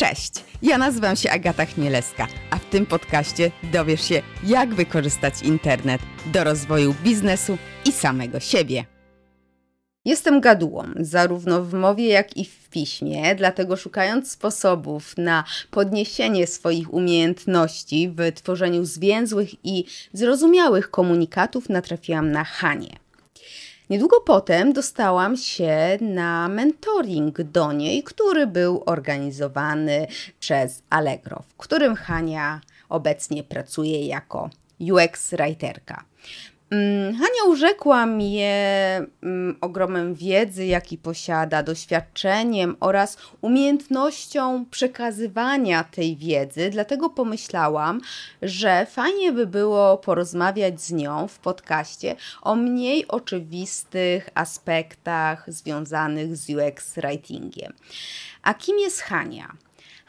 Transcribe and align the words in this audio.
Cześć, 0.00 0.32
ja 0.62 0.78
nazywam 0.78 1.16
się 1.16 1.30
Agata 1.30 1.66
Chmielewska, 1.66 2.26
a 2.50 2.58
w 2.58 2.64
tym 2.64 2.86
podcaście 2.86 3.50
dowiesz 3.72 4.08
się, 4.08 4.22
jak 4.44 4.74
wykorzystać 4.74 5.42
internet 5.42 6.00
do 6.32 6.44
rozwoju 6.44 6.94
biznesu 7.04 7.58
i 7.84 7.92
samego 7.92 8.40
siebie. 8.40 8.84
Jestem 10.04 10.40
gadułą, 10.40 10.84
zarówno 11.00 11.64
w 11.64 11.74
mowie, 11.74 12.08
jak 12.08 12.36
i 12.36 12.44
w 12.44 12.68
piśmie, 12.68 13.34
dlatego 13.34 13.76
szukając 13.76 14.30
sposobów 14.30 15.14
na 15.16 15.44
podniesienie 15.70 16.46
swoich 16.46 16.94
umiejętności 16.94 18.14
w 18.16 18.32
tworzeniu 18.34 18.84
zwięzłych 18.84 19.64
i 19.64 19.84
zrozumiałych 20.12 20.90
komunikatów, 20.90 21.68
natrafiłam 21.68 22.32
na 22.32 22.44
Hanie. 22.44 23.07
Niedługo 23.90 24.20
potem 24.20 24.72
dostałam 24.72 25.36
się 25.36 25.98
na 26.00 26.48
mentoring 26.48 27.42
do 27.42 27.72
niej, 27.72 28.02
który 28.02 28.46
był 28.46 28.82
organizowany 28.86 30.06
przez 30.40 30.82
Allegro, 30.90 31.42
w 31.48 31.56
którym 31.56 31.94
Hania 31.94 32.60
obecnie 32.88 33.42
pracuje 33.42 34.06
jako 34.06 34.50
UX 34.80 35.30
writerka. 35.30 36.04
Mm, 36.70 37.12
Hania 37.12 37.44
urzekła 37.48 38.06
mnie 38.06 39.00
mm, 39.22 39.56
ogromem 39.60 40.14
wiedzy, 40.14 40.66
jaki 40.66 40.98
posiada, 40.98 41.62
doświadczeniem 41.62 42.76
oraz 42.80 43.16
umiejętnością 43.40 44.64
przekazywania 44.70 45.84
tej 45.84 46.16
wiedzy, 46.16 46.70
dlatego 46.70 47.10
pomyślałam, 47.10 48.00
że 48.42 48.86
fajnie 48.86 49.32
by 49.32 49.46
było 49.46 49.96
porozmawiać 49.96 50.80
z 50.80 50.92
nią 50.92 51.28
w 51.28 51.38
podcaście 51.38 52.16
o 52.42 52.54
mniej 52.54 53.08
oczywistych 53.08 54.28
aspektach 54.34 55.44
związanych 55.52 56.36
z 56.36 56.50
UX 56.50 56.94
writingiem. 56.94 57.72
A 58.42 58.54
kim 58.54 58.78
jest 58.78 59.00
Hania? 59.00 59.52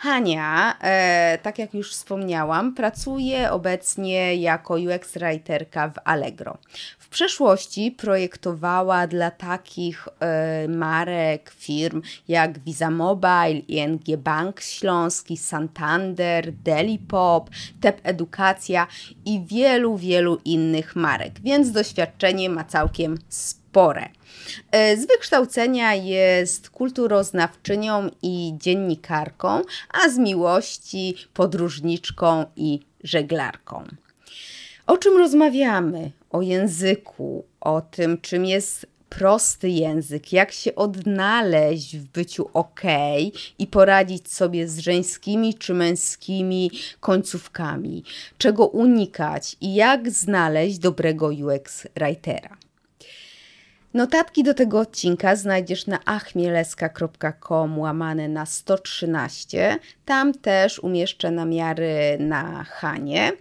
Hania, 0.02 0.78
e, 0.82 1.38
tak 1.44 1.60
jak 1.60 1.74
już 1.74 1.92
wspomniałam, 1.92 2.74
pracuje 2.76 3.52
obecnie 3.52 4.36
jako 4.36 4.74
UX 4.74 5.14
writerka 5.14 5.90
w 5.90 5.94
Allegro. 6.04 6.58
W 7.00 7.10
przeszłości 7.10 7.92
projektowała 7.92 9.08
dla 9.08 9.32
takich 9.32 10.08
e, 10.20 10.68
marek, 10.68 11.52
firm 11.58 12.02
jak 12.28 12.60
Visa 12.60 12.92
Mobile, 12.92 13.60
ING 13.68 14.18
Bank 14.18 14.62
Śląski, 14.62 15.38
Santander, 15.38 16.54
Delipop, 16.54 17.50
TEP 17.82 18.02
Edukacja 18.04 18.88
i 19.26 19.46
wielu, 19.46 19.98
wielu 19.98 20.38
innych 20.46 20.96
marek, 20.96 21.40
więc 21.42 21.72
doświadczenie 21.72 22.50
ma 22.50 22.64
całkiem 22.64 23.18
spore. 23.30 23.59
E, 24.72 24.98
z 24.98 25.08
wykształcenia 25.08 25.94
jest 25.94 26.70
kulturoznawczynią 26.70 28.10
i 28.22 28.54
dziennikarką, 28.58 29.62
a 30.04 30.10
z 30.10 30.18
miłości 30.18 31.16
podróżniczką 31.34 32.46
i 32.56 32.80
żeglarką. 33.04 33.84
O 34.88 34.98
czym 34.98 35.18
rozmawiamy? 35.18 36.12
O 36.30 36.42
języku, 36.42 37.46
o 37.62 37.82
tym, 37.82 38.22
czym 38.22 38.46
jest 38.46 38.86
prosty 39.10 39.70
język, 39.70 40.34
jak 40.34 40.52
się 40.52 40.76
odnaleźć 40.76 41.98
w 41.98 42.08
byciu 42.08 42.50
ok 42.54 42.82
i 43.60 43.68
poradzić 43.68 44.34
sobie 44.34 44.68
z 44.68 44.80
żeńskimi 44.80 45.54
czy 45.54 45.74
męskimi 45.74 46.72
końcówkami, 47.00 48.04
czego 48.38 48.68
unikać 48.68 49.56
i 49.62 49.76
jak 49.76 50.12
znaleźć 50.12 50.78
dobrego 50.78 51.28
UX 51.28 51.88
writera. 51.96 52.58
Notatki 53.94 54.44
do 54.44 54.54
tego 54.54 54.80
odcinka 54.80 55.36
znajdziesz 55.36 55.88
na 55.88 56.00
achmieleska.com 56.06 57.80
łamane 57.80 58.28
na 58.28 58.46
113. 58.46 59.80
Tam 60.06 60.34
też 60.34 60.80
umieszczę 60.80 61.32
namiary 61.32 62.18
na 62.20 62.64
Hanie 62.64 63.32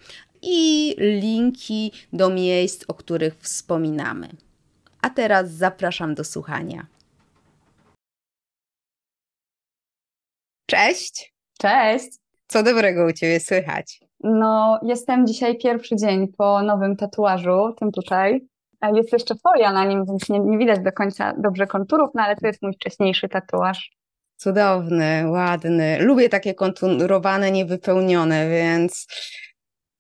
i 0.43 0.95
linki 0.99 1.93
do 2.13 2.31
miejsc, 2.31 2.85
o 2.89 2.95
których 2.95 3.35
wspominamy. 3.39 4.29
A 5.03 5.11
teraz 5.11 5.51
zapraszam 5.51 6.15
do 6.15 6.25
słuchania. 6.25 6.87
Cześć! 10.67 11.35
Cześć! 11.59 12.09
Co 12.47 12.63
dobrego 12.63 13.07
u 13.07 13.13
Ciebie 13.13 13.41
słychać? 13.41 14.01
No, 14.25 14.81
jestem 14.83 15.27
dzisiaj 15.27 15.59
pierwszy 15.59 15.97
dzień 15.97 16.29
po 16.29 16.63
nowym 16.63 16.97
tatuażu, 16.97 17.75
tym 17.79 17.93
tutaj. 17.93 18.49
Jest 18.95 19.13
jeszcze 19.13 19.35
folia 19.35 19.73
na 19.73 19.85
nim, 19.85 20.05
więc 20.07 20.29
nie, 20.29 20.41
nie 20.41 20.59
widać 20.59 20.81
do 20.81 20.93
końca 20.93 21.35
dobrze 21.39 21.67
konturów, 21.67 22.11
no 22.15 22.23
ale 22.23 22.37
to 22.37 22.47
jest 22.47 22.63
mój 22.63 22.73
wcześniejszy 22.73 23.29
tatuaż. 23.29 23.91
Cudowny, 24.37 25.31
ładny. 25.31 25.99
Lubię 26.01 26.29
takie 26.29 26.55
konturowane, 26.55 27.51
niewypełnione, 27.51 28.49
więc 28.49 29.07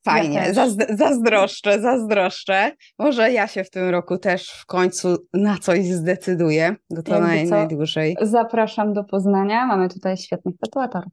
fajnie. 0.05 0.37
Ja 0.37 0.69
zazdroszczę, 0.97 1.81
zazdroszczę. 1.81 2.72
Może 2.99 3.33
ja 3.33 3.47
się 3.47 3.65
w 3.65 3.71
tym 3.71 3.89
roku 3.89 4.19
też 4.19 4.50
w 4.50 4.66
końcu 4.66 5.16
na 5.33 5.59
coś 5.59 5.84
zdecyduję, 5.84 6.77
bo 6.91 7.03
to 7.03 7.21
naj, 7.21 7.47
najdłużej. 7.47 8.16
Zapraszam 8.22 8.93
do 8.93 9.05
Poznania. 9.05 9.66
Mamy 9.66 9.89
tutaj 9.89 10.16
świetnych 10.16 10.55
tatuatorów. 10.60 11.12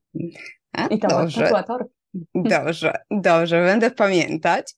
I 0.89 0.99
to 0.99 1.07
dobrze. 1.07 1.41
tatuator. 1.41 1.85
Dobrze, 2.35 2.93
dobrze, 3.11 3.63
będę 3.63 3.91
pamiętać. 3.91 4.75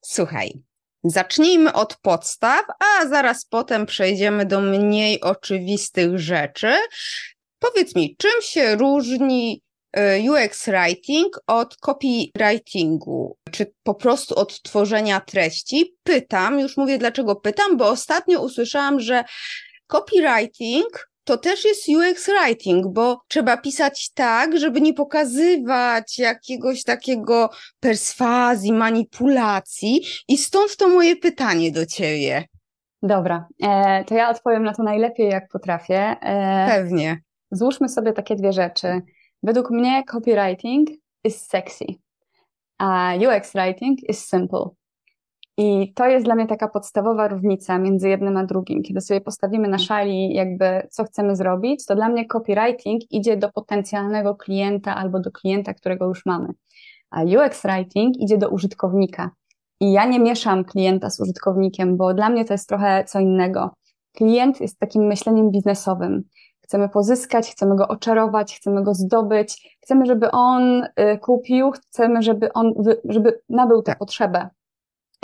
Słuchaj, 0.00 0.62
Zacznijmy 1.04 1.72
od 1.72 1.96
podstaw, 1.96 2.64
a 2.80 3.08
zaraz 3.08 3.44
potem 3.44 3.86
przejdziemy 3.86 4.46
do 4.46 4.60
mniej 4.60 5.20
oczywistych 5.20 6.18
rzeczy. 6.18 6.72
Powiedz 7.58 7.94
mi, 7.94 8.16
czym 8.18 8.42
się 8.42 8.76
różni 8.76 9.62
e, 9.92 10.20
UX 10.20 10.66
writing 10.66 11.40
od 11.46 11.76
copywritingu, 11.76 13.36
czy 13.50 13.72
po 13.82 13.94
prostu 13.94 14.38
od 14.38 14.62
tworzenia 14.62 15.20
treści? 15.20 15.96
Pytam, 16.02 16.60
już 16.60 16.76
mówię 16.76 16.98
dlaczego 16.98 17.36
pytam, 17.36 17.76
bo 17.76 17.88
ostatnio 17.88 18.40
usłyszałam, 18.40 19.00
że 19.00 19.24
copywriting 19.86 21.09
to 21.30 21.38
też 21.38 21.64
jest 21.64 21.88
UX 21.88 22.28
writing, 22.28 22.86
bo 22.86 23.20
trzeba 23.28 23.56
pisać 23.56 24.12
tak, 24.14 24.58
żeby 24.58 24.80
nie 24.80 24.94
pokazywać 24.94 26.18
jakiegoś 26.18 26.84
takiego 26.84 27.50
perswazji, 27.80 28.72
manipulacji 28.72 30.00
i 30.28 30.38
stąd 30.38 30.76
to 30.76 30.88
moje 30.88 31.16
pytanie 31.16 31.72
do 31.72 31.86
ciebie. 31.86 32.44
Dobra, 33.02 33.46
e, 33.62 34.04
to 34.04 34.14
ja 34.14 34.30
odpowiem 34.30 34.62
na 34.62 34.74
to 34.74 34.82
najlepiej 34.82 35.28
jak 35.28 35.48
potrafię. 35.48 36.16
E, 36.22 36.66
Pewnie. 36.68 37.20
Złóżmy 37.50 37.88
sobie 37.88 38.12
takie 38.12 38.36
dwie 38.36 38.52
rzeczy. 38.52 39.00
Według 39.42 39.70
mnie 39.70 40.02
copywriting 40.04 40.88
is 41.24 41.46
sexy, 41.46 41.84
a 42.78 43.12
UX 43.14 43.52
writing 43.52 44.08
is 44.08 44.28
simple. 44.28 44.64
I 45.56 45.92
to 45.94 46.06
jest 46.06 46.24
dla 46.24 46.34
mnie 46.34 46.46
taka 46.46 46.68
podstawowa 46.68 47.28
różnica 47.28 47.78
między 47.78 48.08
jednym 48.08 48.36
a 48.36 48.44
drugim. 48.46 48.82
Kiedy 48.82 49.00
sobie 49.00 49.20
postawimy 49.20 49.68
na 49.68 49.78
szali, 49.78 50.34
jakby 50.34 50.88
co 50.90 51.04
chcemy 51.04 51.36
zrobić, 51.36 51.86
to 51.86 51.94
dla 51.94 52.08
mnie 52.08 52.26
copywriting 52.26 53.12
idzie 53.12 53.36
do 53.36 53.52
potencjalnego 53.52 54.34
klienta 54.34 54.96
albo 54.96 55.20
do 55.20 55.30
klienta, 55.30 55.74
którego 55.74 56.06
już 56.06 56.26
mamy. 56.26 56.48
A 57.10 57.22
UX 57.22 57.62
writing 57.62 58.16
idzie 58.20 58.38
do 58.38 58.48
użytkownika. 58.48 59.30
I 59.80 59.92
ja 59.92 60.04
nie 60.06 60.20
mieszam 60.20 60.64
klienta 60.64 61.10
z 61.10 61.20
użytkownikiem, 61.20 61.96
bo 61.96 62.14
dla 62.14 62.28
mnie 62.28 62.44
to 62.44 62.54
jest 62.54 62.68
trochę 62.68 63.04
co 63.04 63.20
innego. 63.20 63.70
Klient 64.12 64.60
jest 64.60 64.78
takim 64.78 65.02
myśleniem 65.06 65.50
biznesowym. 65.50 66.22
Chcemy 66.60 66.88
pozyskać, 66.88 67.50
chcemy 67.50 67.76
go 67.76 67.88
oczarować, 67.88 68.56
chcemy 68.56 68.82
go 68.82 68.94
zdobyć, 68.94 69.78
chcemy, 69.82 70.06
żeby 70.06 70.30
on 70.30 70.82
y, 70.82 71.18
kupił, 71.18 71.70
chcemy, 71.70 72.22
żeby 72.22 72.52
on 72.52 72.72
żeby 73.04 73.40
nabył 73.48 73.82
tę 73.82 73.96
potrzebę. 73.98 74.48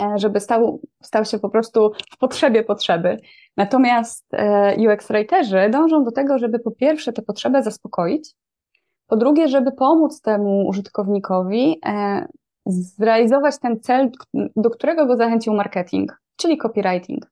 E, 0.01 0.17
żeby 0.17 0.39
stał, 0.39 0.81
stał 1.03 1.25
się 1.25 1.39
po 1.39 1.49
prostu 1.49 1.91
w 2.11 2.17
potrzebie 2.17 2.63
potrzeby. 2.63 3.17
Natomiast 3.57 4.33
e, 4.33 4.75
UX 4.75 5.07
writerzy 5.07 5.69
dążą 5.71 6.03
do 6.03 6.11
tego, 6.11 6.37
żeby 6.37 6.59
po 6.59 6.71
pierwsze 6.71 7.13
tę 7.13 7.21
potrzebę 7.21 7.63
zaspokoić, 7.63 8.33
po 9.07 9.17
drugie, 9.17 9.47
żeby 9.47 9.71
pomóc 9.71 10.21
temu 10.21 10.67
użytkownikowi 10.67 11.79
e, 11.85 12.25
zrealizować 12.65 13.59
ten 13.59 13.79
cel, 13.79 14.11
do 14.55 14.69
którego 14.69 15.05
go 15.05 15.17
zachęcił 15.17 15.53
marketing, 15.53 16.21
czyli 16.35 16.57
copywriting. 16.57 17.31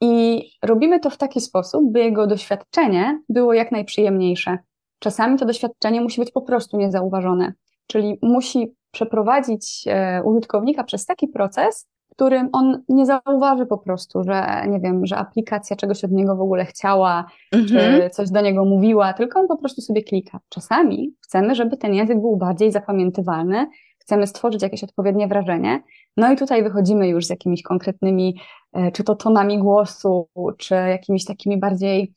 I 0.00 0.44
robimy 0.62 1.00
to 1.00 1.10
w 1.10 1.16
taki 1.16 1.40
sposób, 1.40 1.92
by 1.92 2.00
jego 2.00 2.26
doświadczenie 2.26 3.20
było 3.28 3.54
jak 3.54 3.72
najprzyjemniejsze. 3.72 4.58
Czasami 4.98 5.38
to 5.38 5.46
doświadczenie 5.46 6.00
musi 6.00 6.20
być 6.20 6.32
po 6.32 6.42
prostu 6.42 6.76
niezauważone, 6.76 7.52
czyli 7.86 8.18
musi 8.22 8.74
przeprowadzić 8.90 9.84
e, 9.86 10.22
użytkownika 10.22 10.84
przez 10.84 11.06
taki 11.06 11.28
proces, 11.28 11.88
w 12.08 12.10
którym 12.10 12.48
on 12.52 12.82
nie 12.88 13.06
zauważy 13.06 13.66
po 13.66 13.78
prostu, 13.78 14.24
że 14.24 14.64
nie 14.68 14.80
wiem, 14.80 15.06
że 15.06 15.16
aplikacja 15.16 15.76
czegoś 15.76 16.04
od 16.04 16.10
niego 16.10 16.36
w 16.36 16.40
ogóle 16.40 16.64
chciała, 16.64 17.26
mhm. 17.52 17.68
czy 17.68 18.10
coś 18.10 18.30
do 18.30 18.40
niego 18.40 18.64
mówiła, 18.64 19.12
tylko 19.12 19.40
on 19.40 19.48
po 19.48 19.56
prostu 19.56 19.80
sobie 19.80 20.02
klika. 20.02 20.40
Czasami 20.48 21.14
chcemy, 21.24 21.54
żeby 21.54 21.76
ten 21.76 21.94
język 21.94 22.20
był 22.20 22.36
bardziej 22.36 22.72
zapamiętywalny, 22.72 23.66
chcemy 23.98 24.26
stworzyć 24.26 24.62
jakieś 24.62 24.84
odpowiednie 24.84 25.28
wrażenie. 25.28 25.82
No 26.16 26.32
i 26.32 26.36
tutaj 26.36 26.62
wychodzimy 26.62 27.08
już 27.08 27.26
z 27.26 27.30
jakimiś 27.30 27.62
konkretnymi, 27.62 28.40
e, 28.72 28.92
czy 28.92 29.04
to 29.04 29.14
tonami 29.14 29.58
głosu, 29.58 30.28
czy 30.58 30.74
jakimiś 30.74 31.24
takimi 31.24 31.58
bardziej 31.58 32.14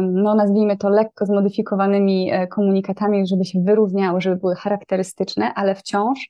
no 0.00 0.34
nazwijmy 0.34 0.76
to 0.76 0.88
lekko 0.88 1.26
zmodyfikowanymi 1.26 2.30
e, 2.32 2.46
komunikatami, 2.46 3.26
żeby 3.26 3.44
się 3.44 3.62
wyróżniały, 3.62 4.20
żeby 4.20 4.36
były 4.36 4.54
charakterystyczne, 4.54 5.54
ale 5.54 5.74
wciąż 5.74 6.28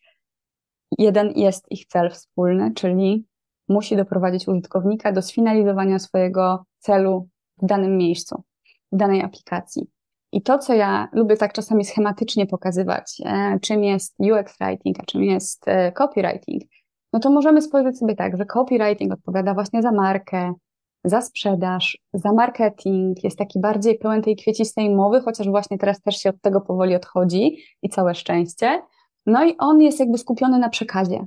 jeden 0.98 1.32
jest 1.36 1.66
ich 1.70 1.86
cel 1.86 2.10
wspólny, 2.10 2.72
czyli 2.74 3.26
musi 3.68 3.96
doprowadzić 3.96 4.48
użytkownika 4.48 5.12
do 5.12 5.22
sfinalizowania 5.22 5.98
swojego 5.98 6.64
celu 6.78 7.28
w 7.62 7.66
danym 7.66 7.96
miejscu, 7.96 8.42
w 8.92 8.96
danej 8.96 9.22
aplikacji. 9.22 9.90
I 10.32 10.42
to, 10.42 10.58
co 10.58 10.74
ja 10.74 11.08
lubię 11.12 11.36
tak 11.36 11.52
czasami 11.52 11.84
schematycznie 11.84 12.46
pokazywać, 12.46 13.16
e, 13.24 13.58
czym 13.60 13.84
jest 13.84 14.14
UX 14.18 14.58
writing, 14.60 15.00
a 15.00 15.04
czym 15.04 15.24
jest 15.24 15.68
e, 15.68 15.92
copywriting, 15.92 16.62
no 17.12 17.20
to 17.20 17.30
możemy 17.30 17.62
spojrzeć 17.62 17.98
sobie 17.98 18.16
tak, 18.16 18.36
że 18.36 18.44
copywriting 18.44 19.12
odpowiada 19.12 19.54
właśnie 19.54 19.82
za 19.82 19.92
markę, 19.92 20.54
za 21.06 21.20
sprzedaż, 21.20 21.98
za 22.14 22.32
marketing, 22.32 23.24
jest 23.24 23.38
taki 23.38 23.60
bardziej 23.60 23.98
pełen 23.98 24.22
tej 24.22 24.36
kwiecistej 24.36 24.94
mowy, 24.94 25.20
chociaż 25.20 25.48
właśnie 25.48 25.78
teraz 25.78 26.00
też 26.00 26.16
się 26.16 26.30
od 26.30 26.40
tego 26.40 26.60
powoli 26.60 26.94
odchodzi 26.94 27.56
i 27.82 27.88
całe 27.88 28.14
szczęście. 28.14 28.82
No 29.26 29.44
i 29.44 29.56
on 29.58 29.80
jest 29.80 30.00
jakby 30.00 30.18
skupiony 30.18 30.58
na 30.58 30.68
przekazie. 30.68 31.26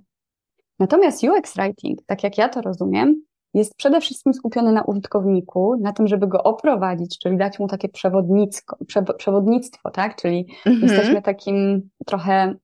Natomiast 0.79 1.23
UX 1.23 1.55
writing, 1.55 1.99
tak 2.05 2.23
jak 2.23 2.37
ja 2.37 2.49
to 2.49 2.61
rozumiem, 2.61 3.21
jest 3.53 3.75
przede 3.75 4.01
wszystkim 4.01 4.33
skupiony 4.33 4.71
na 4.71 4.83
użytkowniku, 4.83 5.75
na 5.81 5.93
tym, 5.93 6.07
żeby 6.07 6.27
go 6.27 6.43
oprowadzić, 6.43 7.19
czyli 7.19 7.37
dać 7.37 7.59
mu 7.59 7.67
takie 7.67 7.89
przewodnictwo, 9.17 9.91
tak? 9.93 10.15
Czyli 10.15 10.47
mhm. 10.65 10.81
jesteśmy 10.81 11.21
takim 11.21 11.89
trochę 12.05 12.55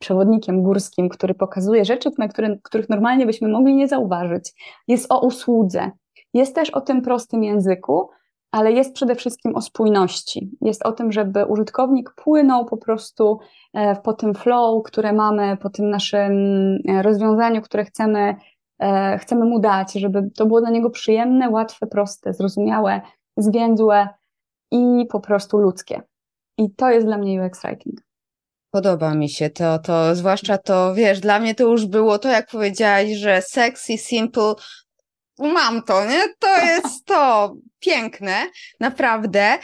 przewodnikiem 0.00 0.62
górskim, 0.62 1.08
który 1.08 1.34
pokazuje 1.34 1.84
rzeczy, 1.84 2.10
na 2.18 2.28
które, 2.28 2.56
których 2.62 2.88
normalnie 2.88 3.26
byśmy 3.26 3.48
mogli 3.48 3.74
nie 3.74 3.88
zauważyć. 3.88 4.52
Jest 4.88 5.12
o 5.12 5.26
usłudze. 5.26 5.90
Jest 6.36 6.54
też 6.54 6.70
o 6.70 6.80
tym 6.80 7.02
prostym 7.02 7.44
języku, 7.44 8.10
ale 8.50 8.72
jest 8.72 8.94
przede 8.94 9.14
wszystkim 9.14 9.56
o 9.56 9.60
spójności. 9.60 10.50
Jest 10.60 10.86
o 10.86 10.92
tym, 10.92 11.12
żeby 11.12 11.44
użytkownik 11.44 12.14
płynął 12.16 12.64
po 12.64 12.76
prostu 12.76 13.38
e, 13.74 13.96
po 13.96 14.12
tym 14.12 14.34
flow, 14.34 14.82
które 14.82 15.12
mamy, 15.12 15.56
po 15.56 15.70
tym 15.70 15.90
naszym 15.90 16.32
e, 16.88 17.02
rozwiązaniu, 17.02 17.62
które 17.62 17.84
chcemy, 17.84 18.36
e, 18.78 19.18
chcemy 19.18 19.44
mu 19.44 19.60
dać, 19.60 19.92
żeby 19.92 20.30
to 20.36 20.46
było 20.46 20.60
dla 20.60 20.70
niego 20.70 20.90
przyjemne, 20.90 21.50
łatwe, 21.50 21.86
proste, 21.86 22.32
zrozumiałe, 22.32 23.00
zwięzłe 23.36 24.08
i 24.70 25.06
po 25.10 25.20
prostu 25.20 25.58
ludzkie. 25.58 26.02
I 26.58 26.70
to 26.74 26.90
jest 26.90 27.06
dla 27.06 27.18
mnie 27.18 27.46
UX 27.46 27.62
Writing. 27.62 28.00
Podoba 28.70 29.14
mi 29.14 29.28
się 29.28 29.50
to, 29.50 29.78
to 29.78 30.14
zwłaszcza 30.14 30.58
to, 30.58 30.94
wiesz, 30.94 31.20
dla 31.20 31.40
mnie 31.40 31.54
to 31.54 31.64
już 31.64 31.86
było 31.86 32.18
to, 32.18 32.28
jak 32.28 32.50
powiedziałaś, 32.50 33.08
że 33.08 33.42
sexy, 33.42 33.98
simple, 33.98 34.54
mam 35.38 35.82
to, 35.82 36.06
nie? 36.06 36.22
To 36.38 36.58
jest 36.58 37.04
to 37.04 37.54
piękne, 37.80 38.50
naprawdę. 38.80 39.58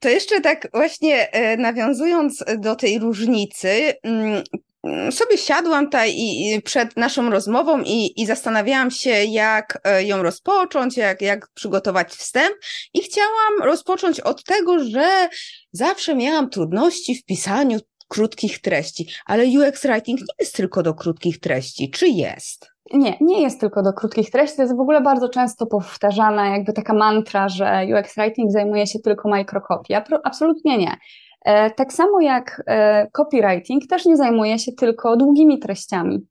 To 0.00 0.08
jeszcze 0.08 0.40
tak 0.40 0.68
właśnie 0.74 1.32
e, 1.32 1.56
nawiązując 1.56 2.44
do 2.58 2.76
tej 2.76 2.98
różnicy, 2.98 3.94
mm, 4.02 4.42
mm, 4.84 5.12
sobie 5.12 5.38
siadłam 5.38 5.84
tutaj 5.84 6.12
i, 6.16 6.62
przed 6.64 6.96
naszą 6.96 7.30
rozmową 7.30 7.82
i, 7.82 8.22
i 8.22 8.26
zastanawiałam 8.26 8.90
się, 8.90 9.10
jak 9.10 9.80
e, 9.84 10.04
ją 10.04 10.22
rozpocząć, 10.22 10.96
jak, 10.96 11.22
jak 11.22 11.48
przygotować 11.54 12.12
wstęp. 12.12 12.54
I 12.94 13.02
chciałam 13.02 13.62
rozpocząć 13.62 14.20
od 14.20 14.44
tego, 14.44 14.84
że 14.84 15.28
zawsze 15.72 16.14
miałam 16.14 16.50
trudności 16.50 17.14
w 17.14 17.24
pisaniu 17.24 17.78
krótkich 18.08 18.60
treści, 18.60 19.08
ale 19.26 19.44
UX 19.44 19.82
writing 19.82 20.20
nie 20.20 20.34
jest 20.40 20.54
tylko 20.54 20.82
do 20.82 20.94
krótkich 20.94 21.40
treści, 21.40 21.90
czy 21.90 22.08
jest? 22.08 22.69
Nie, 22.92 23.16
nie 23.20 23.42
jest 23.42 23.60
tylko 23.60 23.82
do 23.82 23.92
krótkich 23.92 24.30
treści. 24.30 24.56
To 24.56 24.62
jest 24.62 24.76
w 24.76 24.80
ogóle 24.80 25.00
bardzo 25.00 25.28
często 25.28 25.66
powtarzana 25.66 26.48
jakby 26.48 26.72
taka 26.72 26.94
mantra, 26.94 27.48
że 27.48 27.86
UX 28.00 28.14
writing 28.14 28.50
zajmuje 28.50 28.86
się 28.86 28.98
tylko 28.98 29.28
microcopy. 29.28 29.96
Absolutnie 30.24 30.78
nie. 30.78 30.96
E, 31.44 31.70
tak 31.70 31.92
samo 31.92 32.20
jak 32.20 32.62
e, 32.66 33.06
copywriting 33.12 33.86
też 33.86 34.06
nie 34.06 34.16
zajmuje 34.16 34.58
się 34.58 34.72
tylko 34.72 35.16
długimi 35.16 35.58
treściami. 35.58 36.26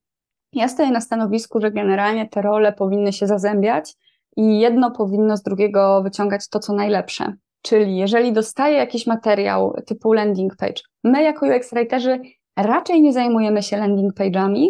Ja 0.53 0.67
stoję 0.67 0.91
na 0.91 1.01
stanowisku, 1.01 1.61
że 1.61 1.71
generalnie 1.71 2.29
te 2.29 2.41
role 2.41 2.73
powinny 2.73 3.13
się 3.13 3.27
zazębiać 3.27 3.93
i 4.37 4.59
jedno 4.59 4.91
powinno 4.91 5.37
z 5.37 5.43
drugiego 5.43 6.03
wyciągać 6.03 6.49
to, 6.49 6.59
co 6.59 6.73
najlepsze. 6.73 7.33
Czyli 7.61 7.97
jeżeli 7.97 8.33
dostaję 8.33 8.77
jakiś 8.77 9.07
materiał 9.07 9.73
typu 9.87 10.13
landing 10.13 10.55
page, 10.55 10.81
my 11.03 11.23
jako 11.23 11.45
UX 11.45 11.73
writerzy 11.73 12.19
raczej 12.57 13.01
nie 13.01 13.13
zajmujemy 13.13 13.63
się 13.63 13.77
landing 13.77 14.13
page'ami, 14.13 14.67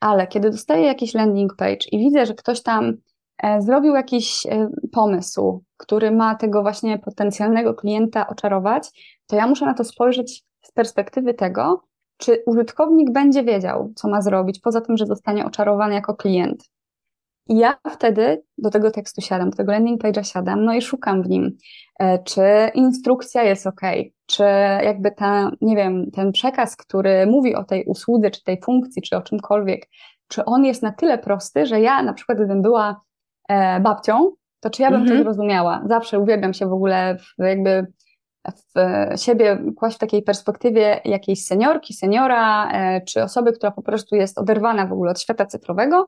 ale 0.00 0.26
kiedy 0.26 0.50
dostaję 0.50 0.86
jakiś 0.86 1.14
landing 1.14 1.56
page 1.56 1.86
i 1.92 1.98
widzę, 1.98 2.26
że 2.26 2.34
ktoś 2.34 2.62
tam 2.62 2.96
e, 3.42 3.62
zrobił 3.62 3.94
jakiś 3.94 4.46
e, 4.46 4.68
pomysł, 4.92 5.64
który 5.76 6.10
ma 6.10 6.34
tego 6.34 6.62
właśnie 6.62 6.98
potencjalnego 6.98 7.74
klienta 7.74 8.26
oczarować, 8.26 8.88
to 9.26 9.36
ja 9.36 9.46
muszę 9.46 9.66
na 9.66 9.74
to 9.74 9.84
spojrzeć 9.84 10.44
z 10.62 10.72
perspektywy 10.72 11.34
tego, 11.34 11.82
czy 12.16 12.42
użytkownik 12.46 13.12
będzie 13.12 13.44
wiedział, 13.44 13.92
co 13.96 14.08
ma 14.08 14.22
zrobić, 14.22 14.60
poza 14.60 14.80
tym, 14.80 14.96
że 14.96 15.06
zostanie 15.06 15.46
oczarowany 15.46 15.94
jako 15.94 16.14
klient. 16.14 16.70
I 17.48 17.56
ja 17.56 17.78
wtedy 17.90 18.42
do 18.58 18.70
tego 18.70 18.90
tekstu 18.90 19.20
siadam, 19.20 19.50
do 19.50 19.56
tego 19.56 19.72
landing 19.72 20.02
page'a 20.02 20.22
siadam, 20.22 20.64
no 20.64 20.74
i 20.74 20.82
szukam 20.82 21.22
w 21.22 21.28
nim, 21.28 21.56
e, 22.00 22.22
czy 22.22 22.42
instrukcja 22.74 23.42
jest 23.42 23.66
ok, 23.66 23.80
czy 24.26 24.42
jakby 24.84 25.10
ta, 25.10 25.50
nie 25.60 25.76
wiem, 25.76 26.10
ten 26.10 26.32
przekaz, 26.32 26.76
który 26.76 27.26
mówi 27.26 27.54
o 27.54 27.64
tej 27.64 27.84
usłudze, 27.84 28.30
czy 28.30 28.44
tej 28.44 28.60
funkcji, 28.60 29.02
czy 29.02 29.16
o 29.16 29.22
czymkolwiek, 29.22 29.86
czy 30.28 30.44
on 30.44 30.64
jest 30.64 30.82
na 30.82 30.92
tyle 30.92 31.18
prosty, 31.18 31.66
że 31.66 31.80
ja 31.80 32.02
na 32.02 32.12
przykład 32.12 32.38
gdybym 32.38 32.62
była 32.62 33.00
e, 33.48 33.80
babcią, 33.80 34.32
to 34.60 34.70
czy 34.70 34.82
ja 34.82 34.90
bym 34.90 35.00
mhm. 35.00 35.18
to 35.18 35.24
zrozumiała? 35.24 35.82
Zawsze 35.88 36.18
uwielbiam 36.18 36.54
się 36.54 36.66
w 36.66 36.72
ogóle 36.72 37.16
w, 37.18 37.42
jakby 37.44 37.86
w 38.48 39.20
siebie 39.20 39.58
kłaść 39.76 39.96
w 39.96 40.00
takiej 40.00 40.22
perspektywie 40.22 41.00
jakiejś 41.04 41.44
seniorki, 41.44 41.94
seniora, 41.94 42.72
e, 42.72 43.00
czy 43.00 43.22
osoby, 43.22 43.52
która 43.52 43.72
po 43.72 43.82
prostu 43.82 44.16
jest 44.16 44.38
oderwana 44.38 44.86
w 44.86 44.92
ogóle 44.92 45.10
od 45.10 45.20
świata 45.20 45.46
cyfrowego 45.46 46.06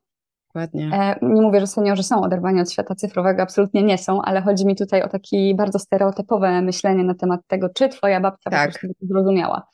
Dokładnie. 0.54 0.90
E, 0.92 1.18
nie 1.22 1.42
mówię, 1.42 1.60
że 1.60 1.66
seniorzy 1.66 2.02
są 2.02 2.22
oderwani 2.22 2.60
od 2.60 2.72
świata 2.72 2.94
cyfrowego, 2.94 3.42
absolutnie 3.42 3.82
nie 3.82 3.98
są, 3.98 4.22
ale 4.22 4.42
chodzi 4.42 4.66
mi 4.66 4.76
tutaj 4.76 5.02
o 5.02 5.08
takie 5.08 5.54
bardzo 5.54 5.78
stereotypowe 5.78 6.62
myślenie 6.62 7.04
na 7.04 7.14
temat 7.14 7.40
tego, 7.46 7.68
czy 7.68 7.88
twoja 7.88 8.20
babcia 8.20 8.50
tak. 8.50 8.72
po 8.72 9.06
zrozumiała. 9.06 9.66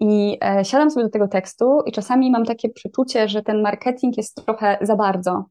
I 0.00 0.38
e, 0.44 0.64
siadam 0.64 0.90
sobie 0.90 1.04
do 1.04 1.10
tego 1.10 1.28
tekstu 1.28 1.82
i 1.86 1.92
czasami 1.92 2.30
mam 2.30 2.44
takie 2.44 2.68
przeczucie, 2.68 3.28
że 3.28 3.42
ten 3.42 3.62
marketing 3.62 4.16
jest 4.16 4.44
trochę 4.44 4.78
za 4.80 4.96
bardzo. 4.96 5.44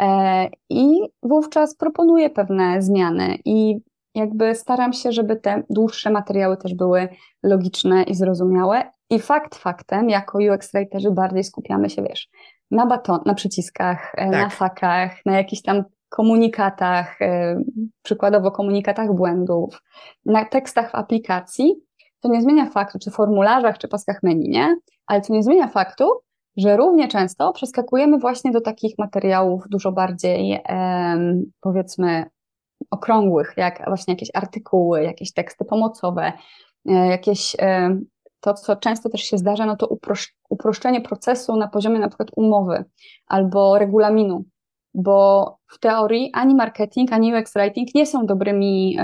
E, 0.00 0.48
I 0.70 0.86
wówczas 1.22 1.76
proponuję 1.76 2.30
pewne 2.30 2.82
zmiany 2.82 3.38
i 3.44 3.80
jakby 4.14 4.54
staram 4.54 4.92
się, 4.92 5.12
żeby 5.12 5.36
te 5.36 5.62
dłuższe 5.70 6.10
materiały 6.10 6.56
też 6.56 6.74
były 6.74 7.08
logiczne 7.42 8.02
i 8.02 8.14
zrozumiałe. 8.14 8.92
I 9.10 9.18
fakt 9.18 9.54
faktem, 9.54 10.10
jako 10.10 10.38
UX 10.38 10.72
writerzy 10.72 11.10
bardziej 11.10 11.44
skupiamy 11.44 11.90
się, 11.90 12.02
wiesz, 12.02 12.28
na 12.70 12.86
baton, 12.86 13.20
na 13.26 13.34
przyciskach, 13.34 14.12
e, 14.14 14.30
tak. 14.30 14.42
na 14.42 14.48
fakach, 14.48 15.26
na 15.26 15.36
jakichś 15.36 15.62
tam 15.62 15.84
komunikatach, 16.08 17.22
e, 17.22 17.62
przykładowo 18.02 18.50
komunikatach 18.50 19.12
błędów, 19.12 19.82
na 20.26 20.44
tekstach 20.44 20.90
w 20.90 20.94
aplikacji, 20.94 21.74
to 22.20 22.28
nie 22.28 22.42
zmienia 22.42 22.70
faktu, 22.70 22.98
czy 22.98 23.10
formularzach, 23.10 23.78
czy 23.78 23.88
paskach 23.88 24.22
menu, 24.22 24.48
nie? 24.48 24.76
Ale 25.06 25.20
to 25.20 25.32
nie 25.32 25.42
zmienia 25.42 25.68
faktu, 25.68 26.04
że 26.56 26.76
równie 26.76 27.08
często 27.08 27.52
przeskakujemy 27.52 28.18
właśnie 28.18 28.52
do 28.52 28.60
takich 28.60 28.98
materiałów 28.98 29.64
dużo 29.68 29.92
bardziej, 29.92 30.62
powiedzmy, 31.60 32.24
okrągłych, 32.90 33.54
jak 33.56 33.84
właśnie 33.86 34.14
jakieś 34.14 34.28
artykuły, 34.34 35.02
jakieś 35.02 35.32
teksty 35.32 35.64
pomocowe, 35.64 36.32
e, 36.88 36.92
jakieś 36.92 37.56
to, 38.40 38.54
co 38.54 38.76
często 38.76 39.08
też 39.08 39.20
się 39.20 39.38
zdarza, 39.38 39.66
no 39.66 39.76
to 39.76 39.88
uproszczenie 40.54 41.00
procesu 41.00 41.56
na 41.56 41.68
poziomie 41.68 41.98
na 41.98 42.08
przykład 42.08 42.28
umowy 42.36 42.84
albo 43.26 43.78
regulaminu, 43.78 44.44
bo 44.94 45.56
w 45.72 45.78
teorii 45.78 46.30
ani 46.34 46.54
marketing, 46.54 47.12
ani 47.12 47.34
UX 47.34 47.54
writing 47.54 47.94
nie 47.94 48.06
są 48.06 48.26
dobrymi 48.26 48.96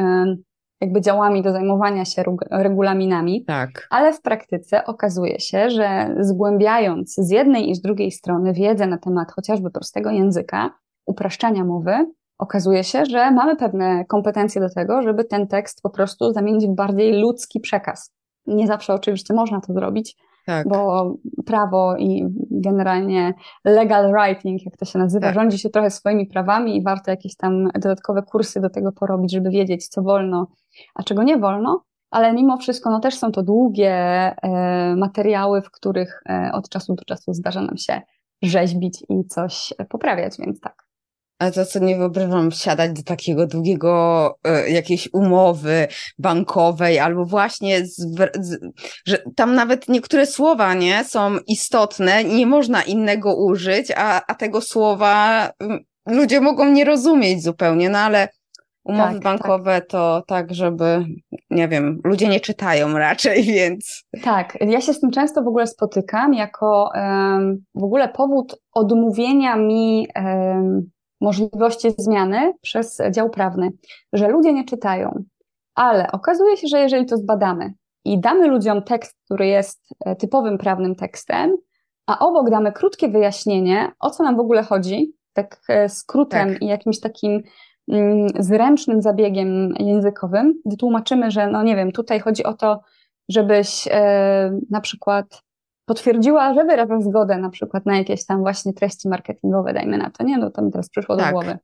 jakby 0.81 1.01
działami 1.01 1.43
do 1.43 1.53
zajmowania 1.53 2.05
się 2.05 2.23
regulaminami, 2.51 3.45
tak. 3.45 3.87
ale 3.91 4.13
w 4.13 4.23
praktyce 4.23 4.85
okazuje 4.85 5.41
się, 5.41 5.71
że 5.71 6.17
zgłębiając 6.21 7.15
z 7.15 7.31
jednej 7.31 7.71
i 7.71 7.75
z 7.75 7.81
drugiej 7.81 8.11
strony 8.11 8.53
wiedzę 8.53 8.87
na 8.87 8.99
temat 8.99 9.33
chociażby 9.33 9.71
prostego 9.71 10.11
języka, 10.11 10.71
upraszczania 11.07 11.65
mowy, 11.65 12.07
okazuje 12.39 12.85
się, 12.85 13.05
że 13.05 13.31
mamy 13.31 13.57
pewne 13.57 14.05
kompetencje 14.05 14.61
do 14.61 14.71
tego, 14.71 15.03
żeby 15.03 15.25
ten 15.25 15.47
tekst 15.47 15.83
po 15.83 15.91
prostu 15.91 16.33
zamienić 16.33 16.67
w 16.67 16.75
bardziej 16.75 17.21
ludzki 17.21 17.61
przekaz. 17.61 18.13
Nie 18.47 18.67
zawsze 18.67 18.95
oczywiście 18.95 19.35
można 19.35 19.61
to 19.61 19.73
zrobić, 19.73 20.17
tak. 20.47 20.69
bo 20.69 21.15
prawo 21.47 21.97
i 21.97 22.25
generalnie 22.51 23.35
legal 23.65 24.13
writing, 24.13 24.65
jak 24.65 24.77
to 24.77 24.85
się 24.85 24.99
nazywa, 24.99 25.27
tak. 25.27 25.35
rządzi 25.35 25.59
się 25.59 25.71
trochę 25.71 25.91
swoimi 25.91 26.27
prawami 26.27 26.77
i 26.77 26.83
warto 26.83 27.11
jakieś 27.11 27.37
tam 27.37 27.69
dodatkowe 27.75 28.23
kursy 28.23 28.61
do 28.61 28.71
tego 28.71 28.93
porobić, 28.93 29.33
żeby 29.33 29.51
wiedzieć, 29.51 29.89
co 29.89 30.03
wolno, 30.03 30.47
a 30.95 31.03
czego 31.03 31.23
nie 31.23 31.39
wolno. 31.39 31.85
Ale 32.11 32.33
mimo 32.33 32.57
wszystko, 32.57 32.91
no 32.91 33.01
też 33.01 33.19
są 33.19 33.33
to 33.33 33.43
długie 33.43 33.93
e, 33.93 34.97
materiały, 34.97 35.63
w 35.63 35.71
których 35.71 36.23
e, 36.29 36.51
od 36.53 36.69
czasu 36.69 36.95
do 36.95 37.05
czasu 37.05 37.33
zdarza 37.33 37.63
nam 37.63 37.77
się 37.77 38.01
rzeźbić 38.43 39.05
i 39.09 39.25
coś 39.25 39.75
poprawiać, 39.89 40.37
więc 40.39 40.61
tak. 40.61 40.90
A 41.41 41.51
to 41.51 41.67
co 41.67 41.79
nie 41.79 41.97
wyobrażam 41.97 42.51
wsiadać 42.51 42.93
do 42.93 43.03
takiego 43.03 43.47
długiego 43.47 44.35
y, 44.67 44.71
jakiejś 44.71 45.09
umowy 45.13 45.89
bankowej, 46.19 46.99
albo 46.99 47.25
właśnie, 47.25 47.87
z, 47.87 47.97
z, 48.41 48.61
że 49.07 49.19
tam 49.37 49.55
nawet 49.55 49.89
niektóre 49.89 50.27
słowa 50.27 50.75
nie 50.75 51.05
są 51.05 51.37
istotne, 51.47 52.25
nie 52.25 52.47
można 52.47 52.83
innego 52.83 53.45
użyć, 53.45 53.93
a, 53.97 54.27
a 54.27 54.35
tego 54.35 54.61
słowa 54.61 55.47
y, 55.49 55.53
ludzie 56.07 56.41
mogą 56.41 56.65
nie 56.65 56.85
rozumieć 56.85 57.43
zupełnie, 57.43 57.91
no 57.91 57.99
ale 57.99 58.29
umowy 58.85 59.13
tak, 59.13 59.23
bankowe 59.23 59.81
tak. 59.81 59.87
to 59.87 60.23
tak, 60.27 60.55
żeby, 60.55 61.05
nie 61.51 61.69
wiem, 61.69 62.01
ludzie 62.05 62.29
nie 62.29 62.41
czytają 62.41 62.99
raczej, 62.99 63.45
więc. 63.55 64.05
Tak, 64.23 64.59
ja 64.61 64.81
się 64.81 64.95
z 64.95 65.01
tym 65.01 65.11
często 65.11 65.43
w 65.43 65.49
ogóle 65.49 65.67
spotykam 65.67 66.35
jako 66.35 66.91
um, 66.95 67.65
w 67.75 67.85
ogóle 67.85 68.09
powód 68.09 68.61
odmówienia 68.73 69.57
mi. 69.57 70.09
Um, 70.17 70.91
możliwości 71.21 71.91
zmiany 71.99 72.53
przez 72.61 72.99
dział 73.11 73.31
prawny, 73.31 73.71
że 74.13 74.29
ludzie 74.29 74.53
nie 74.53 74.65
czytają. 74.65 75.25
Ale 75.75 76.13
okazuje 76.13 76.57
się, 76.57 76.69
że 76.69 76.81
jeżeli 76.81 77.07
to 77.07 77.17
zbadamy 77.17 77.75
i 78.05 78.21
damy 78.21 78.49
ludziom 78.49 78.83
tekst, 78.83 79.17
który 79.25 79.47
jest 79.47 79.89
e, 80.05 80.17
typowym 80.17 80.59
prawnym 80.59 80.95
tekstem, 80.95 81.57
a 82.07 82.19
obok 82.19 82.51
damy 82.51 82.73
krótkie 82.73 83.09
wyjaśnienie, 83.09 83.93
o 84.01 84.11
co 84.11 84.25
nam 84.25 84.37
w 84.37 84.41
ogóle 84.41 84.63
chodzi, 84.63 85.15
tak 85.33 85.61
e, 85.69 85.89
skrótem 85.89 86.49
tak. 86.49 86.63
i 86.63 86.67
jakimś 86.67 87.01
takim 87.01 87.43
mm, 87.89 88.29
zręcznym 88.39 89.03
zabiegiem 89.03 89.75
językowym, 89.79 90.55
wytłumaczymy, 90.67 91.31
że 91.31 91.47
no 91.47 91.63
nie 91.63 91.77
wiem, 91.77 91.93
tutaj 91.93 92.21
chodzi 92.21 92.45
o 92.45 92.55
to, 92.55 92.81
żebyś 93.29 93.89
e, 93.91 94.59
na 94.71 94.81
przykład 94.81 95.43
potwierdziła, 95.91 96.55
że 96.55 96.65
wyraża 96.65 97.01
zgodę 97.01 97.37
na 97.37 97.51
przykład 97.51 97.87
na 97.87 97.99
jakieś 97.99 98.27
tam 98.27 98.41
właśnie 98.41 98.73
treści 98.73 99.09
marketingowe, 99.09 99.73
dajmy 99.73 99.99
na 99.99 100.11
to, 100.11 100.25
nie? 100.25 100.39
No 100.39 100.51
to 100.51 100.63
mi 100.63 100.73
teraz 100.73 100.89
przyszło 100.89 101.17
tak. 101.17 101.27
do 101.27 101.33
głowy. 101.33 101.59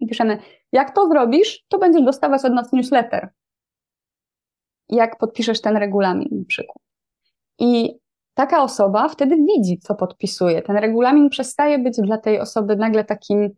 I 0.00 0.06
piszemy, 0.06 0.38
jak 0.72 0.94
to 0.94 1.08
zrobisz, 1.08 1.64
to 1.68 1.78
będziesz 1.78 2.02
dostawać 2.02 2.44
od 2.44 2.52
nas 2.52 2.72
newsletter. 2.72 3.28
Jak 4.88 5.18
podpiszesz 5.18 5.60
ten 5.60 5.76
regulamin 5.76 6.28
na 6.30 6.44
przykład. 6.48 6.78
I 7.58 7.98
taka 8.34 8.62
osoba 8.62 9.08
wtedy 9.08 9.36
widzi, 9.36 9.78
co 9.78 9.94
podpisuje. 9.94 10.62
Ten 10.62 10.76
regulamin 10.76 11.28
przestaje 11.28 11.78
być 11.78 11.96
dla 11.96 12.18
tej 12.18 12.40
osoby 12.40 12.76
nagle 12.76 13.04
takim 13.04 13.50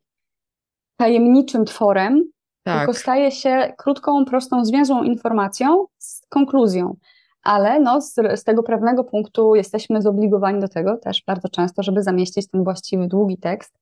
tajemniczym 0.97 1.65
tworem, 1.65 2.25
tak. 2.63 2.79
tylko 2.79 2.95
staje 2.95 3.31
się 3.31 3.73
krótką, 3.79 4.25
prostą, 4.25 4.65
zwięzłą 4.65 5.03
informacją 5.03 5.87
z 5.99 6.27
konkluzją 6.29 6.97
ale 7.43 7.81
no, 7.81 8.01
z, 8.01 8.15
z, 8.15 8.45
tego 8.45 8.63
prawnego 8.63 9.05
punktu 9.05 9.55
jesteśmy 9.55 10.03
zobligowani 10.03 10.61
do 10.61 10.69
tego 10.69 10.97
też 10.97 11.23
bardzo 11.27 11.49
często, 11.49 11.83
żeby 11.83 12.03
zamieścić 12.03 12.49
ten 12.51 12.65
właściwy, 12.65 13.07
długi 13.07 13.39
tekst, 13.39 13.79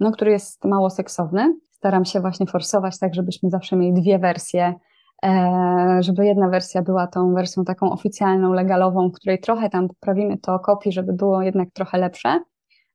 no, 0.00 0.12
który 0.12 0.30
jest 0.30 0.64
mało 0.64 0.90
seksowny. 0.90 1.54
Staram 1.70 2.04
się 2.04 2.20
właśnie 2.20 2.46
forsować 2.46 2.98
tak, 2.98 3.14
żebyśmy 3.14 3.50
zawsze 3.50 3.76
mieli 3.76 4.02
dwie 4.02 4.18
wersje, 4.18 4.74
e, 5.24 5.98
żeby 6.00 6.26
jedna 6.26 6.48
wersja 6.48 6.82
była 6.82 7.06
tą 7.06 7.34
wersją 7.34 7.64
taką 7.64 7.92
oficjalną, 7.92 8.52
legalową, 8.52 9.08
w 9.08 9.12
której 9.12 9.40
trochę 9.40 9.70
tam 9.70 9.88
poprawimy 9.88 10.38
to 10.38 10.58
kopii, 10.58 10.92
żeby 10.92 11.12
było 11.12 11.42
jednak 11.42 11.68
trochę 11.72 11.98
lepsze, 11.98 12.40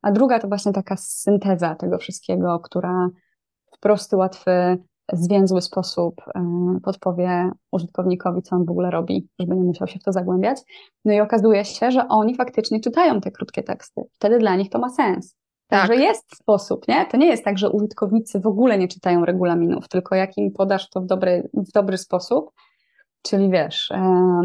a 0.01 0.11
druga 0.11 0.39
to 0.39 0.47
właśnie 0.47 0.73
taka 0.73 0.97
synteza 0.97 1.75
tego 1.75 1.97
wszystkiego, 1.97 2.59
która 2.59 3.09
w 3.75 3.79
prosty, 3.79 4.17
łatwy 4.17 4.77
zwięzły 5.13 5.61
sposób 5.61 6.21
e, 6.35 6.79
podpowie 6.83 7.51
użytkownikowi, 7.71 8.41
co 8.41 8.55
on 8.55 8.65
w 8.65 8.69
ogóle 8.69 8.91
robi, 8.91 9.27
żeby 9.39 9.55
nie 9.55 9.63
musiał 9.63 9.87
się 9.87 9.99
w 9.99 10.03
to 10.03 10.11
zagłębiać. 10.11 10.57
No 11.05 11.13
i 11.13 11.19
okazuje 11.19 11.65
się, 11.65 11.91
że 11.91 12.07
oni 12.07 12.35
faktycznie 12.35 12.79
czytają 12.79 13.21
te 13.21 13.31
krótkie 13.31 13.63
teksty. 13.63 14.01
Wtedy 14.13 14.39
dla 14.39 14.55
nich 14.55 14.69
to 14.69 14.79
ma 14.79 14.89
sens. 14.89 15.35
Tak. 15.67 15.81
Także 15.81 16.03
jest 16.03 16.35
sposób, 16.35 16.87
nie? 16.87 17.05
To 17.05 17.17
nie 17.17 17.27
jest 17.27 17.43
tak, 17.43 17.57
że 17.57 17.69
użytkownicy 17.69 18.39
w 18.39 18.47
ogóle 18.47 18.77
nie 18.77 18.87
czytają 18.87 19.25
regulaminów, 19.25 19.87
tylko 19.87 20.15
jak 20.15 20.37
im 20.37 20.51
podasz 20.51 20.89
to 20.89 21.01
w 21.01 21.05
dobry, 21.05 21.49
w 21.53 21.71
dobry 21.71 21.97
sposób, 21.97 22.51
czyli 23.21 23.49
wiesz, 23.49 23.91
e, 23.91 23.99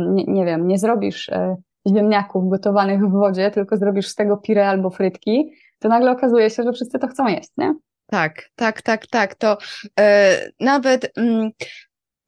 nie, 0.09 0.25
nie 0.25 0.45
wiem, 0.45 0.69
nie 0.69 0.79
zrobisz 0.79 1.29
e, 1.29 1.57
ziemniaków 1.89 2.49
gotowanych 2.49 3.01
w 3.01 3.11
wodzie, 3.11 3.51
tylko 3.51 3.77
zrobisz 3.77 4.09
z 4.09 4.15
tego 4.15 4.37
pire 4.37 4.69
albo 4.69 4.91
frytki, 4.91 5.53
to 5.79 5.89
nagle 5.89 6.11
okazuje 6.11 6.51
się, 6.51 6.63
że 6.63 6.73
wszyscy 6.73 6.99
to 6.99 7.09
chcą 7.09 7.27
jeść, 7.27 7.51
nie? 7.57 7.75
Tak, 8.13 8.51
tak, 8.57 8.83
tak, 8.83 9.07
tak. 9.07 9.35
To 9.35 9.59
e, 10.01 10.51
nawet 10.61 11.13
mm, 11.17 11.51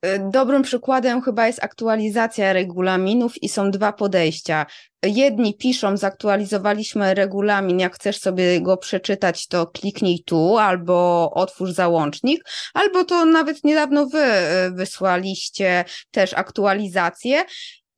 e, 0.03 0.31
dobrym 0.31 0.63
przykładem 0.63 1.23
chyba 1.23 1.47
jest 1.47 1.65
aktualizacja 1.65 2.53
regulaminów 2.53 3.43
i 3.43 3.49
są 3.49 3.71
dwa 3.71 3.93
podejścia. 3.93 4.67
Jedni 5.03 5.57
piszą, 5.57 5.97
zaktualizowaliśmy 5.97 7.15
regulamin, 7.15 7.81
jak 7.81 7.95
chcesz 7.95 8.21
sobie 8.21 8.61
go 8.61 8.77
przeczytać, 8.77 9.47
to 9.47 9.67
kliknij 9.67 10.23
tu 10.27 10.59
albo 10.59 11.31
otwórz 11.35 11.71
załącznik, 11.71 12.45
albo 12.75 13.05
to 13.05 13.25
nawet 13.25 13.65
niedawno 13.65 14.07
wy 14.07 14.23
e, 14.23 14.71
wysłaliście 14.71 15.85
też 16.11 16.35
aktualizację 16.35 17.45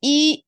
i 0.02 0.42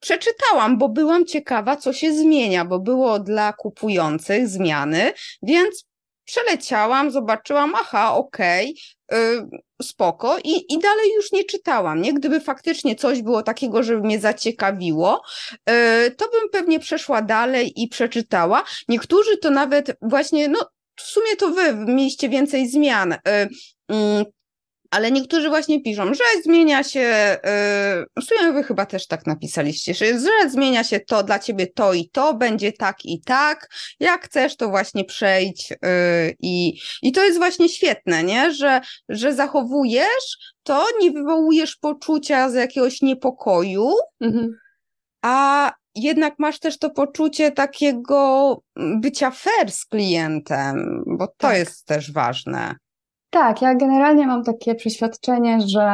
przeczytałam, 0.00 0.78
bo 0.78 0.88
byłam 0.88 1.26
ciekawa, 1.26 1.76
co 1.76 1.92
się 1.92 2.14
zmienia, 2.14 2.64
bo 2.64 2.78
było 2.78 3.18
dla 3.18 3.52
kupujących 3.52 4.48
zmiany, 4.48 5.12
więc 5.42 5.86
przeleciałam, 6.26 7.10
zobaczyłam, 7.10 7.74
aha, 7.74 8.14
okej, 8.14 8.74
okay, 9.08 9.48
spoko 9.82 10.38
i, 10.44 10.74
i 10.74 10.78
dalej 10.78 11.12
już 11.16 11.32
nie 11.32 11.44
czytałam, 11.44 12.02
nie? 12.02 12.14
Gdyby 12.14 12.40
faktycznie 12.40 12.96
coś 12.96 13.22
było 13.22 13.42
takiego, 13.42 13.82
żeby 13.82 14.00
mnie 14.00 14.20
zaciekawiło, 14.20 15.22
yy, 15.68 16.10
to 16.10 16.28
bym 16.28 16.48
pewnie 16.52 16.80
przeszła 16.80 17.22
dalej 17.22 17.82
i 17.82 17.88
przeczytała. 17.88 18.64
Niektórzy 18.88 19.36
to 19.38 19.50
nawet 19.50 19.96
właśnie, 20.02 20.48
no 20.48 20.58
w 20.96 21.02
sumie 21.02 21.36
to 21.36 21.48
wy 21.50 21.74
mieliście 21.74 22.28
więcej 22.28 22.68
zmian. 22.68 23.14
Yy, 23.90 24.24
ale 24.90 25.10
niektórzy 25.10 25.48
właśnie 25.48 25.82
piszą, 25.82 26.14
że 26.14 26.24
zmienia 26.44 26.82
się, 26.82 27.00
yy, 28.16 28.22
w 28.22 28.24
sumie 28.24 28.52
wy 28.52 28.62
chyba 28.62 28.86
też 28.86 29.06
tak 29.06 29.26
napisaliście, 29.26 29.94
że, 29.94 30.06
że 30.20 30.50
zmienia 30.50 30.84
się 30.84 31.00
to 31.00 31.22
dla 31.22 31.38
ciebie 31.38 31.66
to 31.66 31.94
i 31.94 32.08
to, 32.08 32.34
będzie 32.34 32.72
tak 32.72 33.04
i 33.04 33.20
tak, 33.20 33.68
jak 34.00 34.24
chcesz 34.24 34.56
to 34.56 34.68
właśnie 34.68 35.04
przejdź 35.04 35.70
yy, 35.70 35.78
i, 36.40 36.78
i 37.02 37.12
to 37.12 37.24
jest 37.24 37.38
właśnie 37.38 37.68
świetne, 37.68 38.24
nie? 38.24 38.54
Że, 38.54 38.80
że 39.08 39.34
zachowujesz 39.34 40.54
to, 40.62 40.86
nie 41.00 41.10
wywołujesz 41.10 41.76
poczucia 41.76 42.50
z 42.50 42.54
jakiegoś 42.54 43.02
niepokoju, 43.02 43.90
mhm. 44.20 44.58
a 45.22 45.72
jednak 45.94 46.34
masz 46.38 46.58
też 46.58 46.78
to 46.78 46.90
poczucie 46.90 47.52
takiego 47.52 48.60
bycia 48.76 49.30
fair 49.30 49.72
z 49.72 49.84
klientem, 49.84 51.04
bo 51.06 51.26
to 51.26 51.34
tak. 51.38 51.56
jest 51.56 51.86
też 51.86 52.12
ważne. 52.12 52.74
Tak, 53.36 53.62
ja 53.62 53.74
generalnie 53.74 54.26
mam 54.26 54.44
takie 54.44 54.74
przeświadczenie, 54.74 55.60
że 55.60 55.88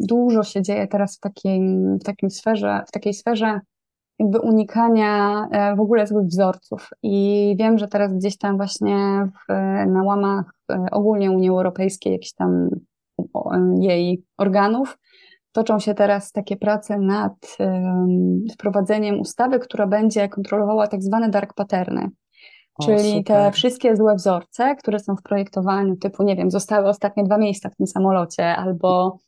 dużo 0.00 0.42
się 0.42 0.62
dzieje 0.62 0.86
teraz 0.86 1.16
w 1.16 1.20
takiej, 1.20 1.60
w 2.00 2.04
takim 2.04 2.30
sferze, 2.30 2.82
w 2.88 2.90
takiej 2.90 3.14
sferze 3.14 3.60
jakby 4.18 4.40
unikania 4.40 5.44
e, 5.50 5.76
w 5.76 5.80
ogóle 5.80 6.06
złych 6.06 6.26
wzorców. 6.26 6.90
I 7.02 7.56
wiem, 7.58 7.78
że 7.78 7.88
teraz 7.88 8.12
gdzieś 8.14 8.38
tam 8.38 8.56
właśnie 8.56 9.28
w, 9.48 9.52
na 9.86 10.02
łamach 10.02 10.44
e, 10.72 10.86
ogólnie 10.92 11.30
Unii 11.30 11.48
Europejskiej, 11.48 12.12
jakichś 12.12 12.32
tam 12.32 12.68
jej 13.80 14.22
organów, 14.36 14.98
toczą 15.52 15.78
się 15.78 15.94
teraz 15.94 16.32
takie 16.32 16.56
prace 16.56 16.98
nad 16.98 17.56
wprowadzeniem 18.52 19.20
ustawy, 19.20 19.58
która 19.58 19.86
będzie 19.86 20.28
kontrolowała 20.28 20.86
tak 20.86 21.02
zwane 21.02 21.30
dark 21.30 21.54
patterny. 21.54 22.08
Czyli 22.84 23.24
te 23.24 23.50
wszystkie 23.52 23.96
złe 23.96 24.14
wzorce, 24.14 24.76
które 24.76 24.98
są 24.98 25.16
w 25.16 25.22
projektowaniu, 25.22 25.96
typu, 25.96 26.22
nie 26.22 26.36
wiem, 26.36 26.50
zostały 26.50 26.88
ostatnie 26.88 27.24
dwa 27.24 27.38
miejsca 27.38 27.68
w 27.68 27.76
tym 27.76 27.86
samolocie, 27.86 28.56
albo 28.56 29.18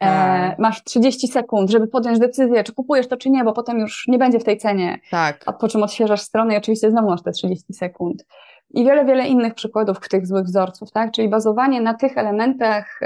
e, 0.00 0.06
tak. 0.06 0.58
masz 0.58 0.84
30 0.84 1.28
sekund, 1.28 1.70
żeby 1.70 1.86
podjąć 1.86 2.18
decyzję, 2.18 2.64
czy 2.64 2.74
kupujesz 2.74 3.08
to, 3.08 3.16
czy 3.16 3.30
nie, 3.30 3.44
bo 3.44 3.52
potem 3.52 3.78
już 3.78 4.04
nie 4.08 4.18
będzie 4.18 4.38
w 4.38 4.44
tej 4.44 4.58
cenie. 4.58 4.98
Tak. 5.10 5.42
A 5.46 5.52
po 5.52 5.68
czym 5.68 5.82
odświeżasz 5.82 6.20
stronę 6.20 6.54
i 6.54 6.56
oczywiście 6.56 6.90
znowu 6.90 7.08
masz 7.08 7.22
te 7.22 7.32
30 7.32 7.74
sekund. 7.74 8.26
I 8.70 8.84
wiele, 8.84 9.04
wiele 9.04 9.28
innych 9.28 9.54
przykładów 9.54 10.08
tych 10.08 10.26
złych 10.26 10.44
wzorców, 10.44 10.90
tak? 10.90 11.12
Czyli 11.12 11.28
bazowanie 11.28 11.80
na 11.80 11.94
tych 11.94 12.18
elementach, 12.18 13.00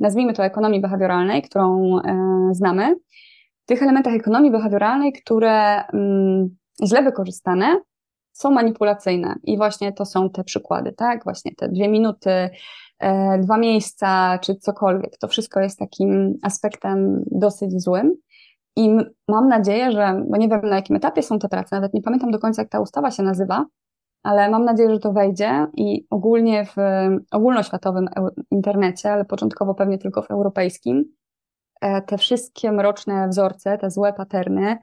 nazwijmy 0.00 0.32
to 0.32 0.44
ekonomii 0.44 0.80
behawioralnej, 0.80 1.42
którą 1.42 1.98
e, 1.98 2.48
znamy, 2.52 2.96
tych 3.66 3.82
elementach 3.82 4.14
ekonomii 4.14 4.50
behawioralnej, 4.50 5.12
które 5.12 5.84
mm, 5.86 6.56
źle 6.84 7.02
wykorzystane 7.02 7.80
są 8.32 8.50
manipulacyjne 8.50 9.34
i 9.44 9.56
właśnie 9.56 9.92
to 9.92 10.04
są 10.04 10.30
te 10.30 10.44
przykłady, 10.44 10.92
tak? 10.92 11.24
Właśnie 11.24 11.54
te 11.54 11.68
dwie 11.68 11.88
minuty, 11.88 12.50
e, 12.98 13.38
dwa 13.38 13.58
miejsca, 13.58 14.38
czy 14.38 14.54
cokolwiek. 14.54 15.18
To 15.18 15.28
wszystko 15.28 15.60
jest 15.60 15.78
takim 15.78 16.38
aspektem 16.42 17.24
dosyć 17.30 17.82
złym. 17.82 18.14
I 18.76 18.90
mam 19.28 19.48
nadzieję, 19.48 19.92
że, 19.92 20.22
bo 20.28 20.36
nie 20.36 20.48
wiem 20.48 20.60
na 20.62 20.76
jakim 20.76 20.96
etapie 20.96 21.22
są 21.22 21.38
te 21.38 21.48
prace, 21.48 21.76
nawet 21.76 21.94
nie 21.94 22.02
pamiętam 22.02 22.30
do 22.30 22.38
końca, 22.38 22.62
jak 22.62 22.70
ta 22.70 22.80
ustawa 22.80 23.10
się 23.10 23.22
nazywa, 23.22 23.66
ale 24.22 24.50
mam 24.50 24.64
nadzieję, 24.64 24.90
że 24.90 24.98
to 24.98 25.12
wejdzie 25.12 25.66
i 25.76 26.06
ogólnie 26.10 26.64
w 26.64 26.76
ogólnoświatowym 27.30 28.08
internecie, 28.50 29.12
ale 29.12 29.24
początkowo 29.24 29.74
pewnie 29.74 29.98
tylko 29.98 30.22
w 30.22 30.30
europejskim, 30.30 31.04
e, 31.80 32.02
te 32.02 32.18
wszystkie 32.18 32.72
mroczne 32.72 33.28
wzorce, 33.28 33.78
te 33.78 33.90
złe 33.90 34.12
paterny 34.12 34.76
E, 34.76 34.78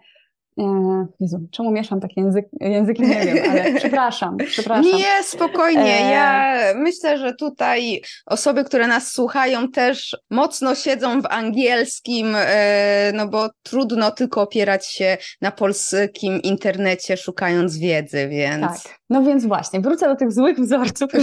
Jezu, 1.19 1.47
czemu 1.51 1.71
mieszam 1.71 1.99
takie 1.99 2.21
język, 2.21 2.45
języki, 2.59 3.01
nie 3.01 3.25
wiem, 3.25 3.51
ale 3.51 3.73
przepraszam, 3.79 4.37
przepraszam. 4.37 4.85
Nie, 4.85 5.23
spokojnie. 5.23 6.07
E, 6.07 6.11
ja 6.11 6.57
myślę, 6.75 7.17
że 7.17 7.33
tutaj 7.33 8.01
osoby, 8.25 8.63
które 8.63 8.87
nas 8.87 9.11
słuchają 9.11 9.71
też 9.71 10.17
mocno 10.29 10.75
siedzą 10.75 11.21
w 11.21 11.25
angielskim, 11.25 12.27
e, 12.35 13.11
no 13.15 13.27
bo 13.27 13.49
trudno 13.63 14.11
tylko 14.11 14.41
opierać 14.41 14.87
się 14.87 15.17
na 15.41 15.51
polskim 15.51 16.41
internecie 16.41 17.17
szukając 17.17 17.77
wiedzy, 17.77 18.27
więc... 18.27 18.61
Tak, 18.61 18.99
no 19.09 19.23
więc 19.23 19.45
właśnie, 19.45 19.81
wrócę 19.81 20.07
do 20.07 20.15
tych 20.15 20.31
złych 20.31 20.59
wzorców. 20.59 21.11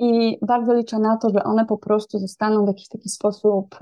I 0.00 0.38
bardzo 0.42 0.74
liczę 0.74 0.98
na 0.98 1.16
to, 1.16 1.30
że 1.30 1.44
one 1.44 1.66
po 1.66 1.78
prostu 1.78 2.18
zostaną 2.18 2.64
w 2.64 2.68
jakiś 2.68 2.88
taki 2.88 3.08
sposób 3.08 3.76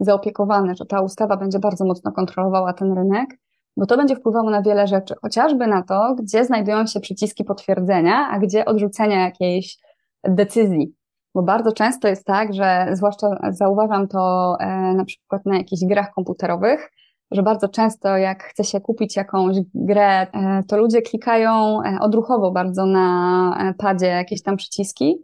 zaopiekowane, 0.00 0.74
że 0.74 0.86
ta 0.86 1.00
ustawa 1.00 1.36
będzie 1.36 1.58
bardzo 1.58 1.84
mocno 1.84 2.12
kontrolowała 2.12 2.72
ten 2.72 2.92
rynek, 2.92 3.38
bo 3.76 3.86
to 3.86 3.96
będzie 3.96 4.16
wpływało 4.16 4.50
na 4.50 4.62
wiele 4.62 4.86
rzeczy, 4.86 5.14
chociażby 5.22 5.66
na 5.66 5.82
to, 5.82 6.14
gdzie 6.18 6.44
znajdują 6.44 6.86
się 6.86 7.00
przyciski 7.00 7.44
potwierdzenia, 7.44 8.28
a 8.30 8.38
gdzie 8.38 8.64
odrzucenia 8.64 9.20
jakiejś 9.20 9.78
decyzji. 10.24 10.94
Bo 11.34 11.42
bardzo 11.42 11.72
często 11.72 12.08
jest 12.08 12.26
tak, 12.26 12.54
że 12.54 12.86
zwłaszcza 12.92 13.28
zauważam 13.50 14.08
to 14.08 14.54
e, 14.60 14.94
na 14.94 15.04
przykład 15.04 15.46
na 15.46 15.56
jakichś 15.58 15.82
grach 15.84 16.12
komputerowych, 16.14 16.90
że 17.30 17.42
bardzo 17.42 17.68
często 17.68 18.16
jak 18.16 18.42
chce 18.42 18.64
się 18.64 18.80
kupić 18.80 19.16
jakąś 19.16 19.56
grę, 19.74 20.20
e, 20.20 20.62
to 20.68 20.76
ludzie 20.76 21.02
klikają 21.02 21.82
e, 21.82 21.98
odruchowo 22.00 22.50
bardzo 22.50 22.86
na 22.86 23.74
padzie 23.78 24.06
jakieś 24.06 24.42
tam 24.42 24.56
przyciski, 24.56 25.18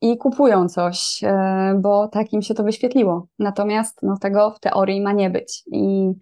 i 0.00 0.18
kupują 0.18 0.68
coś, 0.68 1.24
e, 1.24 1.78
bo 1.82 2.08
tak 2.08 2.32
im 2.32 2.42
się 2.42 2.54
to 2.54 2.64
wyświetliło. 2.64 3.26
Natomiast 3.38 4.02
no, 4.02 4.16
tego 4.18 4.50
w 4.50 4.60
teorii 4.60 5.00
ma 5.00 5.12
nie 5.12 5.30
być 5.30 5.62
i 5.72 6.12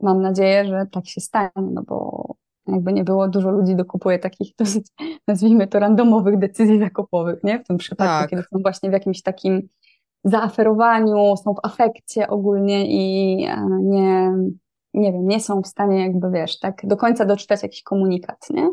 mam 0.00 0.22
nadzieję, 0.22 0.64
że 0.64 0.86
tak 0.92 1.06
się 1.06 1.20
stanie, 1.20 1.50
no 1.56 1.82
bo 1.82 2.26
jakby 2.66 2.92
nie 2.92 3.04
było, 3.04 3.28
dużo 3.28 3.50
ludzi 3.50 3.76
dokupuje 3.76 4.18
takich 4.18 4.54
dosyć, 4.58 4.86
nazwijmy 5.28 5.66
to, 5.66 5.78
randomowych 5.78 6.38
decyzji 6.38 6.78
zakupowych, 6.78 7.44
nie? 7.44 7.58
W 7.58 7.66
tym 7.66 7.76
przypadku, 7.76 8.20
tak. 8.20 8.30
kiedy 8.30 8.42
są 8.42 8.58
właśnie 8.62 8.90
w 8.90 8.92
jakimś 8.92 9.22
takim 9.22 9.68
zaaferowaniu, 10.24 11.36
są 11.36 11.54
w 11.54 11.60
afekcie 11.62 12.28
ogólnie 12.28 12.86
i 12.86 13.44
e, 13.44 13.68
nie, 13.82 14.32
nie 14.94 15.12
wiem, 15.12 15.26
nie 15.26 15.40
są 15.40 15.62
w 15.62 15.66
stanie 15.66 16.00
jakby, 16.00 16.30
wiesz, 16.30 16.58
tak 16.58 16.80
do 16.84 16.96
końca 16.96 17.24
doczytać 17.24 17.62
jakiś 17.62 17.82
komunikat, 17.82 18.46
nie? 18.50 18.70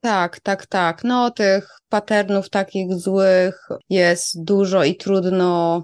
Tak, 0.00 0.40
tak, 0.40 0.66
tak. 0.66 1.04
No, 1.04 1.30
tych 1.30 1.68
patternów 1.88 2.50
takich 2.50 2.94
złych 2.94 3.68
jest 3.90 4.44
dużo 4.44 4.84
i 4.84 4.96
trudno 4.96 5.82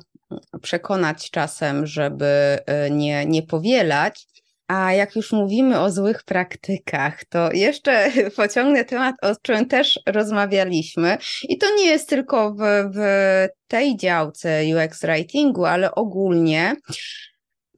przekonać 0.62 1.30
czasem, 1.30 1.86
żeby 1.86 2.58
y, 2.86 2.90
nie, 2.90 3.26
nie 3.26 3.42
powielać. 3.42 4.26
A 4.68 4.92
jak 4.92 5.16
już 5.16 5.32
mówimy 5.32 5.80
o 5.80 5.90
złych 5.90 6.22
praktykach, 6.22 7.24
to 7.24 7.52
jeszcze 7.52 8.10
pociągnę 8.36 8.84
temat, 8.84 9.14
o 9.22 9.36
czym 9.42 9.66
też 9.66 10.00
rozmawialiśmy. 10.06 11.18
I 11.42 11.58
to 11.58 11.66
nie 11.76 11.86
jest 11.86 12.08
tylko 12.08 12.54
w, 12.54 12.58
w 12.94 13.48
tej 13.68 13.96
działce 13.96 14.62
UX 14.74 15.00
writingu, 15.00 15.64
ale 15.64 15.94
ogólnie 15.94 16.76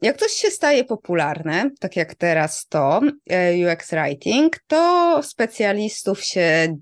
jak 0.04 0.16
coś 0.16 0.32
się 0.32 0.50
staje 0.50 0.84
popularne, 0.84 1.70
tak 1.80 1.96
jak 1.96 2.14
teraz 2.14 2.66
to 2.66 3.00
e, 3.30 3.72
UX 3.72 3.90
Writing, 3.90 4.60
to 4.66 5.20
specjalistów 5.22 6.24
się 6.24 6.76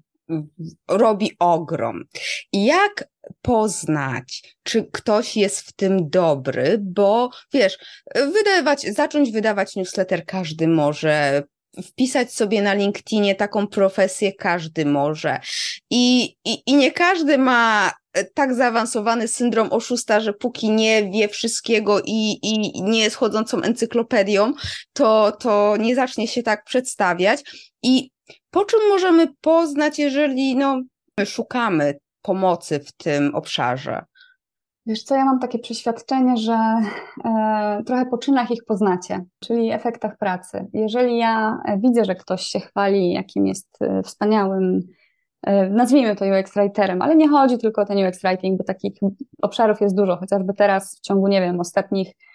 robi 0.89 1.31
ogrom. 1.39 2.05
Jak 2.53 3.05
poznać, 3.43 4.57
czy 4.63 4.85
ktoś 4.93 5.37
jest 5.37 5.61
w 5.61 5.73
tym 5.73 6.11
dobry, 6.11 6.79
bo 6.81 7.31
wiesz, 7.53 7.79
wydawać, 8.15 8.83
zacząć 8.83 9.33
wydawać 9.33 9.77
newsletter 9.77 10.25
każdy 10.27 10.69
może, 10.69 11.43
wpisać 11.83 12.33
sobie 12.33 12.63
na 12.63 12.75
LinkedInie 12.75 13.35
taką 13.35 13.67
profesję 13.67 14.33
każdy 14.33 14.87
może. 14.87 15.41
I, 15.91 16.25
i, 16.45 16.63
i 16.67 16.75
nie 16.75 16.93
każdy 16.93 17.39
ma 17.39 17.93
tak 18.35 18.55
zaawansowany 18.55 19.29
syndrom 19.29 19.69
oszusta, 19.73 20.21
że 20.21 20.33
póki 20.33 20.71
nie 20.71 21.11
wie 21.11 21.29
wszystkiego 21.29 22.01
i, 22.05 22.39
i 22.43 22.83
nie 22.83 23.01
jest 23.01 23.17
chodzącą 23.17 23.63
encyklopedią, 23.63 24.53
to, 24.93 25.33
to 25.33 25.77
nie 25.77 25.95
zacznie 25.95 26.29
się 26.29 26.43
tak 26.43 26.65
przedstawiać. 26.65 27.69
I 27.83 28.11
po 28.51 28.65
czym 28.65 28.81
możemy 28.89 29.27
poznać, 29.41 29.99
jeżeli 29.99 30.57
no, 30.57 30.83
szukamy 31.25 31.99
pomocy 32.23 32.81
w 32.81 32.93
tym 32.93 33.35
obszarze? 33.35 34.05
Wiesz 34.87 35.03
co, 35.03 35.15
ja 35.15 35.25
mam 35.25 35.39
takie 35.39 35.59
przeświadczenie, 35.59 36.37
że 36.37 36.59
e, 37.25 37.83
trochę 37.87 38.07
po 38.07 38.19
czynach 38.19 38.51
ich 38.51 38.65
poznacie, 38.65 39.25
czyli 39.41 39.71
efektach 39.71 40.19
pracy. 40.19 40.67
Jeżeli 40.73 41.19
ja 41.19 41.59
widzę, 41.79 42.05
że 42.05 42.15
ktoś 42.15 42.43
się 42.43 42.61
chwali, 42.61 43.13
jakim 43.13 43.47
jest 43.47 43.69
e, 43.81 44.03
wspaniałym, 44.03 44.81
e, 44.81 45.02
nazwijmy 45.71 46.17
to 46.17 46.25
UX 46.25 46.55
writerem, 46.55 47.03
ale 47.03 47.17
nie 47.17 47.29
chodzi 47.29 47.59
tylko 47.59 47.83
o 47.83 47.85
ten 47.85 48.07
UX 48.07 48.23
writing, 48.23 48.59
bo 48.59 48.65
takich 48.65 48.93
obszarów 49.43 49.81
jest 49.81 49.97
dużo, 49.97 50.17
chociażby 50.17 50.55
teraz 50.55 50.97
w 50.97 51.01
ciągu, 51.01 51.29
nie 51.29 51.41
wiem, 51.41 51.61
ostatnich 51.61 52.09
E, 52.09 52.32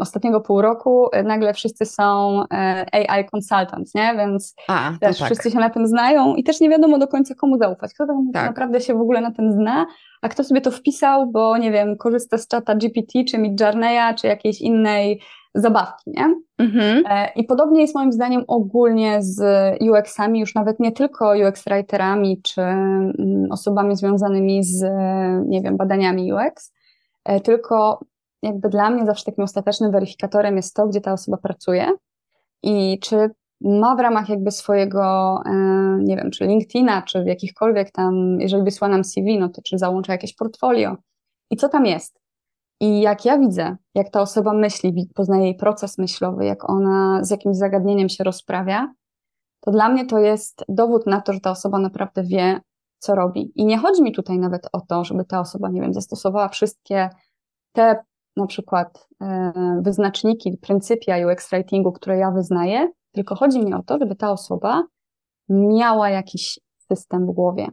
ostatniego 0.00 0.40
pół 0.40 0.62
roku 0.62 1.08
e, 1.12 1.22
nagle 1.22 1.54
wszyscy 1.54 1.86
są 1.86 2.42
e, 2.52 3.10
AI 3.10 3.24
consultant, 3.34 3.94
nie? 3.94 4.14
Więc 4.16 4.54
A, 4.68 4.92
też 5.00 5.18
tak. 5.18 5.26
wszyscy 5.26 5.50
się 5.50 5.58
na 5.58 5.70
tym 5.70 5.86
znają 5.86 6.34
i 6.34 6.44
też 6.44 6.60
nie 6.60 6.70
wiadomo 6.70 6.98
do 6.98 7.08
końca 7.08 7.34
komu 7.34 7.58
zaufać. 7.58 7.94
Kto 7.94 8.06
tam 8.06 8.30
tak. 8.32 8.46
naprawdę 8.46 8.80
się 8.80 8.94
w 8.94 9.00
ogóle 9.00 9.20
na 9.20 9.30
tym 9.30 9.52
zna, 9.52 9.86
a 10.22 10.28
kto 10.28 10.44
sobie 10.44 10.60
to 10.60 10.70
wpisał, 10.70 11.30
bo 11.30 11.58
nie 11.58 11.72
wiem, 11.72 11.96
korzysta 11.96 12.38
z 12.38 12.48
czata 12.48 12.74
GPT, 12.74 13.24
czy 13.28 13.38
Midjourneya, 13.38 14.14
czy 14.14 14.26
jakiejś 14.26 14.60
innej 14.60 15.20
zabawki, 15.54 16.10
nie? 16.10 16.34
Mhm. 16.58 17.04
I 17.36 17.44
podobnie 17.44 17.80
jest 17.80 17.94
moim 17.94 18.12
zdaniem 18.12 18.44
ogólnie 18.48 19.22
z 19.22 19.40
UX-ami, 19.80 20.40
już 20.40 20.54
nawet 20.54 20.80
nie 20.80 20.92
tylko 20.92 21.34
UX-writerami, 21.34 22.42
czy 22.42 22.60
mm, 22.60 23.46
osobami 23.50 23.96
związanymi 23.96 24.64
z, 24.64 24.84
nie 25.46 25.62
wiem, 25.62 25.76
badaniami 25.76 26.32
UX, 26.32 26.72
tylko 27.44 28.00
jakby 28.42 28.68
dla 28.68 28.90
mnie 28.90 29.06
zawsze 29.06 29.24
takim 29.24 29.44
ostatecznym 29.44 29.92
weryfikatorem 29.92 30.56
jest 30.56 30.74
to, 30.74 30.86
gdzie 30.86 31.00
ta 31.00 31.12
osoba 31.12 31.36
pracuje 31.36 31.92
i 32.62 32.98
czy 32.98 33.30
ma 33.60 33.96
w 33.96 34.00
ramach 34.00 34.28
jakby 34.28 34.50
swojego, 34.50 35.36
e, 35.46 35.52
nie 36.02 36.16
wiem, 36.16 36.30
czy 36.30 36.46
LinkedIna, 36.46 37.02
czy 37.02 37.22
w 37.22 37.26
jakichkolwiek 37.26 37.90
tam, 37.90 38.40
jeżeli 38.40 38.62
wysła 38.62 38.88
nam 38.88 39.04
CV, 39.04 39.38
no 39.38 39.48
to 39.48 39.62
czy 39.62 39.78
załącza 39.78 40.12
jakieś 40.12 40.34
portfolio 40.34 40.96
i 41.50 41.56
co 41.56 41.68
tam 41.68 41.86
jest. 41.86 42.20
I 42.80 43.00
jak 43.00 43.24
ja 43.24 43.38
widzę, 43.38 43.76
jak 43.94 44.10
ta 44.10 44.20
osoba 44.20 44.52
myśli, 44.52 45.08
poznaję 45.14 45.44
jej 45.44 45.54
proces 45.54 45.98
myślowy, 45.98 46.44
jak 46.44 46.70
ona 46.70 47.24
z 47.24 47.30
jakimś 47.30 47.56
zagadnieniem 47.56 48.08
się 48.08 48.24
rozprawia, 48.24 48.94
to 49.60 49.70
dla 49.70 49.88
mnie 49.88 50.06
to 50.06 50.18
jest 50.18 50.64
dowód 50.68 51.06
na 51.06 51.20
to, 51.20 51.32
że 51.32 51.40
ta 51.40 51.50
osoba 51.50 51.78
naprawdę 51.78 52.22
wie, 52.22 52.60
co 52.98 53.14
robi. 53.14 53.52
I 53.54 53.64
nie 53.64 53.78
chodzi 53.78 54.02
mi 54.02 54.12
tutaj 54.12 54.38
nawet 54.38 54.68
o 54.72 54.80
to, 54.80 55.04
żeby 55.04 55.24
ta 55.24 55.40
osoba, 55.40 55.68
nie 55.68 55.80
wiem, 55.80 55.94
zastosowała 55.94 56.48
wszystkie 56.48 57.10
te 57.72 58.04
na 58.40 58.46
przykład 58.46 59.08
e, 59.22 59.52
wyznaczniki, 59.82 60.58
pryncypia 60.62 61.14
UX 61.26 61.50
writingu, 61.50 61.92
które 61.92 62.18
ja 62.18 62.30
wyznaję, 62.30 62.88
tylko 63.12 63.34
chodzi 63.34 63.64
mi 63.64 63.74
o 63.74 63.82
to, 63.82 63.98
żeby 63.98 64.16
ta 64.16 64.30
osoba 64.30 64.84
miała 65.48 66.10
jakiś 66.10 66.60
system 66.88 67.26
w 67.26 67.30
głowie, 67.30 67.66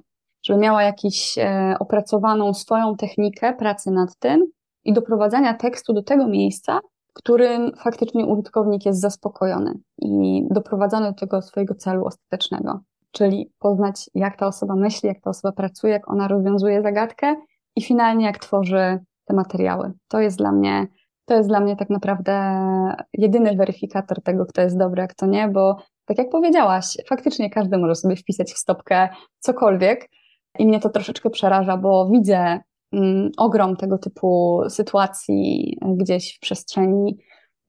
żeby 0.46 0.60
miała 0.60 0.84
jakiś 0.84 1.38
e, 1.38 1.76
opracowaną 1.80 2.54
swoją 2.54 2.96
technikę 2.96 3.54
pracy 3.54 3.92
nad 3.92 4.18
tym 4.20 4.46
i 4.86 4.94
doprowadzania 4.94 5.54
tekstu 5.54 5.94
do 5.94 6.04
tego 6.04 6.28
miejsca, 6.28 6.80
w 7.10 7.14
którym 7.14 7.72
faktycznie 7.84 8.26
użytkownik 8.26 8.86
jest 8.86 9.02
zaspokojony 9.02 9.74
i 10.02 10.48
doprowadzony 10.52 11.08
do 11.08 11.14
tego 11.14 11.42
swojego 11.42 11.76
celu 11.76 12.06
ostatecznego. 12.06 12.80
Czyli 13.12 13.52
poznać, 13.60 14.10
jak 14.16 14.38
ta 14.38 14.48
osoba 14.48 14.76
myśli, 14.76 15.08
jak 15.08 15.22
ta 15.22 15.30
osoba 15.30 15.52
pracuje, 15.52 15.94
jak 15.94 16.12
ona 16.12 16.28
rozwiązuje 16.28 16.82
zagadkę 16.82 17.36
i 17.76 17.82
finalnie 17.82 18.26
jak 18.26 18.38
tworzy 18.38 19.00
te 19.28 19.36
materiały. 19.36 19.92
To 20.08 20.20
jest 20.20 20.38
dla 20.38 20.52
mnie, 20.52 20.88
to 21.26 21.36
jest 21.36 21.50
dla 21.50 21.60
mnie 21.60 21.76
tak 21.76 21.90
naprawdę 21.90 22.34
jedyny 23.14 23.56
weryfikator 23.56 24.22
tego, 24.24 24.46
kto 24.46 24.62
jest 24.62 24.78
dobry, 24.78 25.02
a 25.02 25.08
kto 25.08 25.26
nie, 25.26 25.48
bo 25.48 25.76
tak 26.06 26.18
jak 26.18 26.30
powiedziałaś, 26.30 26.98
faktycznie 27.10 27.50
każdy 27.50 27.78
może 27.78 27.96
sobie 27.96 28.16
wpisać 28.16 28.54
w 28.54 28.58
stopkę 28.58 29.10
cokolwiek 29.40 30.10
i 30.60 30.68
mnie 30.68 30.80
to 30.80 30.90
troszeczkę 30.90 31.30
przeraża, 31.30 31.78
bo 31.78 32.10
widzę 32.12 32.60
mm, 32.94 33.32
ogrom 33.38 33.76
tego 33.76 33.98
typu 33.98 34.62
sytuacji 34.70 35.78
gdzieś 35.98 36.36
w 36.38 36.40
przestrzeni 36.40 37.18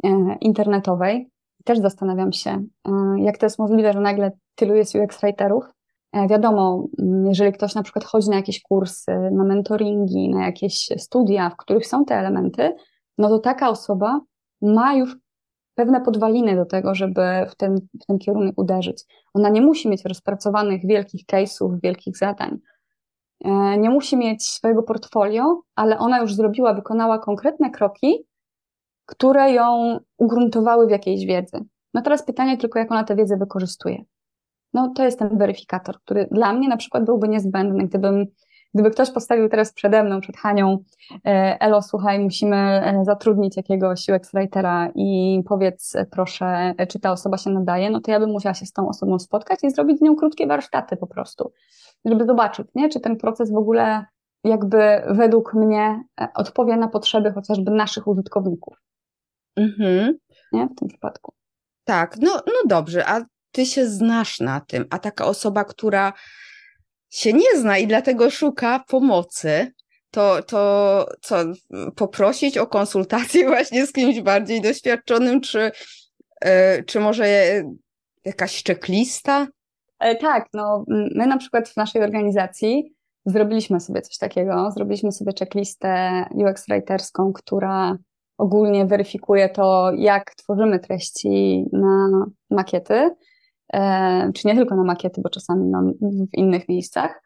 e, 0.04 0.36
internetowej. 0.40 1.30
Też 1.64 1.78
zastanawiam 1.78 2.32
się, 2.32 2.50
e, 2.88 2.92
jak 3.18 3.38
to 3.38 3.46
jest 3.46 3.58
możliwe, 3.58 3.92
że 3.92 4.00
nagle 4.00 4.30
tylu 4.54 4.74
jest 4.74 4.94
UX 4.94 5.20
writerów, 5.20 5.64
E, 5.64 5.77
wiadomo, 6.12 6.86
mm, 6.98 7.26
jeżeli 7.26 7.52
ktoś 7.52 7.74
na 7.74 7.82
przykład 7.82 8.04
chodzi 8.04 8.30
na 8.30 8.36
jakieś 8.36 8.62
kursy, 8.62 9.12
na 9.32 9.44
mentoringi, 9.44 10.28
na 10.28 10.46
jakieś 10.46 10.88
studia, 10.96 11.50
w 11.50 11.56
których 11.56 11.86
są 11.86 12.04
te 12.04 12.14
elementy, 12.14 12.74
no 13.18 13.28
to 13.28 13.38
taka 13.38 13.68
osoba 13.68 14.20
ma 14.62 14.94
już 14.94 15.16
pewne 15.74 16.00
podwaliny 16.00 16.56
do 16.56 16.64
tego, 16.64 16.94
żeby 16.94 17.22
w 17.50 17.54
ten, 17.54 17.76
w 18.02 18.06
ten 18.06 18.18
kierunek 18.18 18.58
uderzyć. 18.58 19.04
Ona 19.34 19.48
nie 19.48 19.60
musi 19.60 19.88
mieć 19.88 20.04
rozpracowanych 20.04 20.86
wielkich 20.86 21.26
case'ów, 21.26 21.78
wielkich 21.82 22.16
zadań. 22.16 22.58
E, 23.44 23.78
nie 23.78 23.90
musi 23.90 24.16
mieć 24.16 24.46
swojego 24.46 24.82
portfolio, 24.82 25.62
ale 25.74 25.98
ona 25.98 26.20
już 26.20 26.34
zrobiła, 26.34 26.74
wykonała 26.74 27.18
konkretne 27.18 27.70
kroki, 27.70 28.24
które 29.06 29.52
ją 29.52 29.98
ugruntowały 30.16 30.86
w 30.86 30.90
jakiejś 30.90 31.26
wiedzy. 31.26 31.64
No 31.94 32.02
teraz 32.02 32.24
pytanie 32.24 32.56
tylko, 32.56 32.78
jak 32.78 32.92
ona 32.92 33.04
tę 33.04 33.16
wiedzę 33.16 33.36
wykorzystuje. 33.36 34.04
No 34.74 34.92
to 34.96 35.04
jest 35.04 35.18
ten 35.18 35.38
weryfikator, 35.38 36.00
który 36.00 36.28
dla 36.30 36.52
mnie 36.52 36.68
na 36.68 36.76
przykład 36.76 37.04
byłby 37.04 37.28
niezbędny, 37.28 37.84
gdybym 37.86 38.26
Gdyby 38.74 38.90
ktoś 38.90 39.10
postawił 39.10 39.48
teraz 39.48 39.72
przede 39.72 40.04
mną, 40.04 40.20
przed 40.20 40.36
Hanią, 40.36 40.78
e, 41.26 41.56
Elo, 41.60 41.82
słuchaj, 41.82 42.18
musimy 42.18 42.56
e, 42.56 43.04
zatrudnić 43.04 43.56
jakiegoś 43.56 44.08
UX 44.08 44.32
writera 44.32 44.88
i 44.94 45.42
powiedz 45.48 45.96
proszę, 46.10 46.74
czy 46.88 47.00
ta 47.00 47.12
osoba 47.12 47.38
się 47.38 47.50
nadaje, 47.50 47.90
no 47.90 48.00
to 48.00 48.10
ja 48.10 48.20
bym 48.20 48.30
musiała 48.30 48.54
się 48.54 48.66
z 48.66 48.72
tą 48.72 48.88
osobą 48.88 49.18
spotkać 49.18 49.58
i 49.62 49.70
zrobić 49.70 49.98
z 49.98 50.00
nią 50.00 50.16
krótkie 50.16 50.46
warsztaty 50.46 50.96
po 50.96 51.06
prostu, 51.06 51.52
żeby 52.04 52.24
zobaczyć, 52.24 52.66
nie, 52.74 52.88
czy 52.88 53.00
ten 53.00 53.16
proces 53.16 53.52
w 53.52 53.56
ogóle 53.56 54.04
jakby 54.44 55.02
według 55.08 55.54
mnie 55.54 56.02
e, 56.20 56.28
odpowie 56.34 56.76
na 56.76 56.88
potrzeby 56.88 57.32
chociażby 57.32 57.70
naszych 57.70 58.06
użytkowników. 58.06 58.82
Mhm. 59.56 60.18
Nie, 60.52 60.66
w 60.66 60.74
tym 60.74 60.88
przypadku. 60.88 61.32
Tak, 61.84 62.16
no, 62.22 62.32
no 62.46 62.52
dobrze, 62.66 63.08
a 63.08 63.20
ty 63.52 63.66
się 63.66 63.86
znasz 63.86 64.40
na 64.40 64.60
tym, 64.60 64.86
a 64.90 64.98
taka 64.98 65.24
osoba, 65.24 65.64
która 65.64 66.12
się 67.10 67.32
nie 67.32 67.56
zna 67.56 67.78
i 67.78 67.86
dlatego 67.86 68.30
szuka 68.30 68.84
pomocy, 68.88 69.72
to, 70.10 70.42
to 70.42 71.06
co, 71.20 71.36
poprosić 71.96 72.58
o 72.58 72.66
konsultację 72.66 73.46
właśnie 73.48 73.86
z 73.86 73.92
kimś 73.92 74.20
bardziej 74.20 74.60
doświadczonym, 74.60 75.40
czy, 75.40 75.70
yy, 76.44 76.84
czy 76.86 77.00
może 77.00 77.26
jakaś 78.24 78.64
checklista? 78.64 79.46
E, 79.98 80.16
tak, 80.16 80.48
no 80.54 80.84
my 80.88 81.26
na 81.26 81.36
przykład 81.36 81.68
w 81.68 81.76
naszej 81.76 82.02
organizacji 82.02 82.94
zrobiliśmy 83.26 83.80
sobie 83.80 84.02
coś 84.02 84.18
takiego, 84.18 84.70
zrobiliśmy 84.70 85.12
sobie 85.12 85.32
checklistę 85.38 86.24
UX 86.30 86.66
writerską, 86.68 87.32
która 87.32 87.96
ogólnie 88.38 88.86
weryfikuje 88.86 89.48
to, 89.48 89.92
jak 89.96 90.34
tworzymy 90.34 90.78
treści 90.78 91.64
na 91.72 92.26
makiety, 92.50 93.10
E, 93.10 93.10
czy 94.34 94.48
nie 94.48 94.54
tylko 94.54 94.76
na 94.76 94.84
makiety, 94.84 95.20
bo 95.20 95.30
czasami 95.30 95.72
w 96.00 96.38
innych 96.38 96.68
miejscach, 96.68 97.22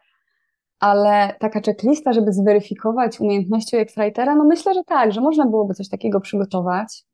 ale 0.83 1.35
taka 1.41 1.61
checklista, 1.61 2.13
żeby 2.13 2.33
zweryfikować 2.33 3.21
umiejętności 3.21 3.77
UX-writera, 3.77 4.37
no 4.37 4.45
myślę, 4.45 4.75
że 4.75 4.85
tak, 4.85 5.13
że 5.13 5.21
można 5.21 5.47
byłoby 5.47 5.75
coś 5.75 5.89
takiego 5.89 6.21
przygotować, 6.21 7.05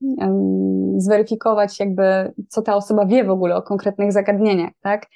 zweryfikować 0.97 1.81
jakby, 1.81 2.33
co 2.49 2.63
ta 2.63 2.77
osoba 2.77 3.07
wie 3.07 3.25
w 3.25 3.31
ogóle 3.31 3.57
o 3.57 3.63
konkretnych 3.63 4.13
zagadnieniach, 4.13 4.73
tak? 4.83 5.07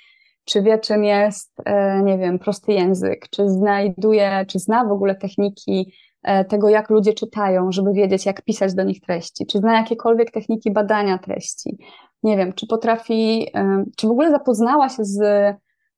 Czy 0.44 0.62
wie, 0.62 0.78
czym 0.78 1.04
jest, 1.04 1.52
e, 1.64 2.02
nie 2.02 2.18
wiem, 2.18 2.38
prosty 2.38 2.72
język, 2.72 3.28
czy 3.30 3.48
znajduje, 3.48 4.44
czy 4.48 4.58
zna 4.58 4.84
w 4.84 4.92
ogóle 4.92 5.14
techniki 5.14 5.92
e, 6.22 6.44
tego, 6.44 6.68
jak 6.68 6.90
ludzie 6.90 7.12
czytają, 7.12 7.72
żeby 7.72 7.92
wiedzieć, 7.92 8.26
jak 8.26 8.42
pisać 8.42 8.74
do 8.74 8.82
nich 8.82 9.00
treści, 9.00 9.46
czy 9.46 9.58
zna 9.58 9.76
jakiekolwiek 9.76 10.30
techniki 10.30 10.72
badania 10.72 11.18
treści, 11.18 11.78
nie 12.22 12.36
wiem, 12.36 12.52
czy 12.52 12.66
potrafi, 12.66 13.48
czy 13.96 14.06
w 14.06 14.10
ogóle 14.10 14.30
zapoznała 14.30 14.88
się 14.88 15.04
z 15.04 15.20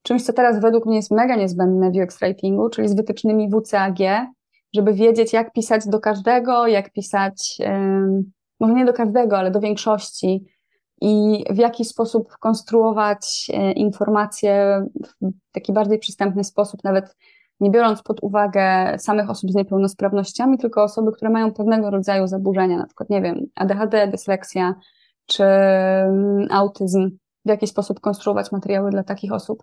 czymś, 0.02 0.22
co 0.22 0.32
teraz 0.32 0.60
według 0.60 0.86
mnie 0.86 0.96
jest 0.96 1.10
mega 1.10 1.36
niezbędne 1.36 1.90
w 1.90 1.96
UX 1.96 2.20
writingu, 2.20 2.70
czyli 2.70 2.88
z 2.88 2.94
wytycznymi 2.94 3.50
WCAG, 3.50 3.98
żeby 4.74 4.94
wiedzieć, 4.94 5.32
jak 5.32 5.52
pisać 5.52 5.86
do 5.86 6.00
każdego, 6.00 6.66
jak 6.66 6.92
pisać, 6.92 7.58
może 8.60 8.74
nie 8.74 8.84
do 8.84 8.92
każdego, 8.92 9.38
ale 9.38 9.50
do 9.50 9.60
większości 9.60 10.44
i 11.00 11.44
w 11.50 11.56
jaki 11.56 11.84
sposób 11.84 12.28
konstruować 12.40 13.50
e, 13.54 13.72
informacje 13.72 14.84
w 15.02 15.32
taki 15.52 15.72
bardziej 15.72 15.98
przystępny 15.98 16.44
sposób, 16.44 16.84
nawet 16.84 17.16
nie 17.60 17.70
biorąc 17.70 18.02
pod 18.02 18.22
uwagę 18.22 18.96
samych 18.98 19.30
osób 19.30 19.50
z 19.50 19.54
niepełnosprawnościami, 19.54 20.58
tylko 20.58 20.82
osoby, 20.82 21.12
które 21.12 21.30
mają 21.30 21.52
pewnego 21.52 21.90
rodzaju 21.90 22.26
zaburzenia, 22.26 22.76
na 22.76 22.86
przykład, 22.86 23.10
nie 23.10 23.22
wiem, 23.22 23.46
ADHD, 23.54 24.08
dysleksja, 24.08 24.74
czy 25.26 25.44
mm, 25.44 26.46
autyzm, 26.50 27.10
w 27.44 27.48
jaki 27.48 27.66
sposób 27.66 28.00
konstruować 28.00 28.52
materiały 28.52 28.90
dla 28.90 29.04
takich 29.04 29.32
osób. 29.32 29.62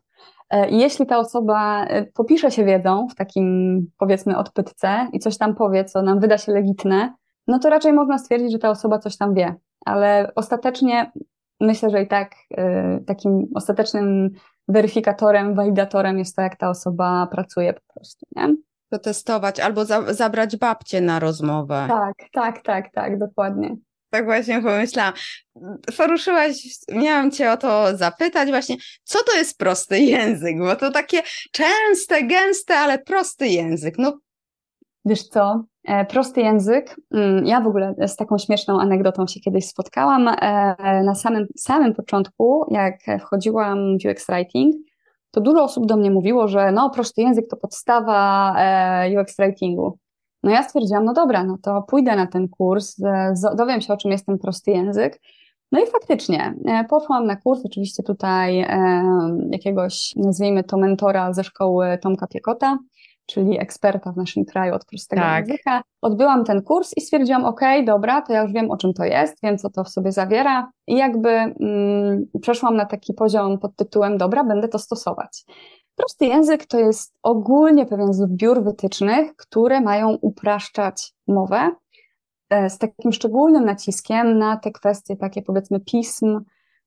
E, 0.49 0.69
jeśli 0.69 1.05
ta 1.05 1.17
osoba 1.17 1.85
e, 1.85 2.05
popisze 2.05 2.51
się 2.51 2.65
wiedzą 2.65 3.07
w 3.07 3.15
takim, 3.15 3.77
powiedzmy, 3.97 4.37
odpytce 4.37 5.09
i 5.13 5.19
coś 5.19 5.37
tam 5.37 5.55
powie, 5.55 5.85
co 5.85 6.01
nam 6.01 6.19
wyda 6.19 6.37
się 6.37 6.51
legitne, 6.51 7.13
no 7.47 7.59
to 7.59 7.69
raczej 7.69 7.93
można 7.93 8.17
stwierdzić, 8.17 8.51
że 8.51 8.59
ta 8.59 8.69
osoba 8.69 8.99
coś 8.99 9.17
tam 9.17 9.33
wie. 9.33 9.55
Ale 9.85 10.31
ostatecznie 10.35 11.11
myślę, 11.59 11.89
że 11.89 12.01
i 12.01 12.07
tak 12.07 12.35
e, 12.57 12.99
takim 13.07 13.47
ostatecznym 13.55 14.29
weryfikatorem, 14.67 15.55
walidatorem 15.55 16.19
jest 16.19 16.35
to, 16.35 16.41
jak 16.41 16.55
ta 16.55 16.69
osoba 16.69 17.27
pracuje 17.31 17.73
po 17.73 17.93
prostu, 17.93 18.25
nie? 18.35 18.55
To 18.89 18.99
testować 18.99 19.59
albo 19.59 19.85
za, 19.85 20.13
zabrać 20.13 20.57
babcię 20.57 21.01
na 21.01 21.19
rozmowę. 21.19 21.85
Tak, 21.89 22.15
tak, 22.33 22.61
tak, 22.63 22.91
tak, 22.93 23.19
dokładnie 23.19 23.75
tak 24.11 24.25
właśnie 24.25 24.61
pomyślałam. 24.61 25.13
Poruszyłaś, 25.97 26.55
miałam 26.91 27.31
cię 27.31 27.51
o 27.51 27.57
to 27.57 27.97
zapytać 27.97 28.49
właśnie, 28.49 28.75
co 29.03 29.19
to 29.23 29.37
jest 29.37 29.57
prosty 29.57 29.99
język, 29.99 30.59
bo 30.59 30.75
to 30.75 30.91
takie 30.91 31.21
częste, 31.51 32.23
gęste, 32.23 32.77
ale 32.77 32.99
prosty 32.99 33.47
język. 33.47 33.95
No. 33.97 34.19
Wiesz 35.05 35.23
co, 35.23 35.63
e, 35.87 36.05
prosty 36.05 36.41
język, 36.41 36.95
mm, 37.13 37.45
ja 37.45 37.61
w 37.61 37.67
ogóle 37.67 37.95
z 38.07 38.15
taką 38.15 38.37
śmieszną 38.37 38.79
anegdotą 38.79 39.27
się 39.27 39.39
kiedyś 39.39 39.65
spotkałam. 39.65 40.27
E, 40.27 41.03
na 41.03 41.15
samym, 41.15 41.47
samym 41.57 41.93
początku, 41.93 42.65
jak 42.71 42.95
wchodziłam 43.19 43.97
w 43.97 44.05
UX 44.05 44.27
Writing, 44.27 44.75
to 45.31 45.41
dużo 45.41 45.63
osób 45.63 45.85
do 45.85 45.97
mnie 45.97 46.11
mówiło, 46.11 46.47
że 46.47 46.71
no 46.71 46.89
prosty 46.89 47.21
język 47.21 47.47
to 47.49 47.57
podstawa 47.57 48.53
e, 48.57 49.21
UX 49.21 49.37
Writingu. 49.37 49.97
No 50.43 50.51
ja 50.51 50.63
stwierdziłam, 50.63 51.05
no 51.05 51.13
dobra, 51.13 51.43
no 51.43 51.57
to 51.63 51.81
pójdę 51.81 52.15
na 52.15 52.27
ten 52.27 52.47
kurs, 52.47 52.95
dowiem 53.57 53.81
się 53.81 53.93
o 53.93 53.97
czym 53.97 54.11
jest 54.11 54.25
ten 54.25 54.39
prosty 54.39 54.71
język. 54.71 55.21
No 55.71 55.79
i 55.79 55.87
faktycznie, 55.87 56.53
e, 56.65 56.83
poszłam 56.89 57.25
na 57.25 57.35
kurs, 57.35 57.65
oczywiście 57.65 58.03
tutaj 58.03 58.59
e, 58.59 59.03
jakiegoś, 59.51 60.13
nazwijmy 60.15 60.63
to 60.63 60.77
mentora 60.77 61.33
ze 61.33 61.43
szkoły 61.43 61.97
Tomka 62.01 62.27
Piekota, 62.27 62.77
czyli 63.25 63.59
eksperta 63.59 64.11
w 64.11 64.17
naszym 64.17 64.45
kraju 64.45 64.75
od 64.75 64.85
prostego 64.85 65.21
tak. 65.21 65.47
języka. 65.47 65.81
Odbyłam 66.01 66.45
ten 66.45 66.61
kurs 66.61 66.91
i 66.97 67.01
stwierdziłam, 67.01 67.45
ok, 67.45 67.61
dobra, 67.85 68.21
to 68.21 68.33
ja 68.33 68.41
już 68.41 68.53
wiem 68.53 68.71
o 68.71 68.77
czym 68.77 68.93
to 68.93 69.03
jest, 69.03 69.37
wiem 69.43 69.57
co 69.57 69.69
to 69.69 69.83
w 69.83 69.89
sobie 69.89 70.11
zawiera 70.11 70.71
i 70.87 70.95
jakby 70.95 71.29
mm, 71.29 72.25
przeszłam 72.41 72.75
na 72.75 72.85
taki 72.85 73.13
poziom 73.13 73.59
pod 73.59 73.75
tytułem, 73.75 74.17
dobra, 74.17 74.43
będę 74.43 74.67
to 74.67 74.79
stosować. 74.79 75.43
Prosty 75.95 76.25
język 76.25 76.65
to 76.65 76.79
jest 76.79 77.13
ogólnie 77.23 77.85
pewien 77.85 78.13
zbiór 78.13 78.63
wytycznych, 78.63 79.35
które 79.35 79.81
mają 79.81 80.17
upraszczać 80.21 81.13
mowę 81.27 81.71
e, 82.49 82.69
z 82.69 82.77
takim 82.77 83.11
szczególnym 83.11 83.65
naciskiem 83.65 84.37
na 84.37 84.57
te 84.57 84.71
kwestie 84.71 85.15
takie 85.15 85.41
powiedzmy 85.41 85.79
pism, 85.79 86.39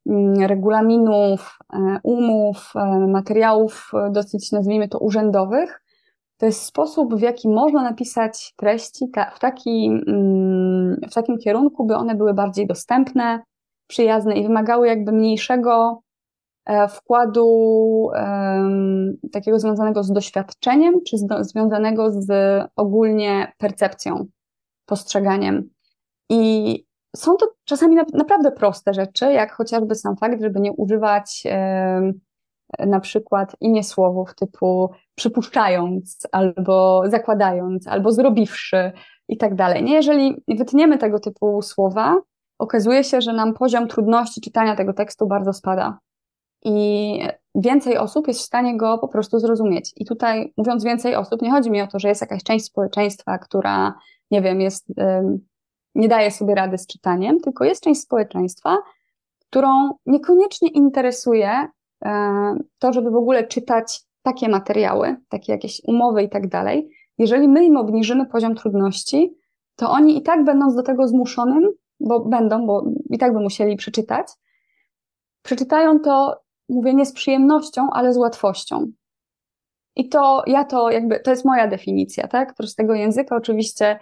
mm, 0.06 0.34
regulaminów, 0.34 1.58
e, 1.72 1.98
umów, 2.02 2.72
e, 2.76 3.06
materiałów 3.06 3.92
dosyć 4.10 4.52
nazwijmy 4.52 4.88
to 4.88 4.98
urzędowych. 4.98 5.80
To 6.38 6.46
jest 6.46 6.62
sposób, 6.62 7.14
w 7.14 7.20
jaki 7.20 7.48
można 7.48 7.82
napisać 7.82 8.54
treści 8.56 9.06
w, 9.36 9.38
taki, 9.38 9.86
mm, 10.06 11.00
w 11.10 11.14
takim 11.14 11.38
kierunku, 11.38 11.86
by 11.86 11.96
one 11.96 12.14
były 12.14 12.34
bardziej 12.34 12.66
dostępne, 12.66 13.42
przyjazne 13.86 14.36
i 14.36 14.42
wymagały 14.42 14.88
jakby 14.88 15.12
mniejszego 15.12 16.03
wkładu 16.90 17.46
um, 17.46 19.16
takiego 19.32 19.58
związanego 19.58 20.02
z 20.02 20.12
doświadczeniem, 20.12 20.94
czy 21.06 21.16
związanego 21.40 22.10
z 22.10 22.28
ogólnie 22.76 23.52
percepcją, 23.58 24.26
postrzeganiem. 24.86 25.70
I 26.30 26.84
są 27.16 27.36
to 27.36 27.46
czasami 27.64 27.96
na, 27.96 28.04
naprawdę 28.12 28.52
proste 28.52 28.94
rzeczy, 28.94 29.32
jak 29.32 29.52
chociażby 29.52 29.94
sam 29.94 30.16
fakt, 30.16 30.42
żeby 30.42 30.60
nie 30.60 30.72
używać 30.72 31.42
na 32.78 33.00
przykład 33.00 33.56
imię 33.60 33.84
słowów 33.84 34.34
typu 34.34 34.90
przypuszczając, 35.14 36.26
albo 36.32 37.02
zakładając, 37.06 37.88
albo 37.88 38.12
zrobiwszy 38.12 38.92
i 39.28 39.36
tak 39.36 39.54
dalej. 39.54 39.84
Nie, 39.84 39.94
jeżeli 39.94 40.42
wytniemy 40.48 40.98
tego 40.98 41.20
typu 41.20 41.62
słowa, 41.62 42.16
okazuje 42.58 43.04
się, 43.04 43.20
że 43.20 43.32
nam 43.32 43.54
poziom 43.54 43.88
trudności 43.88 44.40
czytania 44.40 44.76
tego 44.76 44.92
tekstu 44.92 45.26
bardzo 45.26 45.52
spada 45.52 45.98
i 46.64 47.20
więcej 47.54 47.98
osób 47.98 48.28
jest 48.28 48.40
w 48.40 48.44
stanie 48.44 48.76
go 48.76 48.98
po 48.98 49.08
prostu 49.08 49.38
zrozumieć. 49.38 49.92
I 49.96 50.04
tutaj, 50.04 50.52
mówiąc 50.56 50.84
więcej 50.84 51.14
osób, 51.14 51.42
nie 51.42 51.50
chodzi 51.50 51.70
mi 51.70 51.82
o 51.82 51.86
to, 51.86 51.98
że 51.98 52.08
jest 52.08 52.20
jakaś 52.20 52.42
część 52.42 52.64
społeczeństwa, 52.64 53.38
która, 53.38 53.94
nie 54.30 54.42
wiem, 54.42 54.60
jest, 54.60 54.86
nie 55.94 56.08
daje 56.08 56.30
sobie 56.30 56.54
rady 56.54 56.78
z 56.78 56.86
czytaniem, 56.86 57.40
tylko 57.40 57.64
jest 57.64 57.82
część 57.82 58.00
społeczeństwa, 58.00 58.78
którą 59.40 59.90
niekoniecznie 60.06 60.68
interesuje 60.68 61.68
to, 62.78 62.92
żeby 62.92 63.10
w 63.10 63.16
ogóle 63.16 63.46
czytać 63.46 64.02
takie 64.22 64.48
materiały, 64.48 65.16
takie 65.28 65.52
jakieś 65.52 65.82
umowy 65.86 66.22
i 66.22 66.28
tak 66.28 66.48
dalej. 66.48 66.90
Jeżeli 67.18 67.48
my 67.48 67.64
im 67.64 67.76
obniżymy 67.76 68.26
poziom 68.26 68.54
trudności, 68.54 69.34
to 69.76 69.90
oni 69.90 70.18
i 70.18 70.22
tak 70.22 70.44
będąc 70.44 70.74
do 70.74 70.82
tego 70.82 71.08
zmuszonym, 71.08 71.70
bo 72.00 72.20
będą, 72.20 72.66
bo 72.66 72.84
i 73.10 73.18
tak 73.18 73.32
by 73.32 73.40
musieli 73.40 73.76
przeczytać, 73.76 74.26
przeczytają 75.42 76.00
to 76.00 76.43
mówię 76.68 76.94
nie 76.94 77.06
z 77.06 77.12
przyjemnością, 77.12 77.88
ale 77.92 78.12
z 78.12 78.16
łatwością. 78.16 78.86
I 79.96 80.08
to 80.08 80.42
ja 80.46 80.64
to 80.64 80.90
jakby, 80.90 81.20
to 81.20 81.30
jest 81.30 81.44
moja 81.44 81.68
definicja, 81.68 82.28
tak? 82.28 82.54
Prostego 82.54 82.94
języka. 82.94 83.36
Oczywiście 83.36 83.98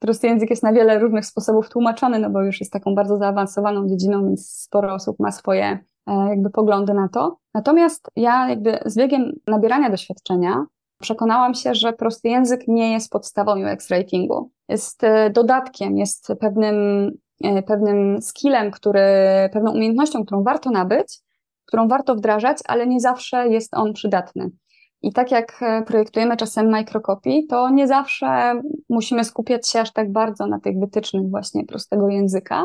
prosty 0.00 0.26
język 0.26 0.50
jest 0.50 0.62
na 0.62 0.72
wiele 0.72 0.98
różnych 0.98 1.26
sposobów 1.26 1.68
tłumaczony, 1.68 2.18
no 2.18 2.30
bo 2.30 2.42
już 2.42 2.60
jest 2.60 2.72
taką 2.72 2.94
bardzo 2.94 3.18
zaawansowaną 3.18 3.88
dziedziną, 3.88 4.26
więc 4.26 4.50
sporo 4.50 4.94
osób 4.94 5.20
ma 5.20 5.32
swoje 5.32 5.78
e, 6.06 6.28
jakby 6.28 6.50
poglądy 6.50 6.94
na 6.94 7.08
to. 7.08 7.38
Natomiast 7.54 8.10
ja 8.16 8.48
jakby 8.48 8.78
z 8.86 8.96
biegiem 8.96 9.32
nabierania 9.46 9.90
doświadczenia 9.90 10.66
przekonałam 11.00 11.54
się, 11.54 11.74
że 11.74 11.92
prosty 11.92 12.28
język 12.28 12.68
nie 12.68 12.92
jest 12.92 13.12
podstawą 13.12 13.72
UX 13.72 13.90
ratingu. 13.90 14.50
Jest 14.68 15.04
e, 15.04 15.30
dodatkiem, 15.30 15.98
jest 15.98 16.32
pewnym, 16.40 17.10
e, 17.44 17.62
pewnym 17.62 18.22
skillem, 18.22 18.70
który, 18.70 19.00
pewną 19.52 19.72
umiejętnością, 19.72 20.24
którą 20.24 20.42
warto 20.42 20.70
nabyć, 20.70 21.20
którą 21.66 21.88
warto 21.88 22.14
wdrażać, 22.14 22.58
ale 22.66 22.86
nie 22.86 23.00
zawsze 23.00 23.48
jest 23.48 23.74
on 23.74 23.92
przydatny. 23.92 24.50
I 25.02 25.12
tak 25.12 25.30
jak 25.30 25.62
e, 25.62 25.82
projektujemy 25.82 26.36
czasem 26.36 26.70
microcopy, 26.70 27.30
to 27.48 27.70
nie 27.70 27.88
zawsze 27.88 28.60
musimy 28.88 29.24
skupiać 29.24 29.68
się 29.68 29.80
aż 29.80 29.92
tak 29.92 30.12
bardzo 30.12 30.46
na 30.46 30.60
tych 30.60 30.78
wytycznych 30.78 31.30
właśnie 31.30 31.66
prostego 31.66 32.08
języka, 32.08 32.64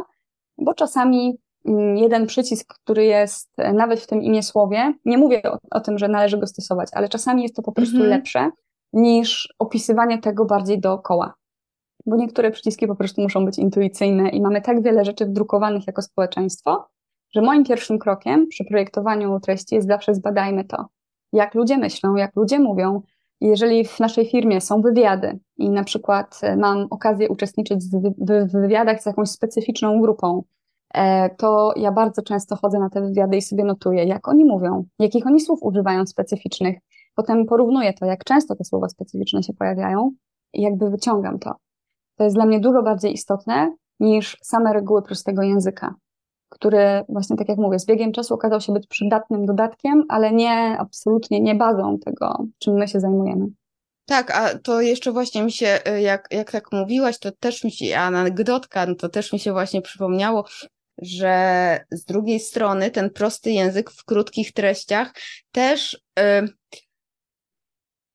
bo 0.58 0.74
czasami 0.74 1.38
mm, 1.66 1.98
jeden 1.98 2.28
przycisk, 2.28 2.74
który 2.84 3.06
jest 3.06 3.50
e, 3.58 3.74
nawet 3.74 4.00
w 4.00 4.08
tym 4.08 4.22
imię 4.22 4.44
słowie, 4.44 4.94
nie 5.06 5.18
mówię 5.18 5.42
o, 5.52 5.58
o 5.72 5.80
tym, 5.80 5.98
że 5.98 6.08
należy 6.08 6.38
go 6.38 6.48
stosować, 6.48 6.90
ale 6.94 7.10
czasami 7.10 7.44
jest 7.44 7.56
to 7.56 7.62
po 7.62 7.72
prostu 7.72 7.96
mhm. 7.96 8.10
lepsze 8.12 8.50
niż 8.94 9.54
opisywanie 9.60 10.18
tego 10.18 10.46
bardziej 10.46 10.80
dookoła. 10.80 11.34
Bo 12.06 12.16
niektóre 12.16 12.52
przyciski 12.52 12.88
po 12.88 12.96
prostu 12.96 13.22
muszą 13.22 13.46
być 13.46 13.58
intuicyjne 13.58 14.30
i 14.30 14.42
mamy 14.42 14.62
tak 14.62 14.84
wiele 14.84 15.06
rzeczy 15.06 15.26
wdrukowanych 15.26 15.88
jako 15.88 16.02
społeczeństwo, 16.02 16.88
że 17.36 17.42
moim 17.42 17.64
pierwszym 17.64 18.00
krokiem 18.00 18.48
przy 18.48 18.66
projektowaniu 18.66 19.40
treści 19.40 19.76
jest 19.76 19.88
zawsze 19.88 20.16
zbadajmy 20.16 20.66
to 20.66 20.86
jak 21.34 21.56
ludzie 21.56 21.78
myślą, 21.78 22.16
jak 22.16 22.36
ludzie 22.36 22.60
mówią. 22.60 23.02
Jeżeli 23.42 23.86
w 23.86 24.00
naszej 24.00 24.30
firmie 24.30 24.62
są 24.62 24.82
wywiady 24.82 25.40
i 25.58 25.70
na 25.70 25.84
przykład 25.84 26.40
e, 26.44 26.58
mam 26.58 26.88
okazję 26.90 27.30
uczestniczyć 27.30 27.80
w 28.20 28.52
wywiadach 28.52 29.02
z 29.02 29.06
jakąś 29.06 29.30
specyficzną 29.30 30.02
grupą, 30.02 30.44
e, 30.94 31.30
to 31.36 31.74
ja 31.76 31.92
bardzo 31.92 32.22
często 32.22 32.56
chodzę 32.56 32.80
na 32.80 32.90
te 32.90 33.02
wywiady 33.02 33.38
i 33.38 33.42
sobie 33.42 33.64
notuję, 33.64 34.04
jak 34.04 34.28
oni 34.28 34.46
mówią, 34.46 34.86
jakich 35.00 35.28
oni 35.28 35.40
słów 35.40 35.60
używają 35.62 36.06
specyficznych. 36.06 36.78
Potem 37.16 37.46
porównuję 37.46 37.94
to, 37.94 38.06
jak 38.06 38.24
często 38.24 38.56
te 38.56 38.64
słowa 38.64 38.90
specyficzne 38.90 39.44
się 39.44 39.54
pojawiają 39.54 40.12
i 40.54 40.62
jakby 40.62 40.90
wyciągam 40.90 41.40
to. 41.40 41.56
To 42.16 42.24
jest 42.24 42.36
dla 42.36 42.46
mnie 42.46 42.60
dużo 42.60 42.84
bardziej 42.84 43.14
istotne 43.14 43.76
niż 44.00 44.38
same 44.44 44.74
reguły 44.74 45.02
prostego 45.02 45.42
języka 45.42 45.96
który 46.50 47.04
właśnie 47.10 47.38
tak 47.38 47.50
jak 47.50 47.58
mówię, 47.58 47.80
z 47.80 47.86
biegiem 47.86 48.12
czasu 48.12 48.34
okazał 48.34 48.62
się 48.62 48.74
być 48.74 48.88
przydatnym 48.88 49.46
dodatkiem, 49.46 50.04
ale 50.10 50.32
nie 50.32 50.78
absolutnie 50.80 51.42
nie 51.42 51.56
bazą 51.56 51.98
tego, 52.06 52.46
czym 52.60 52.74
my 52.74 52.88
się 52.88 53.00
zajmujemy. 53.00 53.46
Tak, 54.06 54.32
a 54.32 54.60
to 54.60 54.82
jeszcze 54.82 55.12
właśnie 55.12 55.44
mi 55.44 55.52
się, 55.52 55.80
y, 55.88 56.02
jak, 56.02 56.28
jak 56.32 56.52
tak 56.52 56.72
mówiłaś, 56.72 57.20
to 57.20 57.32
też 57.32 57.64
mi 57.64 57.72
się, 57.72 57.98
anegdotka, 57.98 58.86
no 58.86 58.96
to 58.96 59.10
też 59.10 59.34
mi 59.34 59.40
się 59.40 59.52
właśnie 59.52 59.82
przypomniało, 59.82 60.46
że 61.02 61.80
z 61.92 62.06
drugiej 62.06 62.40
strony 62.40 62.92
ten 62.92 63.10
prosty 63.10 63.52
język 63.52 63.92
w 63.92 64.06
krótkich 64.06 64.54
treściach 64.54 65.14
też 65.52 65.94
y, 66.20 66.48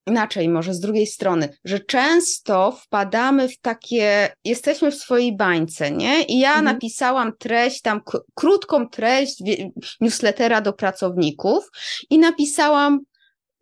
inaczej, 0.07 0.49
może 0.49 0.75
z 0.75 0.81
drugiej 0.81 1.07
strony, 1.07 1.49
że 1.65 1.81
często 1.81 2.73
wpadamy 2.73 3.49
w 3.49 3.59
takie, 3.59 4.35
jesteśmy 4.45 4.91
w 4.91 4.95
swojej 4.95 5.37
bańce, 5.37 5.91
nie? 5.91 6.23
I 6.23 6.39
ja 6.39 6.49
mhm. 6.49 6.65
napisałam 6.65 7.33
treść, 7.39 7.81
tam 7.81 8.01
krótką 8.35 8.89
treść 8.89 9.43
newslettera 10.01 10.61
do 10.61 10.73
pracowników 10.73 11.71
i 12.11 12.19
napisałam 12.19 13.01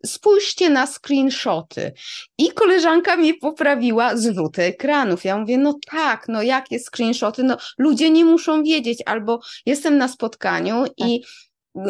spójrzcie 0.05 0.69
na 0.69 0.87
screenshoty. 0.87 1.93
I 2.37 2.51
koleżanka 2.51 3.17
mnie 3.17 3.33
poprawiła 3.33 4.15
zwroty 4.17 4.63
ekranów. 4.63 5.25
Ja 5.25 5.37
mówię, 5.37 5.57
no 5.57 5.79
tak, 5.91 6.25
no 6.27 6.41
jakie 6.41 6.79
screenshoty? 6.79 7.43
No 7.43 7.57
ludzie 7.77 8.09
nie 8.09 8.25
muszą 8.25 8.63
wiedzieć, 8.63 8.99
albo 9.05 9.39
jestem 9.65 9.97
na 9.97 10.07
spotkaniu 10.07 10.83
tak. 10.83 11.09
i 11.09 11.23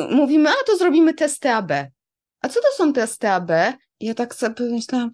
mówimy, 0.09 0.49
a 0.49 0.65
to 0.65 0.77
zrobimy 0.77 1.13
testy 1.13 1.49
AB. 1.49 1.71
A 2.41 2.49
co 2.49 2.61
to 2.61 2.67
są 2.77 2.93
testy 2.93 3.29
AB? 3.29 3.51
Ja 4.01 4.13
tak 4.13 4.35
sobie 4.35 4.55
pomyślałam, 4.55 5.11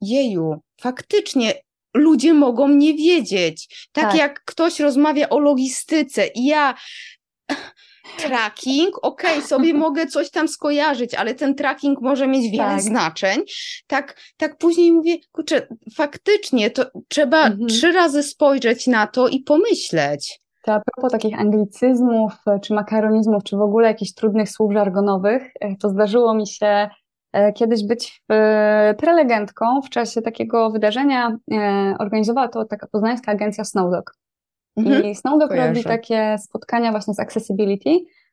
jeju, 0.00 0.60
faktycznie 0.80 1.54
ludzie 1.94 2.34
mogą 2.34 2.68
nie 2.68 2.94
wiedzieć. 2.94 3.88
Tak, 3.92 4.04
tak. 4.04 4.14
jak 4.14 4.44
ktoś 4.44 4.80
rozmawia 4.80 5.28
o 5.28 5.38
logistyce 5.38 6.26
i 6.26 6.44
ja 6.46 6.74
tracking, 8.22 8.98
okej, 9.02 9.36
okay, 9.36 9.42
sobie 9.42 9.74
mogę 9.84 10.06
coś 10.06 10.30
tam 10.30 10.48
skojarzyć, 10.48 11.14
ale 11.14 11.34
ten 11.34 11.54
tracking 11.54 12.00
może 12.00 12.28
mieć 12.28 12.50
wiele 12.50 12.64
tak. 12.64 12.82
znaczeń. 12.82 13.42
Tak, 13.86 14.20
tak 14.36 14.58
później 14.58 14.92
mówię, 14.92 15.16
kurczę, 15.32 15.66
faktycznie 15.94 16.70
to 16.70 16.84
trzeba 17.08 17.46
mhm. 17.46 17.68
trzy 17.68 17.92
razy 17.92 18.22
spojrzeć 18.22 18.86
na 18.86 19.06
to 19.06 19.28
i 19.28 19.40
pomyśleć. 19.40 20.42
To 20.64 20.72
a 20.72 20.80
propos 20.80 21.12
takich 21.12 21.40
anglicyzmów, 21.40 22.32
czy 22.62 22.74
makaronizmów, 22.74 23.44
czy 23.44 23.56
w 23.56 23.60
ogóle 23.60 23.88
jakichś 23.88 24.12
trudnych 24.12 24.50
słów 24.50 24.72
żargonowych, 24.72 25.42
e, 25.60 25.76
to 25.76 25.88
zdarzyło 25.88 26.34
mi 26.34 26.46
się 26.46 26.88
kiedyś 27.54 27.86
być 27.86 28.22
e, 28.32 28.94
prelegentką 28.98 29.82
w 29.82 29.90
czasie 29.90 30.22
takiego 30.22 30.70
wydarzenia. 30.70 31.36
E, 31.52 31.94
organizowała 31.98 32.48
to 32.48 32.64
taka 32.64 32.86
poznańska 32.86 33.32
agencja 33.32 33.64
Snowdog. 33.64 34.14
Mhm, 34.76 35.04
I 35.04 35.14
Snowdog 35.14 35.48
kojarzę. 35.48 35.68
robi 35.68 35.84
takie 35.84 36.36
spotkania 36.38 36.90
właśnie 36.90 37.14
z 37.14 37.20
accessibility. 37.20 37.90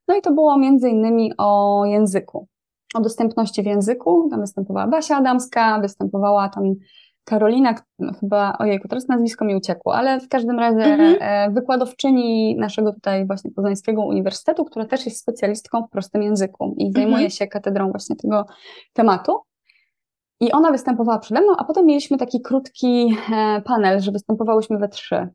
No 0.08 0.16
i 0.16 0.22
to 0.22 0.34
było 0.34 0.58
między 0.58 0.90
innymi 0.90 1.34
o 1.38 1.84
języku, 1.86 2.48
o 2.96 3.02
dostępności 3.02 3.64
w 3.64 3.66
języku. 3.66 4.28
Tam 4.32 4.42
występowała 4.42 4.88
Basia 4.88 5.18
Adamska, 5.18 5.80
występowała 5.80 6.50
tam 6.50 6.64
Karolina, 7.30 7.76
no 8.00 8.14
chyba, 8.20 8.58
ojejku, 8.60 8.88
teraz 8.88 9.08
nazwisko 9.08 9.46
mi 9.46 9.56
uciekło, 9.56 9.96
ale 9.96 10.20
w 10.20 10.30
każdym 10.30 10.60
razie 10.60 10.84
mhm. 10.86 11.18
E, 11.20 11.52
wykładowczyni 11.52 12.56
naszego 12.56 12.94
tutaj 12.94 13.28
właśnie 13.28 13.52
Poznańskiego 13.52 14.06
Uniwersytetu, 14.06 14.66
która 14.66 14.86
też 14.86 15.06
jest 15.06 15.20
specjalistką 15.20 15.84
w 15.84 15.90
prostym 15.90 16.24
języku 16.24 16.76
i 16.78 16.92
zajmuje 16.92 17.16
mhm. 17.16 17.30
się 17.30 17.48
katedrą 17.48 17.92
właśnie 17.92 18.16
tego 18.16 18.46
tematu. 18.94 19.40
I 20.40 20.52
ona 20.52 20.72
występowała 20.72 21.20
przede 21.20 21.42
mną, 21.42 21.54
a 21.58 21.64
potem 21.64 21.86
mieliśmy 21.86 22.18
taki 22.18 22.42
krótki 22.42 23.16
e, 23.34 23.62
panel, 23.62 24.00
że 24.00 24.12
występowałyśmy 24.12 24.78
we 24.78 24.90
trzy. 24.90 25.28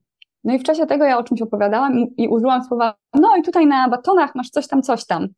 No 0.45 0.55
i 0.55 0.59
w 0.59 0.63
czasie 0.63 0.87
tego 0.87 1.05
ja 1.05 1.19
o 1.19 1.23
czymś 1.23 1.43
opowiadałam 1.43 1.99
i, 1.99 2.15
i 2.17 2.29
użyłam 2.29 2.65
słowa, 2.65 2.95
no 3.15 3.37
i 3.37 3.43
tutaj 3.43 3.67
na 3.67 3.89
batonach 3.89 4.35
masz 4.35 4.51
coś 4.51 4.69
tam, 4.69 4.83
coś 4.83 5.07
tam. 5.07 5.29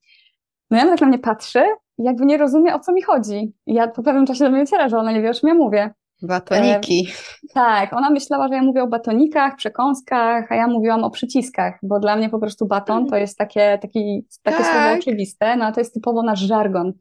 No 0.70 0.78
i 0.78 0.80
ona 0.80 0.90
tak 0.90 1.00
na 1.00 1.06
mnie 1.06 1.18
patrzy 1.18 1.62
jakby 1.98 2.26
nie 2.26 2.36
rozumie, 2.36 2.74
o 2.74 2.78
co 2.78 2.92
mi 2.92 3.02
chodzi. 3.02 3.52
I 3.66 3.74
ja 3.74 3.88
po 3.88 4.02
pewnym 4.02 4.26
czasie 4.26 4.44
do 4.44 4.50
mnie 4.50 4.60
dociera, 4.60 4.88
że 4.88 4.98
ona 4.98 5.12
nie 5.12 5.22
wie, 5.22 5.30
o 5.30 5.34
czym 5.34 5.48
ja 5.48 5.54
mówię. 5.54 5.94
Batoniki. 6.22 7.08
E, 7.08 7.54
tak, 7.54 7.92
ona 7.92 8.10
myślała, 8.10 8.48
że 8.48 8.54
ja 8.54 8.62
mówię 8.62 8.82
o 8.82 8.86
batonikach, 8.86 9.56
przekąskach, 9.56 10.52
a 10.52 10.54
ja 10.54 10.66
mówiłam 10.66 11.04
o 11.04 11.10
przyciskach, 11.10 11.78
bo 11.82 12.00
dla 12.00 12.16
mnie 12.16 12.28
po 12.28 12.38
prostu 12.38 12.66
baton 12.66 13.06
to 13.06 13.16
jest 13.16 13.38
takie, 13.38 13.78
taki, 13.82 14.26
takie 14.42 14.58
tak. 14.58 14.66
słowo 14.66 14.98
oczywiste, 14.98 15.56
no 15.56 15.64
a 15.64 15.72
to 15.72 15.80
jest 15.80 15.94
typowo 15.94 16.22
nasz 16.22 16.40
żargon. 16.40 16.92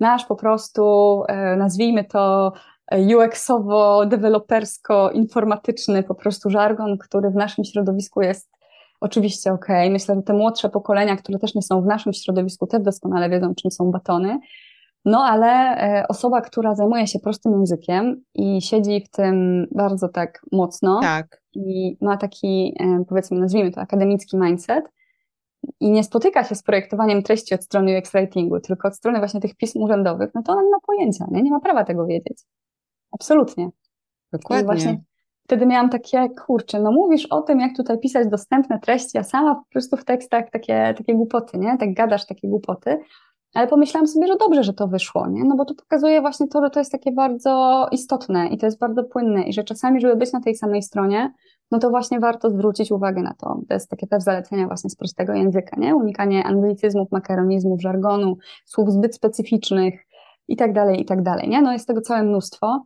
Nasz 0.00 0.24
po 0.24 0.36
prostu, 0.36 0.82
e, 1.28 1.56
nazwijmy 1.56 2.04
to 2.04 2.52
UX-owo, 2.92 4.06
dewelopersko, 4.06 5.10
informatyczny 5.10 6.02
po 6.02 6.14
prostu 6.14 6.50
żargon, 6.50 6.98
który 6.98 7.30
w 7.30 7.34
naszym 7.34 7.64
środowisku 7.64 8.22
jest 8.22 8.50
oczywiście 9.00 9.52
ok. 9.52 9.66
Myślę, 9.90 10.14
że 10.14 10.22
te 10.22 10.32
młodsze 10.32 10.68
pokolenia, 10.68 11.16
które 11.16 11.38
też 11.38 11.54
nie 11.54 11.62
są 11.62 11.82
w 11.82 11.86
naszym 11.86 12.12
środowisku, 12.12 12.66
też 12.66 12.82
doskonale 12.82 13.30
wiedzą, 13.30 13.54
czym 13.54 13.70
są 13.70 13.90
batony. 13.90 14.38
No 15.04 15.24
ale 15.24 15.48
e, 15.48 16.08
osoba, 16.08 16.40
która 16.40 16.74
zajmuje 16.74 17.06
się 17.06 17.18
prostym 17.18 17.52
językiem 17.52 18.24
i 18.34 18.62
siedzi 18.62 19.04
w 19.06 19.10
tym 19.10 19.66
bardzo 19.70 20.08
tak 20.08 20.42
mocno 20.52 21.00
tak. 21.00 21.42
i 21.54 21.96
ma 22.00 22.16
taki, 22.16 22.74
e, 22.80 23.04
powiedzmy, 23.08 23.40
nazwijmy 23.40 23.70
to 23.70 23.80
akademicki 23.80 24.36
mindset 24.36 24.84
i 25.80 25.90
nie 25.90 26.04
spotyka 26.04 26.44
się 26.44 26.54
z 26.54 26.62
projektowaniem 26.62 27.22
treści 27.22 27.54
od 27.54 27.64
strony 27.64 27.98
UX 27.98 28.12
writingu, 28.12 28.60
tylko 28.60 28.88
od 28.88 28.96
strony 28.96 29.18
właśnie 29.18 29.40
tych 29.40 29.56
pism 29.56 29.82
urzędowych, 29.82 30.30
no 30.34 30.42
to 30.42 30.52
ona 30.52 30.62
nie 30.62 30.70
ma 30.70 30.80
pojęcia, 30.86 31.26
nie, 31.30 31.42
nie 31.42 31.50
ma 31.50 31.60
prawa 31.60 31.84
tego 31.84 32.06
wiedzieć. 32.06 32.42
Absolutnie. 33.12 33.68
Dokładnie. 34.32 34.62
I 34.62 34.66
właśnie 34.66 35.00
wtedy 35.44 35.66
miałam 35.66 35.90
takie, 35.90 36.28
kurczę, 36.46 36.80
no 36.80 36.92
mówisz 36.92 37.26
o 37.26 37.42
tym, 37.42 37.60
jak 37.60 37.76
tutaj 37.76 37.98
pisać 37.98 38.28
dostępne 38.28 38.80
treści, 38.80 39.18
a 39.18 39.22
sama 39.22 39.54
po 39.54 39.64
prostu 39.72 39.96
w 39.96 40.04
tekstach 40.04 40.50
takie, 40.50 40.94
takie 40.98 41.14
głupoty, 41.14 41.58
nie? 41.58 41.78
Tak 41.78 41.94
gadasz 41.94 42.26
takie 42.26 42.48
głupoty. 42.48 42.98
Ale 43.54 43.66
pomyślałam 43.66 44.06
sobie, 44.06 44.26
że 44.26 44.36
dobrze, 44.36 44.64
że 44.64 44.72
to 44.72 44.88
wyszło, 44.88 45.28
nie? 45.28 45.44
No 45.44 45.56
bo 45.56 45.64
to 45.64 45.74
pokazuje 45.74 46.20
właśnie 46.20 46.48
to, 46.48 46.64
że 46.64 46.70
to 46.70 46.80
jest 46.80 46.92
takie 46.92 47.12
bardzo 47.12 47.86
istotne 47.92 48.48
i 48.48 48.58
to 48.58 48.66
jest 48.66 48.78
bardzo 48.78 49.04
płynne 49.04 49.42
i 49.42 49.52
że 49.52 49.64
czasami, 49.64 50.00
żeby 50.00 50.16
być 50.16 50.32
na 50.32 50.40
tej 50.40 50.54
samej 50.54 50.82
stronie, 50.82 51.32
no 51.70 51.78
to 51.78 51.90
właśnie 51.90 52.20
warto 52.20 52.50
zwrócić 52.50 52.92
uwagę 52.92 53.22
na 53.22 53.34
to. 53.34 53.60
To 53.68 53.74
jest 53.74 53.90
takie 53.90 54.06
też 54.06 54.22
zalecenia 54.22 54.66
właśnie 54.66 54.90
z 54.90 54.96
prostego 54.96 55.32
języka, 55.34 55.76
nie? 55.80 55.96
Unikanie 55.96 56.44
anglicyzmów, 56.44 57.12
makaronizmów, 57.12 57.80
żargonu, 57.82 58.36
słów 58.64 58.92
zbyt 58.92 59.14
specyficznych 59.14 60.06
i 60.48 60.56
tak 60.56 60.72
dalej, 60.72 61.00
i 61.00 61.04
tak 61.04 61.22
dalej, 61.22 61.48
nie? 61.48 61.62
No 61.62 61.72
jest 61.72 61.86
tego 61.86 62.00
całe 62.00 62.22
mnóstwo. 62.22 62.84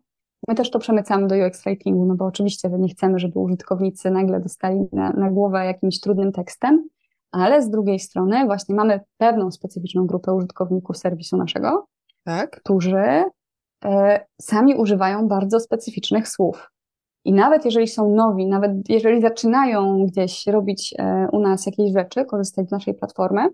My 0.49 0.55
też 0.55 0.71
to 0.71 0.79
przemycamy 0.79 1.27
do 1.27 1.35
UX 1.47 1.65
writingu, 1.65 2.07
no 2.07 2.15
bo 2.15 2.25
oczywiście 2.25 2.69
nie 2.79 2.89
chcemy, 2.89 3.19
żeby 3.19 3.39
użytkownicy 3.39 4.11
nagle 4.11 4.41
dostali 4.41 4.81
na, 4.93 5.11
na 5.11 5.31
głowę 5.31 5.65
jakimś 5.65 6.01
trudnym 6.01 6.33
tekstem, 6.33 6.89
ale 7.35 7.63
z 7.63 7.71
drugiej 7.71 7.99
strony 7.99 8.47
właśnie 8.47 8.75
mamy 8.75 9.01
pewną 9.19 9.51
specyficzną 9.51 10.07
grupę 10.07 10.35
użytkowników 10.35 10.97
serwisu 10.97 11.37
naszego, 11.37 11.87
tak? 12.25 12.61
którzy 12.61 13.25
e, 13.85 14.27
sami 14.41 14.75
używają 14.75 15.29
bardzo 15.29 15.61
specyficznych 15.61 16.29
słów. 16.29 16.71
I 17.25 17.33
nawet 17.33 17.65
jeżeli 17.65 17.89
są 17.89 18.15
nowi, 18.15 18.47
nawet 18.47 18.73
jeżeli 18.89 19.21
zaczynają 19.21 20.07
gdzieś 20.07 20.47
robić 20.47 20.95
e, 20.99 21.29
u 21.33 21.41
nas 21.41 21.67
jakieś 21.67 21.93
rzeczy, 21.93 22.25
korzystać 22.25 22.69
z 22.69 22.71
naszej 22.71 22.95
platformy, 22.95 23.49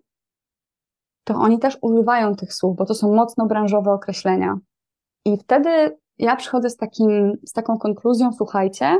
to 1.24 1.34
oni 1.34 1.58
też 1.58 1.78
używają 1.82 2.34
tych 2.34 2.54
słów, 2.54 2.76
bo 2.76 2.86
to 2.86 2.94
są 2.94 3.14
mocno 3.14 3.46
branżowe 3.46 3.92
określenia. 3.92 4.58
I 5.24 5.36
wtedy 5.36 5.98
ja 6.18 6.36
przychodzę 6.36 6.70
z, 6.70 6.76
takim, 6.76 7.32
z 7.46 7.52
taką 7.52 7.78
konkluzją, 7.78 8.32
słuchajcie, 8.32 8.98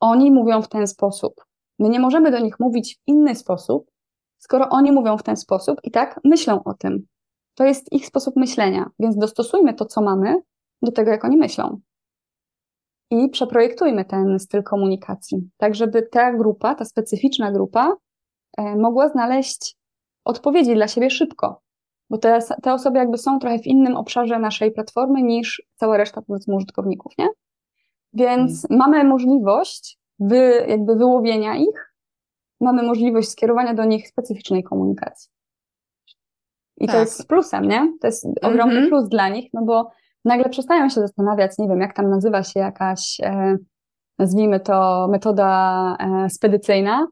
oni 0.00 0.32
mówią 0.32 0.62
w 0.62 0.68
ten 0.68 0.86
sposób. 0.86 1.49
My 1.80 1.88
nie 1.88 2.00
możemy 2.00 2.30
do 2.30 2.38
nich 2.38 2.60
mówić 2.60 2.96
w 2.96 3.00
inny 3.06 3.34
sposób, 3.34 3.90
skoro 4.38 4.68
oni 4.68 4.92
mówią 4.92 5.18
w 5.18 5.22
ten 5.22 5.36
sposób 5.36 5.80
i 5.84 5.90
tak 5.90 6.20
myślą 6.24 6.64
o 6.64 6.74
tym. 6.74 7.06
To 7.54 7.64
jest 7.64 7.92
ich 7.92 8.06
sposób 8.06 8.36
myślenia, 8.36 8.90
więc 8.98 9.16
dostosujmy 9.16 9.74
to, 9.74 9.84
co 9.84 10.02
mamy, 10.02 10.36
do 10.82 10.92
tego, 10.92 11.10
jak 11.10 11.24
oni 11.24 11.36
myślą. 11.36 11.80
I 13.10 13.28
przeprojektujmy 13.28 14.04
ten 14.04 14.38
styl 14.38 14.62
komunikacji, 14.62 15.50
tak 15.56 15.74
żeby 15.74 16.02
ta 16.02 16.32
grupa, 16.32 16.74
ta 16.74 16.84
specyficzna 16.84 17.52
grupa, 17.52 17.96
e, 18.58 18.76
mogła 18.76 19.08
znaleźć 19.08 19.76
odpowiedzi 20.24 20.74
dla 20.74 20.88
siebie 20.88 21.10
szybko. 21.10 21.62
Bo 22.10 22.18
te, 22.18 22.38
te 22.62 22.72
osoby 22.72 22.98
jakby 22.98 23.18
są 23.18 23.38
trochę 23.38 23.58
w 23.58 23.66
innym 23.66 23.96
obszarze 23.96 24.38
naszej 24.38 24.72
platformy 24.72 25.22
niż 25.22 25.62
cała 25.74 25.96
reszta, 25.96 26.22
powiedzmy, 26.22 26.54
użytkowników, 26.54 27.12
nie? 27.18 27.28
Więc 28.12 28.66
hmm. 28.68 28.78
mamy 28.78 29.04
możliwość 29.04 29.99
wy, 30.20 30.64
jakby 30.68 30.96
wyłowienia 30.96 31.56
ich, 31.56 31.94
mamy 32.60 32.82
możliwość 32.82 33.30
skierowania 33.30 33.74
do 33.74 33.84
nich 33.84 34.08
specyficznej 34.08 34.62
komunikacji. 34.62 35.30
I 36.76 36.86
tak. 36.86 36.94
to 36.94 37.00
jest 37.00 37.28
plusem, 37.28 37.68
nie? 37.68 37.92
To 38.00 38.06
jest 38.06 38.26
ogromny 38.42 38.74
mm 38.74 38.84
-hmm. 38.84 38.88
plus 38.88 39.08
dla 39.08 39.28
nich, 39.28 39.50
no 39.52 39.62
bo 39.64 39.90
nagle 40.24 40.48
przestają 40.48 40.88
się 40.88 41.00
zastanawiać, 41.00 41.58
nie 41.58 41.68
wiem, 41.68 41.80
jak 41.80 41.94
tam 41.94 42.10
nazywa 42.10 42.42
się 42.42 42.60
jakaś, 42.60 43.20
e, 43.22 43.56
nazwijmy 44.18 44.60
to, 44.60 45.08
metoda 45.10 45.96
e, 46.00 46.30
spedycyjna. 46.30 47.06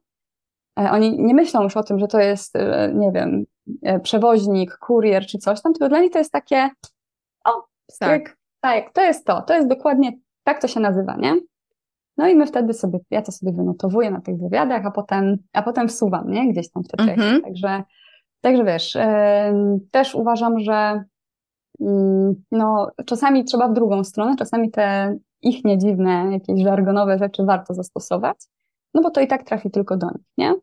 E, 0.81 0.91
oni 0.91 1.23
nie 1.23 1.35
myślą 1.35 1.63
już 1.63 1.77
o 1.77 1.83
tym, 1.83 1.99
że 1.99 2.09
to 2.09 2.21
jest, 2.21 2.57
e, 2.57 2.93
nie 2.95 3.13
wiem, 3.13 3.45
e, 3.83 4.01
przewoźnik, 4.01 4.79
kurier 4.79 5.27
czy 5.27 5.39
coś 5.39 5.63
tam, 5.63 5.73
tylko 5.73 5.89
dla 5.89 6.01
nich 6.01 6.13
to 6.13 6.19
jest 6.19 6.33
takie, 6.33 6.71
o, 7.45 7.67
tak. 8.01 8.37
tak, 8.61 8.93
to 8.93 9.03
jest 9.03 9.27
to, 9.27 9.43
to 9.43 9.55
jest 9.55 9.69
dokładnie, 9.69 10.13
tak 10.45 10.61
to 10.61 10.69
się 10.69 10.81
nazywa, 10.81 11.17
nie? 11.17 11.35
No 12.19 12.29
i 12.29 12.37
my 12.37 12.47
wtedy 12.47 12.73
sobie, 12.73 12.99
ja 13.11 13.23
to 13.23 13.33
sobie 13.33 13.53
wynotowuję 13.53 14.11
na 14.11 14.21
tych 14.21 14.39
wywiadach, 14.39 14.87
a 14.87 14.91
potem, 14.91 15.37
a 15.53 15.63
potem 15.63 15.89
wsuwam, 15.89 16.31
nie? 16.31 16.53
Gdzieś 16.53 16.71
tam 16.71 16.83
w 16.85 16.89
te 16.89 16.97
treści. 16.97 17.23
Mhm. 17.23 17.43
Także, 17.43 17.83
także 18.41 18.65
wiesz, 18.65 18.95
yy, 18.95 19.03
też 19.91 20.15
uważam, 20.15 20.61
że 20.61 21.05
yy, 21.81 22.35
no, 22.53 22.91
czasami 23.07 23.45
trzeba 23.45 23.69
w 23.69 23.73
drugą 23.73 24.05
stronę, 24.05 24.37
czasami 24.37 24.71
te 24.71 25.17
ich 25.43 25.65
niedziwne, 25.65 26.29
jakieś 26.33 26.63
żargonowe 26.63 27.19
rzeczy 27.19 27.45
warto 27.45 27.75
zastosować, 27.75 28.37
no 28.95 29.03
bo 29.03 29.11
to 29.11 29.21
i 29.21 29.27
tak 29.27 29.43
trafi 29.43 29.71
tylko 29.71 29.97
do 29.97 30.07
nich, 30.07 30.27
nie? 30.39 30.55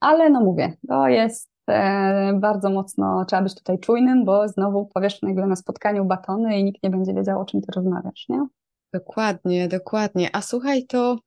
Ale 0.00 0.30
no 0.30 0.40
mówię, 0.40 0.76
to 0.88 1.08
jest 1.08 1.50
e, 1.70 2.32
bardzo 2.40 2.70
mocno, 2.70 3.24
trzeba 3.24 3.42
być 3.42 3.54
tutaj 3.54 3.78
czujnym, 3.78 4.24
bo 4.24 4.48
znowu 4.48 4.86
powiesz 4.86 5.22
nagle 5.22 5.46
na 5.46 5.56
spotkaniu 5.56 6.04
batony 6.04 6.58
i 6.58 6.64
nikt 6.64 6.82
nie 6.82 6.90
będzie 6.90 7.14
wiedział, 7.14 7.40
o 7.40 7.44
czym 7.44 7.60
ty 7.60 7.72
rozmawiasz, 7.76 8.26
nie? 8.28 8.46
Dokładnie, 8.92 9.68
dokładnie. 9.68 10.30
A 10.32 10.42
słuchaj, 10.42 10.86
to 10.86 11.18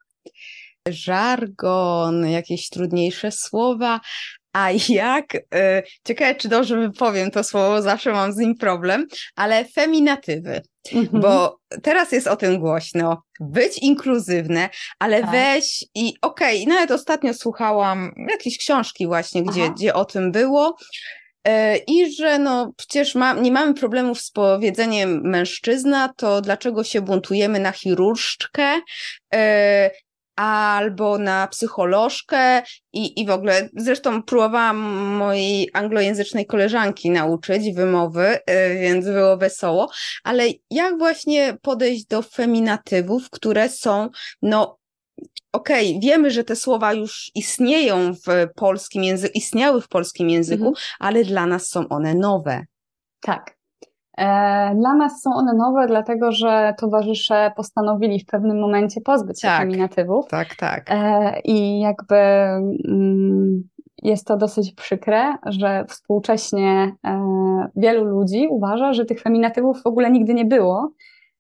żargon, 0.88 2.30
jakieś 2.30 2.70
trudniejsze 2.70 3.32
słowa, 3.32 4.00
a 4.54 4.70
jak, 4.90 5.26
e, 5.56 5.84
ciekawe 6.08 6.36
czy 6.36 6.50
dobrze 6.50 6.80
wypowiem 6.80 7.32
to 7.32 7.44
słowo, 7.44 7.82
zawsze 7.82 8.12
mam 8.12 8.34
z 8.34 8.38
nim 8.38 8.56
problem, 8.56 9.08
ale 9.36 9.66
feminatywy, 9.66 10.62
mhm. 10.94 11.22
bo 11.22 11.60
teraz 11.84 12.12
jest 12.12 12.28
o 12.28 12.36
tym 12.36 12.60
głośno, 12.60 13.24
być 13.40 13.78
inkluzywne, 13.78 14.70
ale 15.00 15.22
tak. 15.22 15.32
weź 15.32 15.86
i 15.96 16.14
okej, 16.22 16.64
okay, 16.64 16.76
nawet 16.76 16.92
ostatnio 16.92 17.34
słuchałam 17.34 18.12
jakieś 18.30 18.58
książki 18.58 19.08
właśnie, 19.08 19.44
gdzie, 19.44 19.70
gdzie 19.70 19.94
o 19.94 20.06
tym 20.06 20.32
było, 20.32 20.76
I 21.88 22.16
że 22.16 22.40
no 22.40 22.74
przecież 22.78 23.16
ma, 23.16 23.34
nie 23.34 23.52
mamy 23.52 23.74
problemów 23.74 24.22
z 24.22 24.32
powiedzeniem 24.32 25.22
mężczyzna, 25.22 26.14
to 26.18 26.42
dlaczego 26.42 26.84
się 26.84 27.02
buntujemy 27.02 27.60
na 27.60 27.72
chirurżkę 27.72 28.82
e, 29.34 29.92
albo 30.36 31.18
na 31.18 31.48
psycholożkę? 31.48 32.64
I, 32.94 33.22
i 33.22 33.26
w 33.26 33.30
ogóle, 33.30 33.70
zresztą 33.74 34.24
próbowałam 34.24 34.78
mojej 35.18 35.70
anglojęzycznej 35.74 36.46
koleżanki 36.46 37.10
nauczyć 37.10 37.74
wymowy, 37.74 38.40
e, 38.46 38.76
więc 38.76 39.06
było 39.06 39.38
wesoło, 39.38 39.90
ale 40.24 40.48
jak 40.72 40.98
właśnie 40.98 41.58
podejść 41.62 42.06
do 42.06 42.22
feminatywów, 42.22 43.30
które 43.30 43.70
są 43.70 44.10
no 44.42 44.78
okej, 45.52 45.90
okay, 45.90 46.00
wiemy, 46.02 46.32
że 46.32 46.44
te 46.44 46.56
słowa 46.56 46.94
już 46.94 47.32
istnieją 47.36 48.14
w 48.14 48.54
polskim 48.56 49.04
języku, 49.04 49.32
istniały 49.36 49.82
w 49.82 49.88
polskim 49.88 50.30
języku, 50.30 50.68
mhm. 50.68 50.86
ale 51.00 51.24
dla 51.24 51.46
nas 51.46 51.70
są 51.70 51.88
one 51.90 52.16
nowe. 52.16 52.66
Tak. 53.22 53.56
E, 54.18 54.76
dla 54.76 54.94
nas 54.94 55.22
są 55.22 55.30
one 55.36 55.54
nowe, 55.54 55.88
dlatego 55.88 56.32
że 56.32 56.74
towarzysze 56.80 57.52
postanowili 57.56 58.20
w 58.20 58.26
pewnym 58.26 58.60
momencie 58.60 59.02
pozbyć 59.02 59.42
się 59.42 59.48
tak, 59.48 59.60
feminatywów. 59.60 60.28
Tak, 60.28 60.56
tak. 60.56 60.86
E, 60.90 61.40
I 61.44 61.80
jakby 61.80 62.16
mm, 62.88 63.64
jest 64.04 64.28
to 64.28 64.38
dosyć 64.38 64.74
przykre, 64.74 65.38
że 65.46 65.86
współcześnie 65.88 66.96
e, 67.06 67.22
wielu 67.76 68.04
ludzi 68.04 68.48
uważa, 68.50 68.94
że 68.94 69.06
tych 69.06 69.22
feminatywów 69.22 69.84
w 69.84 69.88
ogóle 69.88 70.12
nigdy 70.12 70.34
nie 70.34 70.46
było 70.46 70.92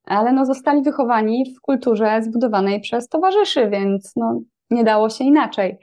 ale 0.05 0.33
no 0.33 0.45
zostali 0.45 0.81
wychowani 0.81 1.53
w 1.57 1.61
kulturze 1.61 2.21
zbudowanej 2.23 2.81
przez 2.81 3.09
towarzyszy, 3.09 3.69
więc 3.69 4.13
no 4.15 4.39
nie 4.69 4.83
dało 4.83 5.09
się 5.09 5.23
inaczej. 5.23 5.77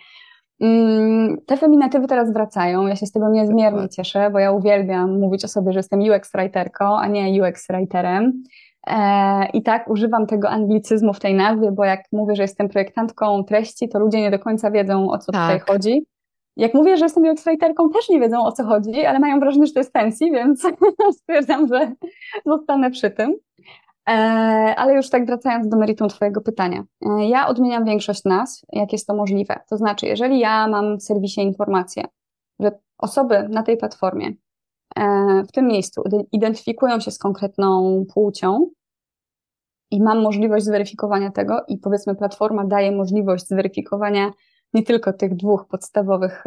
Mm, 0.61 1.37
te 1.47 1.57
feminatywy 1.57 2.07
teraz 2.07 2.33
wracają. 2.33 2.87
Ja 2.87 2.97
się 2.97 3.07
z 3.07 3.13
tego 3.13 3.29
niezmiernie 3.29 3.89
cieszę, 3.89 4.31
bo 4.31 4.39
ja 4.39 4.53
uwielbiam 4.53 5.21
mówić 5.21 5.45
o 5.45 5.49
sobie, 5.49 5.73
że 5.73 5.79
jestem 5.79 6.01
UX 6.01 6.33
writerką, 6.33 6.97
a 6.99 7.07
nie 7.07 7.43
UX 7.43 7.67
writerem. 7.71 8.43
E, 8.87 9.47
I 9.53 9.63
tak 9.63 9.91
używam 9.91 10.27
tego 10.27 10.51
anglicyzmu 10.51 11.13
w 11.13 11.21
tej 11.21 11.35
nazwie, 11.35 11.73
bo 11.73 11.85
jak 11.85 12.01
mówię, 12.13 12.37
że 12.37 12.43
jestem 12.43 12.69
projektantką 12.69 13.45
treści, 13.45 13.89
to 13.89 13.99
ludzie 13.99 14.21
nie 14.21 14.31
do 14.31 14.39
końca 14.39 14.71
wiedzą, 14.71 15.11
o 15.11 15.19
co 15.19 15.33
tak. 15.33 15.53
tutaj 15.53 15.75
chodzi. 15.75 16.07
Jak 16.57 16.75
mówię, 16.75 16.97
że 16.97 17.05
jestem 17.05 17.25
UX 17.25 17.45
writerką, 17.45 17.91
też 17.91 18.09
nie 18.09 18.21
wiedzą, 18.21 18.45
o 18.45 18.53
co 18.53 18.65
chodzi, 18.65 19.05
ale 19.07 19.19
mają 19.19 19.41
wrażenie, 19.41 19.67
że 19.67 19.73
to 19.73 19.81
jest 19.81 19.93
fancy, 19.93 20.25
więc 20.25 20.67
stwierdzam, 21.21 21.69
że 21.69 21.93
zostanę 22.47 22.91
przy 22.91 23.11
tym. 23.11 23.35
E, 24.09 24.13
ale 24.77 24.95
już 24.95 25.11
tak 25.11 25.27
wracając 25.27 25.69
do 25.69 25.77
meritum 25.77 26.09
Twojego 26.09 26.41
pytania. 26.41 26.85
E, 27.07 27.29
ja 27.29 27.49
odmieniam 27.49 27.85
większość 27.85 28.25
nazw, 28.25 28.63
jak 28.73 28.93
jest 28.93 29.07
to 29.07 29.15
możliwe. 29.15 29.61
To 29.71 29.77
znaczy, 29.77 30.07
jeżeli 30.07 30.39
ja 30.39 30.69
mam 30.69 30.99
w 30.99 31.03
serwisie 31.03 31.41
informację, 31.41 32.05
że 32.61 32.71
osoby 32.99 33.49
na 33.49 33.63
tej 33.63 33.77
platformie 33.77 34.33
e, 34.97 35.03
w 35.49 35.53
tym 35.53 35.67
miejscu 35.67 36.03
identyfikują 36.33 37.01
się 37.01 37.11
z 37.11 37.19
konkretną 37.19 38.05
płcią 38.15 38.71
i 39.91 40.03
mam 40.03 40.23
możliwość 40.23 40.65
zweryfikowania 40.65 41.31
tego 41.31 41.61
i 41.69 41.79
powiedzmy 41.79 42.15
platforma 42.15 42.65
daje 42.65 42.93
możliwość 42.93 43.47
zweryfikowania 43.47 44.31
nie 44.75 44.83
tylko 44.83 45.13
tych 45.13 45.37
dwóch 45.37 45.67
podstawowych 45.69 46.45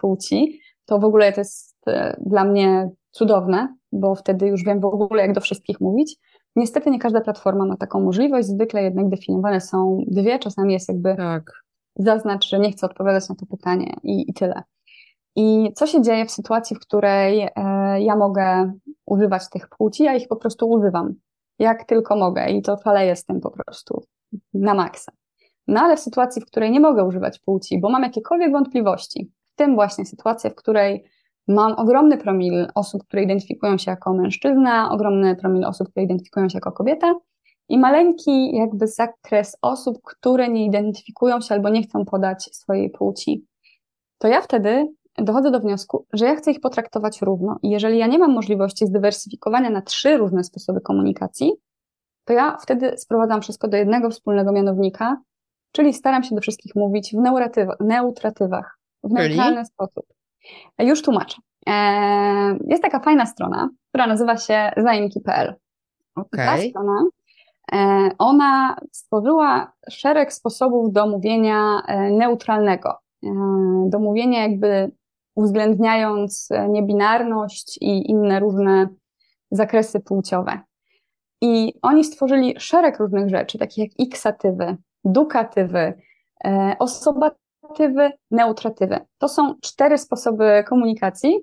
płci, 0.00 0.60
to 0.84 0.98
w 0.98 1.04
ogóle 1.04 1.32
to 1.32 1.40
jest 1.40 1.84
dla 2.18 2.44
mnie 2.44 2.90
cudowne, 3.10 3.76
bo 3.92 4.14
wtedy 4.14 4.46
już 4.46 4.64
wiem 4.64 4.80
w 4.80 4.84
ogóle, 4.84 5.22
jak 5.22 5.32
do 5.32 5.40
wszystkich 5.40 5.80
mówić. 5.80 6.16
Niestety 6.58 6.90
nie 6.90 6.98
każda 6.98 7.20
platforma 7.20 7.66
ma 7.66 7.76
taką 7.76 8.00
możliwość, 8.00 8.48
zwykle 8.48 8.82
jednak 8.82 9.08
definiowane 9.08 9.60
są 9.60 10.04
dwie, 10.06 10.38
czasami 10.38 10.72
jest 10.72 10.88
jakby 10.88 11.16
tak. 11.16 11.52
zaznacz, 11.96 12.48
że 12.48 12.58
nie 12.58 12.72
chcę 12.72 12.86
odpowiadać 12.86 13.28
na 13.28 13.34
to 13.34 13.46
pytanie 13.46 13.94
i, 14.02 14.30
i 14.30 14.34
tyle. 14.34 14.62
I 15.36 15.72
co 15.74 15.86
się 15.86 16.02
dzieje 16.02 16.26
w 16.26 16.30
sytuacji, 16.30 16.76
w 16.76 16.80
której 16.80 17.42
e, 17.42 17.50
ja 18.00 18.16
mogę 18.16 18.72
używać 19.06 19.50
tych 19.50 19.68
płci, 19.68 20.02
ja 20.02 20.14
ich 20.14 20.28
po 20.28 20.36
prostu 20.36 20.70
używam, 20.70 21.14
jak 21.58 21.84
tylko 21.84 22.16
mogę 22.16 22.50
i 22.50 22.62
to 22.62 22.76
faleję 22.76 23.16
z 23.16 23.24
tym 23.24 23.40
po 23.40 23.50
prostu 23.50 24.02
na 24.54 24.74
maksa. 24.74 25.12
No 25.66 25.80
ale 25.80 25.96
w 25.96 26.00
sytuacji, 26.00 26.42
w 26.42 26.46
której 26.46 26.70
nie 26.70 26.80
mogę 26.80 27.04
używać 27.04 27.38
płci, 27.38 27.80
bo 27.80 27.90
mam 27.90 28.02
jakiekolwiek 28.02 28.52
wątpliwości, 28.52 29.30
w 29.52 29.56
tym 29.56 29.74
właśnie 29.74 30.06
sytuacja, 30.06 30.50
w 30.50 30.54
której 30.54 31.04
Mam 31.48 31.72
ogromny 31.72 32.18
promil 32.18 32.66
osób, 32.74 33.04
które 33.04 33.22
identyfikują 33.22 33.78
się 33.78 33.90
jako 33.90 34.14
mężczyzna, 34.14 34.90
ogromny 34.90 35.36
promil 35.36 35.64
osób, 35.64 35.88
które 35.90 36.04
identyfikują 36.04 36.48
się 36.48 36.56
jako 36.56 36.72
kobieta 36.72 37.14
i 37.68 37.78
maleńki 37.78 38.56
jakby 38.56 38.86
zakres 38.86 39.56
osób, 39.62 39.98
które 40.04 40.48
nie 40.48 40.66
identyfikują 40.66 41.40
się 41.40 41.54
albo 41.54 41.68
nie 41.68 41.82
chcą 41.82 42.04
podać 42.04 42.44
swojej 42.52 42.90
płci. 42.90 43.46
To 44.18 44.28
ja 44.28 44.40
wtedy 44.40 44.86
dochodzę 45.18 45.50
do 45.50 45.60
wniosku, 45.60 46.06
że 46.12 46.26
ja 46.26 46.34
chcę 46.34 46.50
ich 46.50 46.60
potraktować 46.60 47.22
równo. 47.22 47.56
I 47.62 47.70
jeżeli 47.70 47.98
ja 47.98 48.06
nie 48.06 48.18
mam 48.18 48.32
możliwości 48.32 48.86
zdywersyfikowania 48.86 49.70
na 49.70 49.82
trzy 49.82 50.16
różne 50.16 50.44
sposoby 50.44 50.80
komunikacji, 50.80 51.52
to 52.24 52.32
ja 52.32 52.56
wtedy 52.62 52.98
sprowadzam 52.98 53.42
wszystko 53.42 53.68
do 53.68 53.76
jednego 53.76 54.10
wspólnego 54.10 54.52
mianownika, 54.52 55.16
czyli 55.72 55.94
staram 55.94 56.22
się 56.22 56.34
do 56.34 56.40
wszystkich 56.40 56.74
mówić 56.74 57.14
w 57.14 57.18
neutratywach, 57.80 58.78
w 59.04 59.10
neutralny 59.12 59.64
sposób. 59.64 60.17
Już 60.78 61.02
tłumaczę. 61.02 61.36
E, 61.68 61.72
jest 62.66 62.82
taka 62.82 63.00
fajna 63.00 63.26
strona, 63.26 63.68
która 63.88 64.06
nazywa 64.06 64.36
się 64.36 64.72
zaimki.pl. 64.76 65.54
Okay. 66.14 66.46
Ta 66.46 66.68
strona 66.68 67.02
E, 67.72 68.10
ona 68.18 68.76
stworzyła 68.92 69.72
szereg 69.90 70.32
sposobów 70.32 70.92
do 70.92 71.06
mówienia 71.06 71.82
e, 71.86 72.10
neutralnego, 72.10 72.94
do 73.86 73.98
mówienia 73.98 74.42
jakby 74.42 74.90
uwzględniając 75.34 76.48
niebinarność 76.68 77.78
i 77.80 78.10
inne 78.10 78.40
różne 78.40 78.88
zakresy 79.50 80.00
płciowe. 80.00 80.60
I 81.40 81.74
oni 81.82 82.04
stworzyli 82.04 82.54
szereg 82.58 82.98
różnych 82.98 83.28
rzeczy, 83.28 83.58
takich 83.58 83.78
jak 83.78 83.98
iksatywy, 83.98 84.76
dukatywy, 85.04 85.92
osobatywy, 87.68 88.10
neutratywy. 88.30 88.98
To 89.18 89.28
są 89.28 89.54
cztery 89.62 89.98
sposoby 89.98 90.64
komunikacji, 90.68 91.38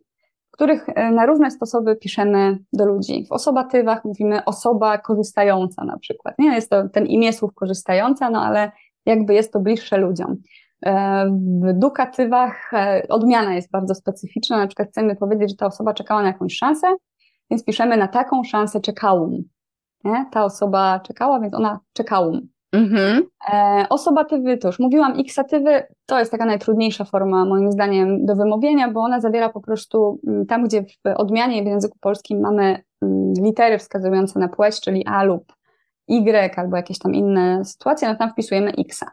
których 0.51 0.89
e, 0.89 1.11
na 1.11 1.25
różne 1.25 1.51
sposoby 1.51 1.95
piszemy 1.95 2.57
do 2.73 2.85
ludzi. 2.85 3.25
W 3.29 3.31
osobatywach 3.31 4.05
mówimy 4.05 4.45
osoba 4.45 4.97
korzystająca 4.97 5.83
na 5.83 5.97
przykład. 5.97 6.35
Nie 6.39 6.55
jest 6.55 6.69
to 6.69 6.89
ten 6.89 7.05
imię 7.05 7.33
słów 7.33 7.53
korzystająca, 7.53 8.29
no 8.29 8.45
ale 8.45 8.71
jakby 9.05 9.33
jest 9.33 9.53
to 9.53 9.59
bliższe 9.59 9.97
ludziom. 9.97 10.35
E, 10.85 11.25
w 11.61 11.73
dukatywach 11.73 12.73
e, 12.73 13.05
odmiana 13.09 13.53
jest 13.53 13.71
bardzo 13.71 13.95
specyficzna, 13.95 14.57
na 14.57 14.67
przykład 14.67 14.89
chcemy 14.89 15.15
powiedzieć, 15.15 15.49
że 15.49 15.55
ta 15.55 15.65
osoba 15.65 15.93
czekała 15.93 16.21
na 16.21 16.27
jakąś 16.27 16.55
szansę, 16.55 16.87
więc 17.51 17.63
piszemy 17.63 17.97
na 17.97 18.07
taką 18.07 18.43
szansę 18.43 18.81
czekałum. 18.81 19.43
Nie? 20.03 20.25
Ta 20.31 20.45
osoba 20.45 20.99
czekała, 20.99 21.39
więc 21.39 21.53
ona 21.53 21.79
czekałum. 21.93 22.54
Mhm. 22.75 23.23
E, 23.53 23.85
osobatywy 23.89 24.59
już 24.63 24.79
mówiłam, 24.79 25.15
iksatywy 25.15 25.83
to 26.05 26.19
jest 26.19 26.31
taka 26.31 26.45
najtrudniejsza 26.45 27.05
forma 27.05 27.45
moim 27.45 27.71
zdaniem 27.71 28.25
do 28.25 28.35
wymówienia, 28.35 28.91
bo 28.91 28.99
ona 29.01 29.21
zawiera 29.21 29.49
po 29.49 29.61
prostu 29.61 30.19
mm, 30.27 30.45
tam, 30.45 30.63
gdzie 30.63 30.83
w 30.83 31.17
odmianie 31.17 31.63
w 31.63 31.65
języku 31.65 31.97
polskim 32.01 32.39
mamy 32.39 32.83
mm, 33.01 33.33
litery 33.41 33.77
wskazujące 33.77 34.39
na 34.39 34.47
płeć, 34.47 34.81
czyli 34.81 35.05
A 35.05 35.23
lub 35.23 35.53
Y 36.07 36.57
albo 36.57 36.77
jakieś 36.77 36.99
tam 36.99 37.15
inne 37.15 37.65
sytuacje, 37.65 38.07
no 38.07 38.15
tam 38.15 38.31
wpisujemy 38.31 38.71
X. 38.71 39.05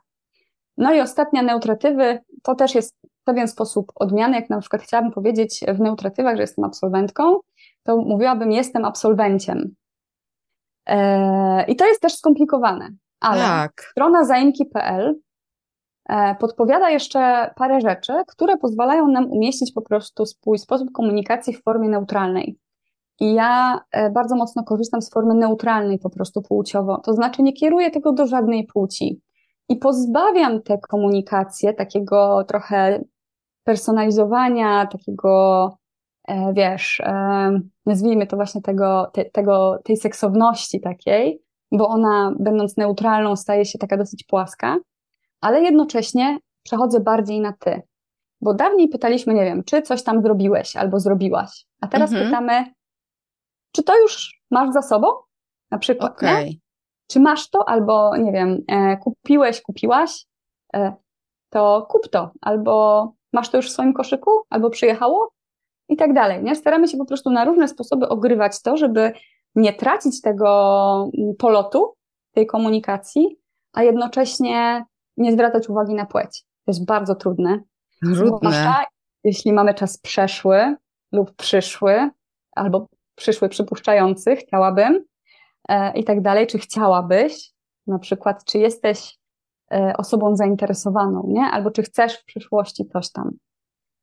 No 0.76 0.94
i 0.94 1.00
ostatnia 1.00 1.42
neutratywy 1.42 2.18
to 2.42 2.54
też 2.54 2.74
jest 2.74 2.96
pewien 3.24 3.48
sposób 3.48 3.92
odmiany, 3.94 4.36
jak 4.36 4.50
na 4.50 4.60
przykład 4.60 4.82
chciałabym 4.82 5.12
powiedzieć 5.12 5.60
w 5.74 5.80
neutratywach, 5.80 6.36
że 6.36 6.42
jestem 6.42 6.64
absolwentką, 6.64 7.40
to 7.82 7.96
mówiłabym 7.96 8.52
jestem 8.52 8.84
absolwenciem. 8.84 9.74
E, 10.86 11.64
I 11.64 11.76
to 11.76 11.86
jest 11.86 12.00
też 12.00 12.14
skomplikowane, 12.14 12.90
ale 13.22 13.40
tak. 13.40 13.82
strona 13.90 14.24
zaimki.pl 14.24 15.20
e, 16.08 16.34
podpowiada 16.34 16.90
jeszcze 16.90 17.50
parę 17.56 17.80
rzeczy, 17.80 18.12
które 18.26 18.56
pozwalają 18.56 19.08
nam 19.08 19.30
umieścić 19.30 19.72
po 19.72 19.82
prostu 19.82 20.26
swój 20.26 20.58
sposób 20.58 20.92
komunikacji 20.92 21.54
w 21.54 21.62
formie 21.62 21.88
neutralnej. 21.88 22.58
I 23.20 23.34
ja 23.34 23.80
e, 23.90 24.10
bardzo 24.10 24.36
mocno 24.36 24.64
korzystam 24.64 25.02
z 25.02 25.10
formy 25.10 25.34
neutralnej 25.34 25.98
po 25.98 26.10
prostu 26.10 26.42
płciowo, 26.42 26.98
to 26.98 27.14
znaczy 27.14 27.42
nie 27.42 27.52
kieruję 27.52 27.90
tego 27.90 28.12
do 28.12 28.26
żadnej 28.26 28.66
płci. 28.66 29.20
I 29.68 29.76
pozbawiam 29.76 30.62
tę 30.62 30.78
komunikację 30.78 31.74
takiego 31.74 32.44
trochę 32.44 33.04
personalizowania, 33.64 34.86
takiego, 34.86 35.68
e, 36.28 36.52
wiesz, 36.52 37.02
nazwijmy 37.86 38.26
to 38.26 38.36
właśnie 38.36 38.62
tego, 38.62 39.10
te, 39.12 39.24
tego, 39.24 39.78
tej 39.84 39.96
seksowności 39.96 40.80
takiej, 40.80 41.42
bo 41.72 41.88
ona, 41.88 42.32
będąc 42.38 42.76
neutralną, 42.76 43.36
staje 43.36 43.64
się 43.64 43.78
taka 43.78 43.96
dosyć 43.96 44.24
płaska, 44.24 44.76
ale 45.40 45.62
jednocześnie 45.62 46.38
przechodzę 46.62 47.00
bardziej 47.00 47.40
na 47.40 47.52
ty. 47.52 47.82
Bo 48.40 48.54
dawniej 48.54 48.88
pytaliśmy, 48.88 49.34
nie 49.34 49.44
wiem, 49.44 49.64
czy 49.64 49.82
coś 49.82 50.02
tam 50.02 50.22
zrobiłeś 50.22 50.76
albo 50.76 51.00
zrobiłaś, 51.00 51.66
a 51.80 51.88
teraz 51.88 52.10
mhm. 52.10 52.30
pytamy, 52.30 52.64
czy 53.72 53.82
to 53.82 53.98
już 53.98 54.40
masz 54.50 54.72
za 54.72 54.82
sobą? 54.82 55.06
Na 55.70 55.78
przykład, 55.78 56.12
okay. 56.12 56.44
nie? 56.44 56.52
Czy 57.06 57.20
masz 57.20 57.50
to, 57.50 57.68
albo 57.68 58.16
nie 58.16 58.32
wiem, 58.32 58.62
e, 58.68 58.96
kupiłeś, 58.96 59.62
kupiłaś, 59.62 60.26
e, 60.74 60.92
to 61.50 61.86
kup 61.90 62.08
to, 62.08 62.30
albo 62.40 63.12
masz 63.32 63.48
to 63.48 63.56
już 63.56 63.68
w 63.68 63.72
swoim 63.72 63.92
koszyku, 63.92 64.30
albo 64.50 64.70
przyjechało 64.70 65.32
i 65.88 65.96
tak 65.96 66.12
dalej, 66.12 66.42
nie? 66.42 66.56
Staramy 66.56 66.88
się 66.88 66.98
po 66.98 67.04
prostu 67.04 67.30
na 67.30 67.44
różne 67.44 67.68
sposoby 67.68 68.08
ogrywać 68.08 68.62
to, 68.62 68.76
żeby 68.76 69.12
nie 69.54 69.72
tracić 69.72 70.20
tego 70.20 71.10
mm, 71.18 71.34
polotu, 71.38 71.94
tej 72.34 72.46
komunikacji, 72.46 73.36
a 73.72 73.82
jednocześnie 73.82 74.84
nie 75.16 75.32
zwracać 75.32 75.68
uwagi 75.68 75.94
na 75.94 76.06
płeć. 76.06 76.42
To 76.42 76.70
jest 76.70 76.86
bardzo 76.86 77.14
trudne. 77.14 77.60
Trudne. 78.02 78.38
Zwłaszcza 78.38 78.84
jeśli 79.24 79.52
mamy 79.52 79.74
czas 79.74 79.98
przeszły 79.98 80.76
lub 81.12 81.34
przyszły, 81.36 82.10
albo 82.56 82.86
przyszły 83.14 83.48
przypuszczający, 83.48 84.36
chciałabym 84.36 85.04
e, 85.68 85.98
i 85.98 86.04
tak 86.04 86.22
dalej, 86.22 86.46
czy 86.46 86.58
chciałabyś, 86.58 87.52
na 87.86 87.98
przykład, 87.98 88.44
czy 88.44 88.58
jesteś 88.58 89.18
e, 89.72 89.94
osobą 89.98 90.36
zainteresowaną, 90.36 91.24
nie? 91.28 91.44
Albo 91.44 91.70
czy 91.70 91.82
chcesz 91.82 92.18
w 92.18 92.24
przyszłości 92.24 92.86
coś 92.92 93.12
tam. 93.12 93.30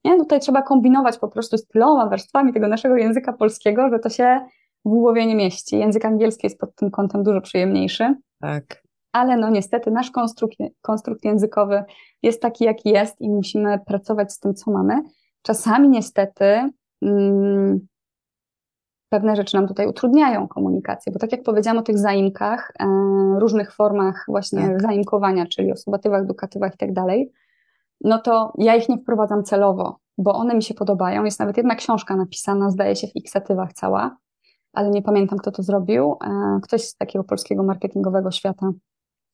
Nie? 0.04 0.18
Tutaj 0.18 0.40
trzeba 0.40 0.62
kombinować 0.62 1.18
po 1.18 1.28
prostu 1.28 1.58
z 1.58 1.68
tyloma 1.68 2.10
warstwami 2.10 2.54
tego 2.54 2.68
naszego 2.68 2.96
języka 2.96 3.34
polskiego, 3.34 3.90
że 3.90 4.00
to 4.00 4.10
się 4.10 4.46
w 4.86 4.90
głowie 4.90 5.26
nie 5.26 5.36
mieści. 5.36 5.78
Język 5.78 6.06
angielski 6.06 6.46
jest 6.46 6.60
pod 6.60 6.76
tym 6.76 6.92
kątem 6.92 7.24
dużo 7.24 7.42
przyjemniejszy. 7.42 8.16
Tak. 8.42 8.84
Ale 9.12 9.38
no 9.38 9.50
niestety 9.50 9.92
nasz 9.92 10.12
konstrukt, 10.12 10.58
konstrukt 10.82 11.26
językowy 11.26 11.84
jest 12.24 12.42
taki, 12.42 12.64
jaki 12.64 12.90
jest 12.90 13.22
i 13.22 13.30
musimy 13.30 13.80
pracować 13.86 14.34
z 14.34 14.40
tym, 14.40 14.54
co 14.54 14.72
mamy. 14.72 15.04
Czasami 15.42 15.90
niestety 15.90 16.70
mm, 17.02 17.88
pewne 19.10 19.36
rzeczy 19.36 19.58
nam 19.58 19.68
tutaj 19.68 19.88
utrudniają 19.88 20.48
komunikację, 20.48 21.12
bo 21.12 21.20
tak 21.20 21.32
jak 21.32 21.44
powiedziałam 21.44 21.78
o 21.78 21.84
tych 21.84 21.98
zaimkach, 21.98 22.72
e, 22.80 22.86
różnych 23.40 23.76
formach 23.76 24.26
właśnie 24.28 24.68
tak. 24.68 24.82
zaimkowania, 24.82 25.46
czyli 25.46 25.72
osobatywach, 25.72 26.26
dukatywach 26.26 26.76
i 26.76 26.78
tak 26.78 26.94
dalej, 26.94 27.32
no 28.04 28.20
to 28.20 28.54
ja 28.58 28.76
ich 28.76 28.90
nie 28.90 28.98
wprowadzam 28.98 29.44
celowo, 29.44 30.00
bo 30.18 30.34
one 30.34 30.56
mi 30.56 30.64
się 30.64 30.74
podobają. 30.74 31.24
Jest 31.24 31.40
nawet 31.40 31.58
jedna 31.58 31.76
książka 31.76 32.16
napisana, 32.16 32.72
zdaje 32.72 32.96
się, 32.96 33.08
w 33.08 33.16
iksatywach 33.16 33.74
cała, 33.74 34.18
ale 34.80 34.90
nie 34.90 35.02
pamiętam, 35.02 35.40
kto 35.40 35.52
to 35.52 35.64
zrobił. 35.64 36.18
E, 36.24 36.60
ktoś 36.64 36.84
z 36.84 36.96
takiego 36.96 37.24
polskiego 37.24 37.64
marketingowego 37.64 38.32
świata, 38.32 38.72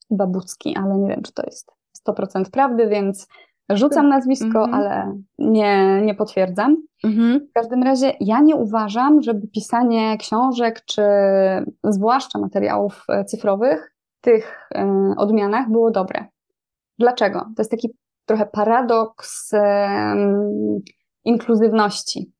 Babucki, 0.10 0.76
ale 0.78 0.98
nie 0.98 1.08
wiem, 1.08 1.22
czy 1.22 1.34
to 1.34 1.43
jest 1.46 1.72
100% 2.08 2.50
prawdy, 2.52 2.88
więc 2.88 3.28
rzucam 3.70 4.10
nazwisko, 4.10 4.64
mm 4.64 4.72
-hmm. 4.72 4.76
ale 4.76 5.18
nie, 5.38 6.02
nie 6.02 6.16
potwierdzam. 6.16 6.78
-hmm. 7.06 7.39
W 7.50 7.54
każdym 7.54 7.84
razie 7.84 8.14
ja 8.20 8.39
nie 8.39 8.56
uważam, 8.56 9.22
żeby 9.22 9.48
pisanie 9.48 10.18
książek, 10.18 10.86
czy 10.86 11.02
zwłaszcza 11.84 12.39
materiałów 12.39 13.04
e, 13.10 13.26
cyfrowych 13.26 13.96
tych 14.22 14.70
y, 14.76 14.80
odmianach 15.18 15.72
było 15.72 15.91
dobre. 15.91 16.26
Dlaczego? 17.00 17.39
To 17.39 17.62
jest 17.62 17.72
taki 17.72 17.89
trochę 18.26 18.46
paradoks 18.46 19.52
inkluzywności. 21.26 22.34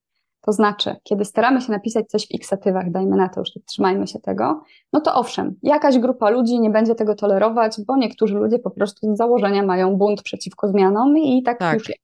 To 0.46 0.52
znaczy, 0.52 0.96
kiedy 1.04 1.26
staramy 1.26 1.62
się 1.62 1.72
napisać 1.72 2.06
coś 2.08 2.28
w 2.28 2.32
iksetywach, 2.32 2.92
dajmy 2.92 3.16
na 3.18 3.30
to, 3.30 3.40
już 3.40 3.50
trzymajmy 3.66 4.08
się 4.08 4.20
tego, 4.20 4.62
no 4.94 5.02
to 5.02 5.16
owszem, 5.16 5.56
jakaś 5.64 6.00
grupa 6.00 6.30
ludzi 6.30 6.60
nie 6.60 6.70
będzie 6.70 6.96
tego 6.96 7.16
tolerować, 7.16 7.78
bo 7.88 7.98
niektórzy 7.98 8.36
ludzie 8.36 8.60
po 8.60 8.72
prostu 8.72 9.16
z 9.16 9.18
założenia 9.18 9.64
mają 9.64 9.96
bunt 9.96 10.22
przeciwko 10.22 10.68
zmianom 10.68 11.18
i 11.18 11.44
tak, 11.44 11.60
tak. 11.60 11.74
już 11.74 11.90
jest. 11.90 12.02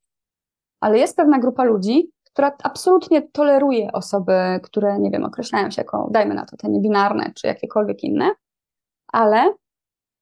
Ale 0.80 0.98
jest 0.98 1.18
pewna 1.18 1.40
grupa 1.40 1.64
ludzi, 1.64 2.12
która 2.24 2.52
absolutnie 2.64 3.22
toleruje 3.22 3.92
osoby, 3.92 4.34
które, 4.64 5.00
nie 5.00 5.12
wiem, 5.12 5.24
określają 5.24 5.72
się 5.72 5.82
jako, 5.82 6.10
dajmy 6.12 6.36
na 6.36 6.46
to, 6.46 6.58
te 6.58 6.70
niebinarne, 6.70 7.32
czy 7.36 7.48
jakiekolwiek 7.48 8.04
inne, 8.04 8.32
ale 9.08 9.54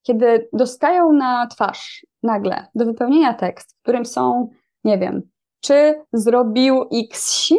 kiedy 0.03 0.49
dostają 0.53 1.11
na 1.11 1.47
twarz 1.47 2.05
nagle 2.24 2.65
do 2.76 2.86
wypełnienia 2.86 3.34
tekst, 3.34 3.78
w 3.78 3.82
którym 3.82 4.05
są, 4.05 4.49
nie 4.84 4.97
wiem, 4.97 5.22
czy 5.61 6.03
zrobił 6.13 6.86
X, 6.93 7.49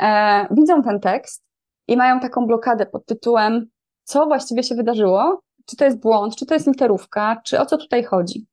e, 0.00 0.46
widzą 0.50 0.82
ten 0.82 1.00
tekst 1.00 1.44
i 1.88 1.96
mają 1.96 2.20
taką 2.20 2.46
blokadę 2.46 2.86
pod 2.86 3.06
tytułem, 3.06 3.66
co 4.04 4.26
właściwie 4.26 4.62
się 4.62 4.74
wydarzyło, 4.74 5.40
czy 5.66 5.76
to 5.76 5.84
jest 5.84 6.00
błąd, 6.00 6.36
czy 6.36 6.46
to 6.46 6.54
jest 6.54 6.66
literówka, 6.66 7.40
czy 7.44 7.60
o 7.60 7.66
co 7.66 7.76
tutaj 7.76 8.04
chodzi. 8.04 8.46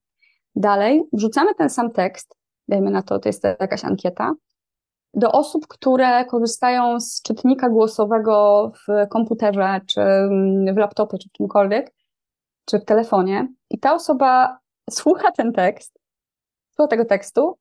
Dalej 0.56 1.04
wrzucamy 1.14 1.56
ten 1.56 1.70
sam 1.70 1.92
tekst, 1.92 2.36
dajmy 2.68 2.92
na 2.92 3.04
to, 3.04 3.20
to 3.20 3.30
jest 3.30 3.44
jakaś 3.44 3.86
ankieta, 3.86 4.34
do 5.14 5.32
osób, 5.32 5.68
które 5.68 6.26
korzystają 6.26 7.00
z 7.00 7.22
czytnika 7.22 7.70
głosowego 7.70 8.72
w 8.88 9.10
komputerze, 9.10 9.82
czy 9.88 10.02
w 10.74 10.78
laptopie, 10.78 11.18
czy 11.18 11.30
w 11.30 11.32
czymkolwiek, 11.32 11.94
czy 12.66 12.80
w 12.80 12.86
telefonie. 12.86 13.48
I 13.70 13.80
ta 13.80 13.94
osoba 13.94 14.58
słucha 14.90 15.32
ten 15.32 15.54
tekst, 15.54 16.00
słucha 16.76 16.88
tego 16.88 17.06
tekstu 17.06 17.58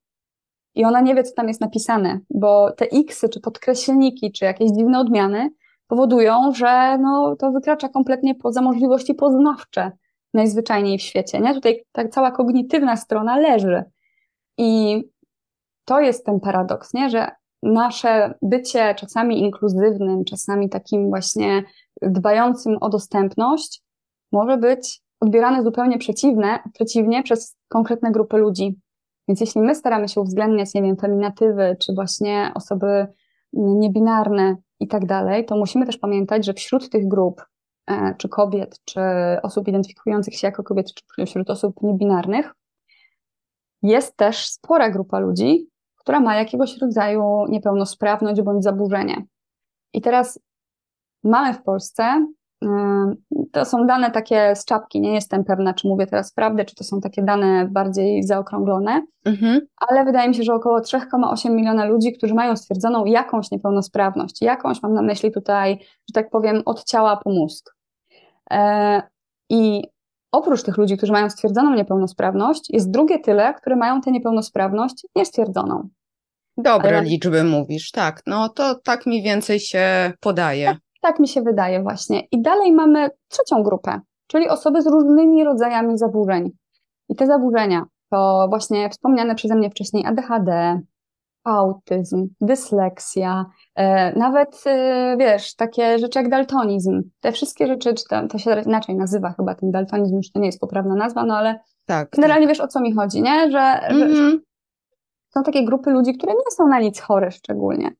i 0.74 0.84
ona 0.84 1.00
nie 1.00 1.14
wie, 1.14 1.22
co 1.22 1.34
tam 1.34 1.48
jest 1.48 1.60
napisane, 1.60 2.20
bo 2.30 2.72
te 2.72 2.86
xy, 2.92 3.28
czy 3.28 3.40
podkreślniki, 3.40 4.32
czy 4.32 4.44
jakieś 4.44 4.70
dziwne 4.70 4.98
odmiany 4.98 5.50
powodują, 5.86 6.52
że 6.54 6.98
no, 6.98 7.36
to 7.36 7.52
wykracza 7.52 7.88
kompletnie 7.88 8.34
poza 8.34 8.62
możliwości 8.62 9.14
poznawcze 9.14 9.92
najzwyczajniej 10.34 10.98
w 10.98 11.02
świecie. 11.02 11.40
Nie? 11.40 11.54
Tutaj 11.54 11.84
ta 11.92 12.08
cała 12.08 12.30
kognitywna 12.30 12.96
strona 12.96 13.36
leży. 13.36 13.84
I 14.58 15.02
to 15.84 16.00
jest 16.00 16.26
ten 16.26 16.40
paradoks, 16.40 16.94
nie? 16.94 17.10
że 17.10 17.30
nasze 17.62 18.34
bycie 18.42 18.94
czasami 18.94 19.40
inkluzywnym, 19.40 20.24
czasami 20.24 20.68
takim 20.68 21.08
właśnie 21.08 21.62
dbającym 22.02 22.76
o 22.80 22.88
dostępność, 22.88 23.82
może 24.32 24.56
być 24.56 25.02
odbierane 25.20 25.62
zupełnie 25.62 25.98
przeciwne, 25.98 26.58
przeciwnie 26.74 27.22
przez 27.22 27.56
konkretne 27.68 28.12
grupy 28.12 28.36
ludzi. 28.36 28.80
Więc 29.28 29.40
jeśli 29.40 29.60
my 29.60 29.74
staramy 29.74 30.08
się 30.08 30.20
uwzględniać, 30.20 30.74
nie 30.74 30.82
wiem, 30.82 30.96
feminatywy, 30.96 31.76
czy 31.80 31.94
właśnie 31.94 32.52
osoby 32.54 33.06
niebinarne 33.52 34.56
i 34.80 34.88
tak 34.88 35.06
dalej, 35.06 35.44
to 35.44 35.56
musimy 35.56 35.86
też 35.86 35.98
pamiętać, 35.98 36.46
że 36.46 36.54
wśród 36.54 36.90
tych 36.90 37.08
grup, 37.08 37.42
e, 37.90 38.14
czy 38.18 38.28
kobiet, 38.28 38.80
czy 38.84 39.00
osób 39.42 39.68
identyfikujących 39.68 40.34
się 40.34 40.46
jako 40.46 40.62
kobiety, 40.62 40.92
czy 41.16 41.26
wśród 41.26 41.50
osób 41.50 41.82
niebinarnych, 41.82 42.54
jest 43.82 44.16
też 44.16 44.48
spora 44.48 44.90
grupa 44.90 45.18
ludzi, 45.18 45.68
która 45.96 46.20
ma 46.20 46.36
jakiegoś 46.36 46.78
rodzaju 46.78 47.46
niepełnosprawność 47.48 48.42
bądź 48.42 48.64
zaburzenie. 48.64 49.26
I 49.92 50.00
teraz 50.00 50.40
mamy 51.24 51.54
w 51.54 51.62
Polsce 51.62 52.26
to 53.52 53.64
są 53.64 53.86
dane 53.86 54.10
takie 54.10 54.56
z 54.56 54.64
czapki, 54.64 55.00
nie 55.00 55.14
jestem 55.14 55.44
pewna, 55.44 55.74
czy 55.74 55.88
mówię 55.88 56.06
teraz 56.06 56.32
prawdę, 56.32 56.64
czy 56.64 56.74
to 56.74 56.84
są 56.84 57.00
takie 57.00 57.22
dane 57.22 57.68
bardziej 57.70 58.22
zaokrąglone, 58.22 59.06
mhm. 59.24 59.60
ale 59.76 60.04
wydaje 60.04 60.28
mi 60.28 60.34
się, 60.34 60.42
że 60.42 60.54
około 60.54 60.80
3,8 60.80 61.50
miliona 61.50 61.84
ludzi, 61.84 62.12
którzy 62.12 62.34
mają 62.34 62.56
stwierdzoną 62.56 63.04
jakąś 63.04 63.50
niepełnosprawność. 63.50 64.42
Jakąś 64.42 64.82
mam 64.82 64.94
na 64.94 65.02
myśli 65.02 65.32
tutaj, 65.32 65.78
że 65.80 66.12
tak 66.14 66.30
powiem, 66.30 66.62
od 66.64 66.84
ciała 66.84 67.16
po 67.16 67.30
mózg. 67.30 67.74
E, 68.50 69.02
I 69.50 69.82
oprócz 70.32 70.62
tych 70.62 70.76
ludzi, 70.76 70.96
którzy 70.96 71.12
mają 71.12 71.30
stwierdzoną 71.30 71.74
niepełnosprawność, 71.74 72.70
jest 72.70 72.90
drugie 72.90 73.18
tyle, 73.18 73.54
które 73.54 73.76
mają 73.76 74.00
tę 74.00 74.10
niepełnosprawność 74.10 75.06
niestwierdzoną. 75.16 75.88
Dobre 76.56 76.98
ale... 76.98 77.08
liczby 77.08 77.44
mówisz, 77.44 77.90
tak. 77.90 78.22
No 78.26 78.48
to 78.48 78.74
tak 78.74 79.06
mniej 79.06 79.22
więcej 79.22 79.60
się 79.60 80.12
podaje. 80.20 80.66
Tak, 80.66 80.78
tak 81.02 81.20
mi 81.20 81.28
się 81.28 81.42
wydaje 81.42 81.82
właśnie. 81.82 82.20
I 82.20 82.42
dalej 82.42 82.72
mamy 82.72 83.10
trzecią 83.28 83.62
grupę, 83.62 84.00
czyli 84.26 84.48
osoby 84.48 84.82
z 84.82 84.86
różnymi 84.86 85.44
rodzajami 85.44 85.98
zaburzeń. 85.98 86.50
I 87.08 87.16
te 87.16 87.26
zaburzenia 87.26 87.84
to 88.10 88.46
właśnie 88.48 88.90
wspomniane 88.90 89.34
przeze 89.34 89.54
mnie 89.54 89.70
wcześniej 89.70 90.06
ADHD, 90.06 90.80
autyzm, 91.44 92.28
dysleksja, 92.40 93.46
e, 93.74 94.18
nawet 94.18 94.62
e, 94.66 95.16
wiesz, 95.18 95.54
takie 95.54 95.98
rzeczy 95.98 96.18
jak 96.18 96.28
daltonizm. 96.28 97.02
Te 97.20 97.32
wszystkie 97.32 97.66
rzeczy, 97.66 97.94
czy 97.94 98.04
to, 98.10 98.28
to 98.28 98.38
się 98.38 98.62
inaczej 98.66 98.96
nazywa 98.96 99.32
chyba 99.32 99.54
ten 99.54 99.70
daltonizm, 99.70 100.16
już 100.16 100.32
to 100.32 100.40
nie 100.40 100.46
jest 100.46 100.60
poprawna 100.60 100.94
nazwa, 100.94 101.24
no 101.24 101.36
ale 101.36 101.60
tak, 101.86 102.10
generalnie 102.10 102.46
tak. 102.46 102.56
wiesz 102.56 102.60
o 102.60 102.68
co 102.68 102.80
mi 102.80 102.94
chodzi, 102.94 103.22
nie? 103.22 103.50
Że, 103.50 103.58
mm 103.58 104.08
-hmm. 104.08 104.14
że 104.14 104.22
mhm. 104.22 104.40
są 105.28 105.42
takie 105.42 105.64
grupy 105.64 105.90
ludzi, 105.90 106.14
które 106.14 106.32
nie 106.32 106.50
są 106.50 106.66
na 106.66 106.80
nic 106.80 107.00
chore 107.00 107.30
szczególnie. 107.30 107.90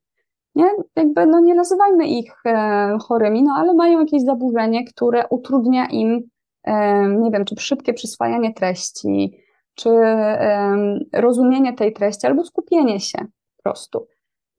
Nie? 0.55 0.71
Jakby, 0.97 1.27
no 1.27 1.41
nie 1.41 1.55
nazywajmy 1.55 2.07
ich 2.07 2.35
e, 2.47 2.99
chorymi, 3.01 3.43
no 3.43 3.55
ale 3.57 3.75
mają 3.75 4.01
jakieś 4.01 4.23
zaburzenie, 4.23 4.85
które 4.85 5.29
utrudnia 5.29 5.87
im, 5.87 6.21
e, 6.65 7.09
nie 7.09 7.31
wiem, 7.31 7.45
czy 7.45 7.55
szybkie 7.59 7.95
przyswajanie 7.95 8.55
treści, 8.55 9.39
czy 9.75 9.91
e, 9.91 10.77
rozumienie 11.13 11.73
tej 11.73 11.93
treści, 11.93 12.27
albo 12.27 12.45
skupienie 12.45 13.01
się 13.01 13.19
po 13.57 13.63
prostu. 13.63 14.07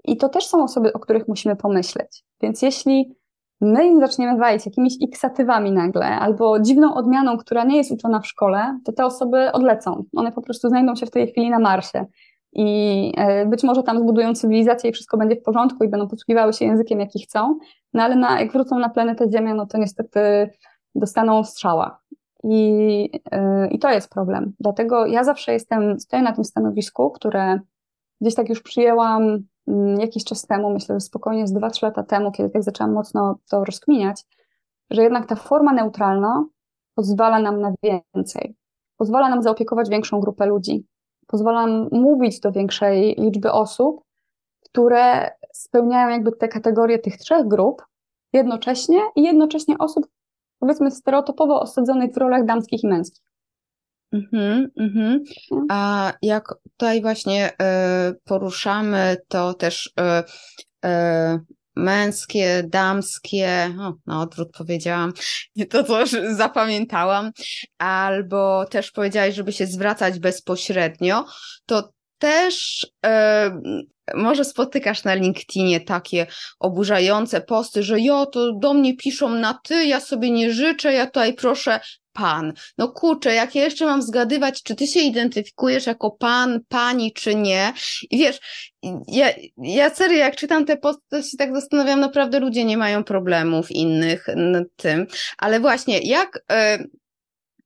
I 0.03 0.17
to 0.17 0.29
też 0.29 0.47
są 0.47 0.63
osoby, 0.63 0.93
o 0.93 0.99
których 0.99 1.27
musimy 1.27 1.55
pomyśleć. 1.55 2.23
Więc 2.41 2.61
jeśli 2.61 3.15
my 3.61 3.87
im 3.87 3.99
zaczniemy 3.99 4.39
walić 4.39 4.65
jakimiś 4.65 4.93
iksatywami 4.99 5.71
nagle, 5.71 6.05
albo 6.05 6.59
dziwną 6.59 6.93
odmianą, 6.93 7.37
która 7.37 7.63
nie 7.63 7.77
jest 7.77 7.91
uczona 7.91 8.19
w 8.19 8.27
szkole, 8.27 8.79
to 8.85 8.93
te 8.93 9.05
osoby 9.05 9.51
odlecą. 9.51 10.03
One 10.15 10.31
po 10.31 10.41
prostu 10.41 10.69
znajdą 10.69 10.95
się 10.95 11.05
w 11.05 11.11
tej 11.11 11.27
chwili 11.27 11.49
na 11.49 11.59
Marsie 11.59 12.05
i 12.55 13.11
e, 13.17 13.45
być 13.45 13.63
może 13.63 13.83
tam 13.83 13.99
zbudują 13.99 14.33
cywilizację 14.33 14.89
i 14.89 14.93
wszystko 14.93 15.17
będzie 15.17 15.35
w 15.35 15.41
porządku 15.41 15.83
i 15.83 15.89
będą 15.89 16.07
posługiwały 16.07 16.53
się 16.53 16.65
językiem, 16.65 16.99
jaki 16.99 17.23
chcą, 17.23 17.57
no 17.93 18.03
ale 18.03 18.15
na, 18.15 18.41
jak 18.41 18.51
wrócą 18.51 18.79
na 18.79 18.89
planetę 18.89 19.25
Ziemia, 19.31 19.53
no 19.53 19.65
to 19.65 19.77
niestety 19.77 20.49
dostaną 20.95 21.43
strzała. 21.43 21.99
I, 22.43 23.01
yy, 23.31 23.67
I 23.71 23.79
to 23.79 23.89
jest 23.89 24.09
problem. 24.09 24.53
Dlatego 24.59 25.05
ja 25.05 25.23
zawsze 25.23 25.53
jestem, 25.53 25.99
stoję 25.99 26.23
na 26.23 26.31
tym 26.31 26.43
stanowisku, 26.43 27.11
które 27.11 27.59
gdzieś 28.21 28.35
tak 28.35 28.49
już 28.49 28.61
przyjęłam 28.61 29.23
yy, 29.67 29.95
jakiś 29.99 30.23
czas 30.23 30.47
temu, 30.47 30.73
myślę, 30.73 30.95
że 30.95 30.99
spokojnie 30.99 31.47
z 31.47 31.53
2-3 31.53 31.83
lata 31.83 32.03
temu, 32.03 32.31
kiedy 32.31 32.49
tak 32.49 32.63
zaczęłam 32.63 32.93
mocno 32.93 33.39
to 33.49 33.65
rozkminiać, 33.65 34.23
że 34.89 35.03
jednak 35.03 35.27
ta 35.27 35.35
forma 35.35 35.73
neutralna 35.73 36.45
pozwala 36.95 37.39
nam 37.39 37.61
na 37.61 37.73
więcej. 37.83 38.55
Pozwala 38.97 39.29
nam 39.29 39.41
zaopiekować 39.41 39.89
większą 39.89 40.19
grupę 40.19 40.45
ludzi 40.45 40.85
pozwalam 41.27 41.87
mówić 41.91 42.39
do 42.39 42.51
większej 42.51 43.15
liczby 43.17 43.51
osób, 43.51 44.01
które 44.65 45.31
spełniają 45.53 46.09
jakby 46.09 46.31
te 46.31 46.47
kategorie 46.47 46.99
tych 46.99 47.17
trzech 47.17 47.47
grup 47.47 47.81
jednocześnie 48.33 48.99
i 49.15 49.23
jednocześnie 49.23 49.77
osób, 49.77 50.07
powiedzmy, 50.59 50.91
stereotypowo 50.91 51.61
osadzonych 51.61 52.13
w 52.13 52.17
rolach 52.17 52.45
damskich 52.45 52.83
i 52.83 52.87
męskich. 52.87 53.23
Mhm, 54.13 54.71
mhm. 54.79 55.23
A 55.69 56.13
jak 56.21 56.55
tutaj 56.77 57.01
właśnie 57.01 57.49
y, 57.49 57.53
poruszamy, 58.23 59.17
to 59.27 59.53
też 59.53 59.93
y, 59.99 60.87
y, 60.87 61.39
męskie, 61.75 62.63
damskie, 62.67 63.75
o, 63.79 63.93
na 64.05 64.21
odwrót 64.21 64.51
powiedziałam, 64.57 65.13
nie 65.55 65.65
to, 65.65 65.83
co 65.83 66.05
zapamiętałam, 66.31 67.31
albo 67.77 68.65
też 68.65 68.91
powiedziałaś, 68.91 69.35
żeby 69.35 69.51
się 69.51 69.65
zwracać 69.65 70.19
bezpośrednio, 70.19 71.25
to 71.65 71.93
też 72.17 72.87
e, 73.05 73.51
może 74.15 74.45
spotykasz 74.45 75.03
na 75.03 75.13
LinkedInie 75.13 75.81
takie 75.81 76.27
oburzające 76.59 77.41
posty, 77.41 77.83
że 77.83 77.99
jo, 77.99 78.25
to 78.25 78.51
do 78.53 78.73
mnie 78.73 78.97
piszą 78.97 79.29
na 79.29 79.59
ty, 79.63 79.85
ja 79.85 79.99
sobie 79.99 80.31
nie 80.31 80.53
życzę, 80.53 80.93
ja 80.93 81.05
tutaj 81.05 81.33
proszę 81.33 81.79
pan. 82.13 82.53
No 82.77 82.87
kurczę, 82.87 83.33
jak 83.33 83.55
ja 83.55 83.63
jeszcze 83.63 83.85
mam 83.85 84.01
zgadywać, 84.01 84.63
czy 84.63 84.75
ty 84.75 84.87
się 84.87 84.99
identyfikujesz 84.99 85.85
jako 85.85 86.11
pan, 86.11 86.59
pani, 86.67 87.13
czy 87.13 87.35
nie. 87.35 87.73
I 88.11 88.17
wiesz, 88.17 88.39
ja, 89.07 89.27
ja 89.57 89.89
serio, 89.89 90.17
jak 90.17 90.35
czytam 90.35 90.65
te 90.65 90.77
posty, 90.77 91.01
to 91.09 91.21
się 91.21 91.37
tak 91.37 91.55
zastanawiam, 91.55 91.99
naprawdę 91.99 92.39
ludzie 92.39 92.65
nie 92.65 92.77
mają 92.77 93.03
problemów 93.03 93.71
innych 93.71 94.27
nad 94.35 94.67
tym. 94.75 95.07
Ale 95.37 95.59
właśnie, 95.59 95.99
jak... 95.99 96.37
Y 96.37 97.03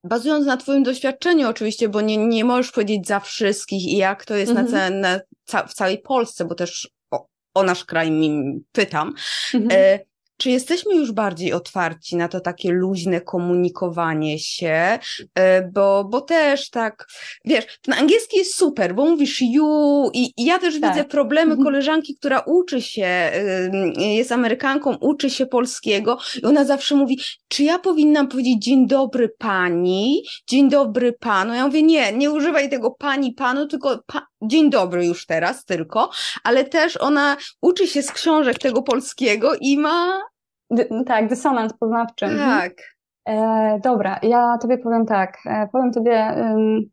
bazując 0.03 0.45
na 0.45 0.57
Twoim 0.57 0.83
doświadczeniu, 0.83 1.49
oczywiście, 1.49 1.89
bo 1.89 2.01
nie, 2.01 2.17
nie 2.17 2.45
możesz 2.45 2.71
powiedzieć 2.71 3.07
za 3.07 3.19
wszystkich 3.19 3.87
i 3.87 3.97
jak 3.97 4.25
to 4.25 4.35
jest 4.35 4.51
mhm. 4.51 5.01
na, 5.01 5.19
na, 5.53 5.67
w 5.67 5.73
całej 5.73 5.97
Polsce, 5.97 6.45
bo 6.45 6.55
też 6.55 6.89
o, 7.11 7.27
o 7.53 7.63
nasz 7.63 7.85
kraj 7.85 8.11
mi 8.11 8.59
pytam. 8.71 9.13
Mhm. 9.53 9.81
E, 9.81 9.99
czy 10.37 10.49
jesteśmy 10.49 10.95
już 10.95 11.11
bardziej 11.11 11.53
otwarci 11.53 12.15
na 12.15 12.27
to 12.27 12.39
takie 12.39 12.71
luźne 12.71 13.21
komunikowanie 13.21 14.39
się, 14.39 14.99
e, 15.35 15.69
bo, 15.71 16.03
bo 16.03 16.21
też 16.21 16.69
tak, 16.69 17.07
wiesz, 17.45 17.79
ten 17.81 17.93
angielski 17.93 18.37
jest 18.37 18.55
super, 18.55 18.95
bo 18.95 19.05
mówisz 19.05 19.41
you 19.41 20.09
i, 20.13 20.33
i 20.37 20.45
ja 20.45 20.59
też 20.59 20.79
tak. 20.79 20.93
widzę 20.93 21.05
problemy 21.05 21.51
mhm. 21.51 21.63
koleżanki, 21.63 22.15
która 22.15 22.39
uczy 22.39 22.81
się, 22.81 23.31
jest 23.97 24.31
Amerykanką, 24.31 24.95
uczy 25.01 25.29
się 25.29 25.45
polskiego 25.45 26.17
i 26.43 26.45
ona 26.45 26.65
zawsze 26.65 26.95
mówi, 26.95 27.19
czy 27.47 27.63
ja 27.63 27.79
powinnam 27.79 28.27
powiedzieć 28.27 28.63
dzień 28.63 28.87
dobry 28.87 29.29
pani, 29.37 30.23
dzień 30.47 30.69
dobry 30.69 31.13
panu? 31.13 31.53
Ja 31.53 31.65
mówię, 31.65 31.83
nie, 31.83 32.13
nie 32.13 32.31
używaj 32.31 32.69
tego 32.69 32.91
pani, 32.91 33.33
panu, 33.33 33.67
tylko 33.67 33.99
pa, 34.07 34.27
dzień 34.41 34.69
dobry 34.69 35.05
już 35.05 35.25
teraz 35.25 35.65
tylko, 35.65 36.09
ale 36.43 36.63
też 36.63 36.97
ona 36.97 37.37
uczy 37.61 37.87
się 37.87 38.01
z 38.01 38.11
książek 38.11 38.59
tego 38.59 38.81
polskiego 38.81 39.51
i 39.61 39.77
ma 39.77 40.21
Dy, 40.71 40.89
tak, 41.05 41.27
dysonans 41.27 41.73
poznawczy. 41.73 42.25
Mhm. 42.25 42.61
Tak. 42.61 42.73
E, 43.27 43.79
dobra, 43.83 44.19
ja 44.23 44.57
tobie 44.57 44.77
powiem 44.77 45.05
tak. 45.05 45.37
E, 45.45 45.67
powiem 45.71 45.91
tobie, 45.91 46.35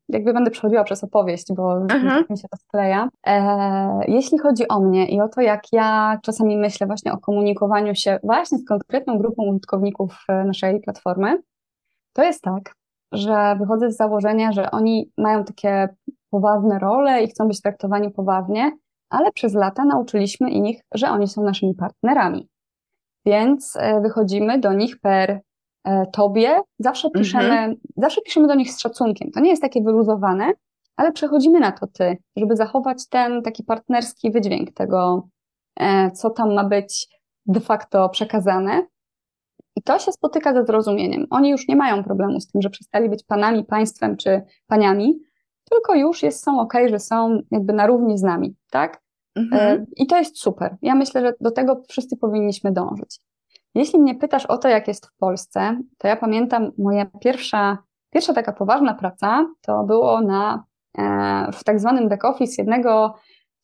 jakby 0.08 0.32
będę 0.32 0.50
przechodziła 0.50 0.84
przez 0.84 1.04
opowieść, 1.04 1.46
bo 1.56 1.86
tak 1.88 2.30
mi 2.30 2.38
się 2.38 2.48
to 2.48 2.56
skleja. 2.56 3.08
E, 3.26 4.00
jeśli 4.08 4.38
chodzi 4.38 4.68
o 4.68 4.80
mnie 4.80 5.08
i 5.08 5.20
o 5.20 5.28
to, 5.28 5.40
jak 5.40 5.62
ja 5.72 6.18
czasami 6.22 6.56
myślę 6.56 6.86
właśnie 6.86 7.12
o 7.12 7.18
komunikowaniu 7.18 7.94
się 7.94 8.18
właśnie 8.22 8.58
z 8.58 8.64
konkretną 8.64 9.18
grupą 9.18 9.42
użytkowników 9.42 10.24
e, 10.28 10.44
naszej 10.44 10.80
platformy, 10.80 11.42
to 12.12 12.22
jest 12.22 12.42
tak, 12.42 12.74
że 13.12 13.56
wychodzę 13.60 13.90
z 13.90 13.96
założenia, 13.96 14.52
że 14.52 14.70
oni 14.70 15.10
mają 15.18 15.44
takie 15.44 15.88
poważne 16.34 16.78
role 16.78 17.22
i 17.22 17.28
chcą 17.28 17.48
być 17.48 17.60
traktowani 17.60 18.10
poważnie, 18.10 18.72
ale 19.10 19.32
przez 19.32 19.54
lata 19.54 19.84
nauczyliśmy 19.84 20.50
ich, 20.50 20.80
że 20.94 21.10
oni 21.10 21.28
są 21.28 21.42
naszymi 21.42 21.74
partnerami. 21.74 22.48
Więc 23.26 23.76
e, 23.76 24.00
wychodzimy 24.00 24.58
do 24.58 24.72
nich 24.72 25.00
per 25.00 25.40
e, 25.84 26.06
tobie, 26.12 26.60
zawsze 26.78 27.10
piszemy, 27.10 27.44
mhm. 27.44 27.74
zawsze 27.96 28.20
piszemy 28.20 28.46
do 28.46 28.54
nich 28.54 28.72
z 28.72 28.80
szacunkiem. 28.80 29.30
To 29.30 29.40
nie 29.40 29.50
jest 29.50 29.62
takie 29.62 29.82
wyluzowane, 29.82 30.52
ale 30.96 31.12
przechodzimy 31.12 31.60
na 31.60 31.72
to 31.72 31.86
ty, 31.86 32.16
żeby 32.36 32.56
zachować 32.56 33.08
ten 33.08 33.42
taki 33.42 33.64
partnerski 33.64 34.30
wydźwięk 34.30 34.72
tego, 34.72 35.28
e, 35.80 36.10
co 36.10 36.30
tam 36.30 36.54
ma 36.54 36.64
być 36.64 37.08
de 37.46 37.60
facto 37.60 38.08
przekazane. 38.08 38.86
I 39.76 39.82
to 39.82 39.98
się 39.98 40.12
spotyka 40.12 40.54
ze 40.54 40.64
zrozumieniem. 40.64 41.26
Oni 41.30 41.50
już 41.50 41.68
nie 41.68 41.76
mają 41.76 42.04
problemu 42.04 42.40
z 42.40 42.46
tym, 42.46 42.62
że 42.62 42.70
przestali 42.70 43.08
być 43.08 43.24
panami, 43.24 43.64
państwem 43.64 44.16
czy 44.16 44.42
paniami, 44.66 45.20
tylko 45.70 45.94
już 45.94 46.22
jest, 46.22 46.44
są 46.44 46.60
ok, 46.60 46.74
że 46.86 46.98
są 46.98 47.38
jakby 47.50 47.72
na 47.72 47.86
równi 47.86 48.18
z 48.18 48.22
nami, 48.22 48.54
tak? 48.70 49.04
Mhm. 49.36 49.86
I 49.96 50.06
to 50.06 50.16
jest 50.16 50.38
super. 50.38 50.76
Ja 50.82 50.94
myślę, 50.94 51.20
że 51.20 51.32
do 51.40 51.50
tego 51.50 51.82
wszyscy 51.88 52.16
powinniśmy 52.16 52.72
dążyć. 52.72 53.20
Jeśli 53.74 53.98
mnie 53.98 54.14
pytasz 54.14 54.46
o 54.46 54.58
to, 54.58 54.68
jak 54.68 54.88
jest 54.88 55.06
w 55.06 55.16
Polsce, 55.16 55.80
to 55.98 56.08
ja 56.08 56.16
pamiętam 56.16 56.72
moja 56.78 57.06
pierwsza, 57.20 57.78
pierwsza 58.10 58.34
taka 58.34 58.52
poważna 58.52 58.94
praca 58.94 59.46
to 59.60 59.84
było 59.84 60.20
na, 60.20 60.64
e, 60.98 61.52
w 61.52 61.64
tak 61.64 61.80
zwanym 61.80 62.08
back 62.08 62.24
office 62.24 62.54
jednego 62.58 63.14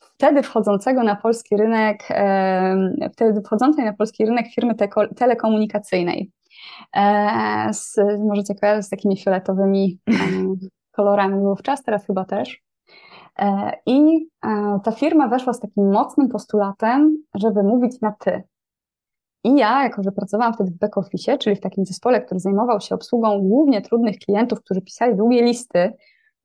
wtedy 0.00 0.42
wchodzącego 0.42 1.02
na 1.02 1.16
polski 1.16 1.56
rynek, 1.56 2.04
e, 2.10 2.76
wtedy 3.12 3.40
wchodzącej 3.40 3.84
na 3.84 3.92
polski 3.92 4.26
rynek 4.26 4.46
firmy 4.54 4.74
telekomunikacyjnej. 5.16 6.30
E, 6.96 7.68
z, 7.72 7.96
możecie 8.28 8.54
kojarzyć 8.54 8.86
z 8.86 8.90
takimi 8.90 9.16
fioletowymi 9.16 9.98
kolorami 10.90 11.40
wówczas, 11.44 11.82
teraz 11.82 12.06
chyba 12.06 12.24
też. 12.24 12.62
I 13.86 14.28
ta 14.84 14.92
firma 14.92 15.28
weszła 15.28 15.52
z 15.52 15.60
takim 15.60 15.92
mocnym 15.92 16.28
postulatem, 16.28 17.16
żeby 17.34 17.62
mówić 17.62 18.00
na 18.00 18.12
ty. 18.12 18.42
I 19.44 19.56
ja, 19.56 19.82
jako 19.82 20.02
że 20.02 20.12
pracowałam 20.12 20.54
wtedy 20.54 20.70
w 20.70 20.78
back 20.78 20.98
office, 20.98 21.38
czyli 21.38 21.56
w 21.56 21.60
takim 21.60 21.86
zespole, 21.86 22.20
który 22.20 22.40
zajmował 22.40 22.80
się 22.80 22.94
obsługą 22.94 23.40
głównie 23.40 23.82
trudnych 23.82 24.18
klientów, 24.18 24.60
którzy 24.60 24.80
pisali 24.80 25.16
długie 25.16 25.42
listy 25.42 25.92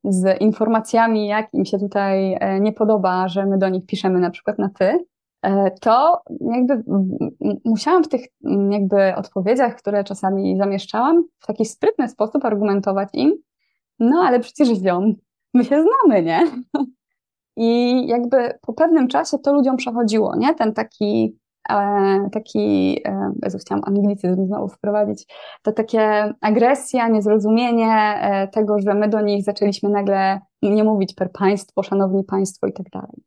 z 0.04 0.40
informacjami, 0.40 1.26
jak 1.26 1.54
im 1.54 1.64
się 1.64 1.78
tutaj 1.78 2.36
e, 2.40 2.60
nie 2.60 2.72
podoba, 2.72 3.28
że 3.28 3.46
my 3.46 3.58
do 3.58 3.68
nich 3.68 3.86
piszemy 3.86 4.20
na 4.20 4.30
przykład 4.30 4.58
na 4.58 4.68
ty, 4.78 5.04
e, 5.42 5.70
to 5.70 6.20
jakby 6.40 6.82
musiałam 7.64 8.04
w 8.04 8.08
tych 8.08 8.20
jakby 8.70 9.14
odpowiedziach, 9.14 9.76
które 9.76 10.04
czasami 10.04 10.56
zamieszczałam, 10.58 11.24
w 11.38 11.46
taki 11.46 11.64
sprytny 11.64 12.08
sposób 12.08 12.44
argumentować 12.44 13.08
im, 13.12 13.32
no 13.98 14.20
ale 14.20 14.40
przecież 14.40 14.68
ziom, 14.68 15.14
my 15.54 15.64
się 15.64 15.82
znamy, 15.82 16.22
nie? 16.22 16.44
I 17.56 18.06
jakby 18.06 18.58
po 18.62 18.72
pewnym 18.72 19.08
czasie 19.08 19.38
to 19.38 19.52
ludziom 19.52 19.76
przechodziło, 19.76 20.36
nie? 20.36 20.54
Ten 20.54 20.74
taki 20.74 21.38
taki, 22.32 22.96
e, 23.04 23.32
Jezu, 23.42 23.58
chciałam 23.58 23.84
anglicyzm 23.86 24.46
znowu 24.46 24.68
wprowadzić, 24.68 25.26
to 25.62 25.72
takie 25.72 26.32
agresja, 26.40 27.08
niezrozumienie 27.08 27.92
e, 27.92 28.48
tego, 28.48 28.78
że 28.78 28.94
my 28.94 29.08
do 29.08 29.20
nich 29.20 29.44
zaczęliśmy 29.44 29.88
nagle 29.88 30.40
nie 30.62 30.84
mówić 30.84 31.14
per 31.14 31.32
państwo, 31.32 31.82
szanowni 31.82 32.24
państwo 32.24 32.66
i 32.66 32.72
tak 32.72 32.86
dalej. 32.90 33.22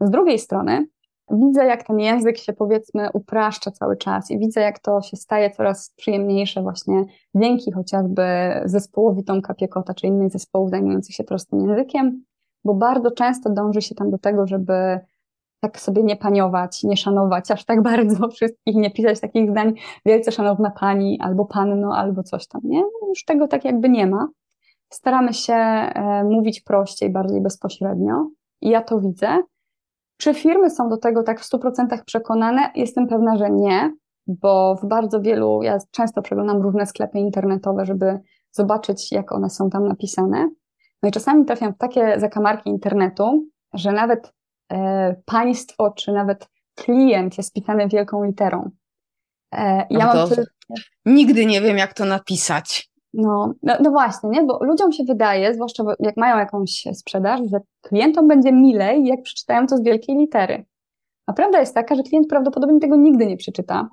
Z 0.00 0.10
drugiej 0.10 0.38
strony 0.38 0.86
widzę, 1.30 1.64
jak 1.64 1.82
ten 1.82 2.00
język 2.00 2.38
się 2.38 2.52
powiedzmy 2.52 3.08
upraszcza 3.12 3.70
cały 3.70 3.96
czas 3.96 4.30
i 4.30 4.38
widzę, 4.38 4.60
jak 4.60 4.78
to 4.78 5.02
się 5.02 5.16
staje 5.16 5.50
coraz 5.50 5.92
przyjemniejsze 5.96 6.62
właśnie 6.62 7.04
dzięki 7.34 7.72
chociażby 7.72 8.22
zespołowi 8.64 9.24
Tomka 9.24 9.54
Piekota 9.54 9.94
czy 9.94 10.06
innych 10.06 10.30
zespołów 10.30 10.70
zajmujących 10.70 11.14
się 11.14 11.24
prostym 11.24 11.60
językiem, 11.60 12.24
bo 12.64 12.74
bardzo 12.74 13.10
często 13.10 13.50
dąży 13.50 13.82
się 13.82 13.94
tam 13.94 14.10
do 14.10 14.18
tego, 14.18 14.46
żeby 14.46 15.00
tak 15.60 15.80
sobie 15.80 16.02
nie 16.02 16.16
paniować, 16.16 16.84
nie 16.84 16.96
szanować 16.96 17.50
aż 17.50 17.64
tak 17.64 17.82
bardzo 17.92 18.28
wszystkich, 18.28 18.74
nie 18.74 18.90
pisać 18.90 19.20
takich 19.20 19.50
zdań 19.50 19.74
wielce 20.06 20.32
szanowna 20.32 20.70
pani, 20.70 21.18
albo 21.20 21.44
panno, 21.44 21.96
albo 21.96 22.22
coś 22.22 22.46
tam, 22.46 22.60
nie? 22.64 22.82
Już 23.08 23.24
tego 23.24 23.48
tak 23.48 23.64
jakby 23.64 23.88
nie 23.88 24.06
ma. 24.06 24.28
Staramy 24.92 25.34
się 25.34 25.54
e, 25.54 26.24
mówić 26.24 26.60
prościej, 26.60 27.10
bardziej 27.10 27.40
bezpośrednio 27.40 28.28
i 28.60 28.68
ja 28.68 28.82
to 28.82 29.00
widzę. 29.00 29.42
Czy 30.18 30.34
firmy 30.34 30.70
są 30.70 30.88
do 30.88 30.96
tego 30.96 31.22
tak 31.22 31.40
w 31.40 31.50
100% 31.50 32.04
przekonane? 32.06 32.70
Jestem 32.74 33.06
pewna, 33.06 33.36
że 33.36 33.50
nie, 33.50 33.92
bo 34.26 34.76
w 34.82 34.88
bardzo 34.88 35.20
wielu, 35.20 35.62
ja 35.62 35.78
często 35.90 36.22
przeglądam 36.22 36.62
różne 36.62 36.86
sklepy 36.86 37.18
internetowe, 37.18 37.84
żeby 37.84 38.18
zobaczyć, 38.50 39.12
jak 39.12 39.32
one 39.32 39.50
są 39.50 39.70
tam 39.70 39.88
napisane. 39.88 40.48
No 41.02 41.08
i 41.08 41.12
czasami 41.12 41.44
trafiam 41.44 41.74
w 41.74 41.78
takie 41.78 42.20
zakamarki 42.20 42.70
internetu, 42.70 43.46
że 43.74 43.92
nawet 43.92 44.32
E, 44.72 45.14
państwo, 45.24 45.90
czy 45.90 46.12
nawet 46.12 46.48
klient 46.74 47.38
jest 47.38 47.52
pisany 47.52 47.88
wielką 47.88 48.24
literą. 48.24 48.70
E, 49.54 49.86
ja 49.90 50.14
no 50.14 50.14
mam 50.14 50.28
Nigdy 51.06 51.46
nie 51.46 51.60
wiem, 51.60 51.78
jak 51.78 51.94
to 51.94 52.04
napisać. 52.04 52.87
No, 53.14 53.54
no, 53.62 53.74
no, 53.80 53.90
właśnie, 53.90 54.30
nie? 54.30 54.44
bo 54.44 54.64
ludziom 54.64 54.92
się 54.92 55.04
wydaje, 55.04 55.54
zwłaszcza 55.54 55.84
jak 56.00 56.16
mają 56.16 56.38
jakąś 56.38 56.84
sprzedaż, 56.92 57.40
że 57.50 57.58
klientom 57.82 58.28
będzie 58.28 58.52
milej, 58.52 59.06
jak 59.06 59.22
przeczytają 59.22 59.66
to 59.66 59.76
z 59.76 59.82
wielkiej 59.82 60.16
litery. 60.16 60.64
A 61.26 61.32
prawda 61.32 61.60
jest 61.60 61.74
taka, 61.74 61.94
że 61.94 62.02
klient 62.02 62.28
prawdopodobnie 62.28 62.80
tego 62.80 62.96
nigdy 62.96 63.26
nie 63.26 63.36
przeczyta. 63.36 63.88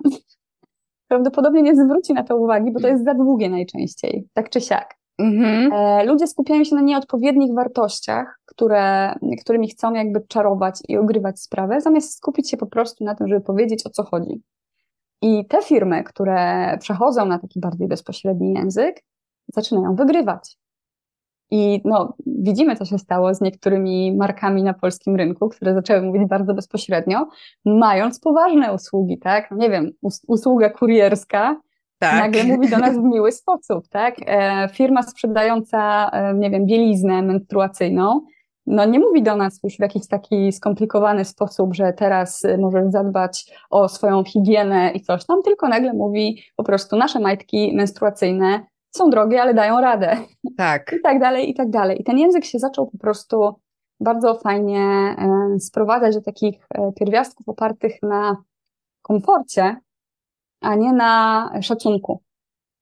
prawdopodobnie 1.08 1.62
nie 1.62 1.76
zwróci 1.76 2.12
na 2.12 2.24
to 2.24 2.36
uwagi, 2.36 2.72
bo 2.72 2.80
to 2.80 2.88
jest 2.88 3.04
za 3.04 3.14
długie 3.14 3.50
najczęściej, 3.50 4.28
tak 4.34 4.50
czy 4.50 4.60
siak. 4.60 4.94
Mhm. 5.18 5.72
E, 5.72 6.04
ludzie 6.04 6.26
skupiają 6.26 6.64
się 6.64 6.74
na 6.74 6.82
nieodpowiednich 6.82 7.54
wartościach, 7.54 8.40
które, 8.46 9.14
którymi 9.40 9.68
chcą 9.68 9.92
jakby 9.92 10.20
czarować 10.28 10.80
i 10.88 10.96
ogrywać 10.96 11.40
sprawę, 11.40 11.80
zamiast 11.80 12.16
skupić 12.16 12.50
się 12.50 12.56
po 12.56 12.66
prostu 12.66 13.04
na 13.04 13.14
tym, 13.14 13.28
żeby 13.28 13.40
powiedzieć 13.40 13.86
o 13.86 13.90
co 13.90 14.04
chodzi. 14.04 14.42
I 15.22 15.46
te 15.46 15.62
firmy, 15.62 16.04
które 16.04 16.78
przechodzą 16.80 17.26
na 17.26 17.38
taki 17.38 17.60
bardziej 17.60 17.88
bezpośredni 17.88 18.54
język, 18.54 19.02
zaczynają 19.54 19.94
wygrywać. 19.94 20.56
I 21.50 21.80
no, 21.84 22.14
widzimy, 22.26 22.76
co 22.76 22.84
się 22.84 22.98
stało 22.98 23.34
z 23.34 23.40
niektórymi 23.40 24.16
markami 24.16 24.62
na 24.62 24.74
polskim 24.74 25.16
rynku, 25.16 25.48
które 25.48 25.74
zaczęły 25.74 26.02
mówić 26.02 26.28
bardzo 26.28 26.54
bezpośrednio, 26.54 27.28
mając 27.64 28.20
poważne 28.20 28.72
usługi, 28.72 29.18
tak? 29.18 29.50
No 29.50 29.56
nie 29.56 29.70
wiem, 29.70 29.90
usługa 30.28 30.70
kurierska 30.70 31.60
tak. 31.98 32.20
nagle 32.20 32.44
mówi 32.44 32.70
do 32.70 32.78
nas 32.78 32.96
w 32.98 33.02
miły 33.02 33.32
sposób, 33.32 33.88
tak? 33.88 34.14
E, 34.26 34.68
firma 34.72 35.02
sprzedająca, 35.02 36.10
e, 36.10 36.34
nie 36.34 36.50
wiem, 36.50 36.66
bieliznę 36.66 37.22
menstruacyjną, 37.22 38.20
no 38.66 38.84
nie 38.84 38.98
mówi 38.98 39.22
do 39.22 39.36
nas 39.36 39.60
już 39.64 39.76
w 39.76 39.80
jakiś 39.80 40.08
taki 40.08 40.52
skomplikowany 40.52 41.24
sposób, 41.24 41.74
że 41.74 41.92
teraz 41.92 42.44
e, 42.44 42.58
możesz 42.58 42.84
zadbać 42.88 43.52
o 43.70 43.88
swoją 43.88 44.24
higienę 44.24 44.90
i 44.90 45.00
coś 45.00 45.26
tam, 45.26 45.42
tylko 45.42 45.68
nagle 45.68 45.92
mówi 45.92 46.42
po 46.56 46.64
prostu 46.64 46.96
nasze 46.96 47.20
majtki 47.20 47.72
menstruacyjne 47.74 48.66
są 48.96 49.10
drogie, 49.10 49.42
ale 49.42 49.54
dają 49.54 49.80
radę. 49.80 50.16
Tak. 50.56 50.92
I 50.98 51.02
tak 51.02 51.20
dalej, 51.20 51.50
i 51.50 51.54
tak 51.54 51.70
dalej. 51.70 52.00
I 52.00 52.04
ten 52.04 52.18
język 52.18 52.44
się 52.44 52.58
zaczął 52.58 52.90
po 52.90 52.98
prostu 52.98 53.54
bardzo 54.00 54.34
fajnie 54.34 54.80
e, 55.18 55.60
sprowadzać 55.60 56.14
do 56.14 56.22
takich 56.22 56.66
e, 56.74 56.92
pierwiastków 56.92 57.48
opartych 57.48 57.92
na 58.02 58.36
komforcie, 59.02 59.76
a 60.60 60.74
nie 60.74 60.92
na 60.92 61.50
szacunku. 61.62 62.22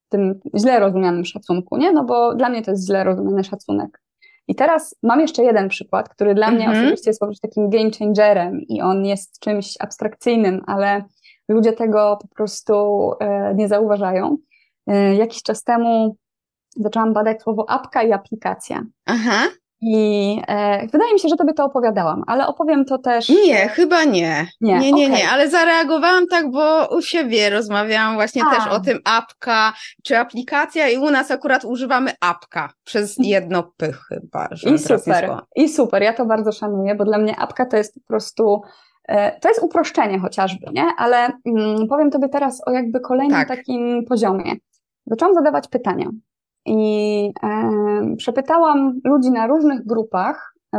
Tym 0.08 0.40
źle 0.58 0.80
rozumianym 0.80 1.24
szacunku, 1.24 1.76
nie? 1.76 1.92
No 1.92 2.04
bo 2.04 2.34
dla 2.34 2.48
mnie 2.48 2.62
to 2.62 2.70
jest 2.70 2.86
źle 2.86 3.04
rozumiany 3.04 3.44
szacunek. 3.44 4.03
I 4.48 4.54
teraz 4.54 4.96
mam 5.02 5.20
jeszcze 5.20 5.42
jeden 5.42 5.68
przykład, 5.68 6.08
który 6.08 6.34
dla 6.34 6.50
mnie 6.50 6.64
mhm. 6.64 6.84
osobiście 6.84 7.10
jest 7.10 7.20
po 7.20 7.26
prostu 7.26 7.48
takim 7.48 7.70
game 7.70 7.90
changerem 7.98 8.60
i 8.60 8.82
on 8.82 9.04
jest 9.04 9.40
czymś 9.40 9.74
abstrakcyjnym, 9.80 10.62
ale 10.66 11.04
ludzie 11.48 11.72
tego 11.72 12.18
po 12.22 12.28
prostu 12.28 12.74
e, 13.20 13.54
nie 13.54 13.68
zauważają. 13.68 14.36
E, 14.86 15.14
jakiś 15.14 15.42
czas 15.42 15.64
temu 15.64 16.16
zaczęłam 16.76 17.12
badać 17.12 17.42
słowo 17.42 17.70
apka 17.70 18.02
i 18.02 18.12
aplikacja. 18.12 18.82
Aha. 19.06 19.48
I 19.86 20.40
e, 20.48 20.86
wydaje 20.86 21.12
mi 21.12 21.20
się, 21.20 21.28
że 21.28 21.36
tobie 21.36 21.54
to 21.54 21.64
opowiadałam, 21.64 22.22
ale 22.26 22.46
opowiem 22.46 22.84
to 22.84 22.98
też. 22.98 23.28
Nie, 23.28 23.68
chyba 23.68 24.04
nie. 24.04 24.46
Nie, 24.60 24.78
nie, 24.78 24.92
nie, 24.92 25.06
okay. 25.06 25.18
nie, 25.18 25.28
ale 25.28 25.50
zareagowałam 25.50 26.26
tak, 26.26 26.50
bo 26.50 26.88
u 26.96 27.02
siebie 27.02 27.50
rozmawiałam 27.50 28.14
właśnie 28.14 28.42
A. 28.46 28.54
też 28.54 28.72
o 28.72 28.80
tym 28.80 28.98
apka 29.04 29.72
czy 30.04 30.18
aplikacja 30.18 30.88
i 30.88 30.98
u 30.98 31.10
nas 31.10 31.30
akurat 31.30 31.64
używamy 31.64 32.12
apka 32.20 32.72
przez 32.84 33.16
jedno 33.18 33.72
pych 33.76 34.00
chyba. 34.08 34.48
I 34.66 34.78
super, 34.78 35.38
i 35.56 35.68
super, 35.68 36.02
ja 36.02 36.12
to 36.12 36.26
bardzo 36.26 36.52
szanuję, 36.52 36.94
bo 36.94 37.04
dla 37.04 37.18
mnie 37.18 37.36
apka 37.36 37.66
to 37.66 37.76
jest 37.76 37.94
po 37.94 38.00
prostu 38.08 38.62
e, 39.08 39.40
to 39.40 39.48
jest 39.48 39.62
uproszczenie 39.62 40.18
chociażby, 40.18 40.66
nie? 40.72 40.86
Ale 40.98 41.16
mm, 41.46 41.88
powiem 41.88 42.10
Tobie 42.10 42.28
teraz 42.28 42.62
o 42.66 42.70
jakby 42.70 43.00
kolejnym 43.00 43.38
tak. 43.38 43.48
takim 43.48 44.04
poziomie. 44.08 44.52
Zaczęłam 45.06 45.34
zadawać 45.34 45.68
pytania. 45.68 46.06
I 46.66 47.32
e, 47.42 48.16
przepytałam 48.16 49.00
ludzi 49.04 49.30
na 49.30 49.46
różnych 49.46 49.86
grupach 49.86 50.54
e, 50.74 50.78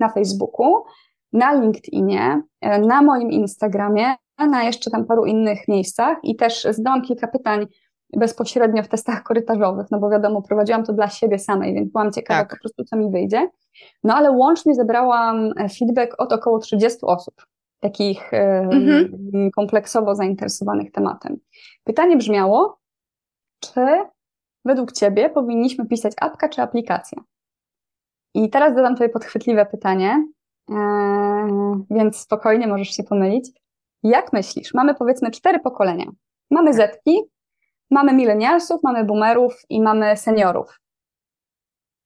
na 0.00 0.08
Facebooku, 0.08 0.84
na 1.32 1.52
LinkedInie, 1.52 2.42
e, 2.60 2.78
na 2.78 3.02
moim 3.02 3.30
Instagramie, 3.30 4.14
na 4.38 4.64
jeszcze 4.64 4.90
tam 4.90 5.04
paru 5.04 5.24
innych 5.24 5.68
miejscach 5.68 6.18
i 6.22 6.36
też 6.36 6.66
zadałam 6.70 7.02
kilka 7.02 7.28
pytań 7.28 7.66
bezpośrednio 8.16 8.82
w 8.82 8.88
testach 8.88 9.22
korytarzowych, 9.22 9.86
no 9.90 9.98
bo 9.98 10.10
wiadomo, 10.10 10.42
prowadziłam 10.42 10.84
to 10.84 10.92
dla 10.92 11.08
siebie 11.08 11.38
samej, 11.38 11.74
więc 11.74 11.92
byłam 11.92 12.12
ciekawa 12.12 12.40
tak. 12.40 12.50
po 12.50 12.56
prostu, 12.56 12.84
co 12.84 12.96
mi 12.96 13.10
wyjdzie. 13.10 13.50
No 14.04 14.14
ale 14.14 14.30
łącznie 14.30 14.74
zebrałam 14.74 15.50
e, 15.56 15.68
feedback 15.68 16.14
od 16.18 16.32
około 16.32 16.58
30 16.58 16.98
osób, 17.02 17.34
takich 17.80 18.32
mhm. 18.32 19.50
kompleksowo 19.50 20.14
zainteresowanych 20.14 20.92
tematem. 20.92 21.36
Pytanie 21.84 22.16
brzmiało, 22.16 22.78
czy 23.60 23.80
według 24.64 24.92
Ciebie 24.92 25.30
powinniśmy 25.30 25.86
pisać 25.86 26.12
apka 26.20 26.48
czy 26.48 26.62
aplikacja? 26.62 27.22
I 28.34 28.50
teraz 28.50 28.74
zadam 28.74 28.96
Tobie 28.96 29.08
podchwytliwe 29.08 29.66
pytanie, 29.66 30.26
yy, 30.68 30.76
więc 31.90 32.16
spokojnie 32.16 32.66
możesz 32.66 32.88
się 32.88 33.02
pomylić. 33.02 33.50
Jak 34.02 34.32
myślisz? 34.32 34.74
Mamy 34.74 34.94
powiedzmy 34.94 35.30
cztery 35.30 35.60
pokolenia. 35.60 36.06
Mamy 36.50 36.74
Zetki, 36.74 37.20
mamy 37.90 38.12
milenialsów, 38.12 38.82
mamy 38.82 39.04
boomerów 39.04 39.62
i 39.68 39.82
mamy 39.82 40.16
seniorów. 40.16 40.80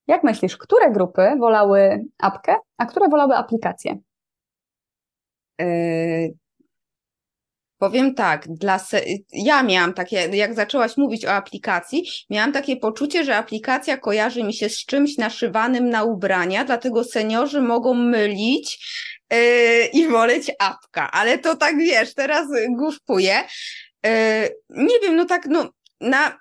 Jak 0.07 0.25
myślisz, 0.25 0.57
które 0.57 0.91
grupy 0.91 1.37
wolały 1.39 2.05
apkę, 2.19 2.57
a 2.79 2.87
które 2.87 3.09
wolały 3.09 3.35
aplikację? 3.37 3.99
Yy, 5.61 6.35
Powiem 7.79 8.15
tak, 8.15 8.49
dla 8.49 8.79
se... 8.79 9.01
ja 9.33 9.63
miałam 9.63 9.95
takie, 9.95 10.17
jak 10.17 10.55
zaczęłaś 10.55 10.97
mówić 10.97 11.27
o 11.27 11.33
aplikacji, 11.33 12.05
miałam 12.31 12.53
takie 12.53 12.77
poczucie, 12.77 13.25
że 13.25 13.37
aplikacja 13.37 13.97
kojarzy 13.97 14.45
mi 14.45 14.55
się 14.55 14.69
z 14.69 14.87
czymś 14.87 15.17
naszywanym 15.17 15.91
na 15.91 16.05
ubrania, 16.05 16.65
dlatego 16.65 17.05
seniorzy 17.05 17.63
mogą 17.63 17.95
mylić 17.95 18.79
yy, 19.33 19.39
i 19.93 20.09
woleć 20.09 20.51
apka, 20.59 21.11
ale 21.11 21.39
to 21.39 21.57
tak 21.57 21.79
wiesz, 21.79 22.15
teraz 22.15 22.47
główkuję. 22.77 23.45
Yy, 24.05 24.11
nie 24.71 25.01
wiem, 25.03 25.17
no 25.17 25.25
tak, 25.25 25.47
no 25.47 25.71
na 26.01 26.39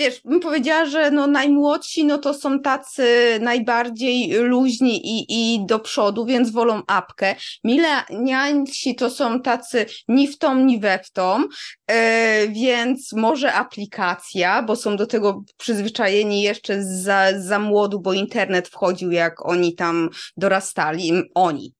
wiesz, 0.00 0.20
bym 0.24 0.40
powiedziała, 0.40 0.84
że 0.84 1.10
no 1.10 1.26
najmłodsi, 1.26 2.04
no 2.04 2.18
to 2.18 2.34
są 2.34 2.60
tacy 2.60 3.04
najbardziej 3.40 4.32
luźni 4.32 5.00
i, 5.04 5.24
i 5.28 5.66
do 5.66 5.78
przodu, 5.78 6.26
więc 6.26 6.50
wolą 6.50 6.82
apkę. 6.86 7.34
Milenialsi 7.64 8.94
to 8.94 9.10
są 9.10 9.40
tacy 9.40 9.86
ni 10.08 10.28
w 10.28 10.38
tą, 10.38 10.54
ni 10.54 10.80
we 10.80 10.98
w 11.04 11.10
tą, 11.10 11.40
yy, 11.40 12.48
więc 12.48 13.12
może 13.12 13.52
aplikacja, 13.52 14.62
bo 14.62 14.76
są 14.76 14.96
do 14.96 15.06
tego 15.06 15.42
przyzwyczajeni 15.56 16.42
jeszcze 16.42 16.84
za, 16.84 17.40
za 17.40 17.58
młodu, 17.58 18.00
bo 18.00 18.12
internet 18.12 18.68
wchodził 18.68 19.10
jak 19.10 19.46
oni 19.46 19.74
tam 19.74 20.10
dorastali, 20.36 21.12
oni, 21.34 21.74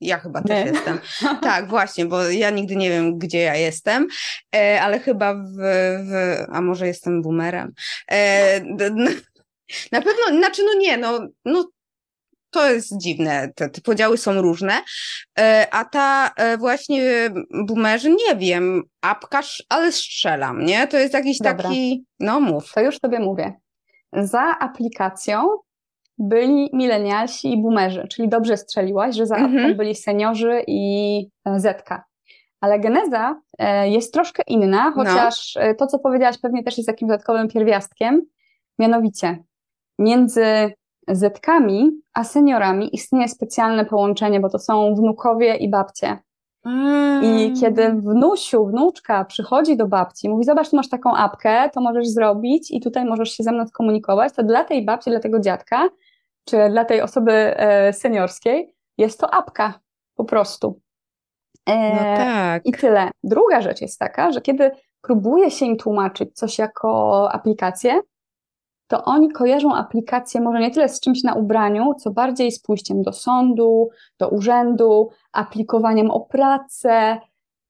ja 0.00 0.18
chyba 0.18 0.42
też 0.42 0.64
nie. 0.64 0.72
jestem. 0.72 0.98
Tak, 1.42 1.68
właśnie, 1.68 2.06
bo 2.06 2.24
ja 2.24 2.50
nigdy 2.50 2.76
nie 2.76 2.90
wiem, 2.90 3.18
gdzie 3.18 3.38
ja 3.38 3.54
jestem, 3.54 4.06
e, 4.56 4.82
ale 4.82 5.00
chyba 5.00 5.34
w, 5.34 5.56
w, 6.08 6.44
a 6.52 6.60
może 6.60 6.86
jestem 6.86 7.22
boomerem. 7.22 7.72
E, 8.10 8.60
na 9.92 10.02
pewno, 10.02 10.38
znaczy 10.38 10.62
no 10.64 10.74
nie, 10.80 10.96
no, 10.96 11.28
no 11.44 11.68
to 12.50 12.70
jest 12.70 13.00
dziwne, 13.00 13.52
te, 13.54 13.68
te 13.68 13.80
podziały 13.80 14.18
są 14.18 14.42
różne, 14.42 14.82
e, 15.38 15.66
a 15.70 15.84
ta 15.84 16.30
właśnie 16.58 17.30
boomerzy, 17.66 18.10
nie 18.10 18.36
wiem, 18.36 18.82
apkasz, 19.00 19.62
ale 19.68 19.92
strzelam, 19.92 20.64
nie? 20.64 20.86
To 20.86 20.96
jest 20.96 21.14
jakiś 21.14 21.38
Dobra. 21.38 21.62
taki, 21.62 22.04
no 22.20 22.40
mów. 22.40 22.72
To 22.72 22.80
już 22.80 23.00
tobie 23.00 23.18
mówię. 23.18 23.52
Za 24.12 24.58
aplikacją 24.58 25.48
byli 26.18 26.70
milenialsi 26.72 27.52
i 27.52 27.62
boomerzy, 27.62 28.08
czyli 28.08 28.28
dobrze 28.28 28.56
strzeliłaś, 28.56 29.16
że 29.16 29.26
za 29.26 29.36
mhm. 29.36 29.76
byli 29.76 29.94
seniorzy 29.94 30.62
i 30.66 31.20
e, 31.44 31.60
Zetka. 31.60 32.04
Ale 32.60 32.80
geneza 32.80 33.40
e, 33.58 33.90
jest 33.90 34.14
troszkę 34.14 34.42
inna, 34.46 34.84
no. 34.84 34.92
chociaż 34.92 35.58
no. 35.68 35.74
to, 35.74 35.86
co 35.86 35.98
powiedziałaś, 35.98 36.38
pewnie 36.38 36.64
też 36.64 36.78
jest 36.78 36.88
takim 36.88 37.08
dodatkowym 37.08 37.48
pierwiastkiem. 37.48 38.22
Mianowicie, 38.78 39.44
między 39.98 40.72
Zetkami 41.08 41.90
a 42.14 42.24
seniorami 42.24 42.94
istnieje 42.94 43.28
specjalne 43.28 43.84
połączenie, 43.84 44.40
bo 44.40 44.48
to 44.48 44.58
są 44.58 44.94
wnukowie 44.94 45.56
i 45.56 45.70
babcie. 45.70 46.18
Mm. 46.66 47.24
I 47.24 47.52
kiedy 47.60 47.92
wnusiu, 47.92 48.66
wnuczka 48.66 49.24
przychodzi 49.24 49.76
do 49.76 49.86
babci, 49.86 50.28
mówi: 50.28 50.44
Zobacz, 50.44 50.70
tu 50.70 50.76
masz 50.76 50.88
taką 50.88 51.16
apkę, 51.16 51.70
to 51.74 51.80
możesz 51.80 52.08
zrobić 52.08 52.70
i 52.70 52.80
tutaj 52.80 53.04
możesz 53.04 53.30
się 53.30 53.44
ze 53.44 53.52
mną 53.52 53.66
skomunikować, 53.66 54.32
to 54.32 54.42
dla 54.42 54.64
tej 54.64 54.84
babci, 54.84 55.10
dla 55.10 55.20
tego 55.20 55.40
dziadka 55.40 55.88
czy 56.48 56.70
dla 56.70 56.84
tej 56.84 57.00
osoby 57.00 57.32
e, 57.32 57.92
seniorskiej, 57.92 58.74
jest 58.98 59.20
to 59.20 59.34
apka 59.34 59.80
po 60.14 60.24
prostu. 60.24 60.80
E, 61.66 61.92
no 61.94 62.16
tak. 62.16 62.66
I 62.66 62.72
tyle. 62.72 63.10
Druga 63.24 63.60
rzecz 63.60 63.80
jest 63.80 63.98
taka, 63.98 64.32
że 64.32 64.40
kiedy 64.40 64.70
próbuje 65.00 65.50
się 65.50 65.66
im 65.66 65.76
tłumaczyć 65.76 66.34
coś 66.34 66.58
jako 66.58 67.28
aplikację, 67.32 68.00
to 68.88 69.04
oni 69.04 69.32
kojarzą 69.32 69.74
aplikację 69.74 70.40
może 70.40 70.60
nie 70.60 70.70
tyle 70.70 70.88
z 70.88 71.00
czymś 71.00 71.22
na 71.22 71.34
ubraniu, 71.34 71.94
co 71.94 72.10
bardziej 72.10 72.52
z 72.52 72.62
pójściem 72.62 73.02
do 73.02 73.12
sądu, 73.12 73.88
do 74.18 74.28
urzędu, 74.28 75.10
aplikowaniem 75.32 76.10
o 76.10 76.20
pracę, 76.20 77.20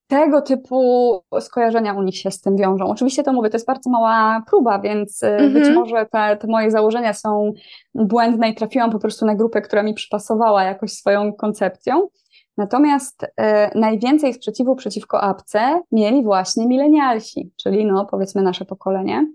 tego 0.09 0.43
typu 0.43 1.21
skojarzenia 1.41 1.95
u 1.95 2.03
nich 2.03 2.17
się 2.17 2.31
z 2.31 2.41
tym 2.41 2.57
wiążą. 2.57 2.87
Oczywiście 2.87 3.23
to 3.23 3.33
mówię, 3.33 3.51
to 3.51 3.57
jest 3.57 3.67
bardzo 3.67 3.91
mała 3.91 4.43
próba, 4.47 4.79
więc 4.79 5.23
mm 5.23 5.51
-hmm. 5.51 5.53
być 5.53 5.75
może 5.75 6.07
te, 6.07 6.37
te, 6.37 6.47
moje 6.47 6.71
założenia 6.71 7.13
są 7.13 7.53
błędne 7.95 8.51
i 8.51 8.55
trafiłam 8.55 8.91
po 8.91 8.99
prostu 8.99 9.27
na 9.27 9.35
grupę, 9.35 9.63
która 9.63 9.83
mi 9.83 9.95
przypasowała 9.95 10.65
jakoś 10.65 10.93
swoją 10.93 11.33
koncepcją. 11.33 12.09
Natomiast 12.57 13.27
e, 13.37 13.79
najwięcej 13.79 14.35
sprzeciwu 14.35 14.77
przeciwko 14.77 15.23
apce 15.23 15.81
mieli 15.93 16.25
właśnie 16.25 16.67
milenialsi, 16.67 17.53
czyli 17.57 17.87
no 17.87 18.07
powiedzmy 18.07 18.43
nasze 18.43 18.65
pokolenie. 18.65 19.27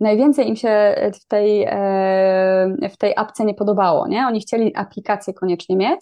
Najwięcej 0.00 0.48
im 0.48 0.56
się 0.56 0.94
w 1.14 1.26
tej, 1.26 1.66
w 2.90 2.96
tej 2.96 3.12
apce 3.16 3.44
nie 3.44 3.54
podobało, 3.54 4.08
nie? 4.08 4.26
Oni 4.26 4.40
chcieli 4.40 4.76
aplikację 4.76 5.34
koniecznie 5.34 5.76
mieć, 5.76 6.00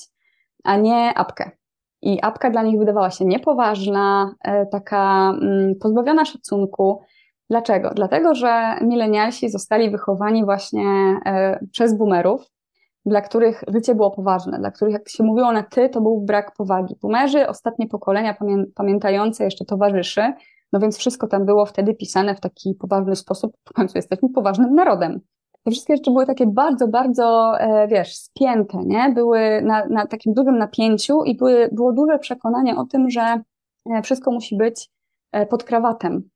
a 0.65 0.77
nie 0.77 1.15
apkę. 1.15 1.51
I 2.03 2.19
apka 2.23 2.51
dla 2.51 2.63
nich 2.63 2.79
wydawała 2.79 3.11
się 3.11 3.25
niepoważna, 3.25 4.35
e, 4.45 4.67
taka 4.67 5.31
mm, 5.43 5.75
pozbawiona 5.81 6.25
szacunku. 6.25 7.01
Dlaczego? 7.51 7.91
Dlatego, 7.95 8.35
że 8.35 8.77
milenialsi 8.81 9.49
zostali 9.49 9.91
wychowani 9.91 10.45
właśnie 10.45 10.85
e, 11.27 11.67
przez 11.73 11.99
boomerów, 11.99 12.47
dla 13.07 13.21
których 13.21 13.65
życie 13.69 13.95
było 13.95 14.11
poważne, 14.11 14.59
dla 14.59 14.71
których, 14.71 14.93
jak 14.93 15.09
się 15.09 15.25
mówiło 15.25 15.53
na 15.53 15.63
ty, 15.63 15.89
to 15.89 16.01
był 16.01 16.21
brak 16.21 16.55
powagi. 16.57 16.97
Boomerzy, 17.03 17.49
ostatnie 17.49 17.87
pokolenia 17.87 18.35
pamię 18.35 18.65
pamiętające 18.75 19.45
jeszcze 19.45 19.65
towarzyszy, 19.65 20.33
no 20.73 20.81
więc 20.81 20.99
wszystko 20.99 21.27
tam 21.27 21.47
było 21.47 21.67
wtedy 21.67 21.95
pisane 21.95 22.35
w 22.35 22.41
taki 22.41 22.75
poważny 22.75 23.17
sposób. 23.17 23.53
W 23.69 23.73
końcu 23.73 23.99
jesteśmy 23.99 24.29
poważnym 24.29 24.75
narodem 24.75 25.21
te 25.65 25.71
wszystkie 25.71 25.97
rzeczy 25.97 26.11
były 26.11 26.27
takie 26.27 26.47
bardzo, 26.47 26.89
bardzo, 26.89 27.55
e, 27.61 27.89
wiesz, 27.89 28.17
spięte, 28.17 28.79
nie? 28.85 29.13
Były 29.15 29.63
na, 29.63 29.87
na 29.87 30.07
takim 30.07 30.35
dużym 30.35 30.59
napięciu 30.59 31.25
i 31.25 31.37
były, 31.37 31.69
było 31.73 31.93
duże 31.93 32.19
przekonanie 32.19 32.77
o 32.77 32.85
tym, 32.85 33.11
że 33.11 33.43
e, 33.91 34.03
wszystko 34.03 34.31
musi 34.31 34.57
być 34.57 34.91
e, 35.33 35.47
pod 35.47 35.65
krawatem. 35.65 36.29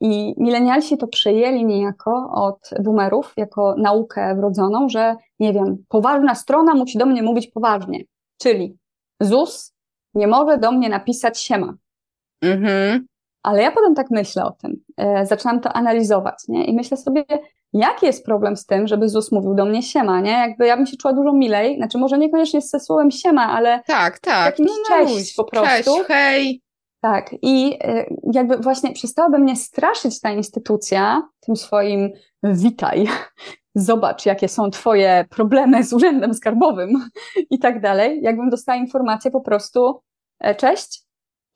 I 0.00 0.34
milenialsi 0.38 0.98
to 0.98 1.08
przejęli 1.08 1.64
niejako 1.64 2.30
od 2.32 2.70
boomerów 2.82 3.32
jako 3.36 3.74
naukę 3.78 4.34
wrodzoną, 4.36 4.88
że 4.88 5.16
nie 5.38 5.52
wiem, 5.52 5.84
poważna 5.88 6.34
strona 6.34 6.74
musi 6.74 6.98
do 6.98 7.06
mnie 7.06 7.22
mówić 7.22 7.46
poważnie. 7.46 8.00
Czyli 8.40 8.78
ZUS 9.20 9.72
nie 10.14 10.26
może 10.26 10.58
do 10.58 10.72
mnie 10.72 10.88
napisać 10.88 11.40
siema. 11.40 11.74
Mhm. 12.42 13.06
Ale 13.46 13.62
ja 13.62 13.72
potem 13.72 13.94
tak 13.94 14.10
myślę 14.10 14.44
o 14.44 14.50
tym. 14.50 14.82
E, 14.96 15.26
zaczynam 15.26 15.60
to 15.60 15.72
analizować, 15.72 16.34
nie? 16.48 16.64
I 16.64 16.74
myślę 16.74 16.96
sobie, 16.96 17.24
jaki 17.72 18.06
jest 18.06 18.24
problem 18.24 18.56
z 18.56 18.66
tym, 18.66 18.86
żeby 18.86 19.08
ZUS 19.08 19.32
mówił 19.32 19.54
do 19.54 19.64
mnie 19.64 19.82
siema, 19.82 20.20
nie? 20.20 20.30
Jakby 20.30 20.66
ja 20.66 20.76
bym 20.76 20.86
się 20.86 20.96
czuła 20.96 21.14
dużo 21.14 21.32
milej, 21.32 21.76
znaczy 21.76 21.98
może 21.98 22.18
niekoniecznie 22.18 22.62
z 22.62 22.84
słowem 22.84 23.10
siema, 23.10 23.52
ale 23.52 23.82
tak, 23.86 24.18
tak. 24.18 24.46
jakimś 24.46 24.70
no, 24.70 24.96
no, 24.98 25.06
cześć 25.06 25.34
po 25.34 25.44
prostu. 25.44 25.96
Cześć, 25.96 26.08
hej. 26.08 26.62
Tak, 27.00 27.34
i 27.42 27.78
y, 27.86 28.16
jakby 28.32 28.56
właśnie 28.56 28.92
przestałaby 28.92 29.38
mnie 29.38 29.56
straszyć 29.56 30.20
ta 30.20 30.30
instytucja 30.30 31.28
tym 31.40 31.56
swoim 31.56 32.10
witaj, 32.42 33.08
zobacz, 33.74 34.26
jakie 34.26 34.48
są 34.48 34.70
twoje 34.70 35.24
problemy 35.30 35.84
z 35.84 35.92
urzędem 35.92 36.34
skarbowym 36.34 36.90
i 37.50 37.58
tak 37.58 37.80
dalej, 37.80 38.20
jakbym 38.22 38.50
dostała 38.50 38.78
informację 38.78 39.30
po 39.30 39.40
prostu, 39.40 40.00
e, 40.40 40.54
cześć, 40.54 41.05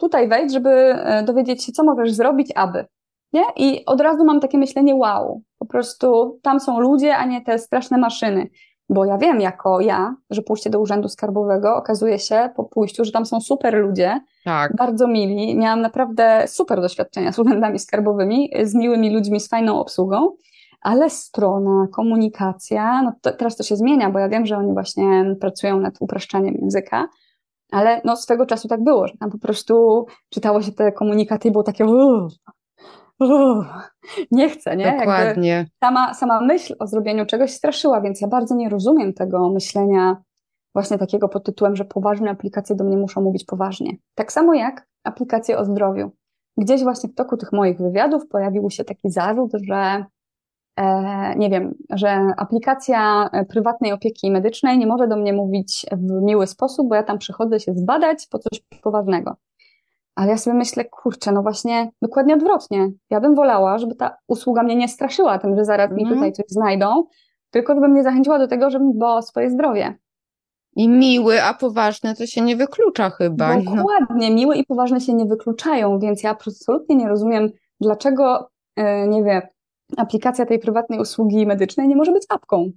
tutaj 0.01 0.29
wejdź, 0.29 0.53
żeby 0.53 0.71
e, 0.71 1.23
dowiedzieć 1.23 1.65
się, 1.65 1.73
co 1.73 1.85
możesz 1.85 2.13
zrobić, 2.13 2.53
aby. 2.55 2.85
Nie? 3.33 3.43
I 3.57 3.85
od 3.87 4.01
razu 4.01 4.25
mam 4.25 4.41
takie 4.41 4.59
myślenie, 4.59 4.95
wow, 4.95 5.43
po 5.59 5.67
prostu 5.67 6.39
tam 6.43 6.61
są 6.61 6.81
ludzie, 6.81 7.17
a 7.17 7.25
nie 7.25 7.43
te 7.43 7.59
straszne 7.59 7.99
maszyny. 7.99 8.49
Bo 8.89 9.05
ja 9.05 9.19
wiem 9.19 9.41
jako 9.41 9.81
ja, 9.81 10.15
że 10.31 10.43
pójście 10.43 10.71
do 10.71 10.81
urzędu 10.81 11.09
skarbowego 11.09 11.77
okazuje 11.77 12.19
się 12.19 12.51
po 12.57 12.65
pójściu, 12.65 13.05
że 13.05 13.13
tam 13.13 13.27
są 13.27 13.41
super 13.41 13.75
ludzie, 13.75 14.21
tak. 14.45 14.77
bardzo 14.77 15.07
mili. 15.07 15.57
Miałam 15.57 15.81
naprawdę 15.81 16.45
super 16.49 16.81
doświadczenia 16.81 17.33
z 17.33 17.39
urzędami 17.39 17.79
skarbowymi, 17.79 18.51
z 18.63 18.75
miłymi 18.75 19.15
ludźmi, 19.15 19.41
z 19.41 19.49
fajną 19.49 19.81
obsługą, 19.81 20.37
ale 20.81 21.11
strona, 21.11 21.87
komunikacja, 21.93 23.03
no 23.03 23.13
to, 23.23 23.33
teraz 23.33 23.57
to 23.57 23.63
się 23.63 23.77
zmienia, 23.77 24.11
bo 24.11 24.19
ja 24.19 24.29
wiem, 24.29 24.47
że 24.47 24.57
oni 24.57 24.73
właśnie 24.73 25.37
pracują 25.41 25.81
nad 25.81 25.95
upraszczaniem 26.01 26.55
języka, 26.55 27.09
ale 27.71 28.01
no 28.05 28.17
swego 28.17 28.47
czasu 28.47 28.69
tak 28.69 28.85
było, 28.85 29.07
że 29.07 29.17
tam 29.21 29.31
po 29.31 29.39
prostu 29.39 30.07
czytało 30.31 30.63
się 30.63 30.73
te 30.73 30.93
komunikaty 30.93 31.49
i 31.49 31.51
było 31.51 31.65
takie 31.65 31.85
nie 34.31 34.51
chcę, 34.51 34.77
nie? 34.77 34.97
Dokładnie. 34.99 35.67
sama, 35.85 36.15
sama 36.15 36.41
myśl 36.41 36.75
o 36.79 36.87
zrobieniu 36.87 37.27
czegoś 37.27 37.51
straszyła, 37.51 38.01
więc 38.01 38.21
ja 38.21 38.29
bardzo 38.29 38.55
nie 38.55 38.69
rozumiem 38.69 39.13
tego 39.13 39.51
myślenia 39.51 40.17
właśnie 40.75 40.99
takiego 40.99 41.29
pod 41.29 41.45
tytułem, 41.45 41.77
że 41.77 41.85
poważne 41.85 42.31
aplikacje 42.31 42.77
do 42.77 42.85
mnie 42.85 42.97
muszą 42.97 43.21
mówić 43.21 43.45
poważnie. 43.45 43.97
Tak 44.15 44.33
samo 44.33 44.55
jak 44.55 44.87
aplikacje 45.05 45.59
o 45.59 45.65
zdrowiu. 45.65 46.11
Gdzieś 46.57 46.83
właśnie 46.83 47.11
w 47.11 47.15
toku 47.15 47.37
tych 47.37 47.53
moich 47.53 47.79
wywiadów 47.79 48.29
pojawił 48.29 48.71
się 48.71 48.85
taki 48.85 49.11
zarzut, 49.11 49.53
że 49.69 50.05
nie 51.37 51.51
wiem, 51.51 51.75
że 51.91 52.11
aplikacja 52.37 53.31
prywatnej 53.49 53.93
opieki 53.93 54.31
medycznej 54.31 54.79
nie 54.79 54.87
może 54.87 55.09
do 55.09 55.17
mnie 55.17 55.33
mówić 55.33 55.87
w 55.93 56.23
miły 56.23 56.47
sposób, 56.47 56.89
bo 56.89 56.95
ja 56.95 57.03
tam 57.03 57.19
przychodzę 57.19 57.61
się 57.61 57.73
zbadać 57.75 58.27
po 58.31 58.39
coś 58.39 58.61
poważnego. 58.83 59.37
Ale 60.15 60.31
ja 60.31 60.37
sobie 60.37 60.57
myślę, 60.57 60.85
kurczę, 60.85 61.33
no 61.33 61.43
właśnie 61.43 61.91
dokładnie 62.03 62.35
odwrotnie. 62.35 62.91
Ja 63.11 63.21
bym 63.21 63.35
wolała, 63.35 63.79
żeby 63.79 63.95
ta 63.95 64.17
usługa 64.29 64.63
mnie 64.63 64.77
nie 64.77 64.89
straszyła 64.89 65.39
tym, 65.39 65.57
że 65.57 65.65
zaraz 65.65 65.87
mm. 65.87 65.97
mi 65.97 66.03
mhm. 66.03 66.19
tutaj 66.19 66.33
coś 66.33 66.47
znajdą, 66.49 67.05
tylko 67.51 67.75
żeby 67.75 67.89
mnie 67.89 68.03
zachęciła 68.03 68.39
do 68.39 68.49
tego, 68.49 68.71
żebym 68.71 68.93
dbała 68.93 69.17
o 69.17 69.23
swoje 69.23 69.51
zdrowie. 69.51 69.99
I 70.77 70.89
miły, 70.89 71.43
a 71.43 71.55
poważny 71.55 72.15
to 72.15 72.27
się 72.27 72.41
nie 72.41 72.57
wyklucza 72.57 73.11
chyba. 73.11 73.57
Dokładnie, 73.57 74.31
no. 74.31 74.37
miły 74.37 74.57
i 74.57 74.65
poważny 74.65 75.01
się 75.01 75.15
nie 75.15 75.27
wykluczają, 75.27 75.99
więc 75.99 76.23
ja 76.23 76.31
absolutnie 76.31 76.97
nie 76.97 77.09
rozumiem, 77.09 77.51
dlaczego, 77.81 78.51
e, 78.77 79.09
nie 79.09 79.25
wiem, 79.25 79.43
aplikacja 79.97 80.47
tej 80.47 80.59
prywatnej 80.59 81.01
usługi 81.01 81.47
medycznej 81.47 81.89
nie 81.89 81.97
może 81.97 82.13
być 82.13 82.25
apką. 82.29 82.71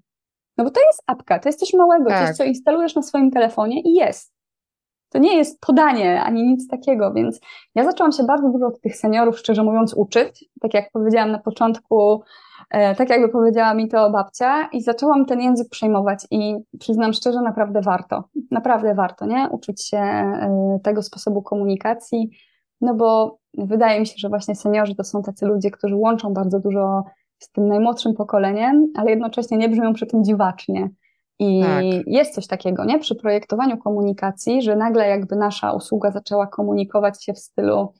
No 0.57 0.63
bo 0.63 0.69
to 0.69 0.81
jest 0.87 1.03
apka, 1.07 1.39
to 1.39 1.49
jest 1.49 1.59
coś 1.59 1.73
małego, 1.73 2.09
tak. 2.09 2.27
coś, 2.27 2.37
co 2.37 2.43
instalujesz 2.43 2.95
na 2.95 3.01
swoim 3.01 3.31
telefonie 3.31 3.81
i 3.81 3.93
jest. 3.93 4.33
To 5.09 5.19
nie 5.19 5.37
jest 5.37 5.61
podanie 5.61 6.23
ani 6.23 6.43
nic 6.43 6.67
takiego, 6.67 7.13
więc 7.13 7.39
ja 7.75 7.83
zaczęłam 7.83 8.11
się 8.11 8.23
bardzo 8.23 8.49
dużo 8.49 8.67
od 8.67 8.81
tych 8.81 8.95
seniorów, 8.97 9.39
szczerze 9.39 9.63
mówiąc, 9.63 9.93
uczyć. 9.93 10.45
Tak 10.61 10.73
jak 10.73 10.91
powiedziałam 10.91 11.31
na 11.31 11.39
początku, 11.39 12.23
e, 12.69 12.95
tak 12.95 13.09
jakby 13.09 13.29
powiedziała 13.29 13.73
mi 13.73 13.87
to 13.87 14.09
babcia, 14.09 14.69
i 14.71 14.81
zaczęłam 14.81 15.25
ten 15.25 15.41
język 15.41 15.69
przejmować. 15.69 16.27
I 16.31 16.55
przyznam 16.79 17.13
szczerze, 17.13 17.41
naprawdę 17.41 17.81
warto. 17.81 18.23
Naprawdę 18.51 18.95
warto, 18.95 19.25
nie? 19.25 19.49
Uczyć 19.51 19.87
się 19.87 19.97
e, 19.97 20.79
tego 20.83 21.01
sposobu 21.01 21.41
komunikacji, 21.41 22.29
no 22.81 22.95
bo 22.95 23.37
wydaje 23.57 23.99
mi 23.99 24.07
się, 24.07 24.13
że 24.17 24.29
właśnie 24.29 24.55
seniorzy 24.55 24.95
to 24.95 25.03
są 25.03 25.21
tacy 25.21 25.45
ludzie, 25.45 25.71
którzy 25.71 25.95
łączą 25.95 26.33
bardzo 26.33 26.59
dużo 26.59 27.03
z 27.39 27.51
tym 27.51 27.67
najmłodszym 27.67 28.13
pokoleniem, 28.13 28.87
ale 28.95 29.09
jednocześnie 29.09 29.57
nie 29.57 29.69
brzmią 29.69 29.93
przy 29.93 30.07
tym 30.07 30.23
dziwacznie. 30.23 30.89
I 31.39 31.61
tak. 31.61 31.83
jest 32.07 32.35
coś 32.35 32.47
takiego, 32.47 32.85
nie? 32.85 32.99
Przy 32.99 33.15
projektowaniu 33.15 33.77
komunikacji, 33.77 34.61
że 34.61 34.75
nagle 34.75 35.07
jakby 35.07 35.35
nasza 35.35 35.71
usługa 35.71 36.11
zaczęła 36.11 36.47
komunikować 36.47 37.25
się 37.25 37.33
w 37.33 37.39
stylu 37.39 37.93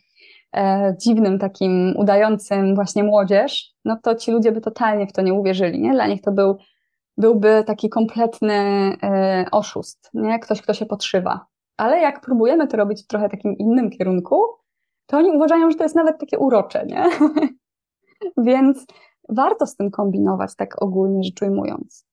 e, 0.56 0.96
dziwnym, 1.02 1.40
takim 1.40 1.94
udającym 1.98 2.76
właśnie 2.76 3.04
młodzież, 3.04 3.74
no 3.86 3.98
to 4.04 4.16
ci 4.16 4.32
ludzie 4.32 4.52
by 4.52 4.62
totalnie 4.62 5.08
w 5.08 5.14
to 5.14 5.22
nie 5.22 5.34
uwierzyli, 5.34 5.82
nie? 5.82 5.92
Dla 5.92 6.08
nich 6.08 6.22
to 6.22 6.32
był, 6.32 6.58
byłby 7.18 7.64
taki 7.68 7.90
kompletny 7.90 8.54
e, 9.04 9.46
oszust, 9.52 10.10
nie? 10.14 10.40
Ktoś, 10.40 10.62
kto 10.62 10.74
się 10.74 10.86
podszywa. 10.86 11.46
Ale 11.78 12.00
jak 12.00 12.22
próbujemy 12.22 12.68
to 12.68 12.78
robić 12.78 13.04
w 13.04 13.08
trochę 13.08 13.30
takim 13.30 13.58
innym 13.58 13.90
kierunku, 13.90 14.36
to 15.06 15.18
oni 15.18 15.32
uważają, 15.32 15.72
że 15.72 15.78
to 15.78 15.84
jest 15.84 15.96
nawet 15.96 16.20
takie 16.20 16.40
urocze, 16.40 16.86
nie? 16.86 17.06
Więc 18.48 18.86
warto 19.30 19.68
z 19.68 19.76
tym 19.76 19.92
kombinować, 19.92 20.56
tak 20.56 20.82
ogólnie 20.82 21.24
rzecz 21.24 21.42
ujmując. 21.42 22.06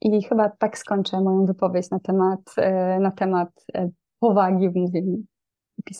I 0.00 0.22
chyba 0.22 0.50
tak 0.58 0.78
skończę 0.78 1.20
moją 1.20 1.46
wypowiedź 1.46 1.90
na 1.90 2.00
temat, 2.00 2.40
e, 2.56 3.00
na 3.00 3.10
temat 3.10 3.48
e, 3.74 3.88
powagi 4.20 4.68
w 4.68 4.74
mówieniu. 4.74 5.18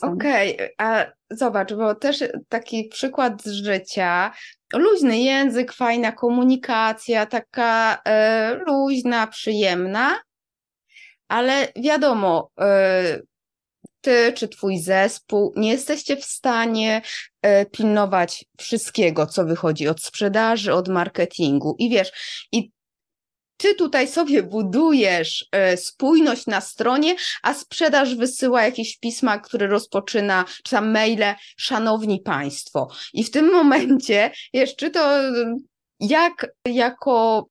Okej, 0.01 0.55
okay, 0.55 0.69
a 0.77 1.05
zobacz, 1.29 1.73
bo 1.73 1.95
też 1.95 2.23
taki 2.49 2.87
przykład 2.87 3.43
z 3.43 3.51
życia, 3.51 4.31
luźny 4.73 5.19
język, 5.19 5.73
fajna 5.73 6.11
komunikacja, 6.11 7.25
taka 7.25 8.01
e, 8.05 8.55
luźna, 8.67 9.27
przyjemna, 9.27 10.15
ale 11.27 11.67
wiadomo, 11.75 12.49
e, 12.59 13.21
ty 14.07 14.33
czy 14.33 14.47
twój 14.47 14.79
zespół 14.79 15.53
nie 15.55 15.69
jesteście 15.69 16.17
w 16.17 16.25
stanie 16.25 17.01
e, 17.41 17.65
pilnować 17.65 18.45
wszystkiego, 18.57 19.25
co 19.25 19.45
wychodzi 19.45 19.87
od 19.87 20.01
sprzedaży, 20.01 20.73
od 20.73 20.87
marketingu. 20.87 21.75
I 21.79 21.89
wiesz, 21.89 22.11
i 22.51 22.71
ty 23.57 23.75
tutaj 23.75 24.07
sobie 24.07 24.43
budujesz 24.43 25.47
e, 25.51 25.77
spójność 25.77 26.45
na 26.45 26.61
stronie, 26.61 27.15
a 27.43 27.53
sprzedaż 27.53 28.15
wysyła 28.15 28.63
jakieś 28.63 28.97
pisma, 28.97 29.39
które 29.39 29.67
rozpoczyna, 29.67 30.45
czy 30.63 30.71
tam 30.71 30.91
maile, 30.91 31.35
szanowni 31.57 32.21
państwo. 32.21 32.87
I 33.13 33.23
w 33.23 33.31
tym 33.31 33.51
momencie 33.51 34.31
jeszcze 34.53 34.89
to 34.89 35.19
jak 35.99 36.47
jako 36.65 37.47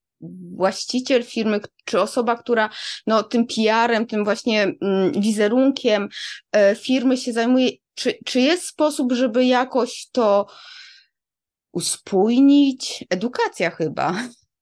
właściciel 0.56 1.22
firmy, 1.22 1.60
czy 1.84 2.00
osoba, 2.00 2.36
która 2.36 2.70
no, 3.06 3.22
tym 3.22 3.46
PR-em, 3.46 4.06
tym 4.06 4.24
właśnie 4.24 4.62
mm, 4.62 5.12
wizerunkiem 5.12 6.08
e, 6.52 6.74
firmy 6.74 7.16
się 7.16 7.32
zajmuje, 7.32 7.70
czy, 7.94 8.18
czy 8.24 8.40
jest 8.40 8.66
sposób, 8.66 9.12
żeby 9.12 9.44
jakoś 9.44 10.08
to 10.12 10.46
uspójnić? 11.72 13.04
Edukacja 13.10 13.70
chyba. 13.70 14.14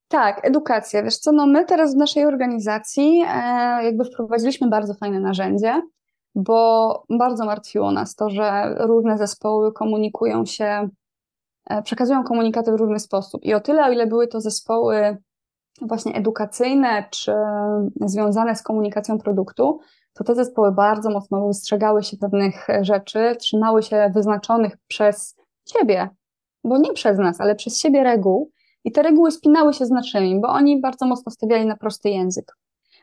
Tak, 0.09 0.47
edukacja. 0.47 1.03
Wiesz 1.03 1.17
co, 1.17 1.33
no 1.33 1.47
my 1.47 1.65
teraz 1.65 1.95
w 1.95 1.97
naszej 1.97 2.27
organizacji 2.27 3.23
e, 3.29 3.85
jakby 3.85 4.05
wprowadziliśmy 4.05 4.69
bardzo 4.69 4.95
fajne 4.95 5.21
narzędzie, 5.21 5.83
bo 6.35 7.03
bardzo 7.11 7.45
martwiło 7.45 7.93
nas 7.93 8.15
to, 8.15 8.31
że 8.31 8.75
różne 8.79 9.19
zespoły 9.19 9.73
komunikują 9.73 10.45
się, 10.47 10.89
e, 11.71 11.83
przekazują 11.83 12.25
komunikaty 12.25 12.73
w 12.73 12.75
różny 12.75 12.99
sposób. 12.99 13.45
I 13.45 13.55
o 13.55 13.61
tyle, 13.61 13.85
o 13.85 13.93
ile 13.93 14.07
były 14.07 14.29
to 14.29 14.41
zespoły 14.41 15.17
właśnie 15.81 16.15
edukacyjne 16.15 17.05
czy 17.11 17.33
związane 18.01 18.57
z 18.57 18.63
komunikacją 18.63 19.19
produktu, 19.19 19.81
to 20.15 20.25
te 20.25 20.35
zespoły 20.35 20.73
bardzo 20.73 21.11
mocno 21.11 21.47
wystrzegały 21.47 22.03
się 22.03 22.17
pewnych 22.17 22.67
rzeczy, 22.81 23.37
trzymały 23.39 23.83
się 23.83 24.11
wyznaczonych 24.15 24.77
przez 24.87 25.37
siebie, 25.69 26.09
bo 26.65 26.79
nie 26.79 26.93
przez 26.93 27.19
nas, 27.19 27.41
ale 27.41 27.55
przez 27.55 27.81
siebie 27.81 28.05
reguł, 28.05 28.51
i 28.85 28.93
te 28.93 29.03
reguły 29.03 29.31
spinały 29.31 29.73
się 29.73 29.87
z 29.87 29.91
naszymi, 29.91 30.41
bo 30.41 30.49
oni 30.49 30.81
bardzo 30.81 31.07
mocno 31.07 31.33
stawiali 31.33 31.67
na 31.67 31.77
prosty 31.77 32.11
język, 32.11 32.57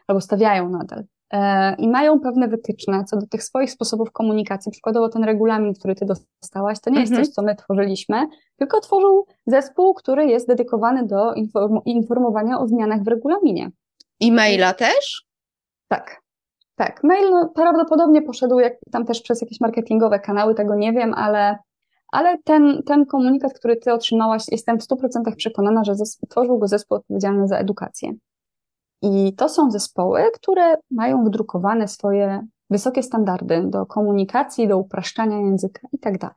albo 0.08 0.22
stawiają 0.22 0.70
nadal. 0.70 1.04
E, 1.32 1.76
I 1.76 1.90
mają 1.90 2.20
pewne 2.20 2.48
wytyczne 2.48 3.04
co 3.04 3.18
do 3.18 3.28
tych 3.28 3.44
swoich 3.44 3.72
sposobów 3.72 4.12
komunikacji. 4.12 4.72
Przykładowo 4.72 5.10
ten 5.10 5.24
regulamin, 5.24 5.74
który 5.74 5.96
ty 5.96 6.06
dostałaś, 6.06 6.80
to 6.80 6.90
nie 6.90 7.00
jest 7.00 7.12
mhm. 7.12 7.26
coś, 7.26 7.34
co 7.34 7.42
my 7.42 7.56
tworzyliśmy, 7.56 8.28
tylko 8.58 8.80
tworzył 8.80 9.26
zespół, 9.46 9.94
który 9.94 10.26
jest 10.26 10.48
dedykowany 10.48 11.06
do 11.06 11.34
inform 11.34 11.80
informowania 11.86 12.60
o 12.60 12.68
zmianach 12.68 13.04
w 13.04 13.08
regulaminie. 13.08 13.72
I 14.20 14.32
maila 14.32 14.74
też? 14.74 15.26
Tak. 15.88 16.22
Tak, 16.76 17.04
mail 17.04 17.30
no, 17.30 17.52
prawdopodobnie 17.56 18.22
poszedł 18.22 18.60
jak, 18.60 18.74
tam 18.92 19.06
też 19.06 19.22
przez 19.22 19.42
jakieś 19.42 19.60
marketingowe 19.60 20.20
kanały, 20.20 20.56
tego 20.56 20.76
nie 20.76 20.94
wiem, 20.94 21.14
ale 21.14 21.58
ale 22.12 22.38
ten, 22.44 22.82
ten 22.86 23.06
komunikat, 23.06 23.54
który 23.54 23.78
ty 23.78 23.94
otrzymałaś, 23.94 24.44
jestem 24.52 24.80
w 24.80 24.84
100% 24.84 25.36
przekonana, 25.36 25.84
że 25.84 25.94
tworzył 26.30 26.60
go 26.60 26.68
zespół 26.68 26.98
odpowiedzialny 26.98 27.48
za 27.48 27.58
edukację. 27.58 28.12
I 29.02 29.34
to 29.36 29.50
są 29.50 29.72
zespoły, 29.72 30.24
które 30.34 30.76
mają 30.92 31.26
wdrukowane 31.26 31.88
swoje 31.88 32.48
wysokie 32.70 33.04
standardy 33.04 33.64
do 33.66 33.86
komunikacji, 33.86 34.68
do 34.68 34.78
upraszczania 34.78 35.40
języka 35.40 35.88
i 35.94 36.00
tak 36.00 36.18
dalej. 36.18 36.36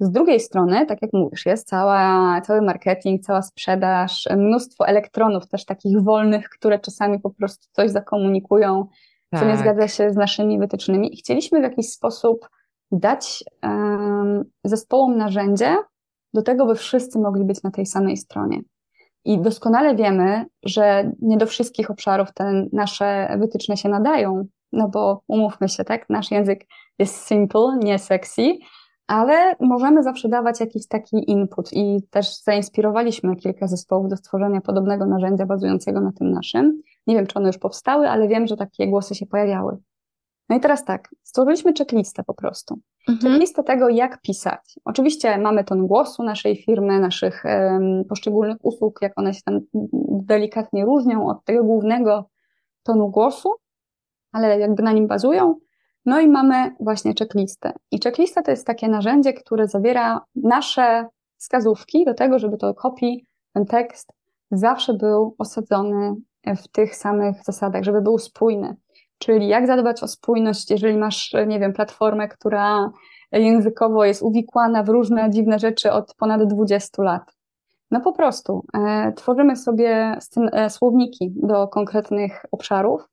Z 0.00 0.10
drugiej 0.10 0.40
strony, 0.40 0.86
tak 0.86 1.02
jak 1.02 1.12
mówisz, 1.12 1.46
jest 1.46 1.68
cała, 1.68 2.40
cały 2.40 2.62
marketing, 2.62 3.22
cała 3.22 3.42
sprzedaż, 3.42 4.28
mnóstwo 4.36 4.86
elektronów 4.86 5.48
też 5.48 5.64
takich 5.64 6.02
wolnych, 6.02 6.48
które 6.48 6.78
czasami 6.78 7.20
po 7.20 7.30
prostu 7.30 7.66
coś 7.72 7.90
zakomunikują, 7.90 8.86
tak. 9.30 9.40
co 9.40 9.46
nie 9.46 9.52
tak. 9.52 9.60
zgadza 9.60 9.88
się 9.88 10.10
z 10.10 10.16
naszymi 10.16 10.58
wytycznymi 10.58 11.14
i 11.14 11.16
chcieliśmy 11.16 11.60
w 11.60 11.62
jakiś 11.62 11.90
sposób 11.90 12.48
dać 12.92 13.44
um, 13.62 14.44
zespołom 14.64 15.16
narzędzie 15.16 15.76
do 16.34 16.42
tego, 16.42 16.66
by 16.66 16.74
wszyscy 16.74 17.18
mogli 17.18 17.44
być 17.44 17.62
na 17.62 17.70
tej 17.70 17.86
samej 17.86 18.16
stronie. 18.16 18.60
I 19.24 19.40
doskonale 19.40 19.94
wiemy, 19.94 20.46
że 20.62 21.12
nie 21.22 21.36
do 21.36 21.46
wszystkich 21.46 21.90
obszarów 21.90 22.32
te 22.34 22.66
nasze 22.72 23.36
wytyczne 23.38 23.76
się 23.76 23.88
nadają, 23.88 24.44
no 24.72 24.88
bo 24.88 25.22
umówmy 25.28 25.68
się, 25.68 25.84
tak, 25.84 26.10
nasz 26.10 26.30
język 26.30 26.66
jest 26.98 27.26
simple, 27.26 27.76
nie 27.82 27.98
sexy, 27.98 28.58
ale 29.06 29.56
możemy 29.60 30.02
zawsze 30.02 30.28
dawać 30.28 30.60
jakiś 30.60 30.88
taki 30.88 31.30
input 31.30 31.72
i 31.72 32.02
też 32.10 32.42
zainspirowaliśmy 32.42 33.36
kilka 33.36 33.66
zespołów 33.66 34.08
do 34.08 34.16
stworzenia 34.16 34.60
podobnego 34.60 35.06
narzędzia 35.06 35.46
bazującego 35.46 36.00
na 36.00 36.12
tym 36.12 36.30
naszym. 36.30 36.82
Nie 37.06 37.14
wiem, 37.14 37.26
czy 37.26 37.38
one 37.38 37.46
już 37.46 37.58
powstały, 37.58 38.08
ale 38.08 38.28
wiem, 38.28 38.46
że 38.46 38.56
takie 38.56 38.88
głosy 38.88 39.14
się 39.14 39.26
pojawiały. 39.26 39.78
No 40.48 40.56
i 40.56 40.60
teraz 40.60 40.84
tak, 40.84 41.08
stworzyliśmy 41.22 41.72
checklistę 41.78 42.24
po 42.24 42.34
prostu. 42.34 42.80
Mhm. 43.08 43.32
Checklistę 43.32 43.62
tego, 43.62 43.88
jak 43.88 44.20
pisać. 44.20 44.74
Oczywiście 44.84 45.38
mamy 45.38 45.64
ton 45.64 45.86
głosu 45.86 46.22
naszej 46.22 46.56
firmy, 46.56 47.00
naszych 47.00 47.44
um, 47.44 48.04
poszczególnych 48.08 48.56
usług, 48.62 48.98
jak 49.02 49.18
one 49.18 49.34
się 49.34 49.40
tam 49.44 49.60
delikatnie 50.10 50.84
różnią 50.84 51.28
od 51.28 51.44
tego 51.44 51.64
głównego 51.64 52.28
tonu 52.82 53.08
głosu, 53.08 53.54
ale 54.32 54.58
jakby 54.58 54.82
na 54.82 54.92
nim 54.92 55.06
bazują. 55.06 55.54
No 56.06 56.20
i 56.20 56.28
mamy 56.28 56.74
właśnie 56.80 57.14
checklistę. 57.18 57.72
I 57.90 58.00
checklista 58.04 58.42
to 58.42 58.50
jest 58.50 58.66
takie 58.66 58.88
narzędzie, 58.88 59.32
które 59.32 59.68
zawiera 59.68 60.20
nasze 60.34 61.06
wskazówki 61.36 62.04
do 62.04 62.14
tego, 62.14 62.38
żeby 62.38 62.56
to 62.56 62.74
copy, 62.74 63.06
ten 63.52 63.66
tekst 63.66 64.12
zawsze 64.50 64.94
był 64.94 65.34
osadzony 65.38 66.14
w 66.56 66.68
tych 66.68 66.96
samych 66.96 67.44
zasadach, 67.44 67.82
żeby 67.82 68.00
był 68.02 68.18
spójny. 68.18 68.76
Czyli 69.20 69.48
jak 69.48 69.66
zadbać 69.66 70.02
o 70.02 70.08
spójność, 70.08 70.70
jeżeli 70.70 70.96
masz, 70.96 71.34
nie 71.46 71.60
wiem, 71.60 71.72
platformę, 71.72 72.28
która 72.28 72.90
językowo 73.32 74.04
jest 74.04 74.22
uwikłana 74.22 74.82
w 74.82 74.88
różne 74.88 75.30
dziwne 75.30 75.58
rzeczy 75.58 75.92
od 75.92 76.14
ponad 76.14 76.44
20 76.44 77.02
lat. 77.02 77.22
No 77.90 78.00
po 78.00 78.12
prostu 78.12 78.64
e, 78.74 79.12
tworzymy 79.12 79.56
sobie 79.56 80.18
e, 80.52 80.70
słowniki 80.70 81.32
do 81.36 81.68
konkretnych 81.68 82.42
obszarów 82.50 83.08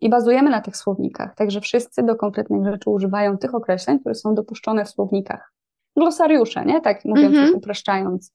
i 0.00 0.10
bazujemy 0.10 0.50
na 0.50 0.60
tych 0.60 0.76
słownikach. 0.76 1.34
Także 1.34 1.60
wszyscy 1.60 2.02
do 2.02 2.16
konkretnych 2.16 2.64
rzeczy 2.64 2.90
używają 2.90 3.38
tych 3.38 3.54
określeń, 3.54 4.00
które 4.00 4.14
są 4.14 4.34
dopuszczone 4.34 4.84
w 4.84 4.90
słownikach. 4.90 5.52
Glosariusze, 5.96 6.64
nie? 6.64 6.80
Tak 6.80 7.04
mówiąc, 7.04 7.36
mm 7.36 7.50
-hmm. 7.50 7.56
upraszczając. 7.56 8.32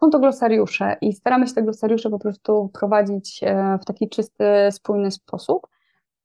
Są 0.00 0.10
to 0.10 0.18
glosariusze 0.18 0.96
i 1.00 1.12
staramy 1.12 1.46
się 1.46 1.54
te 1.54 1.62
glosariusze 1.62 2.10
po 2.10 2.18
prostu 2.18 2.70
prowadzić 2.74 3.40
e, 3.42 3.78
w 3.82 3.84
taki 3.84 4.08
czysty, 4.08 4.44
spójny 4.70 5.10
sposób. 5.10 5.66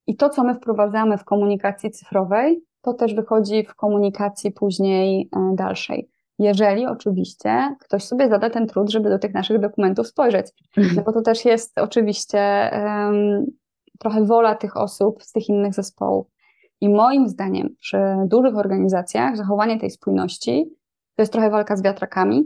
I 0.10 0.16
to, 0.16 0.30
co 0.30 0.44
my 0.44 0.56
wprowadzamy 0.56 1.18
w 1.18 1.24
komunikacji 1.24 1.92
cyfrowej, 1.92 2.64
to 2.82 2.94
też 2.94 3.16
wychodzi 3.16 3.64
w 3.64 3.76
komunikacji 3.76 4.52
później 4.52 5.30
e, 5.36 5.56
dalszej. 5.56 6.10
Jeżeli 6.40 6.86
oczywiście 6.86 7.76
ktoś 7.80 8.04
sobie 8.04 8.30
zada 8.30 8.50
ten 8.50 8.68
trud, 8.68 8.90
żeby 8.90 9.10
do 9.10 9.20
tych 9.20 9.34
naszych 9.34 9.60
dokumentów 9.60 10.08
spojrzeć. 10.08 10.48
Mhm. 10.78 10.96
No 10.96 11.04
bo 11.04 11.12
to 11.12 11.22
też 11.22 11.46
jest 11.46 11.80
oczywiście 11.80 12.72
um, 12.74 13.46
trochę 14.00 14.26
wola 14.26 14.56
tych 14.56 14.78
osób 14.78 15.24
z 15.24 15.32
tych 15.32 15.50
innych 15.50 15.74
zespołów. 15.74 16.28
I 16.82 16.90
moim 16.90 17.30
zdaniem 17.30 17.70
przy 17.80 17.98
dużych 18.26 18.58
organizacjach 18.58 19.38
zachowanie 19.38 19.80
tej 19.80 19.90
spójności 19.90 20.66
to 21.16 21.22
jest 21.22 21.32
trochę 21.32 21.50
walka 21.50 21.76
z 21.76 21.82
wiatrakami, 21.82 22.44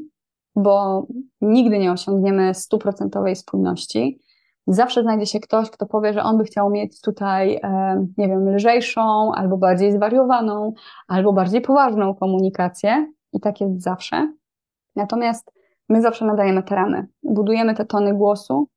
bo 0.56 1.06
nigdy 1.42 1.80
nie 1.80 1.92
osiągniemy 1.92 2.54
stuprocentowej 2.54 3.36
spójności. 3.36 4.20
Zawsze 4.68 5.02
znajdzie 5.02 5.26
się 5.26 5.40
ktoś, 5.40 5.70
kto 5.70 5.86
powie, 5.86 6.14
że 6.14 6.24
on 6.24 6.38
by 6.38 6.44
chciał 6.44 6.70
mieć 6.70 7.02
tutaj, 7.02 7.60
e, 7.64 8.06
nie 8.18 8.28
wiem, 8.28 8.56
lżejszą, 8.56 9.32
albo 9.36 9.58
bardziej 9.58 9.92
zwariowaną, 9.92 10.74
albo 11.08 11.34
bardziej 11.34 11.62
poważną 11.62 12.16
komunikację, 12.16 13.08
i 13.34 13.40
tak 13.40 13.62
jest 13.62 13.82
zawsze. 13.82 14.34
Natomiast 14.96 15.52
my 15.90 16.02
zawsze 16.02 16.26
nadajemy 16.26 16.64
te 16.64 16.76
ramy, 16.76 17.08
budujemy 17.24 17.76
te 17.76 17.86
tony 17.86 18.14
głosu, 18.14 18.68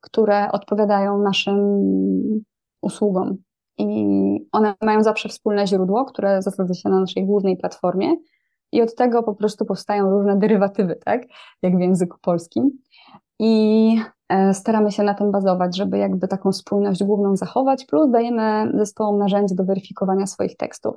które 0.00 0.52
odpowiadają 0.52 1.18
naszym 1.18 1.58
usługom. 2.82 3.36
I 3.78 3.86
one 4.52 4.74
mają 4.82 5.02
zawsze 5.02 5.28
wspólne 5.28 5.66
źródło, 5.66 6.04
które 6.04 6.42
zasadza 6.42 6.74
się 6.74 6.88
na 6.88 7.00
naszej 7.00 7.26
głównej 7.26 7.56
platformie. 7.56 8.16
I 8.72 8.82
od 8.82 8.94
tego 8.94 9.22
po 9.22 9.34
prostu 9.34 9.64
powstają 9.64 10.10
różne 10.10 10.38
derywatywy, 10.38 10.96
tak? 11.04 11.22
Jak 11.62 11.76
w 11.76 11.80
języku 11.80 12.18
polskim. 12.22 12.70
I 13.38 13.96
e, 14.28 14.54
staramy 14.54 14.92
się 14.92 15.02
na 15.02 15.14
tym 15.14 15.32
bazować, 15.32 15.76
żeby 15.76 15.98
jakby 15.98 16.28
taką 16.28 16.52
spójność 16.52 17.04
główną 17.04 17.36
zachować, 17.36 17.84
plus 17.84 18.10
dajemy 18.10 18.72
zespołom 18.74 19.18
narzędzie 19.18 19.54
do 19.54 19.64
weryfikowania 19.64 20.26
swoich 20.26 20.56
tekstów, 20.56 20.94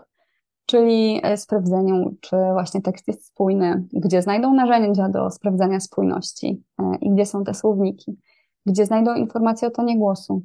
czyli 0.65 1.19
e, 1.23 1.37
sprawdzeniu, 1.37 2.15
czy 2.21 2.35
właśnie 2.53 2.81
tekst 2.81 3.07
jest 3.07 3.25
spójny, 3.25 3.87
gdzie 3.93 4.21
znajdą 4.21 4.53
narzędzia 4.53 5.09
do 5.09 5.29
sprawdzania 5.29 5.79
spójności 5.79 6.63
e, 6.79 6.95
i 7.01 7.09
gdzie 7.09 7.25
są 7.25 7.43
te 7.43 7.53
słowniki, 7.53 8.17
gdzie 8.65 8.85
znajdą 8.85 9.15
informacje 9.15 9.67
o 9.67 9.71
tonie 9.71 9.97
głosu, 9.97 10.41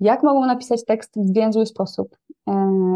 jak 0.00 0.22
mogą 0.22 0.46
napisać 0.46 0.84
tekst 0.84 1.12
w 1.16 1.28
zwięzły 1.28 1.66
sposób, 1.66 2.16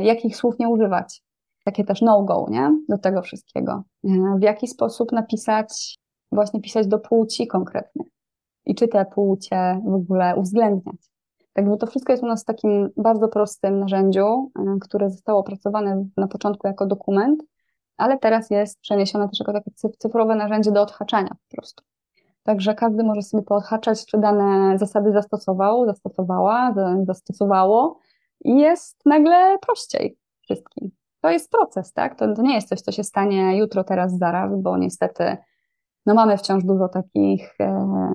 jakich 0.00 0.36
słów 0.36 0.58
nie 0.58 0.68
używać, 0.68 1.22
takie 1.64 1.84
też 1.84 2.02
no-go, 2.02 2.46
nie? 2.50 2.78
Do 2.88 2.98
tego 2.98 3.22
wszystkiego. 3.22 3.82
W 4.38 4.42
jaki 4.42 4.68
sposób 4.68 5.12
napisać, 5.12 5.98
właśnie 6.32 6.60
pisać 6.60 6.86
do 6.86 6.98
płci 6.98 7.46
konkretnych 7.46 8.15
i 8.66 8.74
czy 8.74 8.88
te 8.88 9.04
płcie 9.04 9.80
w 9.84 9.94
ogóle 9.94 10.36
uwzględniać. 10.36 10.96
Także 11.52 11.76
to 11.76 11.86
wszystko 11.86 12.12
jest 12.12 12.22
u 12.22 12.26
nas 12.26 12.42
w 12.42 12.46
takim 12.46 12.90
bardzo 12.96 13.28
prostym 13.28 13.78
narzędziu, 13.78 14.50
e, 14.58 14.78
które 14.80 15.10
zostało 15.10 15.40
opracowane 15.40 16.04
na 16.16 16.28
początku 16.28 16.66
jako 16.66 16.86
dokument, 16.86 17.42
ale 17.96 18.18
teraz 18.18 18.50
jest 18.50 18.80
przeniesione 18.80 19.28
też 19.28 19.38
jako 19.38 19.52
takie 19.52 19.70
cyfrowe 19.98 20.34
narzędzie 20.34 20.72
do 20.72 20.82
odhaczania 20.82 21.28
po 21.28 21.56
prostu. 21.56 21.84
Także 22.42 22.74
każdy 22.74 23.04
może 23.04 23.22
sobie 23.22 23.42
poodhaczać, 23.42 24.06
czy 24.06 24.18
dane 24.18 24.78
zasady 24.78 25.12
zastosował, 25.12 25.86
zastosowała, 25.86 26.74
zastosowało 27.06 27.98
i 28.44 28.56
jest 28.56 29.06
nagle 29.06 29.58
prościej 29.58 30.18
wszystkim. 30.42 30.90
To 31.20 31.30
jest 31.30 31.50
proces, 31.50 31.92
tak? 31.92 32.18
To, 32.18 32.34
to 32.34 32.42
nie 32.42 32.54
jest 32.54 32.68
coś, 32.68 32.80
co 32.80 32.92
się 32.92 33.04
stanie 33.04 33.58
jutro, 33.58 33.84
teraz, 33.84 34.18
zaraz, 34.18 34.56
bo 34.56 34.78
niestety 34.78 35.36
no 36.06 36.14
mamy 36.14 36.38
wciąż 36.38 36.64
dużo 36.64 36.88
takich 36.88 37.60
e, 37.60 38.12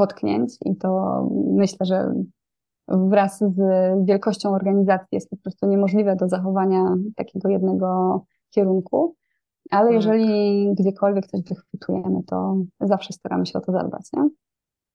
potknięć 0.00 0.54
i 0.64 0.76
to 0.76 1.22
myślę, 1.52 1.86
że 1.86 2.14
wraz 2.88 3.38
z 3.38 3.56
wielkością 4.06 4.54
organizacji 4.54 5.08
jest 5.12 5.30
po 5.30 5.36
prostu 5.36 5.66
niemożliwe 5.66 6.16
do 6.16 6.28
zachowania 6.28 6.96
takiego 7.16 7.48
jednego 7.48 8.20
kierunku. 8.50 9.16
Ale 9.70 9.86
tak. 9.86 9.94
jeżeli 9.94 10.74
gdziekolwiek 10.74 11.26
coś 11.26 11.40
wychwytujemy, 11.42 12.22
to 12.26 12.56
zawsze 12.80 13.12
staramy 13.12 13.46
się 13.46 13.58
o 13.58 13.60
to 13.60 13.72
zadbać, 13.72 14.02
nie? 14.12 14.28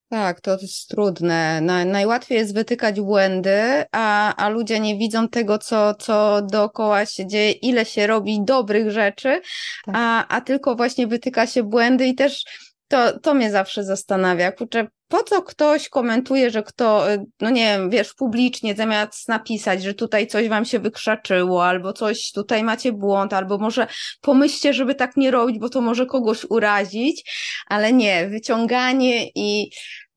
Tak, 0.10 0.42
to 0.42 0.52
jest 0.52 0.90
trudne. 0.90 1.62
najłatwiej 1.86 2.38
jest 2.38 2.54
wytykać 2.54 3.02
błędy, 3.02 3.84
a, 3.92 4.36
a 4.36 4.50
ludzie 4.50 4.80
nie 4.80 4.98
widzą 4.98 5.28
tego, 5.30 5.58
co, 5.58 5.94
co 5.94 6.42
dookoła 6.42 7.06
się 7.06 7.28
dzieje, 7.28 7.52
ile 7.52 7.86
się 7.86 8.08
robi 8.08 8.46
dobrych 8.46 8.92
rzeczy, 8.92 9.42
tak. 9.86 9.96
a, 9.98 10.28
a 10.28 10.42
tylko 10.42 10.76
właśnie 10.76 11.08
wytyka 11.08 11.48
się 11.48 11.64
błędy 11.64 12.08
i 12.08 12.16
też 12.16 12.46
to, 12.88 13.20
to 13.20 13.34
mnie 13.34 13.52
zawsze 13.52 13.84
zastanawia. 13.84 14.52
Kurczę, 14.52 14.88
po 15.08 15.24
co 15.24 15.42
ktoś 15.42 15.90
komentuje, 15.90 16.50
że 16.52 16.64
kto, 16.64 17.14
y, 17.14 17.26
no 17.42 17.50
nie 17.50 17.66
wiem, 17.66 17.90
wiesz, 17.90 18.14
publicznie 18.14 18.76
zamiast 18.76 19.28
napisać, 19.28 19.84
że 19.84 19.94
tutaj 19.94 20.28
coś 20.28 20.50
wam 20.50 20.66
się 20.66 20.80
wykrzaczyło, 20.80 21.66
albo 21.66 21.94
coś 21.94 22.32
tutaj 22.32 22.64
macie 22.64 22.92
błąd, 22.94 23.34
albo 23.34 23.58
może 23.58 23.88
pomyślcie, 24.22 24.74
żeby 24.74 24.96
tak 24.96 25.18
nie 25.18 25.32
robić, 25.32 25.60
bo 25.60 25.70
to 25.70 25.82
może 25.82 26.06
kogoś 26.06 26.46
urazić, 26.50 27.32
ale 27.68 27.94
nie, 27.94 28.28
wyciąganie 28.28 29.30
i 29.36 29.70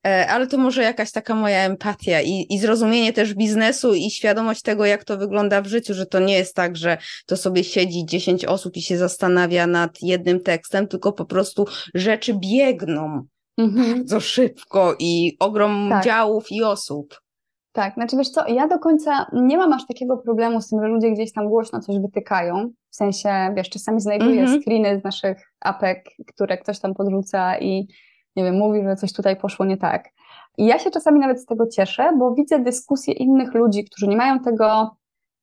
ale 0.03 0.47
to 0.47 0.57
może 0.57 0.83
jakaś 0.83 1.11
taka 1.11 1.35
moja 1.35 1.59
empatia 1.59 2.21
i, 2.21 2.45
i 2.49 2.59
zrozumienie 2.59 3.13
też 3.13 3.33
biznesu 3.33 3.93
i 3.93 4.11
świadomość 4.11 4.61
tego, 4.61 4.85
jak 4.85 5.03
to 5.03 5.17
wygląda 5.17 5.61
w 5.61 5.67
życiu, 5.67 5.93
że 5.93 6.05
to 6.05 6.19
nie 6.19 6.33
jest 6.33 6.55
tak, 6.55 6.77
że 6.77 6.97
to 7.25 7.37
sobie 7.37 7.63
siedzi 7.63 8.05
10 8.05 8.45
osób 8.45 8.77
i 8.77 8.81
się 8.81 8.97
zastanawia 8.97 9.67
nad 9.67 10.01
jednym 10.01 10.39
tekstem, 10.39 10.87
tylko 10.87 11.13
po 11.13 11.25
prostu 11.25 11.65
rzeczy 11.93 12.33
biegną 12.33 13.23
mhm. 13.57 13.95
bardzo 13.95 14.19
szybko 14.19 14.95
i 14.99 15.37
ogrom 15.39 15.87
tak. 15.89 16.03
działów 16.03 16.51
i 16.51 16.63
osób. 16.63 17.19
Tak, 17.71 17.93
znaczy 17.93 18.17
wiesz 18.17 18.29
co, 18.29 18.47
ja 18.47 18.67
do 18.67 18.79
końca 18.79 19.25
nie 19.33 19.57
mam 19.57 19.73
aż 19.73 19.87
takiego 19.87 20.17
problemu 20.17 20.61
z 20.61 20.69
tym, 20.69 20.79
że 20.81 20.87
ludzie 20.87 21.11
gdzieś 21.11 21.33
tam 21.33 21.49
głośno 21.49 21.79
coś 21.79 21.99
wytykają. 21.99 22.71
W 22.89 22.95
sensie, 22.95 23.29
wiesz, 23.55 23.69
czasami 23.69 24.01
znajduję 24.01 24.41
mhm. 24.41 24.61
screeny 24.61 24.99
z 24.99 25.03
naszych 25.03 25.51
apek, 25.59 26.09
które 26.27 26.57
ktoś 26.57 26.79
tam 26.79 26.93
podrzuca 26.93 27.59
i 27.59 27.87
nie 28.39 28.45
wiem, 28.45 28.57
mówi, 28.57 28.83
że 28.83 28.95
coś 28.95 29.13
tutaj 29.13 29.35
poszło 29.35 29.65
nie 29.65 29.77
tak. 29.77 30.09
I 30.57 30.65
ja 30.65 30.79
się 30.79 30.91
czasami 30.91 31.19
nawet 31.19 31.41
z 31.41 31.45
tego 31.45 31.67
cieszę, 31.67 32.09
bo 32.19 32.33
widzę 32.33 32.59
dyskusje 32.59 33.13
innych 33.13 33.53
ludzi, 33.53 33.85
którzy 33.85 34.07
nie 34.07 34.17
mają 34.17 34.39
tego 34.39 34.99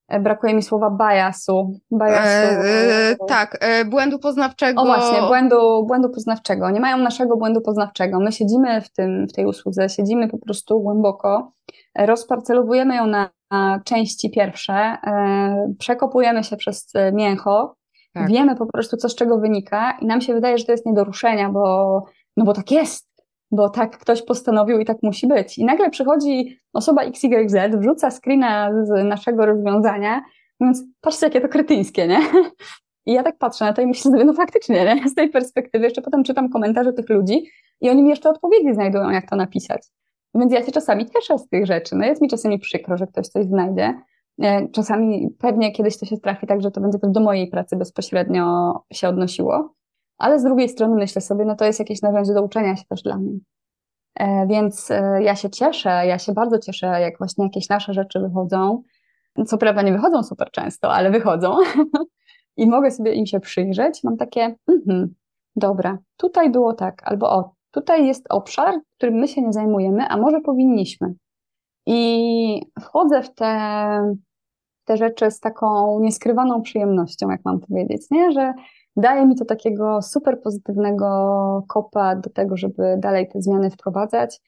E, 0.08 0.20
brakuje 0.20 0.54
mi 0.54 0.62
słowa 0.62 0.90
biasu. 0.90 1.80
biasu. 1.92 2.20
E, 2.20 3.10
e, 3.10 3.16
tak, 3.28 3.58
e, 3.60 3.84
błędu 3.84 4.18
poznawczego. 4.18 4.82
O 4.82 4.84
właśnie, 4.84 5.26
błędu, 5.28 5.86
błędu 5.86 6.10
poznawczego. 6.10 6.70
Nie 6.70 6.80
mają 6.80 6.98
naszego 6.98 7.36
błędu 7.36 7.60
poznawczego. 7.60 8.20
My 8.20 8.32
siedzimy 8.32 8.80
w, 8.80 8.92
tym, 8.92 9.26
w 9.28 9.32
tej 9.32 9.46
usłudze, 9.46 9.88
siedzimy 9.88 10.28
po 10.28 10.38
prostu 10.38 10.80
głęboko, 10.80 11.52
rozparcelowujemy 11.98 12.96
ją 12.96 13.06
na, 13.06 13.30
na 13.50 13.80
części 13.84 14.30
pierwsze, 14.30 14.74
e, 14.74 15.74
przekopujemy 15.78 16.44
się 16.44 16.56
przez 16.56 16.92
mięcho, 17.12 17.76
tak. 18.14 18.28
wiemy 18.28 18.56
po 18.56 18.66
prostu, 18.66 18.96
co 18.96 19.08
z 19.08 19.14
czego 19.14 19.38
wynika 19.38 19.98
i 20.00 20.06
nam 20.06 20.20
się 20.20 20.34
wydaje, 20.34 20.58
że 20.58 20.64
to 20.64 20.72
jest 20.72 20.86
nie 20.86 20.94
do 20.94 21.04
ruszenia, 21.04 21.48
bo, 21.48 22.04
no 22.36 22.44
bo 22.44 22.52
tak 22.52 22.70
jest 22.70 23.06
bo 23.50 23.70
tak 23.70 23.98
ktoś 23.98 24.22
postanowił 24.22 24.78
i 24.78 24.84
tak 24.84 24.96
musi 25.02 25.26
być. 25.26 25.58
I 25.58 25.64
nagle 25.64 25.90
przychodzi 25.90 26.58
osoba 26.72 27.02
XYZ, 27.02 27.76
wrzuca 27.76 28.10
screena 28.10 28.70
z 28.84 29.04
naszego 29.04 29.46
rozwiązania, 29.46 30.22
mówiąc, 30.60 30.82
patrzcie, 31.00 31.26
jakie 31.26 31.40
to 31.40 31.48
kretyńskie, 31.48 32.08
nie? 32.08 32.20
I 33.06 33.12
ja 33.12 33.22
tak 33.22 33.38
patrzę 33.38 33.64
na 33.64 33.72
to 33.72 33.82
i 33.82 33.86
myślę 33.86 34.10
sobie, 34.10 34.24
no 34.24 34.32
faktycznie, 34.32 34.84
nie? 34.84 35.08
Z 35.08 35.14
tej 35.14 35.28
perspektywy 35.28 35.84
jeszcze 35.84 36.02
potem 36.02 36.24
czytam 36.24 36.50
komentarze 36.50 36.92
tych 36.92 37.08
ludzi 37.08 37.44
i 37.80 37.90
oni 37.90 38.02
mi 38.02 38.08
jeszcze 38.08 38.30
odpowiedzi 38.30 38.74
znajdują, 38.74 39.10
jak 39.10 39.30
to 39.30 39.36
napisać. 39.36 39.82
Więc 40.34 40.52
ja 40.52 40.62
się 40.62 40.72
czasami 40.72 41.06
cieszę 41.10 41.38
z 41.38 41.48
tych 41.48 41.66
rzeczy. 41.66 41.96
No 41.96 42.06
jest 42.06 42.22
mi 42.22 42.28
czasami 42.28 42.58
przykro, 42.58 42.96
że 42.96 43.06
ktoś 43.06 43.28
coś 43.28 43.46
znajdzie. 43.46 43.94
E, 44.42 44.68
czasami 44.68 45.28
pewnie 45.38 45.72
kiedyś 45.72 45.98
to 45.98 46.06
się 46.06 46.16
trafi 46.16 46.46
tak, 46.46 46.62
że 46.62 46.70
to 46.70 46.80
będzie 46.80 46.98
do 47.02 47.20
mojej 47.20 47.50
pracy 47.50 47.76
bezpośrednio 47.76 48.74
się 48.92 49.08
odnosiło 49.08 49.75
ale 50.18 50.38
z 50.38 50.42
drugiej 50.42 50.68
strony 50.68 50.94
myślę 50.94 51.22
sobie, 51.22 51.44
no 51.44 51.56
to 51.56 51.64
jest 51.64 51.78
jakieś 51.78 52.02
narzędzie 52.02 52.34
do 52.34 52.42
uczenia 52.42 52.76
się 52.76 52.84
też 52.84 53.02
dla 53.02 53.16
mnie. 53.16 53.38
E, 54.14 54.46
więc 54.46 54.90
e, 54.90 55.22
ja 55.22 55.36
się 55.36 55.50
cieszę, 55.50 55.88
ja 55.88 56.18
się 56.18 56.32
bardzo 56.32 56.58
cieszę, 56.58 56.86
jak 56.86 57.18
właśnie 57.18 57.44
jakieś 57.44 57.68
nasze 57.68 57.94
rzeczy 57.94 58.20
wychodzą. 58.20 58.82
Co 59.46 59.58
prawda 59.58 59.82
nie 59.82 59.92
wychodzą 59.92 60.22
super 60.22 60.50
często, 60.50 60.92
ale 60.92 61.10
wychodzą 61.10 61.56
i 62.56 62.66
mogę 62.66 62.90
sobie 62.90 63.12
im 63.12 63.26
się 63.26 63.40
przyjrzeć. 63.40 64.04
Mam 64.04 64.16
takie, 64.16 64.56
mhm, 64.68 65.14
dobra, 65.56 65.98
tutaj 66.16 66.50
było 66.50 66.72
tak, 66.72 67.02
albo 67.04 67.30
o, 67.30 67.54
tutaj 67.70 68.06
jest 68.06 68.26
obszar, 68.30 68.74
którym 68.96 69.14
my 69.14 69.28
się 69.28 69.42
nie 69.42 69.52
zajmujemy, 69.52 70.08
a 70.08 70.16
może 70.16 70.40
powinniśmy. 70.40 71.14
I 71.86 72.62
wchodzę 72.80 73.22
w 73.22 73.34
te, 73.34 74.14
te 74.84 74.96
rzeczy 74.96 75.30
z 75.30 75.40
taką 75.40 76.00
nieskrywaną 76.00 76.62
przyjemnością, 76.62 77.30
jak 77.30 77.40
mam 77.44 77.60
powiedzieć, 77.60 78.02
nie? 78.10 78.32
że 78.32 78.52
daje 78.96 79.26
mi 79.26 79.36
to 79.36 79.44
takiego 79.44 80.02
super 80.02 80.40
pozytywnego 80.42 81.64
kopa 81.68 82.16
do 82.16 82.30
tego, 82.30 82.56
żeby 82.56 82.96
dalej 82.98 83.28
te 83.28 83.42
zmiany 83.42 83.70
wprowadzać. 83.70 84.40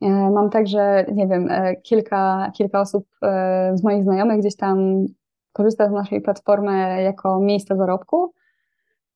E, 0.00 0.30
mam 0.30 0.50
także, 0.50 1.06
nie 1.12 1.26
wiem, 1.26 1.48
e, 1.50 1.76
kilka, 1.76 2.50
kilka 2.54 2.80
osób 2.80 3.06
e, 3.22 3.72
z 3.74 3.82
moich 3.82 4.02
znajomych 4.02 4.38
gdzieś 4.38 4.56
tam 4.56 5.06
korzysta 5.52 5.88
z 5.88 5.92
naszej 5.92 6.20
platformy 6.20 7.02
jako 7.02 7.40
miejsce 7.40 7.76
zarobku. 7.76 8.32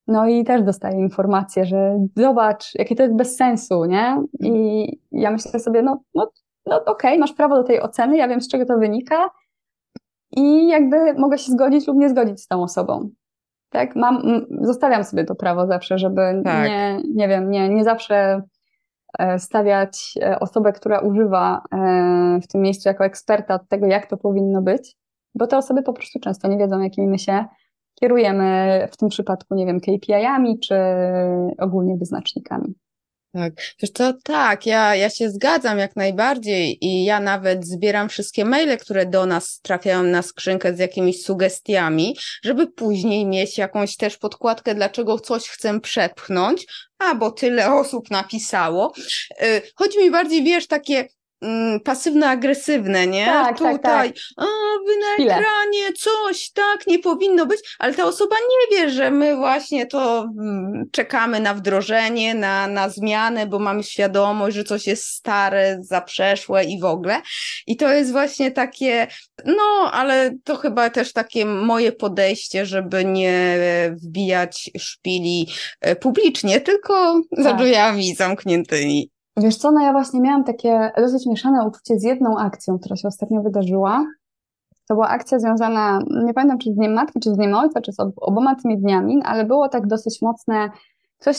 No 0.07 0.26
i 0.26 0.45
też 0.45 0.62
dostaję 0.62 0.99
informację, 0.99 1.64
że 1.64 1.99
zobacz, 2.16 2.74
jakie 2.74 2.97
to 2.97 3.03
jest 3.03 3.16
bez 3.16 3.37
sensu, 3.37 3.84
nie? 3.84 4.22
I 4.41 4.87
ja 5.12 5.30
myślę 5.30 5.61
sobie, 5.61 5.82
no, 5.82 6.01
no, 6.14 6.30
no 6.66 6.76
okej, 6.76 6.93
okay, 6.93 7.18
masz 7.18 7.32
prawo 7.32 7.57
do 7.57 7.62
tej 7.62 7.82
oceny, 7.82 8.16
ja 8.16 8.28
wiem, 8.28 8.41
z 8.41 8.49
czego 8.49 8.66
to 8.66 8.78
wynika, 8.78 9.30
i 10.37 10.68
jakby 10.68 11.14
mogę 11.14 11.39
się 11.39 11.53
zgodzić 11.53 11.87
lub 11.87 11.97
nie 11.97 12.09
zgodzić 12.09 12.41
z 12.41 12.47
tą 12.47 12.62
osobą. 12.62 13.11
Tak, 13.71 13.97
mam, 13.97 14.23
zostawiam 14.61 15.05
sobie 15.05 15.25
to 15.25 15.35
prawo 15.35 15.67
zawsze, 15.67 15.99
żeby 15.99 16.21
tak. 16.45 16.69
nie, 16.69 17.01
nie 17.14 17.29
wiem, 17.29 17.51
nie, 17.51 17.69
nie 17.69 17.85
zawsze 17.85 18.43
e, 19.19 19.39
stawiać 19.39 20.14
e, 20.23 20.41
osobę, 20.41 20.73
która 20.73 21.01
używa 21.01 21.62
e, 21.73 22.41
w 22.43 22.47
tym 22.47 22.61
miejscu 22.61 22.89
jako 22.89 23.05
eksperta 23.05 23.55
od 23.55 23.69
tego, 23.69 23.87
jak 23.87 24.07
to 24.07 24.17
powinno 24.17 24.62
być, 24.62 24.97
bo 25.35 25.47
te 25.47 25.57
osoby 25.57 25.83
po 25.83 25.93
prostu 25.93 26.21
często 26.21 26.49
nie 26.49 26.59
wiedzą, 26.59 26.81
jakimi 26.81 27.07
my 27.07 27.19
się 27.19 27.45
kierujemy 28.01 28.89
w 28.93 28.97
tym 28.97 29.09
przypadku, 29.09 29.55
nie 29.55 29.67
wiem, 29.67 29.81
KPI-ami 29.81 30.59
czy 30.61 30.75
ogólnie 31.59 31.97
wyznacznikami. 31.97 32.75
Tak, 33.37 33.53
wiesz 33.82 33.91
co, 33.91 34.12
tak, 34.24 34.66
ja, 34.66 34.95
ja 34.95 35.11
się 35.11 35.30
zgadzam 35.30 35.78
jak 35.78 35.97
najbardziej 35.97 36.78
i 36.84 37.05
ja 37.05 37.20
nawet 37.20 37.66
zbieram 37.66 38.09
wszystkie 38.09 38.45
maile, 38.45 38.78
które 38.78 39.07
do 39.07 39.26
nas 39.26 39.61
trafiają 39.61 40.03
na 40.03 40.22
skrzynkę 40.22 40.74
z 40.74 40.78
jakimiś 40.78 41.22
sugestiami, 41.22 42.16
żeby 42.45 42.66
później 42.66 43.26
mieć 43.26 43.59
jakąś 43.59 43.97
też 43.97 44.16
podkładkę, 44.16 44.74
dlaczego 44.74 45.18
coś 45.18 45.49
chcę 45.49 45.80
przepchnąć, 45.80 46.66
a 46.99 47.14
bo 47.14 47.30
tyle 47.30 47.74
osób 47.74 48.11
napisało. 48.11 48.93
Y, 49.43 49.62
chodzi 49.74 49.99
mi 49.99 50.11
bardziej, 50.11 50.45
wiesz, 50.45 50.66
takie 50.66 51.09
pasywno-agresywne, 51.84 53.07
nie? 53.07 53.26
Tak, 53.26 53.59
Tutaj, 53.59 53.74
tak, 53.80 53.82
tak. 53.82 54.16
a 54.37 54.45
wy 54.87 54.97
na 55.01 55.14
Chwilę. 55.14 55.34
ekranie 55.34 55.93
coś, 55.93 56.51
tak, 56.51 56.87
nie 56.87 56.99
powinno 56.99 57.47
być, 57.47 57.61
ale 57.78 57.95
ta 57.95 58.05
osoba 58.05 58.37
nie 58.37 58.78
wie, 58.78 58.91
że 58.91 59.11
my 59.11 59.37
właśnie 59.37 59.87
to 59.87 60.28
mm, 60.39 60.84
czekamy 60.93 61.41
na 61.41 61.55
wdrożenie, 61.55 62.34
na, 62.34 62.66
na 62.66 62.89
zmianę, 62.89 63.47
bo 63.47 63.59
mamy 63.59 63.82
świadomość, 63.82 64.57
że 64.57 64.64
coś 64.64 64.87
jest 64.87 65.05
stare, 65.05 65.78
zaprzeszłe 65.80 66.64
i 66.64 66.80
w 66.80 66.84
ogóle. 66.84 67.22
I 67.66 67.76
to 67.76 67.93
jest 67.93 68.12
właśnie 68.12 68.51
takie, 68.51 69.07
no, 69.45 69.91
ale 69.93 70.30
to 70.45 70.57
chyba 70.57 70.91
też 70.91 71.12
takie 71.12 71.47
moje 71.47 71.93
podejście, 71.93 72.66
żeby 72.66 73.05
nie 73.05 73.59
wbijać 74.03 74.70
szpili 74.78 75.49
e, 75.80 75.97
publicznie, 75.97 76.61
tylko 76.61 77.20
tak. 77.37 77.45
za 77.45 77.53
drzwiami 77.53 78.14
zamkniętymi. 78.14 79.16
Wiesz 79.37 79.57
co, 79.57 79.72
no 79.72 79.80
ja 79.80 79.93
właśnie 79.93 80.20
miałam 80.20 80.45
takie 80.45 80.93
dosyć 80.97 81.26
mieszane 81.26 81.66
uczucie 81.66 81.99
z 81.99 82.03
jedną 82.03 82.39
akcją, 82.39 82.78
która 82.78 82.97
się 82.97 83.09
ostatnio 83.09 83.43
wydarzyła. 83.43 84.05
To 84.89 84.95
była 84.95 85.09
akcja 85.09 85.39
związana, 85.39 85.99
nie 86.24 86.34
pamiętam 86.34 86.59
czy 86.59 86.72
z 86.72 86.74
Dniem 86.74 86.93
Matki, 86.93 87.20
czy 87.20 87.30
z 87.30 87.37
Dniem 87.37 87.55
Ojca, 87.55 87.80
czy 87.80 87.93
z 87.93 87.97
oboma 88.16 88.55
tymi 88.55 88.78
dniami, 88.78 89.22
ale 89.24 89.45
było 89.45 89.68
tak 89.68 89.87
dosyć 89.87 90.22
mocne, 90.22 90.70
ktoś 91.18 91.37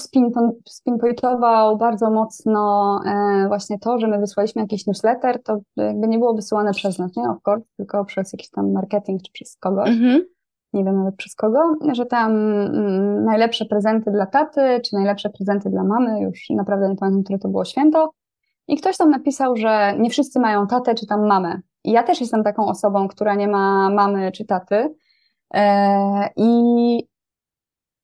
spinpointował 0.66 1.78
bardzo 1.78 2.12
mocno 2.12 3.00
e, 3.06 3.48
właśnie 3.48 3.80
to, 3.80 4.00
że 4.00 4.08
my 4.08 4.20
wysłaliśmy 4.20 4.62
jakiś 4.62 4.88
newsletter, 4.88 5.44
to 5.44 5.58
jakby 5.78 6.08
nie 6.08 6.18
było 6.18 6.34
wysyłane 6.34 6.72
przez 6.72 7.00
nas, 7.00 7.16
nie, 7.16 7.30
of 7.30 7.38
course, 7.48 7.66
tylko 7.78 8.06
przez 8.06 8.34
jakiś 8.34 8.50
tam 8.50 8.72
marketing, 8.72 9.22
czy 9.22 9.32
przez 9.32 9.58
kogoś. 9.58 9.90
Mhm 9.90 10.37
nie 10.78 10.84
wiem 10.84 10.98
nawet 10.98 11.16
przez 11.16 11.36
kogo, 11.36 11.60
że 11.92 12.06
tam 12.06 12.32
mm, 12.32 13.26
najlepsze 13.26 13.66
prezenty 13.66 14.12
dla 14.12 14.26
taty, 14.26 14.82
czy 14.86 14.96
najlepsze 14.96 15.30
prezenty 15.30 15.70
dla 15.70 15.84
mamy, 15.84 16.22
już 16.22 16.50
naprawdę 16.50 16.90
nie 16.90 16.96
pamiętam, 16.96 17.24
które 17.24 17.40
to 17.40 17.50
było 17.50 17.66
święto. 17.66 18.12
I 18.68 18.78
ktoś 18.78 18.98
tam 18.98 19.10
napisał, 19.10 19.56
że 19.56 19.94
nie 20.00 20.10
wszyscy 20.10 20.40
mają 20.40 20.68
tatę, 20.68 20.96
czy 20.96 21.08
tam 21.08 21.28
mamę. 21.28 21.62
I 21.84 21.92
ja 21.92 22.04
też 22.04 22.22
jestem 22.22 22.44
taką 22.44 22.66
osobą, 22.66 23.08
która 23.08 23.36
nie 23.36 23.48
ma 23.48 23.90
mamy 23.90 24.32
czy 24.32 24.46
taty. 24.46 24.96
E, 25.54 26.30
I 26.36 27.08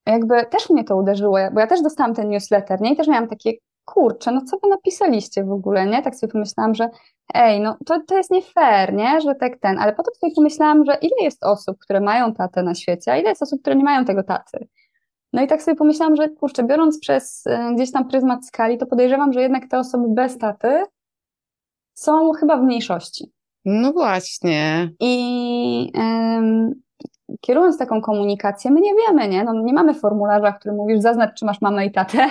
jakby 0.05 0.45
też 0.45 0.69
mnie 0.69 0.83
to 0.83 0.95
uderzyło, 0.95 1.37
bo 1.53 1.59
ja 1.59 1.67
też 1.67 1.81
dostałam 1.81 2.13
ten 2.13 2.29
newsletter, 2.29 2.81
nie? 2.81 2.93
I 2.93 2.95
też 2.95 3.07
miałam 3.07 3.27
takie, 3.27 3.51
kurczę, 3.85 4.31
no 4.31 4.41
co 4.41 4.57
wy 4.57 4.69
napisaliście 4.69 5.43
w 5.43 5.51
ogóle, 5.51 5.85
nie? 5.85 6.01
Tak 6.01 6.15
sobie 6.15 6.33
pomyślałam, 6.33 6.75
że 6.75 6.89
ej, 7.33 7.61
no 7.61 7.77
to, 7.85 8.01
to 8.07 8.17
jest 8.17 8.31
nie 8.31 8.41
fair, 8.41 8.93
nie? 8.93 9.21
Że 9.21 9.35
tak 9.35 9.59
ten, 9.59 9.79
ale 9.79 9.93
potem 9.93 10.13
sobie 10.13 10.33
pomyślałam, 10.35 10.85
że 10.85 10.93
ile 11.01 11.15
jest 11.21 11.43
osób, 11.43 11.77
które 11.79 12.01
mają 12.01 12.33
tatę 12.33 12.63
na 12.63 12.75
świecie, 12.75 13.11
a 13.11 13.17
ile 13.17 13.29
jest 13.29 13.41
osób, 13.41 13.61
które 13.61 13.75
nie 13.75 13.83
mają 13.83 14.05
tego 14.05 14.23
taty. 14.23 14.67
No 15.33 15.43
i 15.43 15.47
tak 15.47 15.63
sobie 15.63 15.75
pomyślałam, 15.75 16.15
że 16.15 16.29
kurczę, 16.29 16.63
biorąc 16.63 16.99
przez 16.99 17.47
e, 17.47 17.71
gdzieś 17.75 17.91
tam 17.91 18.07
pryzmat 18.07 18.45
skali, 18.45 18.77
to 18.77 18.85
podejrzewam, 18.85 19.33
że 19.33 19.41
jednak 19.41 19.67
te 19.67 19.79
osoby 19.79 20.07
bez 20.09 20.37
taty 20.37 20.83
są 21.93 22.31
chyba 22.31 22.57
w 22.57 22.63
mniejszości. 22.63 23.31
No 23.65 23.93
właśnie. 23.93 24.91
I 24.99 25.91
ym, 25.97 26.73
kierując 27.41 27.77
taką 27.77 28.01
komunikację, 28.01 28.71
my 28.71 28.81
nie 28.81 28.91
wiemy, 28.95 29.27
nie? 29.27 29.43
No, 29.43 29.53
nie 29.53 29.73
mamy 29.73 29.93
formularza, 29.93 30.51
w 30.51 30.59
którym 30.59 30.77
mówisz, 30.77 30.99
zaznacz, 30.99 31.33
czy 31.39 31.45
masz 31.45 31.61
mamę 31.61 31.85
i 31.85 31.91
tatę, 31.91 32.27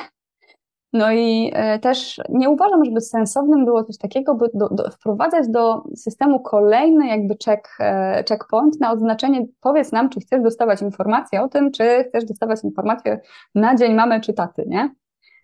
no 0.93 1.13
i 1.13 1.51
e, 1.55 1.79
też 1.79 2.21
nie 2.29 2.51
uważam, 2.51 2.85
żeby 2.85 3.01
sensownym 3.01 3.65
było 3.65 3.85
coś 3.85 3.99
takiego, 3.99 4.35
by 4.35 4.47
do, 4.55 4.69
do, 4.69 4.91
wprowadzać 4.91 5.49
do 5.49 5.83
systemu 5.97 6.41
kolejny 6.41 7.07
jakby 7.07 7.37
check, 7.45 7.69
e, 7.81 8.25
checkpoint 8.29 8.81
na 8.81 8.93
odznaczenie, 8.93 9.47
powiedz 9.61 9.93
nam, 9.93 10.09
czy 10.09 10.21
chcesz 10.21 10.43
dostawać 10.43 10.83
informację 10.83 11.43
o 11.43 11.49
tym, 11.49 11.71
czy 11.71 12.05
chcesz 12.09 12.25
dostawać 12.25 12.65
informację 12.65 13.21
na 13.55 13.75
dzień 13.75 13.95
mamy 13.95 14.21
czy 14.21 14.33
taty, 14.33 14.65
nie? 14.67 14.95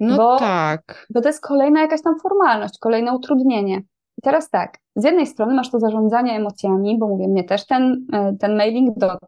No 0.00 0.16
bo, 0.16 0.38
tak. 0.38 1.06
Bo 1.14 1.20
to 1.20 1.28
jest 1.28 1.40
kolejna 1.40 1.80
jakaś 1.80 2.02
tam 2.02 2.20
formalność, 2.20 2.78
kolejne 2.78 3.14
utrudnienie. 3.14 3.82
I 4.18 4.22
teraz 4.22 4.50
tak, 4.50 4.78
z 4.96 5.04
jednej 5.04 5.26
strony 5.26 5.54
masz 5.54 5.70
to 5.70 5.80
zarządzanie 5.80 6.32
emocjami, 6.32 6.98
bo 6.98 7.08
mówię, 7.08 7.28
mnie 7.28 7.44
też 7.44 7.66
ten, 7.66 8.06
e, 8.12 8.36
ten 8.40 8.56
mailing 8.56 8.98
do, 8.98 9.18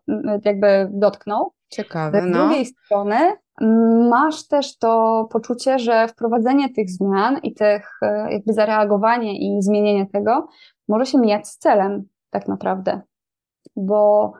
jakby 0.44 0.88
dotknął. 0.92 1.52
Ciekawe, 1.68 2.22
Z 2.22 2.24
no. 2.26 2.38
drugiej 2.38 2.66
strony 2.66 3.16
masz 4.10 4.48
też 4.48 4.78
to 4.78 5.26
poczucie, 5.30 5.78
że 5.78 6.08
wprowadzenie 6.08 6.72
tych 6.72 6.90
zmian 6.90 7.38
i 7.42 7.54
tych 7.54 7.98
e, 8.02 8.32
jakby 8.32 8.52
zareagowanie 8.52 9.38
i 9.38 9.62
zmienienie 9.62 10.06
tego 10.06 10.48
może 10.88 11.06
się 11.06 11.18
mijać 11.18 11.48
z 11.48 11.58
celem 11.58 12.04
tak 12.30 12.48
naprawdę, 12.48 13.00
bo 13.76 14.32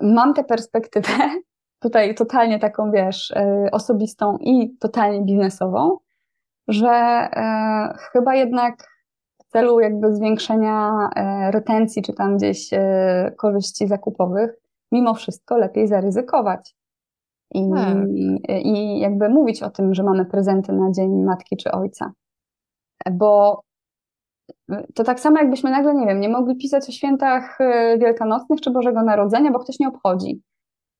mam 0.00 0.34
tę 0.34 0.44
perspektywę 0.44 1.12
tutaj 1.82 2.14
totalnie 2.14 2.58
taką, 2.58 2.90
wiesz, 2.90 3.30
e, 3.30 3.68
osobistą 3.72 4.36
i 4.40 4.76
totalnie 4.80 5.22
biznesową, 5.22 5.98
że 6.68 6.88
e, 6.88 7.94
chyba 8.12 8.34
jednak 8.34 8.88
w 9.38 9.52
celu 9.52 9.80
jakby 9.80 10.16
zwiększenia 10.16 11.08
retencji 11.50 12.02
czy 12.02 12.12
tam 12.12 12.36
gdzieś 12.36 12.70
korzyści 13.36 13.86
zakupowych, 13.86 14.50
mimo 14.92 15.14
wszystko 15.14 15.58
lepiej 15.58 15.88
zaryzykować 15.88 16.74
i, 17.54 17.70
tak. 17.74 17.96
i 18.64 19.00
jakby 19.00 19.28
mówić 19.28 19.62
o 19.62 19.70
tym, 19.70 19.94
że 19.94 20.02
mamy 20.02 20.24
prezenty 20.24 20.72
na 20.72 20.92
dzień 20.92 21.22
matki 21.24 21.56
czy 21.56 21.70
ojca. 21.72 22.12
Bo 23.12 23.62
to 24.94 25.04
tak 25.04 25.20
samo 25.20 25.38
jakbyśmy 25.38 25.70
nagle, 25.70 25.94
nie 25.94 26.06
wiem, 26.06 26.20
nie 26.20 26.28
mogli 26.28 26.56
pisać 26.56 26.88
o 26.88 26.92
świętach 26.92 27.60
y, 27.60 27.98
wielkanocnych 27.98 28.60
czy 28.60 28.70
Bożego 28.70 29.02
Narodzenia, 29.02 29.50
bo 29.50 29.58
ktoś 29.58 29.78
nie 29.78 29.88
obchodzi. 29.88 30.42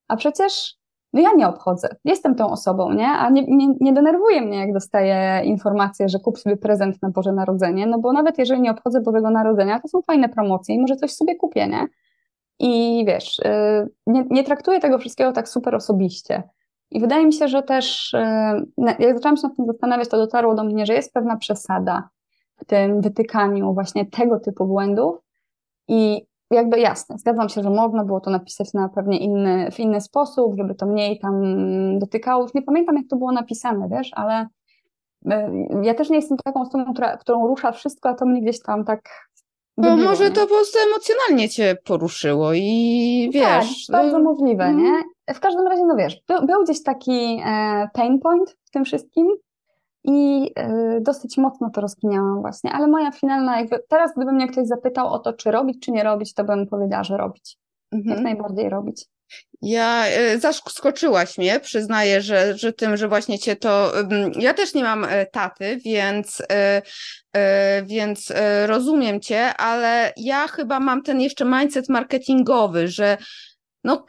A 0.08 0.16
przecież 0.16 0.78
no 1.12 1.20
ja 1.20 1.32
nie 1.36 1.48
obchodzę. 1.48 1.88
Jestem 2.04 2.34
tą 2.34 2.50
osobą, 2.50 2.92
nie? 2.92 3.08
A 3.08 3.30
nie, 3.30 3.44
nie, 3.46 3.68
nie 3.80 3.92
denerwuje 3.92 4.40
mnie, 4.40 4.58
jak 4.58 4.72
dostaję 4.72 5.44
informację, 5.44 6.08
że 6.08 6.18
kup 6.18 6.38
sobie 6.38 6.56
prezent 6.56 7.02
na 7.02 7.10
Boże 7.10 7.32
Narodzenie, 7.32 7.86
no 7.86 7.98
bo 7.98 8.12
nawet 8.12 8.38
jeżeli 8.38 8.60
nie 8.60 8.70
obchodzę 8.70 9.00
Bożego 9.00 9.30
Narodzenia, 9.30 9.80
to 9.80 9.88
są 9.88 10.02
fajne 10.02 10.28
promocje 10.28 10.74
i 10.74 10.80
może 10.80 10.96
coś 10.96 11.12
sobie 11.12 11.36
kupię, 11.36 11.68
nie? 11.68 11.86
I 12.58 13.04
wiesz, 13.06 13.38
y, 13.38 13.88
nie, 14.06 14.24
nie 14.30 14.44
traktuję 14.44 14.80
tego 14.80 14.98
wszystkiego 14.98 15.32
tak 15.32 15.48
super 15.48 15.74
osobiście. 15.74 16.42
I 16.90 17.00
wydaje 17.00 17.26
mi 17.26 17.32
się, 17.32 17.48
że 17.48 17.62
też, 17.62 18.14
y, 18.14 18.18
jak 18.98 19.16
zaczęłam 19.16 19.36
się 19.36 19.42
nad 19.48 19.56
tym 19.56 19.66
zastanawiać, 19.66 20.08
to 20.08 20.16
dotarło 20.16 20.54
do 20.54 20.64
mnie, 20.64 20.86
że 20.86 20.94
jest 20.94 21.12
pewna 21.12 21.36
przesada 21.36 22.08
w 22.56 22.64
tym 22.64 23.00
wytykaniu 23.00 23.74
właśnie 23.74 24.06
tego 24.06 24.40
typu 24.40 24.66
błędów. 24.66 25.16
I 25.88 26.26
jakby 26.50 26.80
jasne, 26.80 27.18
zgadzam 27.18 27.48
się, 27.48 27.62
że 27.62 27.70
można 27.70 28.04
było 28.04 28.20
to 28.20 28.30
napisać 28.30 28.74
na 28.74 28.88
pewnie 28.88 29.18
inny, 29.18 29.70
w 29.70 29.80
inny 29.80 30.00
sposób, 30.00 30.54
żeby 30.56 30.74
to 30.74 30.86
mniej 30.86 31.18
tam 31.18 31.42
dotykało. 31.98 32.42
Już 32.42 32.54
nie 32.54 32.62
pamiętam, 32.62 32.96
jak 32.96 33.06
to 33.10 33.16
było 33.16 33.32
napisane, 33.32 33.88
wiesz, 33.88 34.10
ale 34.14 34.46
y, 35.26 35.28
ja 35.82 35.94
też 35.94 36.10
nie 36.10 36.16
jestem 36.16 36.38
taką 36.44 36.60
osobą, 36.60 36.92
która, 36.92 37.16
którą 37.16 37.46
rusza 37.46 37.72
wszystko, 37.72 38.08
a 38.08 38.14
to 38.14 38.26
mnie 38.26 38.42
gdzieś 38.42 38.62
tam 38.62 38.84
tak 38.84 39.27
bo 39.78 39.96
może 39.96 40.30
to 40.30 40.40
po 40.40 40.46
prostu 40.46 40.78
emocjonalnie 40.88 41.48
cię 41.48 41.76
poruszyło 41.84 42.50
i 42.54 43.30
tak, 43.32 43.42
wiesz. 43.42 43.86
Tak, 43.86 43.96
bardzo 43.96 44.18
możliwe, 44.18 44.64
mm. 44.64 44.84
nie? 44.84 45.02
W 45.34 45.40
każdym 45.40 45.66
razie, 45.66 45.84
no 45.84 45.96
wiesz, 45.96 46.22
był, 46.28 46.46
był 46.46 46.64
gdzieś 46.64 46.82
taki 46.82 47.42
e, 47.46 47.88
pain 47.92 48.18
point 48.18 48.56
w 48.64 48.70
tym 48.70 48.84
wszystkim 48.84 49.28
i 50.04 50.50
e, 50.56 51.00
dosyć 51.00 51.38
mocno 51.38 51.70
to 51.70 51.80
rozkminiałam 51.80 52.40
właśnie, 52.40 52.72
ale 52.72 52.86
moja 52.86 53.10
finalna, 53.10 53.60
jakby 53.60 53.78
teraz 53.88 54.12
gdyby 54.16 54.32
mnie 54.32 54.48
ktoś 54.48 54.66
zapytał 54.66 55.12
o 55.12 55.18
to, 55.18 55.32
czy 55.32 55.50
robić, 55.50 55.80
czy 55.80 55.90
nie 55.90 56.02
robić, 56.02 56.34
to 56.34 56.44
bym 56.44 56.66
powiedziała, 56.66 57.04
że 57.04 57.16
robić. 57.16 57.58
Mhm. 57.92 58.14
Jak 58.16 58.24
najbardziej 58.24 58.68
robić. 58.68 59.06
Ja 59.62 60.06
e, 60.06 60.38
zaskoczyłaś 60.38 61.38
mnie, 61.38 61.60
przyznaję, 61.60 62.22
że, 62.22 62.58
że 62.58 62.72
tym, 62.72 62.96
że 62.96 63.08
właśnie 63.08 63.38
cię 63.38 63.56
to. 63.56 63.92
Ja 64.38 64.54
też 64.54 64.74
nie 64.74 64.82
mam 64.82 65.04
e, 65.04 65.26
taty, 65.26 65.80
więc, 65.84 66.42
e, 66.52 66.82
więc 67.86 68.32
rozumiem 68.66 69.20
cię, 69.20 69.54
ale 69.54 70.12
ja 70.16 70.48
chyba 70.48 70.80
mam 70.80 71.02
ten 71.02 71.20
jeszcze 71.20 71.44
mindset 71.44 71.88
marketingowy, 71.88 72.88
że 72.88 73.18
no 73.88 74.04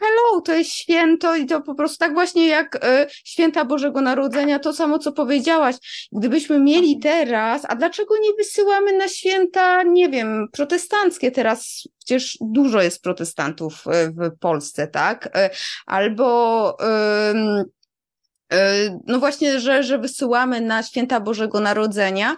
hello, 0.00 0.40
to 0.40 0.52
jest 0.52 0.70
święto 0.70 1.36
i 1.36 1.46
to 1.46 1.60
po 1.60 1.74
prostu 1.74 1.98
tak 1.98 2.12
właśnie 2.14 2.48
jak 2.48 2.76
y, 2.76 3.06
święta 3.24 3.64
Bożego 3.64 4.00
Narodzenia, 4.00 4.58
to 4.58 4.72
samo 4.72 4.98
co 4.98 5.12
powiedziałaś. 5.12 5.76
Gdybyśmy 6.12 6.60
mieli 6.60 6.98
teraz, 6.98 7.62
a 7.68 7.76
dlaczego 7.76 8.14
nie 8.18 8.32
wysyłamy 8.32 8.92
na 8.92 9.08
święta, 9.08 9.82
nie 9.82 10.08
wiem, 10.08 10.48
protestanckie 10.52 11.30
teraz, 11.30 11.88
przecież 11.98 12.38
dużo 12.40 12.82
jest 12.82 13.02
protestantów 13.02 13.84
w 13.86 14.38
Polsce, 14.38 14.88
tak? 14.88 15.38
Albo 15.86 16.62
E, 16.80 17.64
no 19.06 19.18
właśnie, 19.18 19.60
że, 19.60 19.82
że 19.82 19.98
wysyłamy 19.98 20.60
na 20.60 20.82
święta 20.82 21.20
Bożego 21.20 21.60
Narodzenia 21.60 22.36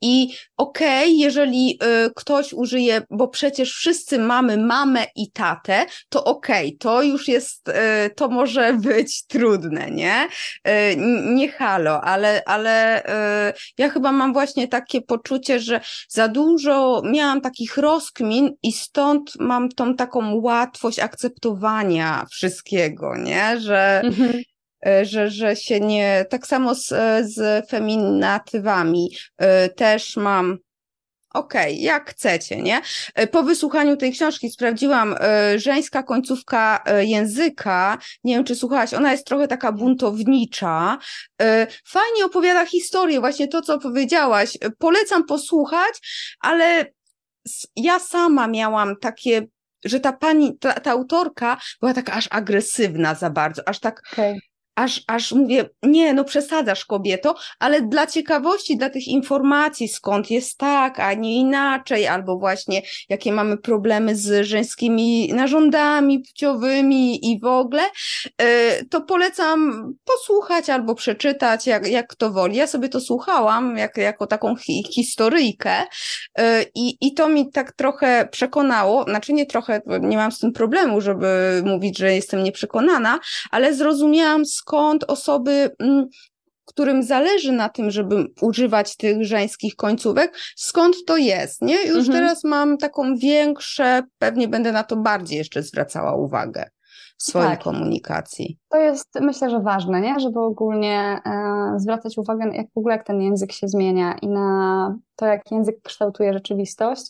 i 0.00 0.34
okej, 0.56 1.04
okay, 1.04 1.08
jeżeli 1.08 1.78
y, 2.06 2.10
ktoś 2.14 2.52
użyje, 2.52 3.02
bo 3.10 3.28
przecież 3.28 3.72
wszyscy 3.72 4.18
mamy 4.18 4.56
mamę 4.56 5.06
i 5.16 5.30
tatę, 5.30 5.86
to 6.08 6.24
okej, 6.24 6.66
okay, 6.66 6.78
to 6.78 7.02
już 7.02 7.28
jest, 7.28 7.68
y, 7.68 7.72
to 8.16 8.28
może 8.28 8.72
być 8.92 9.26
trudne, 9.26 9.90
nie? 9.90 10.28
Nie 11.26 11.48
halo, 11.52 12.00
ale, 12.00 12.42
ale 12.46 13.02
ja 13.78 13.88
chyba 13.88 14.12
mam 14.12 14.32
właśnie 14.32 14.68
takie 14.68 15.02
poczucie, 15.02 15.60
że 15.60 15.80
za 16.08 16.28
dużo 16.28 17.02
miałam 17.04 17.40
takich 17.40 17.76
rozkmin 17.76 18.50
i 18.62 18.72
stąd 18.72 19.32
mam 19.38 19.68
tą 19.68 19.94
taką 19.94 20.40
łatwość 20.40 20.98
akceptowania 20.98 22.26
wszystkiego, 22.30 23.16
nie? 23.16 23.60
Że 23.60 24.00
mhm 24.04 24.34
E, 24.34 24.53
że, 25.02 25.30
że 25.30 25.56
się 25.56 25.80
nie. 25.80 26.24
Tak 26.30 26.46
samo 26.46 26.74
z, 26.74 26.92
e, 26.92 27.24
z 27.24 27.68
feminatywami 27.70 29.10
e, 29.38 29.68
też 29.68 30.16
mam. 30.16 30.58
Okej, 31.34 31.72
okay, 31.72 31.82
jak 31.82 32.10
chcecie, 32.10 32.62
nie? 32.62 32.80
Po 33.30 33.42
wysłuchaniu 33.42 33.96
tej 33.96 34.12
książki 34.12 34.50
sprawdziłam 34.50 35.14
żeńska 35.56 36.02
końcówka 36.02 36.84
języka. 37.00 37.98
Nie 38.24 38.34
wiem, 38.34 38.44
czy 38.44 38.54
słuchałaś, 38.54 38.94
ona 38.94 39.12
jest 39.12 39.26
trochę 39.26 39.48
taka 39.48 39.72
buntownicza. 39.72 40.98
Fajnie 41.86 42.24
opowiada 42.24 42.66
historię, 42.66 43.20
właśnie 43.20 43.48
to, 43.48 43.62
co 43.62 43.78
powiedziałaś. 43.78 44.58
Polecam 44.78 45.24
posłuchać, 45.24 45.94
ale 46.40 46.86
ja 47.76 47.98
sama 47.98 48.48
miałam 48.48 48.96
takie, 49.00 49.42
że 49.84 50.00
ta 50.00 50.12
pani, 50.12 50.58
ta, 50.58 50.72
ta 50.72 50.90
autorka 50.90 51.60
była 51.80 51.94
taka 51.94 52.12
aż 52.12 52.28
agresywna 52.30 53.14
za 53.14 53.30
bardzo, 53.30 53.68
aż 53.68 53.80
tak. 53.80 54.02
Okay 54.12 54.38
aż, 54.74 55.02
aż 55.06 55.32
mówię, 55.32 55.70
nie, 55.82 56.14
no 56.14 56.24
przesadzasz 56.24 56.84
kobieto, 56.84 57.34
ale 57.58 57.82
dla 57.82 58.06
ciekawości, 58.06 58.76
dla 58.76 58.90
tych 58.90 59.08
informacji, 59.08 59.88
skąd 59.88 60.30
jest 60.30 60.58
tak, 60.58 61.00
a 61.00 61.14
nie 61.14 61.34
inaczej, 61.36 62.06
albo 62.06 62.38
właśnie 62.38 62.82
jakie 63.08 63.32
mamy 63.32 63.56
problemy 63.56 64.16
z 64.16 64.46
żeńskimi 64.46 65.32
narządami 65.32 66.20
płciowymi 66.20 67.32
i 67.32 67.40
w 67.40 67.44
ogóle, 67.44 67.82
e, 68.38 68.84
to 68.84 69.00
polecam 69.00 69.92
posłuchać 70.04 70.70
albo 70.70 70.94
przeczytać, 70.94 71.66
jak, 71.66 71.88
jak 71.88 72.06
kto 72.06 72.30
woli. 72.30 72.56
Ja 72.56 72.66
sobie 72.66 72.88
to 72.88 73.00
słuchałam 73.00 73.76
jak, 73.76 73.96
jako 73.96 74.26
taką 74.26 74.56
hi 74.56 74.84
historyjkę 74.90 75.82
e, 76.38 76.64
i, 76.74 76.96
i 77.00 77.14
to 77.14 77.28
mi 77.28 77.50
tak 77.50 77.72
trochę 77.72 78.28
przekonało, 78.30 79.04
znaczy 79.04 79.32
nie 79.32 79.46
trochę, 79.46 79.80
nie 80.00 80.16
mam 80.16 80.32
z 80.32 80.38
tym 80.38 80.52
problemu, 80.52 81.00
żeby 81.00 81.62
mówić, 81.64 81.98
że 81.98 82.14
jestem 82.14 82.42
nieprzekonana, 82.42 83.18
ale 83.50 83.74
zrozumiałam, 83.74 84.44
skąd 84.64 85.04
osoby, 85.04 85.70
mm, 85.78 86.06
którym 86.64 87.02
zależy 87.02 87.52
na 87.52 87.68
tym, 87.68 87.90
żeby 87.90 88.26
używać 88.40 88.96
tych 88.96 89.24
żeńskich 89.24 89.76
końcówek, 89.76 90.36
skąd 90.56 90.96
to 91.06 91.16
jest, 91.16 91.62
nie? 91.62 91.86
Już 91.86 92.08
mhm. 92.08 92.12
teraz 92.12 92.44
mam 92.44 92.78
taką 92.78 93.16
większe, 93.16 94.02
pewnie 94.18 94.48
będę 94.48 94.72
na 94.72 94.84
to 94.84 94.96
bardziej 94.96 95.38
jeszcze 95.38 95.62
zwracała 95.62 96.16
uwagę 96.16 96.64
w 97.18 97.22
swojej 97.22 97.48
tak. 97.48 97.62
komunikacji. 97.62 98.58
To 98.68 98.78
jest, 98.78 99.08
myślę, 99.20 99.50
że 99.50 99.60
ważne, 99.60 100.00
nie? 100.00 100.20
Żeby 100.20 100.40
ogólnie 100.40 101.20
e, 101.26 101.74
zwracać 101.76 102.18
uwagę, 102.18 102.50
jak 102.52 102.66
w 102.74 102.78
ogóle 102.78 102.96
jak 102.96 103.06
ten 103.06 103.22
język 103.22 103.52
się 103.52 103.68
zmienia 103.68 104.18
i 104.22 104.28
na 104.28 104.96
to, 105.16 105.26
jak 105.26 105.50
język 105.50 105.82
kształtuje 105.82 106.32
rzeczywistość. 106.32 107.06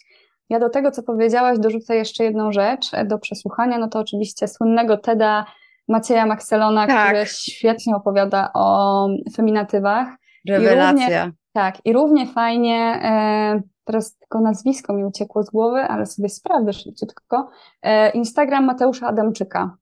Ja 0.50 0.60
do 0.60 0.70
tego, 0.70 0.90
co 0.90 1.02
powiedziałaś, 1.02 1.58
dorzucę 1.58 1.96
jeszcze 1.96 2.24
jedną 2.24 2.52
rzecz 2.52 2.90
do 3.06 3.18
przesłuchania, 3.18 3.78
no 3.78 3.88
to 3.88 3.98
oczywiście 3.98 4.48
słynnego 4.48 4.96
TEDa 4.96 5.46
Macieja 5.88 6.26
Maxelona, 6.26 6.86
tak. 6.86 7.08
który 7.08 7.26
świetnie 7.26 7.96
opowiada 7.96 8.50
o 8.54 9.08
feminatywach. 9.36 10.08
Rewelacja. 10.48 11.06
I 11.06 11.10
równie, 11.10 11.32
tak, 11.52 11.86
i 11.86 11.92
równie 11.92 12.26
fajnie, 12.26 13.00
e, 13.02 13.62
teraz 13.84 14.16
tylko 14.16 14.40
nazwisko 14.40 14.92
mi 14.92 15.04
uciekło 15.04 15.42
z 15.42 15.50
głowy, 15.50 15.80
ale 15.80 16.06
sobie 16.06 16.28
sprawdzę 16.28 16.72
szybciutko, 16.72 17.48
e, 17.82 18.10
Instagram 18.10 18.64
Mateusza 18.64 19.06
Adamczyka. 19.06 19.76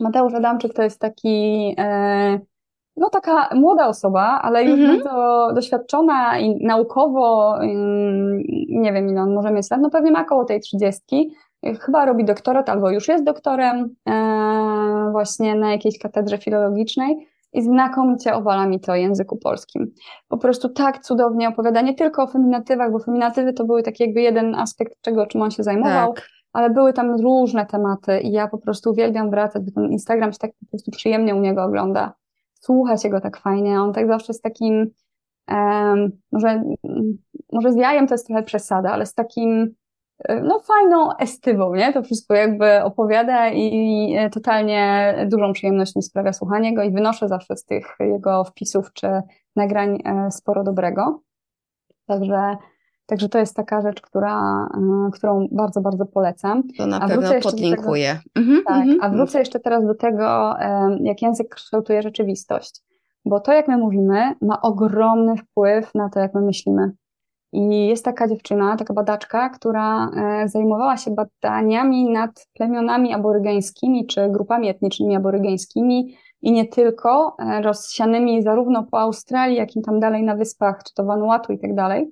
Mateusz 0.00 0.34
Adamczyk 0.34 0.74
to 0.74 0.82
jest 0.82 1.00
taki, 1.00 1.74
e, 1.78 2.40
no 2.96 3.10
taka 3.10 3.48
młoda 3.54 3.88
osoba, 3.88 4.40
ale 4.42 4.64
już 4.64 4.80
mhm. 4.80 4.98
bardzo 4.98 5.48
doświadczona 5.54 6.38
i 6.38 6.64
naukowo, 6.64 7.54
nie 8.68 8.92
wiem 8.92 9.08
ile 9.08 9.20
on 9.20 9.34
może 9.34 9.50
mieć 9.50 9.70
lat, 9.70 9.80
no 9.80 9.90
pewnie 9.90 10.10
ma 10.10 10.22
około 10.22 10.44
tej 10.44 10.60
trzydziestki, 10.60 11.34
chyba 11.80 12.06
robi 12.06 12.24
doktorat 12.24 12.68
albo 12.68 12.90
już 12.90 13.08
jest 13.08 13.24
doktorem 13.24 13.94
e, 14.08 15.08
właśnie 15.12 15.54
na 15.54 15.72
jakiejś 15.72 15.98
katedrze 15.98 16.38
filologicznej 16.38 17.28
i 17.52 17.62
znakomicie 17.62 18.34
owala 18.34 18.66
mi 18.66 18.80
to 18.80 18.94
języku 18.94 19.36
polskim. 19.36 19.92
Po 20.28 20.38
prostu 20.38 20.68
tak 20.68 21.04
cudownie 21.04 21.48
opowiada 21.48 21.80
nie 21.80 21.94
tylko 21.94 22.22
o 22.22 22.26
feminatywach, 22.26 22.92
bo 22.92 22.98
feminatywy 22.98 23.52
to 23.52 23.64
były 23.64 23.82
taki 23.82 24.02
jakby 24.02 24.20
jeden 24.20 24.54
aspekt 24.54 24.92
czego, 25.00 25.26
czym 25.26 25.42
on 25.42 25.50
się 25.50 25.62
zajmował, 25.62 26.14
tak. 26.14 26.28
ale 26.52 26.70
były 26.70 26.92
tam 26.92 27.20
różne 27.20 27.66
tematy 27.66 28.20
i 28.20 28.32
ja 28.32 28.48
po 28.48 28.58
prostu 28.58 28.90
uwielbiam 28.90 29.30
wracać, 29.30 29.62
bo 29.64 29.70
ten 29.80 29.92
Instagram 29.92 30.32
się 30.32 30.38
tak 30.38 30.50
po 30.60 30.66
prostu 30.70 30.90
przyjemnie 30.90 31.34
u 31.34 31.40
niego 31.40 31.64
ogląda. 31.64 32.12
Słucha 32.60 32.96
się 32.96 33.08
go 33.08 33.20
tak 33.20 33.36
fajnie, 33.36 33.80
on 33.80 33.92
tak 33.92 34.06
zawsze 34.06 34.32
z 34.32 34.40
takim, 34.40 34.90
um, 35.50 36.10
może, 36.32 36.62
może 37.52 37.72
z 37.72 37.76
jajem 37.76 38.06
to 38.06 38.14
jest 38.14 38.26
trochę 38.26 38.42
przesada, 38.42 38.90
ale 38.90 39.06
z 39.06 39.14
takim 39.14 39.74
no 40.42 40.60
fajną 40.60 41.16
estywą, 41.16 41.74
nie? 41.74 41.92
To 41.92 42.02
wszystko 42.02 42.34
jakby 42.34 42.82
opowiada 42.82 43.50
i 43.50 44.16
totalnie 44.32 45.14
dużą 45.30 45.52
przyjemność 45.52 45.96
mi 45.96 46.02
sprawia 46.02 46.32
słuchanie 46.32 46.74
go 46.74 46.82
i 46.82 46.90
wynoszę 46.90 47.28
zawsze 47.28 47.56
z 47.56 47.64
tych 47.64 47.96
jego 48.00 48.44
wpisów 48.44 48.92
czy 48.92 49.08
nagrań 49.56 49.98
e, 50.04 50.30
sporo 50.30 50.64
dobrego. 50.64 51.20
Także, 52.06 52.56
także 53.06 53.28
to 53.28 53.38
jest 53.38 53.56
taka 53.56 53.80
rzecz, 53.80 54.00
która, 54.00 54.66
e, 54.74 55.10
którą 55.12 55.48
bardzo, 55.52 55.80
bardzo 55.80 56.06
polecam. 56.06 56.62
To 56.78 56.86
na 56.86 57.00
a 57.00 57.08
pewno 57.08 57.30
podlinkuję. 57.42 58.18
Tego, 58.34 58.46
mhm, 58.46 58.64
tak, 58.66 58.82
mhm. 58.82 58.98
a 59.02 59.16
wrócę 59.16 59.38
jeszcze 59.38 59.60
teraz 59.60 59.86
do 59.86 59.94
tego, 59.94 60.54
jak 61.00 61.22
język 61.22 61.54
kształtuje 61.54 62.02
rzeczywistość. 62.02 62.82
Bo 63.24 63.40
to, 63.40 63.52
jak 63.52 63.68
my 63.68 63.76
mówimy, 63.76 64.34
ma 64.42 64.62
ogromny 64.62 65.36
wpływ 65.36 65.94
na 65.94 66.08
to, 66.08 66.20
jak 66.20 66.34
my 66.34 66.40
myślimy. 66.40 66.90
I 67.52 67.86
jest 67.86 68.04
taka 68.04 68.28
dziewczyna, 68.28 68.76
taka 68.76 68.94
badaczka, 68.94 69.48
która 69.48 70.08
e, 70.08 70.48
zajmowała 70.48 70.96
się 70.96 71.10
badaniami 71.10 72.10
nad 72.10 72.46
plemionami 72.54 73.14
aborygeńskimi 73.14 74.06
czy 74.06 74.28
grupami 74.28 74.68
etnicznymi 74.68 75.16
aborygeńskimi 75.16 76.16
i 76.42 76.52
nie 76.52 76.66
tylko, 76.66 77.36
e, 77.38 77.62
rozsianymi 77.62 78.42
zarówno 78.42 78.84
po 78.84 79.00
Australii, 79.00 79.56
jak 79.56 79.76
i 79.76 79.82
tam 79.82 80.00
dalej 80.00 80.22
na 80.22 80.36
wyspach, 80.36 80.82
czy 80.84 80.94
to 80.94 81.04
Vanuatu 81.04 81.52
i 81.52 81.58
tak 81.58 81.74
dalej. 81.74 82.10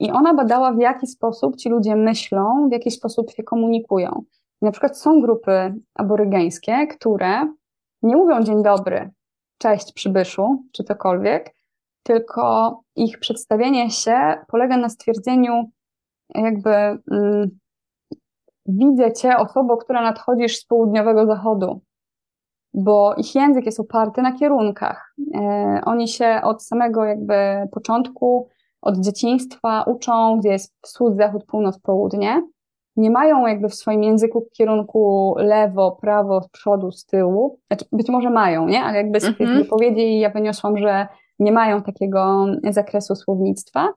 I 0.00 0.10
ona 0.10 0.34
badała, 0.34 0.72
w 0.72 0.78
jaki 0.78 1.06
sposób 1.06 1.56
ci 1.56 1.68
ludzie 1.68 1.96
myślą, 1.96 2.68
w 2.68 2.72
jaki 2.72 2.90
sposób 2.90 3.30
się 3.30 3.42
komunikują. 3.42 4.22
na 4.62 4.70
przykład 4.70 4.98
są 4.98 5.20
grupy 5.20 5.74
aborygeńskie, 5.94 6.86
które 6.86 7.52
nie 8.02 8.16
mówią 8.16 8.42
dzień 8.42 8.62
dobry, 8.62 9.10
cześć 9.58 9.92
przybyszu, 9.92 10.64
czy 10.72 10.84
cokolwiek, 10.84 11.54
tylko 12.08 12.80
ich 12.96 13.18
przedstawienie 13.18 13.90
się 13.90 14.34
polega 14.48 14.76
na 14.76 14.88
stwierdzeniu, 14.88 15.70
jakby 16.34 16.70
mm, 16.70 17.58
widzę 18.66 19.12
cię, 19.12 19.36
osobo, 19.36 19.76
która 19.76 20.02
nadchodzisz 20.02 20.56
z 20.56 20.64
południowego 20.64 21.26
zachodu, 21.26 21.80
bo 22.74 23.14
ich 23.14 23.34
język 23.34 23.66
jest 23.66 23.80
oparty 23.80 24.22
na 24.22 24.32
kierunkach. 24.32 25.14
E, 25.34 25.80
oni 25.84 26.08
się 26.08 26.40
od 26.44 26.64
samego 26.64 27.04
jakby 27.04 27.34
początku, 27.72 28.48
od 28.82 29.00
dzieciństwa 29.00 29.82
uczą, 29.82 30.38
gdzie 30.38 30.48
jest 30.48 30.74
wschód, 30.82 31.16
zachód, 31.16 31.44
północ, 31.44 31.78
południe. 31.78 32.42
Nie 32.96 33.10
mają 33.10 33.46
jakby 33.46 33.68
w 33.68 33.74
swoim 33.74 34.02
języku 34.02 34.46
kierunku 34.52 35.34
lewo, 35.38 35.98
prawo, 36.00 36.42
z 36.42 36.48
przodu, 36.48 36.90
z 36.90 37.06
tyłu. 37.06 37.58
Znaczy, 37.66 37.84
być 37.92 38.08
może 38.08 38.30
mają, 38.30 38.68
nie? 38.68 38.82
Ale 38.82 38.96
jakby 38.96 39.20
z 39.20 39.24
mm 39.24 39.36
-hmm. 39.36 39.58
wypowiedzi 39.58 40.18
ja 40.18 40.30
wyniosłam, 40.30 40.78
że 40.78 41.08
nie 41.38 41.52
mają 41.52 41.82
takiego 41.82 42.46
zakresu 42.70 43.14
słownictwa, 43.14 43.88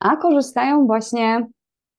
a 0.00 0.16
korzystają 0.16 0.86
właśnie 0.86 1.46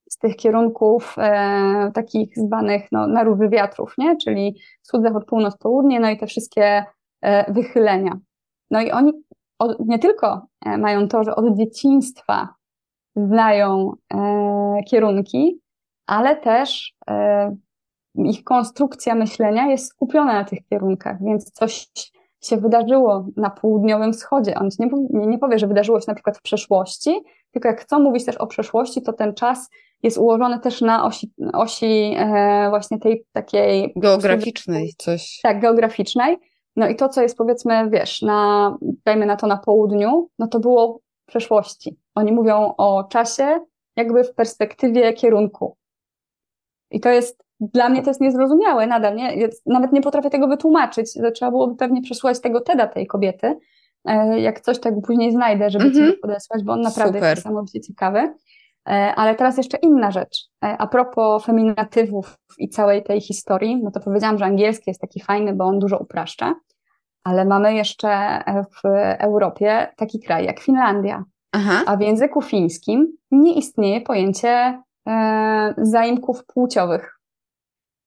z 0.10 0.18
tych 0.18 0.36
kierunków 0.36 1.16
e, 1.18 1.92
takich 1.94 2.38
zwanych 2.38 2.92
no, 2.92 3.08
na 3.08 3.24
róży 3.24 3.50
wiatrów, 3.50 3.94
nie? 3.98 4.18
czyli 4.18 4.60
wschód, 4.82 5.02
zachód, 5.04 5.26
północ, 5.26 5.58
południe, 5.58 6.00
no 6.00 6.10
i 6.10 6.18
te 6.18 6.28
wszystkie 6.28 6.86
e, 7.22 7.54
wychylenia. 7.54 8.20
No 8.72 8.82
i 8.82 8.92
oni 8.92 9.12
od, 9.60 9.80
nie 9.80 10.00
tylko 10.00 10.48
e, 10.66 10.78
mają 10.78 11.08
to, 11.08 11.24
że 11.24 11.36
od 11.36 11.58
dzieciństwa 11.58 12.56
znają 13.16 13.94
e, 14.14 14.84
kierunki, 14.88 15.60
ale 16.08 16.36
też 16.36 16.94
e, 17.10 17.56
ich 18.16 18.44
konstrukcja 18.44 19.16
myślenia 19.16 19.68
jest 19.68 19.88
skupiona 19.88 20.34
na 20.34 20.44
tych 20.44 20.60
kierunkach, 20.70 21.18
więc 21.24 21.52
coś 21.52 21.88
się 22.42 22.58
wydarzyło 22.58 23.26
na 23.38 23.50
południowym 23.50 24.14
wschodzie. 24.14 24.56
On 24.56 24.70
nie, 24.80 24.90
nie, 25.28 25.38
powie, 25.38 25.60
że 25.60 25.68
wydarzyło 25.68 26.00
się 26.00 26.06
na 26.08 26.14
przykład 26.14 26.38
w 26.38 26.42
przeszłości, 26.42 27.22
tylko 27.52 27.68
jak 27.68 27.82
chcą 27.82 28.00
mówić 28.00 28.26
też 28.26 28.38
o 28.38 28.48
przeszłości, 28.48 29.02
to 29.02 29.14
ten 29.14 29.34
czas 29.34 29.70
jest 30.04 30.18
ułożony 30.18 30.60
też 30.60 30.82
na 30.82 31.06
osi, 31.06 31.32
osi 31.54 32.16
e, 32.18 32.68
właśnie 32.70 33.00
tej 33.00 33.26
takiej... 33.32 33.94
Geograficznej 33.96 34.94
coś. 34.98 35.40
Tak, 35.44 35.62
geograficznej. 35.62 36.38
No 36.76 36.88
i 36.88 36.96
to, 36.96 37.10
co 37.10 37.22
jest 37.22 37.38
powiedzmy, 37.38 37.90
wiesz, 37.90 38.22
na, 38.22 38.78
dajmy 39.06 39.26
na 39.26 39.36
to 39.36 39.48
na 39.48 39.58
południu, 39.58 40.30
no 40.40 40.48
to 40.48 40.60
było 40.60 41.00
w 41.24 41.26
przeszłości. 41.26 41.98
Oni 42.16 42.32
mówią 42.32 42.74
o 42.78 43.04
czasie 43.04 43.60
jakby 43.96 44.24
w 44.24 44.34
perspektywie 44.34 45.14
kierunku. 45.14 45.78
I 46.92 47.00
to 47.00 47.10
jest, 47.10 47.44
dla 47.62 47.90
mnie 47.90 48.02
to 48.02 48.10
jest 48.10 48.22
niezrozumiałe 48.22 48.88
nadal, 48.88 49.16
nie? 49.16 49.50
Nawet 49.66 49.92
nie 49.92 50.02
potrafię 50.02 50.30
tego 50.30 50.48
wytłumaczyć. 50.48 51.14
Trzeba 51.36 51.52
byłoby 51.52 51.76
pewnie 51.76 52.02
przesłuchać 52.02 52.42
tego 52.42 52.62
TEDa 52.62 52.88
tej 52.88 53.08
kobiety. 53.08 53.58
E, 54.06 54.40
jak 54.40 54.62
coś 54.62 54.80
tak 54.80 54.94
później 55.06 55.32
znajdę, 55.32 55.70
żeby 55.70 55.86
mm 55.86 55.98
-hmm. 55.98 56.12
ci 56.12 56.18
podesłać, 56.18 56.64
bo 56.64 56.74
on 56.74 56.82
naprawdę 56.82 57.14
Super. 57.14 57.30
jest 57.30 57.46
niesamowicie 57.46 57.82
ciekawy. 57.82 58.34
E, 58.90 58.92
ale 59.16 59.36
teraz 59.36 59.58
jeszcze 59.58 59.78
inna 59.78 60.12
rzecz. 60.12 60.38
E, 60.64 60.78
a 60.78 60.88
propos 60.88 61.46
feminatywów 61.46 62.38
i 62.58 62.70
całej 62.70 63.04
tej 63.04 63.22
historii, 63.22 63.84
no 63.84 63.92
to 63.92 64.00
powiedziałam, 64.00 64.38
że 64.38 64.46
angielski 64.46 64.84
jest 64.88 65.02
taki 65.02 65.22
fajny, 65.22 65.54
bo 65.54 65.66
on 65.66 65.80
dużo 65.80 65.98
upraszcza, 65.98 66.56
ale 67.24 67.46
mamy 67.46 67.74
jeszcze 67.74 68.44
w 68.48 68.88
Europie 69.20 69.88
taki 69.98 70.20
kraj 70.20 70.46
jak 70.46 70.60
Finlandia. 70.60 71.24
Aha. 71.52 71.84
A 71.86 71.98
w 71.98 72.02
języku 72.02 72.42
fińskim 72.42 73.18
nie 73.32 73.54
istnieje 73.54 74.02
pojęcie 74.02 74.82
e, 75.08 75.74
zaimków 75.78 76.46
płciowych. 76.46 77.20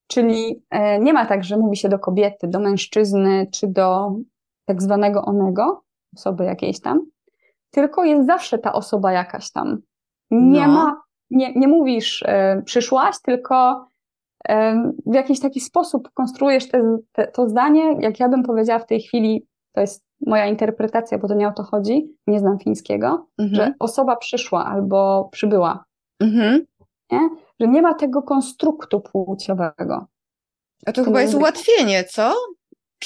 Czyli 0.06 0.62
e, 0.70 0.98
nie 0.98 1.12
ma 1.12 1.26
tak, 1.26 1.44
że 1.44 1.56
mówi 1.56 1.76
się 1.76 1.89
do 1.89 1.98
kobiety, 1.98 2.48
do 2.48 2.60
mężczyzny 2.60 3.47
czy 3.52 3.66
do 3.68 4.12
tak 4.64 4.82
zwanego 4.82 5.24
onego, 5.24 5.82
osoby 6.16 6.44
jakiejś 6.44 6.81
tam, 6.81 7.06
tylko 7.70 8.05
jest 8.05 8.26
zawsze 8.26 8.59
ta 8.59 8.72
osoba 8.72 9.12
jakaś 9.12 9.52
tam. 9.52 9.78
Nie 10.31 10.66
no. 10.66 10.72
ma, 10.72 11.02
nie, 11.31 11.55
nie 11.55 11.68
mówisz 11.68 12.22
e, 12.26 12.62
przyszłaś, 12.64 13.16
tylko 13.22 13.86
e, 14.48 14.82
w 15.06 15.14
jakiś 15.14 15.40
taki 15.40 15.60
sposób 15.60 16.10
konstruujesz 16.14 16.68
te, 16.68 16.98
te, 17.12 17.26
to 17.26 17.48
zdanie, 17.48 17.97
jak 18.01 18.20
ja 18.20 18.28
bym 18.28 18.43
powiedziała 18.43 18.78
w 18.78 18.86
tej 18.86 19.01
chwili, 19.01 19.47
to 19.72 19.81
jest 19.81 20.05
moja 20.26 20.47
interpretacja, 20.47 21.18
bo 21.18 21.28
to 21.28 21.35
nie 21.35 21.48
o 21.48 21.52
to 21.52 21.62
chodzi, 21.62 22.09
nie 22.26 22.39
znam 22.39 22.59
fińskiego, 22.59 23.26
mhm. 23.39 23.55
że 23.55 23.74
osoba 23.78 24.16
przyszła 24.16 24.64
albo 24.64 25.28
przybyła. 25.32 25.85
Mhm. 26.20 26.64
Nie? 27.12 27.28
Że 27.60 27.68
nie 27.68 27.82
ma 27.82 27.94
tego 27.94 28.22
konstruktu 28.22 29.01
płciowego. 29.01 30.06
A 30.86 30.93
to 30.93 31.05
chyba 31.05 31.22
jest 31.22 31.35
ułatwienie, 31.35 32.05
co? 32.05 32.35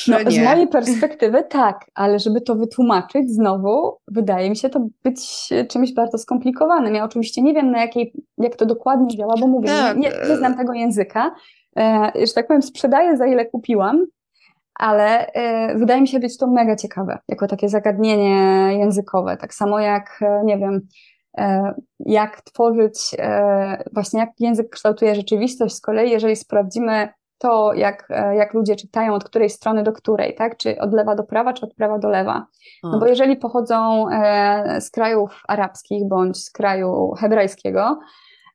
No? 0.09 0.19
Z 0.31 0.39
mojej 0.39 0.69
perspektywy 0.69 1.45
tak, 1.51 1.91
ale 1.95 2.19
żeby 2.19 2.41
to 2.41 2.55
wytłumaczyć 2.55 3.31
znowu, 3.31 3.99
wydaje 4.09 4.51
mi 4.51 4.57
się 4.57 4.69
to 4.69 4.87
być 5.05 5.49
czymś 5.69 5.95
bardzo 5.95 6.19
skomplikowanym. 6.19 6.95
Ja 6.95 7.05
oczywiście 7.05 7.43
nie 7.43 7.55
wiem, 7.55 7.71
na 7.71 7.81
jakiej, 7.81 8.13
jak 8.39 8.57
to 8.57 8.67
dokładnie 8.67 9.17
działa, 9.17 9.35
bo 9.41 9.47
mówię, 9.47 9.69
tak. 9.69 9.97
nie, 9.97 10.13
nie 10.29 10.37
znam 10.37 10.57
tego 10.57 10.73
języka. 10.73 11.35
E, 11.79 12.13
że 12.27 12.33
tak 12.33 12.47
powiem, 12.47 12.63
sprzedaję 12.63 13.17
za 13.17 13.27
ile 13.27 13.47
kupiłam, 13.47 14.07
ale 14.75 15.27
y, 15.27 15.79
wydaje 15.79 16.01
mi 16.01 16.09
się 16.09 16.21
być 16.21 16.37
to 16.37 16.47
mega 16.47 16.77
ciekawe, 16.77 17.19
jako 17.29 17.47
takie 17.47 17.69
zagadnienie 17.69 18.69
językowe. 18.79 19.37
Tak 19.37 19.55
samo 19.55 19.81
jak, 19.81 20.19
e, 20.23 20.45
nie 20.45 20.59
wiem, 20.59 20.81
jak 21.99 22.43
tworzyć, 22.43 23.15
y, 23.15 23.91
właśnie 23.93 24.21
jak 24.21 24.31
język 24.39 24.71
kształtuje 24.71 25.15
rzeczywistość, 25.15 25.75
z 25.75 25.81
kolei 25.81 26.11
jeżeli 26.11 26.37
sprawdzimy 26.37 27.09
to, 27.39 27.75
jak, 27.75 28.09
jak 28.37 28.55
ludzie 28.55 28.77
czytają, 28.77 29.15
od 29.15 29.25
której 29.25 29.51
strony 29.51 29.83
do 29.83 29.93
której, 29.93 30.35
tak? 30.35 30.57
Czy 30.57 30.79
od 30.81 30.93
lewa 30.93 31.15
do 31.15 31.25
prawa, 31.25 31.53
czy 31.53 31.67
od 31.67 31.75
prawa 31.75 31.99
do 31.99 32.09
lewa. 32.09 32.47
No 32.83 32.99
bo 32.99 33.07
jeżeli 33.07 33.37
pochodzą 33.37 34.07
z 34.81 34.91
krajów 34.91 35.43
arabskich 35.49 36.09
bądź 36.09 36.45
z 36.45 36.51
kraju 36.51 37.15
hebrajskiego, 37.19 37.99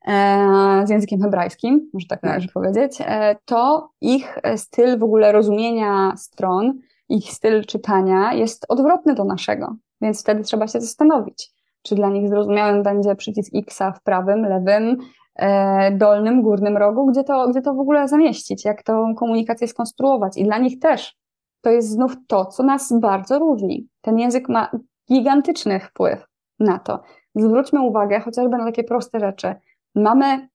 E, 0.07 0.83
z 0.87 0.89
językiem 0.89 1.21
hebrajskim, 1.21 1.89
może 1.93 2.07
tak, 2.07 2.21
tak. 2.21 2.29
należy 2.29 2.47
powiedzieć, 2.47 2.97
e, 3.01 3.35
to 3.45 3.89
ich 4.01 4.37
styl 4.55 4.99
w 4.99 5.03
ogóle 5.03 5.31
rozumienia 5.31 6.13
stron, 6.17 6.79
ich 7.09 7.33
styl 7.33 7.65
czytania 7.65 8.33
jest 8.33 8.65
odwrotny 8.69 9.15
do 9.15 9.23
naszego, 9.23 9.75
więc 10.01 10.21
wtedy 10.21 10.43
trzeba 10.43 10.67
się 10.67 10.81
zastanowić, 10.81 11.52
czy 11.83 11.95
dla 11.95 12.09
nich 12.09 12.29
zrozumiałym 12.29 12.83
będzie 12.83 13.15
przycisk 13.15 13.51
X 13.55 13.79
w 13.95 14.03
prawym, 14.03 14.45
lewym, 14.45 14.97
e, 15.35 15.91
dolnym, 15.91 16.41
górnym 16.41 16.77
rogu, 16.77 17.05
gdzie 17.05 17.23
to, 17.23 17.49
gdzie 17.49 17.61
to 17.61 17.73
w 17.73 17.79
ogóle 17.79 18.07
zamieścić, 18.07 18.65
jak 18.65 18.83
tą 18.83 19.15
komunikację 19.15 19.67
skonstruować. 19.67 20.37
I 20.37 20.43
dla 20.43 20.57
nich 20.57 20.79
też 20.79 21.15
to 21.61 21.69
jest 21.69 21.89
znów 21.89 22.15
to, 22.27 22.45
co 22.45 22.63
nas 22.63 22.93
bardzo 22.99 23.39
różni. 23.39 23.87
Ten 24.01 24.19
język 24.19 24.49
ma 24.49 24.71
gigantyczny 25.11 25.79
wpływ 25.79 26.25
na 26.59 26.79
to. 26.79 27.03
Zwróćmy 27.35 27.81
uwagę 27.81 28.19
chociażby 28.19 28.57
na 28.57 28.65
takie 28.65 28.83
proste 28.83 29.19
rzeczy. 29.19 29.55
Mamy 29.95 30.47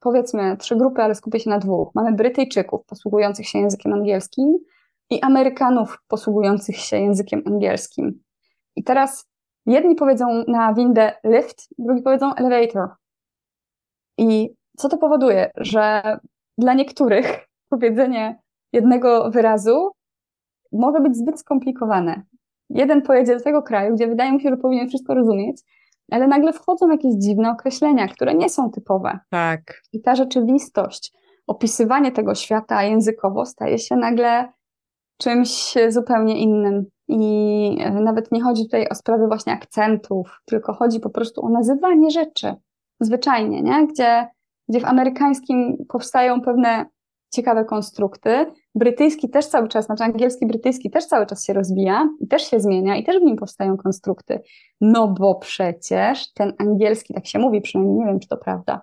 powiedzmy 0.00 0.56
trzy 0.56 0.76
grupy, 0.76 1.02
ale 1.02 1.14
skupię 1.14 1.40
się 1.40 1.50
na 1.50 1.58
dwóch. 1.58 1.90
Mamy 1.94 2.12
Brytyjczyków 2.12 2.84
posługujących 2.86 3.48
się 3.48 3.58
językiem 3.58 3.92
angielskim 3.92 4.58
i 5.10 5.22
Amerykanów 5.22 5.98
posługujących 6.08 6.76
się 6.76 6.96
językiem 6.96 7.42
angielskim. 7.46 8.22
I 8.76 8.84
teraz 8.84 9.28
jedni 9.66 9.94
powiedzą 9.94 10.44
na 10.48 10.74
windę 10.74 11.12
lift, 11.24 11.68
drugi 11.78 12.02
powiedzą 12.02 12.34
elevator. 12.34 12.88
I 14.18 14.54
co 14.76 14.88
to 14.88 14.98
powoduje? 14.98 15.50
Że 15.56 16.02
dla 16.58 16.74
niektórych 16.74 17.48
powiedzenie 17.70 18.38
jednego 18.72 19.30
wyrazu 19.30 19.90
może 20.72 21.00
być 21.00 21.16
zbyt 21.16 21.40
skomplikowane. 21.40 22.22
Jeden 22.70 23.02
pojedzie 23.02 23.36
do 23.36 23.44
tego 23.44 23.62
kraju, 23.62 23.94
gdzie 23.94 24.06
wydaje 24.06 24.32
mu 24.32 24.40
się, 24.40 24.48
że 24.48 24.56
powinien 24.56 24.88
wszystko 24.88 25.14
rozumieć, 25.14 25.62
ale 26.10 26.26
nagle 26.26 26.52
wchodzą 26.52 26.90
jakieś 26.90 27.14
dziwne 27.14 27.50
określenia, 27.50 28.08
które 28.08 28.34
nie 28.34 28.48
są 28.48 28.70
typowe. 28.70 29.18
Tak. 29.30 29.82
I 29.92 30.00
ta 30.02 30.14
rzeczywistość, 30.14 31.12
opisywanie 31.46 32.12
tego 32.12 32.34
świata 32.34 32.82
językowo 32.82 33.46
staje 33.46 33.78
się 33.78 33.96
nagle 33.96 34.52
czymś 35.18 35.74
zupełnie 35.88 36.38
innym. 36.38 36.86
I 37.08 37.78
e, 37.80 37.90
nawet 37.90 38.32
nie 38.32 38.42
chodzi 38.42 38.62
tutaj 38.62 38.88
o 38.88 38.94
sprawy 38.94 39.26
właśnie 39.26 39.52
akcentów, 39.52 40.40
tylko 40.44 40.72
chodzi 40.72 41.00
po 41.00 41.10
prostu 41.10 41.44
o 41.44 41.48
nazywanie 41.48 42.10
rzeczy. 42.10 42.54
Zwyczajnie, 43.00 43.62
nie? 43.62 43.86
Gdzie, 43.86 44.28
gdzie 44.68 44.80
w 44.80 44.84
amerykańskim 44.84 45.76
powstają 45.88 46.40
pewne 46.40 46.86
ciekawe 47.34 47.64
konstrukty. 47.64 48.46
Brytyjski 48.74 49.30
też 49.30 49.46
cały 49.46 49.68
czas, 49.68 49.86
znaczy 49.86 50.04
angielski, 50.04 50.46
brytyjski 50.46 50.90
też 50.90 51.06
cały 51.06 51.26
czas 51.26 51.44
się 51.44 51.52
rozwija 51.52 52.08
i 52.20 52.28
też 52.28 52.50
się 52.50 52.60
zmienia 52.60 52.96
i 52.96 53.04
też 53.04 53.18
w 53.20 53.22
nim 53.22 53.36
powstają 53.36 53.76
konstrukty. 53.76 54.40
No 54.80 55.08
bo 55.08 55.34
przecież 55.34 56.32
ten 56.32 56.52
angielski, 56.58 57.14
tak 57.14 57.26
się 57.26 57.38
mówi 57.38 57.60
przynajmniej, 57.60 57.98
nie 57.98 58.06
wiem 58.06 58.20
czy 58.20 58.28
to 58.28 58.36
prawda, 58.36 58.82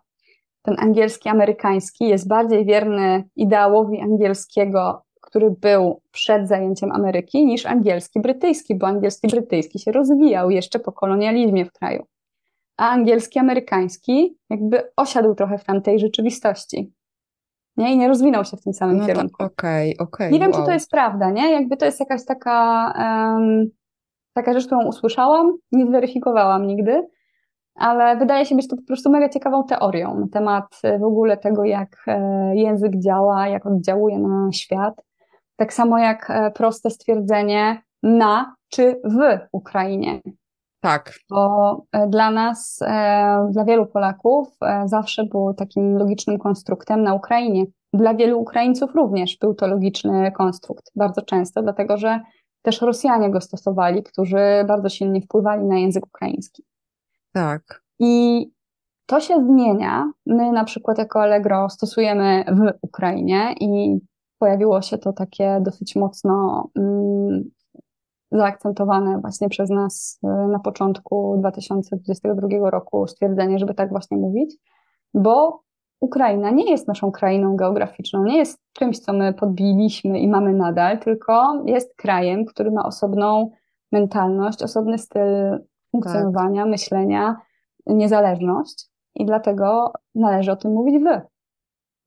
ten 0.62 0.76
angielski 0.80 1.30
amerykański 1.30 2.08
jest 2.08 2.28
bardziej 2.28 2.66
wierny 2.66 3.24
ideałowi 3.36 4.02
angielskiego, 4.02 5.04
który 5.34 5.52
był 5.52 6.02
przed 6.12 6.48
zajęciem 6.48 6.92
Ameryki, 6.92 7.46
niż 7.46 7.66
angielski 7.66 8.20
brytyjski, 8.20 8.76
bo 8.76 8.88
angielski 8.88 9.28
brytyjski 9.28 9.80
się 9.80 9.92
rozwijał 9.92 10.50
jeszcze 10.50 10.80
po 10.80 10.92
kolonializmie 10.92 11.66
w 11.66 11.72
kraju. 11.72 12.06
A 12.78 12.90
angielski 12.90 13.40
amerykański 13.40 14.38
jakby 14.50 14.84
osiadł 14.96 15.36
trochę 15.36 15.58
w 15.58 15.64
tamtej 15.64 16.00
rzeczywistości 16.00 16.94
nie? 17.78 17.94
I 17.94 17.98
nie 17.98 18.08
rozwinął 18.08 18.46
się 18.46 18.58
w 18.58 18.62
tym 18.62 18.74
samym 18.74 18.98
no 18.98 19.06
kierunku. 19.06 19.44
Okej, 19.44 19.98
okay, 19.98 20.08
okej. 20.08 20.28
Okay, 20.28 20.32
nie 20.32 20.40
wiem, 20.40 20.52
wow. 20.52 20.62
czy 20.62 20.66
to 20.66 20.74
jest 20.74 20.92
prawda, 20.92 21.32
nie? 21.32 21.52
Jakby 21.52 21.78
to 21.78 21.86
jest 21.86 22.00
jakaś 22.00 22.26
taka, 22.26 22.94
um, 22.98 23.66
taka 24.34 24.54
rzecz, 24.54 24.66
którą 24.66 24.86
usłyszałam, 24.86 25.54
nie 25.72 25.86
zweryfikowałam 25.86 26.68
nigdy, 26.68 27.08
ale 27.76 28.18
wydaje 28.18 28.46
się 28.46 28.56
być 28.56 28.68
to 28.68 28.76
po 28.76 28.84
prostu 28.88 29.10
mega 29.10 29.30
ciekawą 29.30 29.64
teorią 29.64 30.20
na 30.20 30.28
temat 30.28 30.80
e, 30.84 31.00
w 31.00 31.04
ogóle 31.04 31.38
tego, 31.38 31.64
jak 31.64 32.04
e, 32.08 32.56
język 32.56 33.00
działa, 33.00 33.48
jak 33.48 33.66
oddziałuje 33.66 34.20
na 34.20 34.52
świat. 34.52 35.02
Tak 35.56 35.74
samo 35.74 35.98
jak 35.98 36.30
e, 36.30 36.52
proste 36.52 36.90
stwierdzenie 36.90 37.82
na 38.04 38.56
czy 38.70 39.02
w 39.04 39.40
Ukrainie. 39.52 40.22
Tak. 40.82 41.14
Bo 41.30 41.86
e, 41.92 42.08
dla 42.08 42.32
nas, 42.32 42.80
e, 42.82 43.48
dla 43.52 43.66
wielu 43.66 43.86
Polaków 43.86 44.48
zawsze 44.86 45.24
był 45.24 45.54
takim 45.54 45.98
logicznym 45.98 46.38
konstruktem 46.38 47.04
na 47.04 47.14
Ukrainie. 47.14 47.66
Dla 47.94 48.14
wielu 48.14 48.40
Ukraińców 48.40 48.96
również 48.96 49.38
był 49.38 49.54
to 49.54 49.68
logiczny 49.68 50.32
konstrukt, 50.32 50.92
bardzo 50.96 51.22
często, 51.22 51.62
dlatego 51.62 51.98
że 51.98 52.20
też 52.62 52.82
Rosjanie 52.82 53.30
go 53.30 53.42
stosowali, 53.42 54.04
którzy 54.04 54.38
bardzo 54.68 54.90
silnie 54.90 55.22
wpływali 55.22 55.66
na 55.66 55.78
język 55.78 56.06
ukraiński. 56.06 56.64
Tak. 57.34 57.84
I 58.00 58.46
to 59.06 59.20
się 59.20 59.46
zmienia. 59.46 60.12
My 60.26 60.52
na 60.52 60.64
przykład 60.64 60.98
jako 60.98 61.22
Allegro 61.22 61.70
stosujemy 61.70 62.46
w 62.48 62.72
Ukrainie 62.82 63.56
i 63.60 64.00
pojawiło 64.44 64.82
się 64.82 64.98
to 64.98 65.14
takie 65.14 65.60
dosyć 65.62 65.96
mocno 65.96 66.68
mm, 66.76 67.44
zaakcentowane 68.32 69.20
właśnie 69.22 69.50
przez 69.50 69.70
nas 69.70 70.20
e, 70.24 70.28
na 70.28 70.60
początku 70.60 71.36
2022 71.40 72.70
roku 72.70 73.08
stwierdzenie, 73.08 73.60
żeby 73.60 73.74
tak 73.74 73.90
właśnie 73.90 74.18
mówić, 74.18 74.56
bo 75.14 75.64
Ukraina 76.00 76.52
nie 76.52 76.72
jest 76.72 76.88
naszą 76.88 77.12
krainą 77.12 77.56
geograficzną, 77.56 78.24
nie 78.24 78.38
jest 78.38 78.60
czymś, 78.74 79.00
co 79.00 79.14
my 79.14 79.34
podbiliśmy 79.34 80.20
i 80.20 80.28
mamy 80.28 80.54
nadal, 80.54 81.00
tylko 81.00 81.64
jest 81.66 81.96
krajem, 81.96 82.46
który 82.46 82.72
ma 82.72 82.84
osobną 82.84 83.52
mentalność, 83.92 84.64
osobny 84.64 84.98
styl 84.98 85.60
funkcjonowania, 85.92 86.62
tak. 86.62 86.72
myślenia, 86.72 87.36
niezależność 87.88 88.90
i 89.16 89.26
dlatego 89.26 89.94
należy 90.16 90.52
o 90.52 90.56
tym 90.56 90.72
mówić 90.72 91.04
wy. 91.04 91.22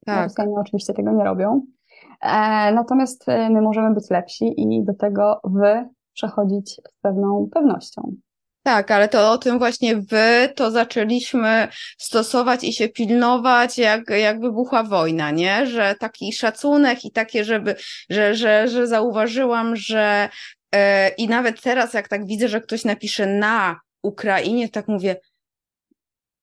Tak. 0.06 0.24
Rosjanie 0.24 0.54
oczywiście 0.56 0.94
tego 0.94 1.12
nie 1.12 1.24
robią. 1.24 1.75
E, 2.20 2.72
natomiast 2.72 3.28
e, 3.28 3.50
my 3.50 3.62
możemy 3.62 3.94
być 3.94 4.10
lepsi 4.10 4.54
i 4.56 4.84
do 4.84 4.94
tego 4.94 5.40
wy 5.44 5.88
przechodzić 6.12 6.70
z 6.70 7.00
pewną 7.02 7.48
pewnością. 7.54 8.16
Tak, 8.62 8.90
ale 8.90 9.08
to 9.08 9.32
o 9.32 9.38
tym 9.38 9.58
właśnie 9.58 9.96
wy 9.96 10.52
to 10.56 10.70
zaczęliśmy 10.70 11.68
stosować 11.98 12.64
i 12.64 12.72
się 12.72 12.88
pilnować, 12.88 13.78
jak, 13.78 14.10
jak 14.10 14.40
wybuchła 14.40 14.82
wojna, 14.82 15.30
nie? 15.30 15.66
Że 15.66 15.94
taki 16.00 16.32
szacunek 16.32 17.04
i 17.04 17.10
takie, 17.10 17.44
żeby, 17.44 17.76
że, 18.10 18.34
że, 18.34 18.68
że 18.68 18.86
zauważyłam, 18.86 19.76
że 19.76 20.28
e, 20.74 21.08
i 21.08 21.28
nawet 21.28 21.62
teraz, 21.62 21.94
jak 21.94 22.08
tak 22.08 22.26
widzę, 22.26 22.48
że 22.48 22.60
ktoś 22.60 22.84
napisze 22.84 23.26
na 23.26 23.80
Ukrainie, 24.02 24.68
tak 24.68 24.88
mówię, 24.88 25.16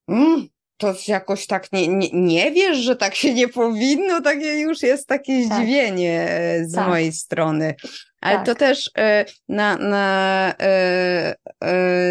mm, 0.08 0.48
to 0.84 0.94
jakoś 1.08 1.48
tak 1.48 1.72
nie, 1.72 1.88
nie, 1.88 2.10
nie 2.14 2.52
wiesz, 2.52 2.78
że 2.78 2.96
tak 2.96 3.16
się 3.16 3.34
nie 3.34 3.48
powinno, 3.48 4.22
takie 4.22 4.60
już 4.60 4.84
jest 4.84 5.08
takie 5.08 5.50
tak. 5.50 5.58
zdziwienie 5.58 6.30
e, 6.30 6.66
z 6.66 6.74
tak. 6.74 6.88
mojej 6.88 7.12
strony. 7.12 7.76
Ale 8.22 8.36
tak. 8.36 8.46
to 8.46 8.56
też 8.56 8.92
e, 8.98 9.26
na, 9.50 9.78
na, 9.78 10.54
e, 10.62 11.36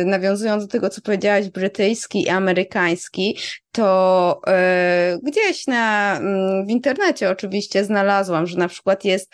nawiązując 0.04 0.66
do 0.66 0.72
tego, 0.72 0.90
co 0.90 1.00
powiedziałaś, 1.00 1.48
brytyjski 1.48 2.22
i 2.22 2.28
amerykański, 2.28 3.38
to 3.72 4.40
gdzieś 5.22 5.66
na, 5.66 6.16
mm, 6.16 6.66
w 6.66 6.70
internecie 6.70 7.30
oczywiście 7.30 7.84
znalazłam, 7.84 8.46
że 8.46 8.58
na 8.58 8.68
przykład 8.68 9.04
jest 9.04 9.32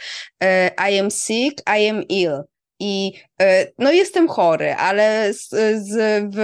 I 0.90 0.98
am 0.98 1.10
sick, 1.10 1.62
I 1.80 1.88
am 1.88 2.02
ill. 2.02 2.42
I 2.80 3.12
e, 3.42 3.66
no 3.78 3.90
jestem 3.90 4.28
chory, 4.28 4.74
ale 4.74 5.32
z, 5.32 5.48
z, 5.76 6.24
w, 6.34 6.38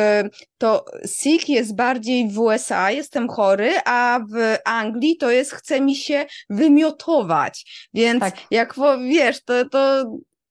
to 0.59 0.85
sick 1.07 1.49
jest 1.49 1.77
bardziej 1.77 2.29
w 2.29 2.41
USA, 2.41 2.91
jestem 2.91 3.29
chory, 3.29 3.71
a 3.87 4.21
w 4.33 4.57
Anglii 4.65 5.17
to 5.17 5.31
jest 5.31 5.53
chce 5.53 5.81
mi 5.81 5.95
się 5.95 6.25
wymiotować. 6.51 7.89
Więc 7.95 8.21
tak. 8.21 8.35
jak 8.51 8.75
wiesz, 9.09 9.45
to, 9.45 9.69
to 9.69 10.05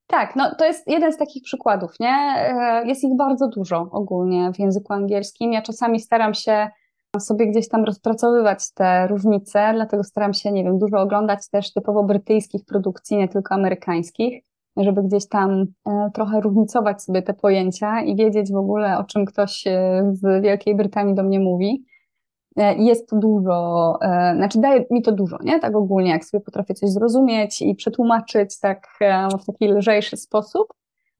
tak, 0.07 0.35
no 0.35 0.55
to 0.55 0.65
jest 0.65 0.87
jeden 0.87 1.13
z 1.13 1.17
takich 1.17 1.43
przykładów, 1.43 1.91
nie? 1.99 2.35
E, 2.37 2.83
jest 2.87 3.03
ich 3.03 3.15
bardzo 3.17 3.47
dużo 3.47 3.87
ogólnie 3.91 4.51
w 4.55 4.59
języku 4.59 4.93
angielskim. 4.93 5.53
Ja 5.53 5.61
czasami 5.61 5.99
staram 5.99 6.33
się 6.33 6.67
sobie 7.19 7.47
gdzieś 7.47 7.69
tam 7.69 7.83
rozpracowywać 7.83 8.73
te 8.73 9.07
różnice, 9.07 9.71
dlatego 9.73 10.03
staram 10.03 10.33
się, 10.33 10.51
nie 10.51 10.63
wiem, 10.63 10.79
dużo 10.79 10.99
oglądać 10.99 11.49
też 11.49 11.73
typowo 11.73 12.03
brytyjskich 12.03 12.65
produkcji, 12.65 13.17
nie 13.17 13.27
tylko 13.27 13.55
amerykańskich 13.55 14.43
żeby 14.77 15.03
gdzieś 15.03 15.27
tam 15.27 15.65
e, 15.85 16.09
trochę 16.13 16.41
różnicować 16.41 17.03
sobie 17.03 17.21
te 17.21 17.33
pojęcia 17.33 18.01
i 18.01 18.15
wiedzieć 18.15 18.51
w 18.51 18.55
ogóle, 18.55 18.97
o 18.97 19.03
czym 19.03 19.25
ktoś 19.25 19.67
e, 19.67 20.03
z 20.11 20.43
Wielkiej 20.43 20.75
Brytanii 20.75 21.15
do 21.15 21.23
mnie 21.23 21.39
mówi. 21.39 21.85
E, 22.57 22.75
jest 22.75 23.09
to 23.09 23.15
dużo, 23.19 23.97
znaczy 24.35 24.61
daje 24.61 24.85
mi 24.91 25.01
to 25.01 25.11
dużo, 25.11 25.37
nie? 25.43 25.59
Tak 25.59 25.75
ogólnie, 25.75 26.11
jak 26.11 26.25
sobie 26.25 26.43
potrafię 26.43 26.73
coś 26.73 26.89
zrozumieć 26.89 27.61
i 27.61 27.75
przetłumaczyć 27.75 28.59
tak 28.59 28.87
w 29.41 29.45
taki 29.45 29.67
lżejszy 29.67 30.17
sposób 30.17 30.67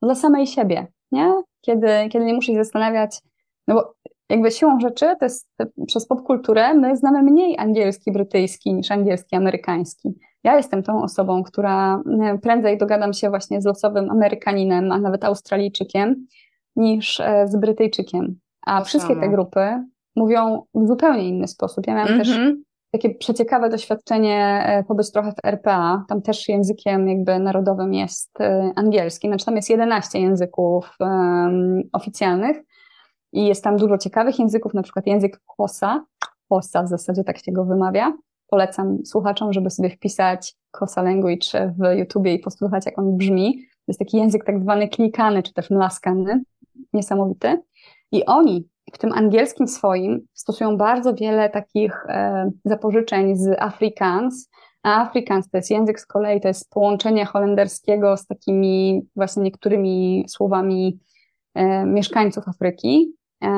dla 0.02 0.16
samej 0.16 0.48
siebie, 0.48 0.88
nie? 1.12 1.34
Kiedy, 1.62 1.88
kiedy 2.10 2.26
nie 2.26 2.34
muszę 2.34 2.52
się 2.52 2.58
zastanawiać, 2.58 3.22
no 3.68 3.76
bo 3.76 3.94
jakby 4.30 4.52
siłą 4.52 4.80
rzeczy 4.80 5.16
to 5.20 5.26
jest 5.26 5.50
przez 5.88 6.08
popkulturę 6.08 6.74
my 6.74 6.98
znamy 6.98 7.24
mniej 7.24 7.58
angielski 7.58 8.12
brytyjski 8.12 8.74
niż 8.74 8.92
angielski 8.92 9.36
amerykański. 9.36 10.14
Ja 10.44 10.56
jestem 10.56 10.84
tą 10.84 11.04
osobą, 11.04 11.44
która 11.44 12.02
e, 12.22 12.38
prędzej 12.38 12.78
dogadam 12.78 13.14
się 13.14 13.30
właśnie 13.30 13.62
z 13.62 13.66
losowym 13.66 14.10
Amerykaninem, 14.10 14.92
a 14.92 15.00
nawet 15.00 15.24
Australijczykiem, 15.24 16.28
niż 16.76 17.20
e, 17.20 17.48
z 17.48 17.56
Brytyjczykiem. 17.56 18.40
A 18.62 18.80
to 18.80 18.86
wszystkie 18.86 19.14
samo. 19.14 19.22
te 19.22 19.30
grupy 19.30 19.84
mówią 20.16 20.64
w 20.76 20.88
zupełnie 20.88 21.30
inny 21.30 21.48
sposób. 21.48 21.88
Ja 21.88 21.94
miałam 21.94 22.08
mm 22.08 22.22
-hmm. 22.22 22.26
też 22.26 22.36
mhm. 22.36 22.64
takie 22.92 23.16
przeciekawe 23.16 23.70
doświadczenie 23.70 24.64
e, 24.66 24.84
pobyć 24.84 25.12
trochę 25.12 25.32
w 25.32 25.46
RPA. 25.46 26.06
Tam 26.08 26.22
też 26.22 26.50
językiem 26.50 27.08
jakby 27.08 27.40
narodowym 27.40 27.94
jest 27.94 28.38
angielski. 28.76 29.28
Znaczy 29.28 29.46
tam 29.46 29.56
jest 29.56 29.70
11 29.70 30.20
języków 30.20 30.96
um, 31.00 31.82
oficjalnych 31.94 32.58
i 33.32 33.46
jest 33.46 33.64
tam 33.64 33.78
dużo 33.78 33.98
ciekawych 33.98 34.40
języków, 34.40 34.74
na 34.74 34.84
przykład 34.84 35.08
język 35.08 35.42
Kosa. 35.58 36.06
Kosa 36.50 36.84
w 36.84 36.88
zasadzie 36.88 37.24
tak 37.24 37.38
się 37.38 37.52
go 37.52 37.66
wymawia 37.66 38.14
polecam 38.48 39.06
słuchaczom, 39.06 39.54
żeby 39.54 39.70
sobie 39.70 39.90
wpisać 39.90 40.56
Kosa 40.72 41.02
Language 41.02 41.74
w 41.78 41.98
YouTubie 41.98 42.34
i 42.34 42.40
posłuchać, 42.40 42.86
jak 42.86 43.00
on 43.00 43.18
brzmi. 43.18 43.54
To 43.54 43.84
jest 43.88 44.00
taki 44.00 44.18
język 44.18 44.46
tak 44.46 44.62
zwany 44.62 44.88
klikany, 44.88 45.44
czy 45.44 45.54
też 45.54 45.70
mlaskany, 45.70 46.44
niesamowity. 46.94 47.62
I 48.12 48.26
oni 48.26 48.68
w 48.94 48.98
tym 48.98 49.12
angielskim 49.14 49.68
swoim 49.68 50.28
stosują 50.34 50.78
bardzo 50.78 51.14
wiele 51.14 51.50
takich 51.50 52.06
e, 52.08 52.52
zapożyczeń 52.66 53.36
z 53.36 53.56
Afrikaans, 53.60 54.50
a 54.84 55.02
Afrikaans 55.02 55.50
to 55.50 55.58
jest 55.58 55.72
język 55.72 56.00
z 56.00 56.06
kolei, 56.06 56.42
to 56.42 56.48
jest 56.48 56.70
połączenie 56.70 57.26
holenderskiego 57.26 58.18
z 58.18 58.26
takimi 58.26 59.02
właśnie 59.16 59.44
niektórymi 59.44 60.26
słowami 60.28 61.00
e, 61.54 61.86
mieszkańców 61.86 62.48
Afryki. 62.48 63.14
E, 63.44 63.50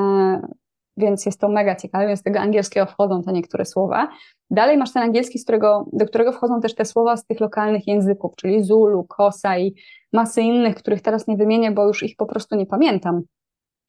więc 0.98 1.26
jest 1.26 1.40
to 1.40 1.50
mega 1.50 1.76
ciekawe, 1.76 2.08
więc 2.08 2.20
z 2.20 2.24
tego 2.24 2.40
angielskiego 2.40 2.86
wchodzą 2.86 3.24
te 3.24 3.34
niektóre 3.34 3.66
słowa. 3.66 4.08
Dalej 4.50 4.78
masz 4.78 4.94
ten 4.94 5.04
angielski, 5.04 5.40
z 5.40 5.44
którego, 5.44 5.86
do 5.94 6.06
którego 6.06 6.32
wchodzą 6.32 6.62
też 6.62 6.76
te 6.76 6.86
słowa 6.86 7.18
z 7.18 7.26
tych 7.26 7.40
lokalnych 7.40 7.88
języków, 7.88 8.36
czyli 8.36 8.64
Zulu, 8.64 9.04
Kosa 9.04 9.58
i 9.58 9.76
masy 10.14 10.42
innych, 10.42 10.76
których 10.76 11.02
teraz 11.02 11.28
nie 11.28 11.38
wymienię, 11.38 11.72
bo 11.72 11.88
już 11.88 12.04
ich 12.04 12.16
po 12.16 12.26
prostu 12.26 12.56
nie 12.56 12.66
pamiętam. 12.66 13.22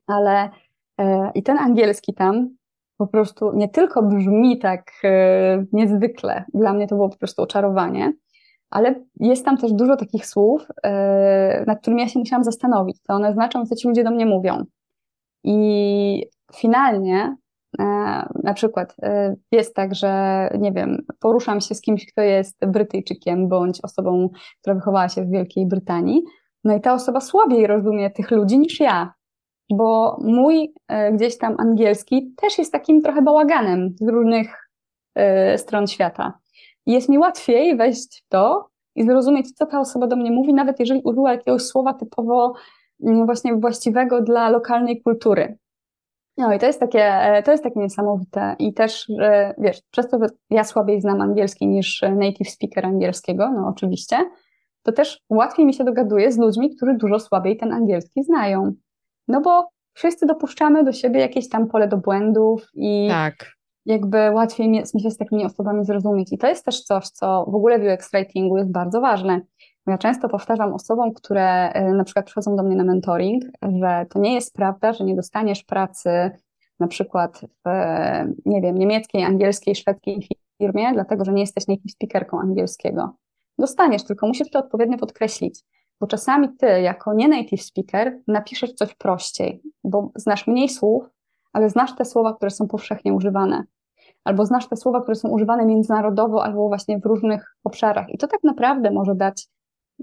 Ale 0.06 0.50
e, 0.98 1.30
i 1.34 1.42
ten 1.42 1.58
angielski 1.58 2.14
tam 2.14 2.56
po 2.98 3.06
prostu 3.06 3.52
nie 3.52 3.68
tylko 3.68 4.02
brzmi 4.02 4.58
tak 4.58 4.92
e, 5.04 5.64
niezwykle, 5.72 6.44
dla 6.54 6.72
mnie 6.72 6.86
to 6.86 6.94
było 6.94 7.08
po 7.08 7.18
prostu 7.18 7.42
oczarowanie, 7.42 8.12
ale 8.70 9.04
jest 9.20 9.44
tam 9.44 9.56
też 9.56 9.72
dużo 9.72 9.96
takich 9.96 10.26
słów, 10.26 10.66
e, 10.82 11.64
nad 11.66 11.80
którymi 11.80 12.02
ja 12.02 12.08
się 12.08 12.18
musiałam 12.18 12.44
zastanowić, 12.44 13.00
co 13.00 13.12
one 13.12 13.32
znaczą, 13.32 13.66
co 13.66 13.76
ci 13.76 13.88
ludzie 13.88 14.04
do 14.04 14.10
mnie 14.10 14.26
mówią. 14.26 14.64
I 15.44 16.30
finalnie 16.54 17.36
e, 17.78 17.84
na 18.42 18.54
przykład 18.54 18.94
e, 19.02 19.36
jest 19.52 19.74
tak, 19.74 19.94
że 19.94 20.10
nie 20.58 20.72
wiem, 20.72 21.06
poruszam 21.20 21.60
się 21.60 21.74
z 21.74 21.80
kimś, 21.80 22.06
kto 22.06 22.22
jest 22.22 22.66
Brytyjczykiem 22.66 23.48
bądź 23.48 23.80
osobą, 23.82 24.28
która 24.60 24.74
wychowała 24.74 25.08
się 25.08 25.24
w 25.24 25.30
Wielkiej 25.30 25.66
Brytanii, 25.66 26.22
no 26.64 26.76
i 26.76 26.80
ta 26.80 26.94
osoba 26.94 27.20
słabiej 27.20 27.66
rozumie 27.66 28.10
tych 28.10 28.30
ludzi 28.30 28.58
niż 28.58 28.80
ja, 28.80 29.14
bo 29.70 30.18
mój 30.20 30.74
e, 30.88 31.12
gdzieś 31.12 31.38
tam 31.38 31.56
angielski 31.58 32.34
też 32.36 32.58
jest 32.58 32.72
takim 32.72 33.02
trochę 33.02 33.22
bałaganem 33.22 33.94
z 34.00 34.08
różnych 34.08 34.62
stron 35.56 35.86
świata. 35.86 36.38
I 36.86 36.92
jest 36.92 37.08
mi 37.08 37.18
łatwiej 37.18 37.76
wejść 37.76 38.22
w 38.22 38.28
to 38.28 38.68
i 38.94 39.04
zrozumieć, 39.04 39.52
co 39.52 39.66
ta 39.66 39.80
osoba 39.80 40.06
do 40.06 40.16
mnie 40.16 40.30
mówi, 40.30 40.54
nawet 40.54 40.80
jeżeli 40.80 41.00
użyła 41.04 41.32
jakiegoś 41.32 41.62
słowa 41.62 41.94
typowo 41.94 42.54
mm, 43.02 43.26
właśnie 43.26 43.54
właściwego 43.54 44.22
dla 44.22 44.50
lokalnej 44.50 45.02
kultury. 45.02 45.58
No 46.38 46.54
i 46.54 46.58
to 46.58 46.66
jest 46.66 46.80
takie, 46.80 47.04
e, 47.04 47.42
to 47.42 47.50
jest 47.50 47.64
takie 47.64 47.80
niesamowite 47.80 48.56
i 48.58 48.74
też, 48.74 49.12
wiesz, 49.58 49.82
przez 49.90 50.08
to, 50.08 50.18
że 50.18 50.26
ja 50.50 50.64
słabiej 50.64 51.00
znam 51.00 51.20
angielski 51.20 51.66
niż 51.66 52.02
native 52.16 52.50
speaker 52.50 52.86
angielskiego, 52.86 53.50
no 53.52 53.68
oczywiście, 53.68 54.16
to 54.82 54.92
też 54.92 55.20
łatwiej 55.30 55.66
mi 55.66 55.74
się 55.74 55.84
dogaduje 55.84 56.32
z 56.32 56.38
ludźmi, 56.38 56.76
którzy 56.76 56.94
dużo 56.94 57.18
słabiej 57.20 57.56
ten 57.56 57.72
angielski 57.72 58.24
znają. 58.24 58.72
No 59.28 59.40
bo 59.40 59.68
wszyscy 59.92 60.26
dopuszczamy 60.26 60.84
do 60.84 60.92
siebie 60.92 61.20
jakieś 61.20 61.48
tam 61.48 61.68
pole 61.68 61.88
do 61.88 61.96
błędów 61.96 62.70
i 62.74 63.08
tak. 63.10 63.34
jakby 63.86 64.30
łatwiej 64.30 64.68
mi 64.68 65.02
się 65.02 65.10
z 65.10 65.16
takimi 65.16 65.44
osobami 65.44 65.84
zrozumieć. 65.84 66.32
I 66.32 66.38
to 66.38 66.46
jest 66.46 66.64
też 66.64 66.82
coś, 66.82 67.08
co 67.08 67.44
w 67.48 67.54
ogóle 67.54 67.78
w 67.78 67.82
UX 67.94 68.10
writingu 68.10 68.56
jest 68.56 68.72
bardzo 68.72 69.00
ważne. 69.00 69.40
Ja 69.86 69.98
często 69.98 70.28
powtarzam 70.28 70.74
osobom, 70.74 71.12
które 71.14 71.72
e, 71.72 71.92
na 71.92 72.04
przykład 72.04 72.26
przychodzą 72.26 72.56
do 72.56 72.62
mnie 72.62 72.76
na 72.76 72.84
mentoring, 72.84 73.44
że 73.80 74.06
to 74.10 74.18
nie 74.18 74.34
jest 74.34 74.54
prawda, 74.54 74.92
że 74.92 75.04
nie 75.04 75.16
dostaniesz 75.16 75.64
pracy 75.64 76.30
na 76.80 76.86
przykład 76.86 77.40
w, 77.40 77.68
nie 78.46 78.60
wiem, 78.62 78.78
niemieckiej, 78.78 79.24
angielskiej, 79.24 79.74
szwedzkiej 79.74 80.28
firmie, 80.58 80.92
dlatego 80.92 81.24
że 81.24 81.32
nie 81.32 81.40
jesteś 81.40 81.66
native 81.66 81.92
speakerką 81.92 82.40
angielskiego. 82.40 83.16
Dostaniesz, 83.58 84.04
tylko 84.04 84.26
musisz 84.26 84.50
to 84.50 84.58
odpowiednio 84.58 84.98
podkreślić, 84.98 85.60
bo 86.00 86.06
czasami 86.06 86.48
ty, 86.56 86.66
jako 86.66 87.14
nie 87.14 87.28
native 87.28 87.62
speaker, 87.62 88.18
napiszesz 88.28 88.72
coś 88.72 88.94
prościej, 88.94 89.62
bo 89.84 90.10
znasz 90.16 90.46
mniej 90.46 90.68
słów, 90.68 91.10
ale 91.52 91.70
znasz 91.70 91.96
te 91.96 92.04
słowa, 92.04 92.34
które 92.34 92.50
są 92.50 92.68
powszechnie 92.68 93.14
używane. 93.14 93.64
Albo 94.24 94.46
znasz 94.46 94.68
te 94.68 94.76
słowa, 94.76 95.02
które 95.02 95.14
są 95.14 95.28
używane 95.28 95.66
międzynarodowo, 95.66 96.44
albo 96.44 96.68
właśnie 96.68 96.98
w 96.98 97.06
różnych 97.06 97.56
obszarach. 97.64 98.10
I 98.10 98.18
to 98.18 98.26
tak 98.26 98.44
naprawdę 98.44 98.90
może 98.90 99.14
dać 99.14 99.48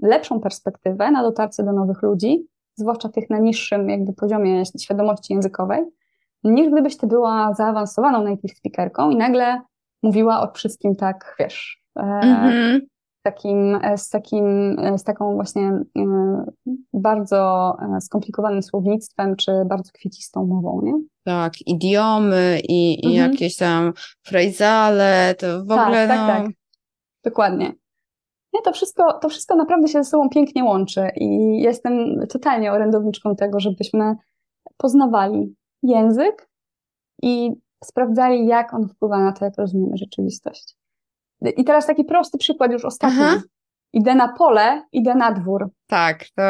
lepszą 0.02 0.40
perspektywę 0.40 1.10
na 1.10 1.22
dotarcie 1.22 1.62
do 1.62 1.72
nowych 1.72 2.02
ludzi, 2.02 2.46
zwłaszcza 2.76 3.08
tych 3.08 3.30
na 3.30 3.38
niższym 3.38 3.90
jakby 3.90 4.12
poziomie 4.12 4.62
świadomości 4.80 5.32
językowej, 5.32 5.84
niż 6.44 6.70
gdybyś 6.70 6.96
ty 6.96 7.06
była 7.06 7.54
zaawansowaną 7.54 8.24
native 8.24 8.56
speakerką 8.56 9.10
i 9.10 9.16
nagle 9.16 9.60
mówiła 10.02 10.42
o 10.42 10.52
wszystkim 10.52 10.96
tak, 10.96 11.36
wiesz, 11.38 11.84
mm-hmm. 11.98 12.80
takim, 13.22 13.78
z, 13.96 14.08
takim, 14.08 14.76
z 14.96 15.04
taką 15.04 15.34
właśnie 15.34 15.72
bardzo 16.92 17.72
skomplikowanym 18.00 18.62
słownictwem, 18.62 19.36
czy 19.36 19.52
bardzo 19.66 19.92
kwiecistą 19.92 20.46
mową, 20.46 20.80
nie? 20.82 20.92
Tak, 21.24 21.52
idiomy 21.66 22.60
i, 22.68 23.06
i 23.06 23.16
mhm. 23.16 23.32
jakieś 23.32 23.56
tam 23.56 23.92
frazale, 24.22 25.34
to 25.38 25.64
w 25.64 25.68
tak, 25.68 25.86
ogóle. 25.86 26.08
Tak, 26.08 26.18
no... 26.18 26.26
tak, 26.26 26.54
Dokładnie. 27.24 27.72
Nie, 28.54 28.62
to 28.62 28.72
wszystko, 28.72 29.18
to 29.18 29.28
wszystko 29.28 29.56
naprawdę 29.56 29.88
się 29.88 30.04
ze 30.04 30.10
sobą 30.10 30.28
pięknie 30.28 30.64
łączy 30.64 31.08
i 31.16 31.58
jestem 31.60 32.26
totalnie 32.28 32.72
orędowniczką 32.72 33.36
tego, 33.36 33.60
żebyśmy 33.60 34.16
poznawali 34.76 35.54
język 35.82 36.48
i 37.22 37.50
sprawdzali, 37.84 38.46
jak 38.46 38.74
on 38.74 38.88
wpływa 38.88 39.18
na 39.18 39.32
to, 39.32 39.44
jak 39.44 39.58
rozumiemy 39.58 39.96
rzeczywistość. 39.96 40.76
I 41.56 41.64
teraz 41.64 41.86
taki 41.86 42.04
prosty 42.04 42.38
przykład, 42.38 42.72
już 42.72 42.84
ostatni. 42.84 43.18
Aha. 43.22 43.42
Idę 43.92 44.14
na 44.14 44.28
pole, 44.28 44.82
idę 44.92 45.14
na 45.14 45.32
dwór. 45.32 45.68
Tak, 45.86 46.24
to 46.36 46.42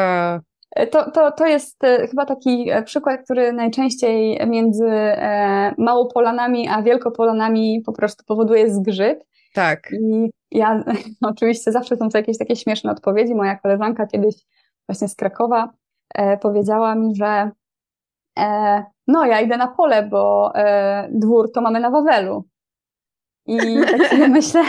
to, 0.91 1.11
to, 1.11 1.31
to 1.31 1.45
jest 1.45 1.83
e, 1.83 2.07
chyba 2.07 2.25
taki 2.25 2.69
e, 2.69 2.83
przykład, 2.83 3.21
który 3.23 3.53
najczęściej 3.53 4.47
między 4.47 4.87
e, 4.89 5.73
Małopolanami 5.77 6.69
a 6.69 6.81
Wielkopolanami 6.81 7.81
po 7.85 7.93
prostu 7.93 8.23
powoduje 8.25 8.73
zgrzyt. 8.73 9.25
Tak. 9.55 9.91
I 9.91 10.29
ja 10.51 10.83
oczywiście 11.31 11.71
zawsze 11.71 11.97
są 11.97 12.09
to 12.09 12.17
jakieś 12.17 12.37
takie 12.37 12.55
śmieszne 12.55 12.91
odpowiedzi. 12.91 13.35
Moja 13.35 13.55
koleżanka 13.55 14.07
kiedyś 14.07 14.35
właśnie 14.89 15.07
z 15.07 15.15
Krakowa 15.15 15.73
powiedziała 16.41 16.95
mi, 16.95 17.15
że 17.15 17.51
no 19.07 19.25
ja 19.25 19.41
idę 19.41 19.57
na 19.57 19.67
pole, 19.67 20.03
bo 20.03 20.53
dwór 21.11 21.51
to 21.51 21.61
mamy 21.61 21.79
na 21.79 21.89
Wawelu. 21.89 22.45
I 23.45 23.57
tak 23.91 24.07
sobie 24.07 24.27
myślę, 24.27 24.63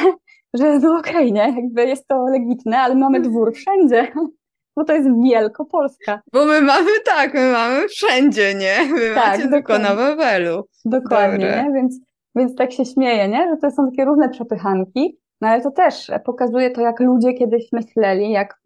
że 0.55 0.79
no 0.79 0.99
okej, 0.99 1.15
okay, 1.15 1.33
nie, 1.33 1.63
jakby 1.63 1.87
jest 1.87 2.09
to 2.09 2.25
legitne, 2.25 2.79
ale 2.79 2.95
mamy 2.95 3.21
dwór 3.21 3.53
wszędzie 3.55 4.13
bo 4.77 4.85
to 4.85 4.93
jest 4.93 5.09
Wielkopolska. 5.25 6.21
Bo 6.33 6.45
my 6.45 6.63
mamy 6.63 6.91
tak, 7.05 7.35
my 7.35 7.53
mamy 7.53 7.89
wszędzie, 7.89 8.55
nie? 8.55 8.77
Tak, 9.15 9.39
macie 9.39 9.49
tylko 9.49 9.79
na 9.79 9.95
Wawelu. 9.95 10.65
Dokładnie, 10.85 11.47
nie? 11.47 11.71
Więc, 11.75 12.01
więc 12.37 12.55
tak 12.55 12.73
się 12.73 12.85
śmieję, 12.85 13.29
nie? 13.29 13.49
Że 13.51 13.57
to 13.57 13.71
są 13.71 13.91
takie 13.91 14.05
różne 14.05 14.29
przepychanki, 14.29 15.19
no 15.41 15.49
ale 15.49 15.63
to 15.63 15.71
też 15.71 16.11
pokazuje 16.25 16.71
to, 16.71 16.81
jak 16.81 17.01
ludzie 17.01 17.35
kiedyś 17.35 17.73
myśleli, 17.73 18.31
jak, 18.31 18.61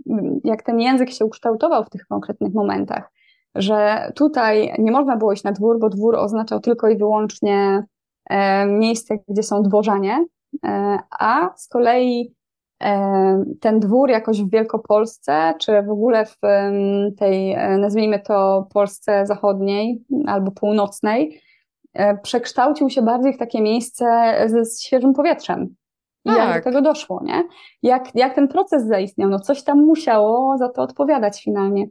jak 0.45 0.63
ten 0.63 0.81
język 0.81 1.11
się 1.11 1.25
ukształtował 1.25 1.85
w 1.85 1.91
tych 1.91 2.07
konkretnych 2.07 2.55
momentach. 2.55 3.13
Że 3.55 4.13
tutaj 4.15 4.75
nie 4.79 4.93
można 4.93 5.17
było 5.17 5.33
iść 5.33 5.45
na 5.45 5.53
dwór, 5.53 5.79
bo 5.79 5.89
dwór 5.89 6.17
oznaczał 6.17 6.61
tylko 6.61 6.89
i 6.89 6.97
wyłącznie 6.97 7.85
e, 8.31 8.67
miejsce, 8.67 9.19
gdzie 9.29 9.43
są 9.43 9.63
dworzanie, 9.63 10.25
e, 10.65 10.99
a 11.21 11.51
z 11.57 11.69
kolei 11.69 12.35
ten 13.61 13.81
dwór 13.81 14.11
jakoś 14.11 14.43
w 14.43 14.51
Wielkopolsce, 14.51 15.55
czy 15.61 15.83
w 15.83 15.91
ogóle 15.91 16.27
w 16.27 16.39
tej, 17.19 17.53
e, 17.53 17.79
nazwijmy 17.79 18.21
to, 18.21 18.69
Polsce 18.75 19.27
zachodniej 19.27 20.05
albo 20.27 20.51
północnej, 20.51 21.29
e, 21.35 21.41
przekształcił 22.23 22.91
się 22.91 23.03
bardziej 23.03 23.33
w 23.33 23.39
takie 23.39 23.63
miejsce 23.63 24.35
ze 24.47 24.63
świeżym 24.83 25.13
powietrzem. 25.13 25.75
I 26.25 26.29
tak. 26.29 26.39
jak 26.39 26.49
do 26.49 26.55
tak. 26.55 26.65
tego 26.65 26.83
doszło, 26.83 27.21
nie? 27.25 27.43
Jak, 27.83 28.15
jak 28.15 28.35
ten 28.35 28.49
proces 28.49 28.87
zaistniał? 28.87 29.31
No 29.31 29.39
coś 29.39 29.65
tam 29.65 29.79
musiało 29.87 30.59
za 30.59 30.69
to 30.69 30.83
odpowiadać 30.83 31.45
finalnie. 31.45 31.87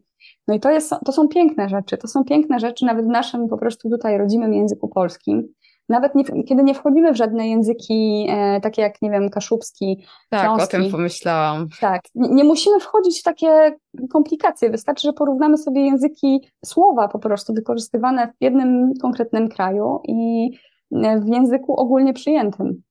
No 0.48 0.56
i 0.56 0.60
to, 0.60 0.72
jest, 0.72 0.94
to 1.06 1.12
są 1.12 1.28
piękne 1.28 1.70
rzeczy, 1.70 1.98
to 1.98 2.08
są 2.08 2.24
piękne 2.24 2.60
rzeczy 2.60 2.86
nawet 2.86 3.06
w 3.06 3.10
naszym 3.10 3.48
po 3.48 3.58
prostu 3.58 3.90
tutaj 3.90 4.18
rodzimym 4.18 4.54
języku 4.54 4.88
polskim 4.88 5.54
nawet 5.90 6.16
nie, 6.16 6.24
kiedy 6.44 6.64
nie 6.64 6.74
wchodzimy 6.74 7.14
w 7.14 7.18
żadne 7.18 7.48
języki, 7.48 8.28
e, 8.30 8.62
takie 8.62 8.82
jak, 8.82 9.02
nie 9.02 9.12
wiem, 9.12 9.30
kaszubski, 9.30 10.06
Tak, 10.30 10.62
o 10.62 10.68
tym 10.68 10.92
pomyślałam. 10.92 11.68
Tak, 11.82 12.02
nie, 12.16 12.30
nie, 12.30 12.44
musimy 12.44 12.80
wchodzić 12.80 13.20
w 13.20 13.24
takie 13.24 13.78
komplikacje, 14.12 14.70
wystarczy, 14.70 15.08
że 15.08 15.14
porównamy 15.14 15.58
sobie 15.58 15.86
języki, 15.86 16.50
słowa 16.66 17.08
po 17.08 17.20
prostu 17.20 17.54
wykorzystywane 17.54 18.28
w 18.28 18.44
jednym 18.44 18.94
konkretnym 19.02 19.50
kraju 19.50 20.02
i 20.08 20.50
e, 20.92 21.20
w 21.20 21.28
języku 21.28 21.80
ogólnie 21.80 22.14
przyjętym. 22.14 22.82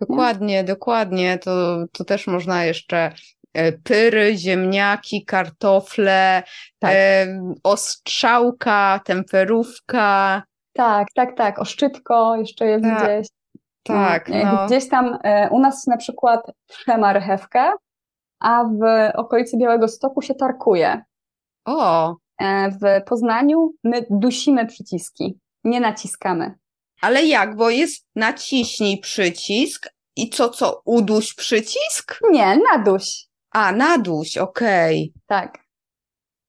Dokładnie, 0.00 0.46
nie? 0.46 0.64
dokładnie, 0.64 1.38
to, 1.38 1.84
to 1.92 2.04
też 2.04 2.26
można 2.26 2.64
jeszcze 2.64 3.12
e, 3.54 3.72
pyry, 3.72 4.36
ziemniaki, 4.36 5.24
kartofle, 5.24 6.42
tak. 6.78 6.92
e, 6.94 7.26
ostrzałka, 7.62 9.00
temperówka, 9.04 10.42
tak, 10.72 11.08
tak, 11.14 11.36
tak. 11.36 11.58
Oszczytko 11.58 12.36
jeszcze 12.36 12.66
jest 12.66 12.84
tak, 12.84 13.04
gdzieś. 13.04 13.28
Tak. 13.82 14.28
No. 14.28 14.36
no. 14.44 14.66
Gdzieś 14.66 14.88
tam 14.88 15.18
e, 15.24 15.48
u 15.50 15.58
nas 15.58 15.86
na 15.86 15.96
przykład 15.96 16.40
trze 16.66 16.98
marchewkę, 16.98 17.72
a 18.40 18.64
w 18.64 19.10
okolicy 19.14 19.56
Białego 19.56 19.88
Stoku 19.88 20.22
się 20.22 20.34
tarkuje. 20.34 21.02
O. 21.64 22.16
E, 22.40 22.70
w 22.70 23.04
Poznaniu 23.06 23.72
my 23.84 24.06
dusimy 24.10 24.66
przyciski, 24.66 25.38
nie 25.64 25.80
naciskamy. 25.80 26.54
Ale 27.00 27.24
jak? 27.24 27.56
Bo 27.56 27.70
jest 27.70 28.06
naciśnij 28.16 28.98
przycisk 28.98 29.88
i 30.16 30.30
co, 30.30 30.48
co, 30.48 30.82
uduś 30.84 31.34
przycisk? 31.34 32.18
Nie, 32.30 32.58
naduś. 32.72 33.26
A, 33.50 33.72
naduś, 33.72 34.36
okej. 34.36 35.12
Okay. 35.12 35.22
Tak. 35.26 35.58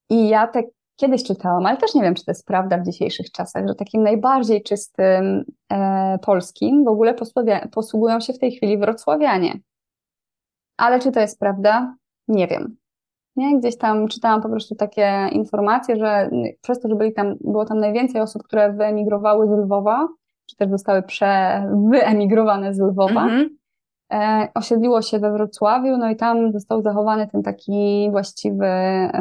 I 0.10 0.30
ja 0.30 0.48
te 0.48 0.64
kiedyś 1.02 1.24
czytałam, 1.24 1.66
ale 1.66 1.78
też 1.78 1.96
nie 1.96 2.02
wiem, 2.02 2.16
czy 2.16 2.26
to 2.26 2.32
jest 2.32 2.48
prawda 2.48 2.78
w 2.78 2.86
dzisiejszych 2.86 3.32
czasach, 3.32 3.68
że 3.68 3.76
takim 3.76 4.04
najbardziej 4.04 4.64
czystym 4.64 5.44
e, 5.72 6.20
polskim 6.22 6.86
w 6.86 6.88
ogóle 6.88 7.16
posługują 7.72 8.20
się 8.20 8.34
w 8.34 8.40
tej 8.40 8.52
chwili 8.52 8.78
wrocławianie. 8.78 9.60
Ale 10.78 11.00
czy 11.00 11.12
to 11.12 11.20
jest 11.20 11.40
prawda? 11.40 11.96
Nie 12.28 12.48
wiem. 12.48 12.76
Nie? 13.36 13.60
Gdzieś 13.60 13.78
tam 13.78 14.08
czytałam 14.08 14.42
po 14.42 14.50
prostu 14.50 14.76
takie 14.76 15.30
informacje, 15.32 15.96
że 15.96 16.30
przez 16.62 16.80
to, 16.80 16.90
że 16.90 16.96
byli 16.96 17.14
tam, 17.14 17.36
było 17.42 17.66
tam 17.66 17.80
najwięcej 17.80 18.22
osób, 18.22 18.44
które 18.44 18.74
wyemigrowały 18.74 19.48
z 19.48 19.52
Lwowa, 19.52 20.08
czy 20.46 20.56
też 20.56 20.70
zostały 20.70 21.04
prze, 21.04 21.64
wyemigrowane 21.90 22.74
z 22.74 22.80
Lwowa, 22.80 23.24
mm 23.24 23.30
-hmm. 23.30 23.50
E, 24.12 24.48
osiedliło 24.56 25.02
się 25.02 25.20
we 25.20 25.32
Wrocławiu, 25.32 25.98
no 25.98 26.10
i 26.10 26.16
tam 26.16 26.52
został 26.52 26.82
zachowany 26.82 27.28
ten 27.28 27.44
taki 27.44 28.08
właściwy 28.12 28.66
e, 28.66 29.12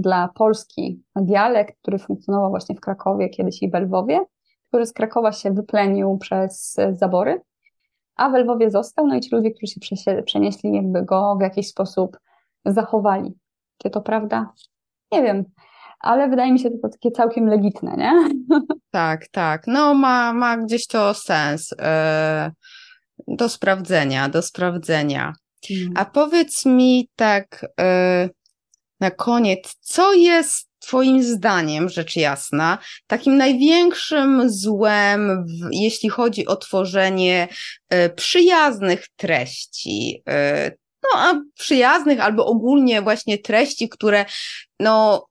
dla 0.00 0.28
Polski 0.28 1.02
dialekt, 1.16 1.76
który 1.82 1.98
funkcjonował 1.98 2.50
właśnie 2.50 2.74
w 2.74 2.80
Krakowie 2.80 3.28
kiedyś 3.28 3.62
i 3.62 3.70
w 3.70 3.74
Lwowie, 3.74 4.20
który 4.68 4.86
z 4.86 4.92
Krakowa 4.92 5.32
się 5.32 5.50
wyplenił 5.50 6.18
przez 6.18 6.76
zabory, 6.92 7.40
a 8.16 8.28
w 8.30 8.34
Lwowie 8.34 8.70
został, 8.70 9.06
no 9.06 9.16
i 9.16 9.20
ci 9.20 9.36
ludzie, 9.36 9.50
którzy 9.50 9.96
się 9.96 10.22
przenieśli, 10.22 10.74
jakby 10.74 11.02
go 11.02 11.36
w 11.38 11.42
jakiś 11.42 11.68
sposób 11.68 12.18
zachowali. 12.64 13.34
Czy 13.78 13.90
to 13.90 14.00
prawda? 14.00 14.52
Nie 15.12 15.22
wiem, 15.22 15.44
ale 16.00 16.28
wydaje 16.28 16.52
mi 16.52 16.58
się 16.58 16.70
to 16.70 16.88
takie 16.88 17.10
całkiem 17.10 17.46
legitne, 17.46 17.96
nie? 17.96 18.12
Tak, 18.90 19.28
tak. 19.28 19.66
No 19.66 19.94
ma, 19.94 20.32
ma 20.32 20.56
gdzieś 20.56 20.86
to 20.86 21.14
sens. 21.14 21.74
Yy 23.28 23.36
do 23.36 23.48
sprawdzenia, 23.48 24.28
do 24.28 24.42
sprawdzenia. 24.42 25.32
Hmm. 25.68 25.92
A 25.96 26.04
powiedz 26.04 26.66
mi 26.66 27.08
tak 27.16 27.64
y, 27.64 28.30
na 29.00 29.10
koniec, 29.10 29.76
co 29.80 30.12
jest 30.12 30.66
Twoim 30.78 31.22
zdaniem, 31.22 31.88
rzecz 31.88 32.16
jasna, 32.16 32.78
takim 33.06 33.36
największym 33.36 34.50
złem, 34.50 35.46
w, 35.46 35.68
jeśli 35.70 36.08
chodzi 36.08 36.46
o 36.46 36.56
tworzenie 36.56 37.48
y, 37.94 38.10
przyjaznych 38.10 39.06
treści? 39.16 40.22
Y, 40.68 40.78
no, 41.02 41.20
a 41.20 41.40
przyjaznych 41.54 42.20
albo 42.20 42.46
ogólnie 42.46 43.02
właśnie 43.02 43.38
treści, 43.38 43.88
które 43.88 44.24
no, 44.80 45.26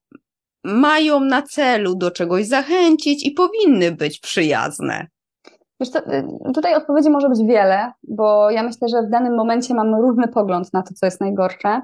mają 0.63 1.19
na 1.19 1.41
celu 1.41 1.95
do 1.95 2.11
czegoś 2.11 2.47
zachęcić 2.47 3.26
i 3.26 3.31
powinny 3.31 3.91
być 3.91 4.19
przyjazne. 4.19 5.07
Wiesz 5.80 5.89
co, 5.89 5.99
y, 5.99 6.53
tutaj 6.53 6.76
odpowiedzi 6.76 7.10
może 7.10 7.30
być 7.30 7.43
wiele, 7.43 7.91
bo 8.03 8.52
ja 8.52 8.64
myślę, 8.64 8.88
że 8.88 9.03
w 9.03 9.10
danym 9.10 9.35
momencie 9.35 9.73
mam 9.73 9.95
różny 9.95 10.27
pogląd 10.27 10.73
na 10.73 10.84
to, 10.84 10.93
co 10.93 11.06
jest 11.06 11.22
najgorsze, 11.22 11.81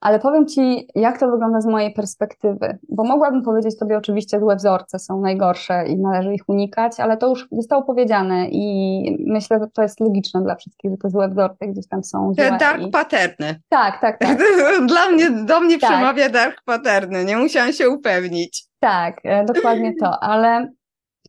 ale 0.00 0.18
powiem 0.18 0.46
Ci, 0.46 0.88
jak 0.94 1.20
to 1.20 1.30
wygląda 1.30 1.60
z 1.60 1.66
mojej 1.66 1.92
perspektywy, 1.92 2.78
bo 2.88 3.04
mogłabym 3.04 3.42
powiedzieć 3.42 3.78
Tobie 3.78 3.98
oczywiście, 3.98 4.40
złe 4.40 4.56
wzorce 4.56 4.98
są 4.98 5.20
najgorsze 5.20 5.86
i 5.86 5.98
należy 5.98 6.34
ich 6.34 6.48
unikać, 6.48 7.00
ale 7.00 7.16
to 7.16 7.28
już 7.28 7.48
zostało 7.52 7.82
powiedziane 7.82 8.48
i 8.48 9.26
myślę, 9.26 9.58
że 9.58 9.66
to 9.74 9.82
jest 9.82 10.00
logiczne 10.00 10.42
dla 10.42 10.54
wszystkich, 10.54 10.90
że 10.90 10.96
te 10.96 11.10
złe 11.10 11.28
wzorce 11.28 11.66
gdzieś 11.68 11.88
tam 11.88 12.04
są. 12.04 12.32
Te 12.36 12.58
dark 12.58 12.82
i... 12.82 12.90
paterny. 12.90 13.60
Tak, 13.68 14.00
tak, 14.00 14.18
tak. 14.18 14.38
Dla 14.88 15.08
mnie, 15.08 15.30
do 15.30 15.60
mnie 15.60 15.78
tak. 15.78 15.90
przemawia 15.90 16.28
dark 16.28 16.62
paterny, 16.64 17.24
nie 17.24 17.36
musiałam 17.36 17.72
się 17.72 17.88
upewnić. 17.88 18.64
Tak, 18.80 19.16
e, 19.24 19.44
dokładnie 19.44 19.94
to, 20.00 20.20
ale 20.20 20.68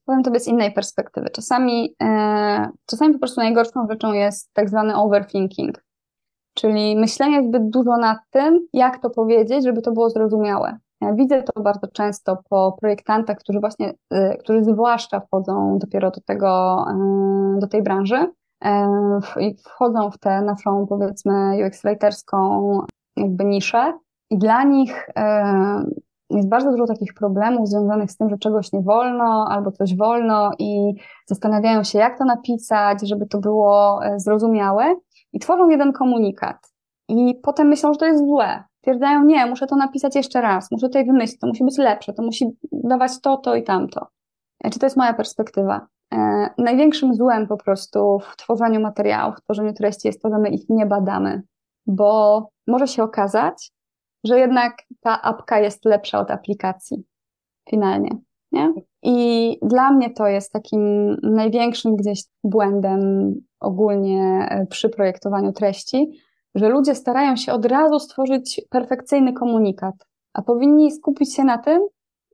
powiem 0.08 0.24
Tobie 0.24 0.40
z 0.40 0.48
innej 0.48 0.74
perspektywy. 0.74 1.30
Czasami, 1.30 1.96
e, 2.04 2.70
czasami 2.86 3.14
po 3.14 3.20
prostu 3.20 3.42
najgorszą 3.42 3.88
rzeczą 3.90 4.14
jest 4.14 4.54
tak 4.54 4.70
zwany 4.70 4.96
overthinking, 4.96 5.84
czyli 6.54 6.96
myślenie 6.96 7.44
zbyt 7.44 7.70
dużo 7.70 7.98
nad 7.98 8.18
tym, 8.30 8.68
jak 8.74 9.02
to 9.02 9.10
powiedzieć, 9.10 9.64
żeby 9.64 9.82
to 9.82 9.92
było 9.92 10.10
zrozumiałe. 10.10 10.78
Ja 11.02 11.14
widzę 11.14 11.44
to 11.44 11.62
bardzo 11.62 11.88
często 11.88 12.38
po 12.50 12.78
projektantach, 12.82 13.38
którzy 13.38 13.60
właśnie, 13.60 13.94
e, 14.12 14.38
którzy 14.38 14.64
zwłaszcza 14.64 15.20
wchodzą 15.20 15.78
dopiero 15.80 16.12
do 16.12 16.22
tego, 16.22 16.86
e, 16.90 17.60
do 17.60 17.68
tej 17.68 17.84
branży, 17.84 18.32
i 19.40 19.56
wchodzą 19.58 20.12
w 20.12 20.18
tę 20.18 20.42
naszą, 20.42 20.88
powiedzmy, 20.88 21.34
UX-writerską 21.34 22.80
jakby 23.18 23.46
niszę 23.46 23.94
i 24.30 24.38
dla 24.38 24.64
nich 24.64 25.10
jest 26.30 26.50
bardzo 26.50 26.72
dużo 26.72 26.86
takich 26.86 27.14
problemów 27.14 27.68
związanych 27.68 28.12
z 28.12 28.18
tym, 28.18 28.30
że 28.30 28.38
czegoś 28.38 28.74
nie 28.74 28.82
wolno 28.82 29.48
albo 29.50 29.72
coś 29.72 29.96
wolno 29.96 30.52
i 30.60 30.94
zastanawiają 31.26 31.84
się, 31.84 32.00
jak 32.00 32.18
to 32.18 32.26
napisać, 32.26 33.08
żeby 33.08 33.26
to 33.26 33.40
było 33.40 34.00
e, 34.06 34.20
zrozumiałe 34.20 34.96
i 35.34 35.40
tworzą 35.40 35.70
jeden 35.70 35.94
komunikat. 35.94 36.58
I 37.10 37.36
potem 37.44 37.68
myślą, 37.68 37.94
że 37.94 38.00
to 38.00 38.06
jest 38.06 38.26
złe. 38.26 38.64
Twierdzają, 38.82 39.24
nie, 39.24 39.46
muszę 39.46 39.68
to 39.68 39.76
napisać 39.76 40.16
jeszcze 40.16 40.42
raz, 40.42 40.72
muszę 40.72 40.88
tutaj 40.88 41.06
wymyślić, 41.06 41.40
to 41.40 41.48
musi 41.48 41.64
być 41.64 41.78
lepsze, 41.78 42.14
to 42.14 42.24
musi 42.24 42.46
dawać 42.72 43.22
to, 43.22 43.38
to 43.38 43.56
i 43.56 43.64
tamto. 43.64 44.08
E, 44.64 44.70
czy 44.70 44.80
to 44.80 44.86
jest 44.86 44.98
moja 44.98 45.14
perspektywa? 45.14 45.88
E, 46.14 46.50
największym 46.58 47.14
złem 47.14 47.48
po 47.48 47.58
prostu 47.58 48.20
w 48.20 48.38
tworzeniu 48.38 48.80
materiałów, 48.80 49.36
w 49.36 49.42
tworzeniu 49.42 49.74
treści 49.74 50.08
jest 50.08 50.22
to, 50.22 50.30
że 50.30 50.38
my 50.38 50.50
ich 50.50 50.70
nie 50.70 50.86
badamy, 50.86 51.44
bo 51.86 52.44
może 52.68 52.88
się 52.88 53.04
okazać, 53.04 53.72
że 54.24 54.40
jednak 54.40 54.74
ta 55.02 55.22
apka 55.22 55.60
jest 55.60 55.86
lepsza 55.86 56.20
od 56.20 56.32
aplikacji 56.32 57.04
finalnie. 57.70 58.10
Nie? 58.52 58.74
I 59.04 59.58
dla 59.62 59.92
mnie 59.92 60.10
to 60.14 60.28
jest 60.28 60.52
takim 60.52 61.14
największym 61.24 61.96
gdzieś 61.96 62.24
błędem 62.44 63.34
ogólnie 63.60 64.48
e, 64.50 64.66
przy 64.66 64.90
projektowaniu 64.90 65.52
treści, 65.52 66.12
że 66.56 66.70
ludzie 66.70 66.96
starają 66.96 67.36
się 67.36 67.54
od 67.54 67.66
razu 67.66 68.00
stworzyć 68.00 68.62
perfekcyjny 68.70 69.34
komunikat, 69.34 69.96
a 70.34 70.42
powinni 70.42 70.92
skupić 70.92 71.36
się 71.36 71.44
na 71.44 71.58
tym, 71.58 71.82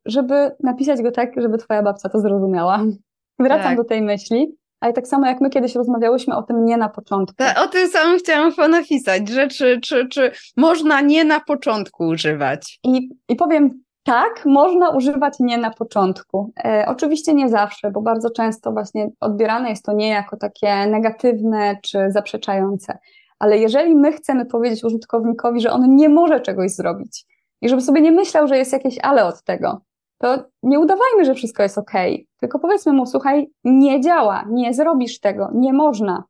żeby 0.06 0.52
napisać 0.64 1.02
go 1.02 1.12
tak, 1.12 1.42
żeby 1.42 1.58
twoja 1.58 1.84
babcia 1.84 2.10
to 2.10 2.20
zrozumiała. 2.20 2.84
Wracam 3.40 3.64
tak. 3.64 3.78
do 3.78 3.84
tej 3.84 4.02
myśli, 4.02 4.56
ale 4.84 4.94
tak 4.94 5.08
samo 5.08 5.28
jak 5.28 5.42
my 5.42 5.50
kiedyś 5.50 5.76
rozmawiałyśmy 5.76 6.36
o 6.36 6.44
tym 6.44 6.66
nie 6.66 6.78
na 6.78 6.90
początku. 6.90 7.36
Ta, 7.38 7.64
o 7.64 7.68
tym 7.68 7.88
samym 7.90 8.20
chciałam 8.20 8.52
napisać, 8.70 9.30
że 9.30 9.48
czy, 9.48 9.80
czy, 9.82 10.08
czy 10.08 10.32
można 10.58 11.02
nie 11.02 11.24
na 11.24 11.40
początku 11.40 12.08
używać. 12.08 12.80
I, 12.84 13.10
i 13.30 13.36
powiem 13.36 13.84
tak, 14.04 14.46
można 14.46 14.90
używać 14.90 15.34
nie 15.40 15.58
na 15.58 15.72
początku. 15.72 16.52
E, 16.66 16.86
oczywiście 16.88 17.34
nie 17.34 17.50
zawsze, 17.50 17.92
bo 17.92 18.02
bardzo 18.02 18.30
często 18.30 18.72
właśnie 18.72 19.10
odbierane 19.20 19.70
jest 19.70 19.86
to 19.86 19.94
nie 19.94 20.10
jako 20.10 20.38
takie 20.38 20.88
negatywne 20.88 21.78
czy 21.84 22.00
zaprzeczające. 22.10 22.98
Ale 23.40 23.58
jeżeli 23.58 23.96
my 23.96 24.12
chcemy 24.12 24.46
powiedzieć 24.46 24.84
użytkownikowi, 24.84 25.62
że 25.62 25.72
on 25.72 25.96
nie 25.96 26.10
może 26.10 26.42
czegoś 26.42 26.72
zrobić 26.72 27.26
i 27.62 27.70
żeby 27.70 27.82
sobie 27.82 28.02
nie 28.02 28.12
myślał, 28.12 28.48
że 28.48 28.58
jest 28.58 28.74
jakieś 28.74 29.00
ale 29.02 29.26
od 29.26 29.44
tego, 29.44 29.82
to 30.24 30.46
nie 30.64 30.80
udawajmy, 30.80 31.26
że 31.26 31.34
wszystko 31.34 31.64
jest 31.64 31.78
ok, 31.78 31.92
tylko 32.40 32.60
powiedzmy 32.60 32.94
mu, 32.94 33.06
słuchaj, 33.06 33.52
nie 33.64 34.02
działa, 34.02 34.46
nie 34.50 34.74
zrobisz 34.74 35.20
tego, 35.20 35.50
nie 35.54 35.74
można. 35.74 36.24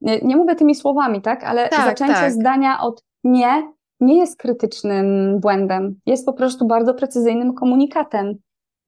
Nie, 0.00 0.20
nie 0.20 0.36
mówię 0.36 0.54
tymi 0.54 0.74
słowami, 0.74 1.22
tak, 1.22 1.44
ale 1.44 1.68
tak, 1.68 1.84
zaczęcie 1.84 2.14
tak. 2.14 2.32
zdania 2.32 2.80
od 2.80 3.04
nie 3.24 3.72
nie 4.00 4.18
jest 4.18 4.38
krytycznym 4.38 5.38
błędem, 5.40 6.00
jest 6.06 6.26
po 6.26 6.32
prostu 6.32 6.66
bardzo 6.66 6.94
precyzyjnym 6.94 7.54
komunikatem. 7.54 8.34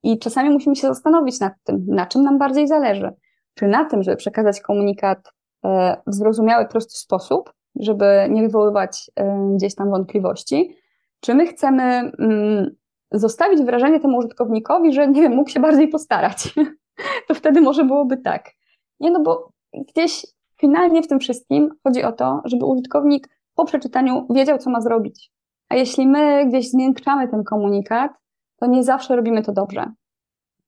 I 0.03 0.19
czasami 0.19 0.49
musimy 0.49 0.75
się 0.75 0.87
zastanowić 0.87 1.39
nad 1.39 1.53
tym, 1.63 1.85
na 1.87 2.05
czym 2.05 2.23
nam 2.23 2.37
bardziej 2.37 2.67
zależy. 2.67 3.13
Czy 3.53 3.67
na 3.67 3.85
tym, 3.85 4.03
żeby 4.03 4.17
przekazać 4.17 4.61
komunikat 4.61 5.33
e, 5.65 6.01
w 6.07 6.13
zrozumiały, 6.13 6.67
prosty 6.67 6.97
sposób, 6.97 7.53
żeby 7.75 8.27
nie 8.29 8.41
wywoływać 8.41 9.11
e, 9.15 9.51
gdzieś 9.55 9.75
tam 9.75 9.89
wątpliwości, 9.89 10.75
czy 11.19 11.35
my 11.35 11.47
chcemy 11.47 11.83
mm, 12.19 12.75
zostawić 13.11 13.63
wrażenie 13.63 13.99
temu 13.99 14.17
użytkownikowi, 14.17 14.93
że 14.93 15.07
nie 15.07 15.21
wiem, 15.21 15.35
mógł 15.35 15.49
się 15.49 15.59
bardziej 15.59 15.87
postarać. 15.87 16.53
to 17.27 17.33
wtedy 17.33 17.61
może 17.61 17.83
byłoby 17.83 18.17
tak. 18.17 18.51
Nie, 18.99 19.11
no 19.11 19.19
bo 19.19 19.51
gdzieś 19.73 20.25
finalnie 20.59 21.03
w 21.03 21.07
tym 21.07 21.19
wszystkim 21.19 21.69
chodzi 21.83 22.03
o 22.03 22.11
to, 22.11 22.41
żeby 22.45 22.65
użytkownik 22.65 23.27
po 23.55 23.65
przeczytaniu 23.65 24.27
wiedział, 24.29 24.57
co 24.57 24.69
ma 24.69 24.81
zrobić. 24.81 25.31
A 25.69 25.75
jeśli 25.75 26.07
my 26.07 26.45
gdzieś 26.45 26.69
zmiękczamy 26.69 27.27
ten 27.27 27.43
komunikat, 27.43 28.11
to 28.59 28.65
nie 28.65 28.83
zawsze 28.83 29.15
robimy 29.15 29.43
to 29.43 29.51
dobrze. 29.51 29.91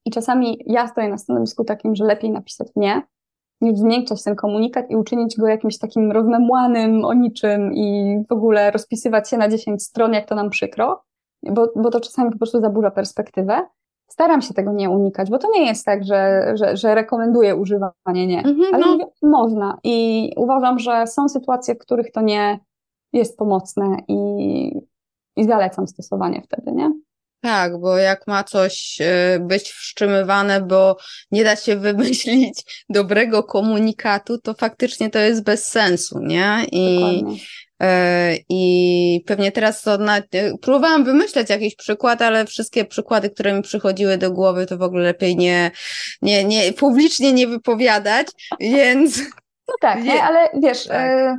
I 0.06 0.12
czasami 0.12 0.60
ja 0.66 0.88
stoję 0.88 1.10
na 1.10 1.18
stanowisku 1.18 1.64
takim, 1.64 1.96
że 1.96 2.06
lepiej 2.06 2.32
napisać 2.32 2.68
nie, 2.76 3.02
niż 3.62 3.78
zmiękczać 3.80 4.24
ten 4.24 4.36
komunikat 4.36 4.92
i 4.92 4.96
uczynić 4.96 5.38
go 5.38 5.48
jakimś 5.48 5.78
takim 5.78 6.12
rozmemłanym 6.12 7.06
o 7.06 7.14
niczym 7.14 7.74
i 7.74 8.18
w 8.30 8.32
ogóle 8.32 8.72
rozpisywać 8.72 9.30
się 9.30 9.38
na 9.38 9.50
10 9.50 9.84
stron, 9.84 10.14
jak 10.14 10.26
to 10.26 10.36
nam 10.36 10.50
przykro 10.50 11.04
bo, 11.52 11.72
bo 11.76 11.90
to 11.90 12.00
czasami 12.00 12.32
po 12.32 12.38
prostu 12.38 12.62
zaburza 12.62 12.92
perspektywę. 12.92 13.68
Staram 14.08 14.42
się 14.42 14.54
tego 14.54 14.74
nie 14.74 14.90
unikać, 14.90 15.30
bo 15.30 15.38
to 15.38 15.48
nie 15.52 15.66
jest 15.66 15.86
tak, 15.86 16.04
że, 16.04 16.52
że, 16.56 16.78
że 16.78 16.96
rekomenduję 16.96 17.56
używanie 17.56 18.28
nie, 18.28 18.44
mhm, 18.44 18.76
ale 18.76 18.98
no. 18.98 19.10
można 19.22 19.78
i 19.84 20.30
uważam, 20.38 20.80
że 20.80 21.08
są 21.08 21.30
sytuacje, 21.30 21.76
w 21.76 21.78
których 21.78 22.12
to 22.12 22.22
nie 22.22 22.60
jest 23.14 23.38
pomocne 23.38 23.98
i, 24.08 24.72
i 25.36 25.44
zalecam 25.44 25.88
stosowanie 25.88 26.42
wtedy, 26.42 26.72
nie? 26.72 26.92
Tak, 27.44 27.80
bo 27.80 27.98
jak 27.98 28.28
ma 28.28 28.44
coś 28.44 28.98
e, 29.02 29.40
być 29.40 29.70
wszczymywane, 29.70 30.62
bo 30.62 30.98
nie 31.32 31.44
da 31.44 31.56
się 31.56 31.76
wymyślić 31.90 32.84
dobrego 32.90 33.44
komunikatu, 33.44 34.38
to 34.38 34.54
faktycznie 34.54 35.10
to 35.10 35.20
jest 35.20 35.44
bez 35.44 35.68
sensu, 35.68 36.20
nie? 36.20 36.66
I 36.72 37.00
Dokładnie. 37.00 37.44
E, 37.82 38.38
I 38.50 39.24
pewnie 39.26 39.52
teraz 39.52 39.82
to 39.82 39.98
na, 39.98 40.22
próbowałam 40.62 41.04
wymyśleć 41.04 41.50
jakiś 41.50 41.76
przykład, 41.76 42.22
ale 42.22 42.46
wszystkie 42.46 42.86
przykłady, 42.86 43.30
które 43.30 43.54
mi 43.54 43.62
przychodziły 43.62 44.18
do 44.18 44.32
głowy, 44.32 44.66
to 44.66 44.78
w 44.78 44.82
ogóle 44.82 45.04
lepiej 45.04 45.36
nie, 45.36 45.72
nie, 46.22 46.44
nie 46.44 46.74
publicznie 46.74 47.34
nie 47.34 47.48
wypowiadać, 47.48 48.28
więc. 48.60 49.22
No 49.74 49.78
tak, 49.82 50.04
nie, 50.04 50.24
ale 50.24 50.50
wiesz, 50.54 50.88
tak. 50.88 50.98
e, 50.98 51.38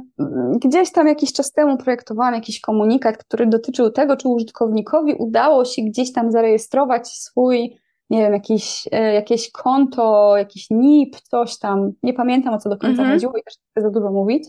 gdzieś 0.64 0.92
tam 0.92 1.08
jakiś 1.08 1.32
czas 1.32 1.52
temu 1.52 1.76
projektowałam 1.76 2.34
jakiś 2.34 2.60
komunikat, 2.60 3.16
który 3.16 3.46
dotyczył 3.46 3.90
tego, 3.90 4.16
czy 4.16 4.28
użytkownikowi 4.28 5.14
udało 5.14 5.64
się 5.64 5.82
gdzieś 5.82 6.12
tam 6.12 6.32
zarejestrować 6.32 7.08
swój, 7.08 7.78
nie 8.10 8.20
wiem, 8.20 8.32
jakiś, 8.32 8.88
e, 8.92 9.14
jakieś 9.14 9.52
konto, 9.52 10.36
jakiś 10.36 10.70
NIP, 10.70 11.16
coś 11.20 11.58
tam. 11.58 11.92
Nie 12.02 12.14
pamiętam 12.14 12.54
o 12.54 12.58
co 12.58 12.68
do 12.68 12.78
końca 12.78 13.02
mhm. 13.02 13.10
chodziło 13.10 13.32
i 13.36 13.42
też 13.42 13.54
nie 13.56 13.70
chcę 13.70 13.82
za 13.82 13.90
dużo 13.90 14.10
mówić 14.10 14.44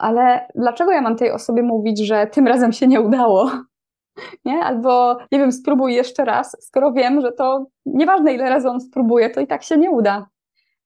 ale 0.00 0.48
dlaczego 0.54 0.92
ja 0.92 1.00
mam 1.00 1.16
tej 1.16 1.30
osobie 1.30 1.62
mówić, 1.62 2.06
że 2.06 2.26
tym 2.26 2.46
razem 2.46 2.72
się 2.72 2.86
nie 2.86 3.00
udało? 3.00 3.50
Nie? 4.44 4.64
Albo, 4.64 5.18
nie 5.32 5.38
wiem, 5.38 5.52
spróbuj 5.52 5.94
jeszcze 5.94 6.24
raz, 6.24 6.56
skoro 6.60 6.92
wiem, 6.92 7.20
że 7.20 7.32
to 7.32 7.66
nieważne 7.86 8.34
ile 8.34 8.48
razy 8.48 8.68
on 8.68 8.80
spróbuje, 8.80 9.30
to 9.30 9.40
i 9.40 9.46
tak 9.46 9.62
się 9.62 9.76
nie 9.76 9.90
uda. 9.90 10.26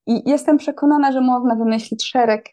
I 0.07 0.29
jestem 0.29 0.57
przekonana, 0.57 1.11
że 1.11 1.21
można 1.21 1.55
wymyślić 1.55 2.05
szereg 2.05 2.45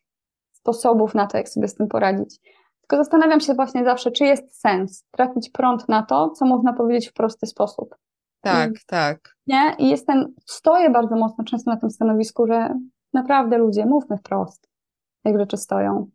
sposobów 0.53 1.15
na 1.15 1.27
to, 1.27 1.39
jak 1.39 1.49
sobie 1.49 1.69
z 1.69 1.75
tym 1.75 1.89
poradzić. 1.89 2.39
Tylko 2.81 3.05
zastanawiam 3.05 3.41
się 3.41 3.55
właśnie 3.55 3.85
zawsze, 3.85 4.11
czy 4.11 4.25
jest 4.25 4.61
sens 4.61 5.05
trafić 5.11 5.51
prąd 5.51 5.89
na 5.89 6.03
to, 6.03 6.31
co 6.31 6.47
można 6.47 6.73
powiedzieć 6.73 7.09
w 7.09 7.13
prosty 7.13 7.47
sposób. 7.47 7.97
Tak, 8.41 8.71
I, 8.71 8.75
tak. 8.87 9.37
Nie? 9.47 9.75
I 9.79 9.91
jestem, 9.91 10.35
stoję 10.47 10.91
bardzo 10.91 11.17
mocno 11.17 11.45
często 11.45 11.71
na 11.71 11.77
tym 11.77 11.91
stanowisku, 11.91 12.47
że 12.47 12.75
naprawdę 13.13 13.59
ludzie, 13.59 13.87
mówmy 13.87 14.19
wprost, 14.19 14.69
jak 15.25 15.39
rzeczy 15.39 15.57
stoją. 15.57 16.07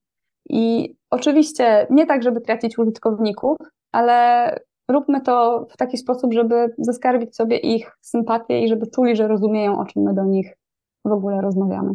I 0.49 0.95
oczywiście 1.09 1.87
nie 1.89 2.05
tak, 2.05 2.23
żeby 2.23 2.41
tracić 2.41 2.77
użytkowników, 2.79 3.57
ale 3.91 4.49
róbmy 4.87 5.21
to 5.21 5.65
w 5.69 5.77
taki 5.77 5.97
sposób, 5.97 6.33
żeby 6.33 6.75
zaskarbić 6.77 7.35
sobie 7.35 7.57
ich 7.57 7.97
sympatię 8.01 8.61
i 8.61 8.67
żeby 8.67 8.87
czuli, 8.87 9.15
że 9.15 9.27
rozumieją, 9.27 9.79
o 9.79 9.85
czym 9.85 10.03
my 10.03 10.13
do 10.13 10.23
nich 10.23 10.57
w 11.07 11.11
ogóle 11.11 11.41
rozmawiamy. 11.41 11.93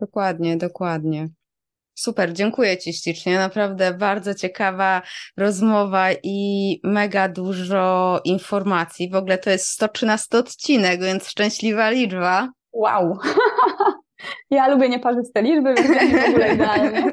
Dokładnie, 0.00 0.56
dokładnie. 0.56 1.28
Super, 1.94 2.32
dziękuję 2.32 2.78
Ci 2.78 2.92
ślicznie. 2.92 3.38
Naprawdę 3.38 3.94
bardzo 3.94 4.34
ciekawa 4.34 5.02
rozmowa 5.36 6.08
i 6.22 6.80
mega 6.84 7.28
dużo 7.28 8.20
informacji. 8.24 9.10
W 9.10 9.14
ogóle 9.14 9.38
to 9.38 9.50
jest 9.50 9.66
113 9.66 10.38
odcinek, 10.38 11.00
więc 11.00 11.28
szczęśliwa 11.28 11.90
liczba. 11.90 12.52
Wow! 12.72 13.18
Ja 14.50 14.68
lubię 14.68 14.88
nieparzyste 14.88 15.42
liczby, 15.42 15.74
więc 15.74 15.88
w 16.24 16.28
ogóle 16.28 16.54
idealnie. 16.54 17.12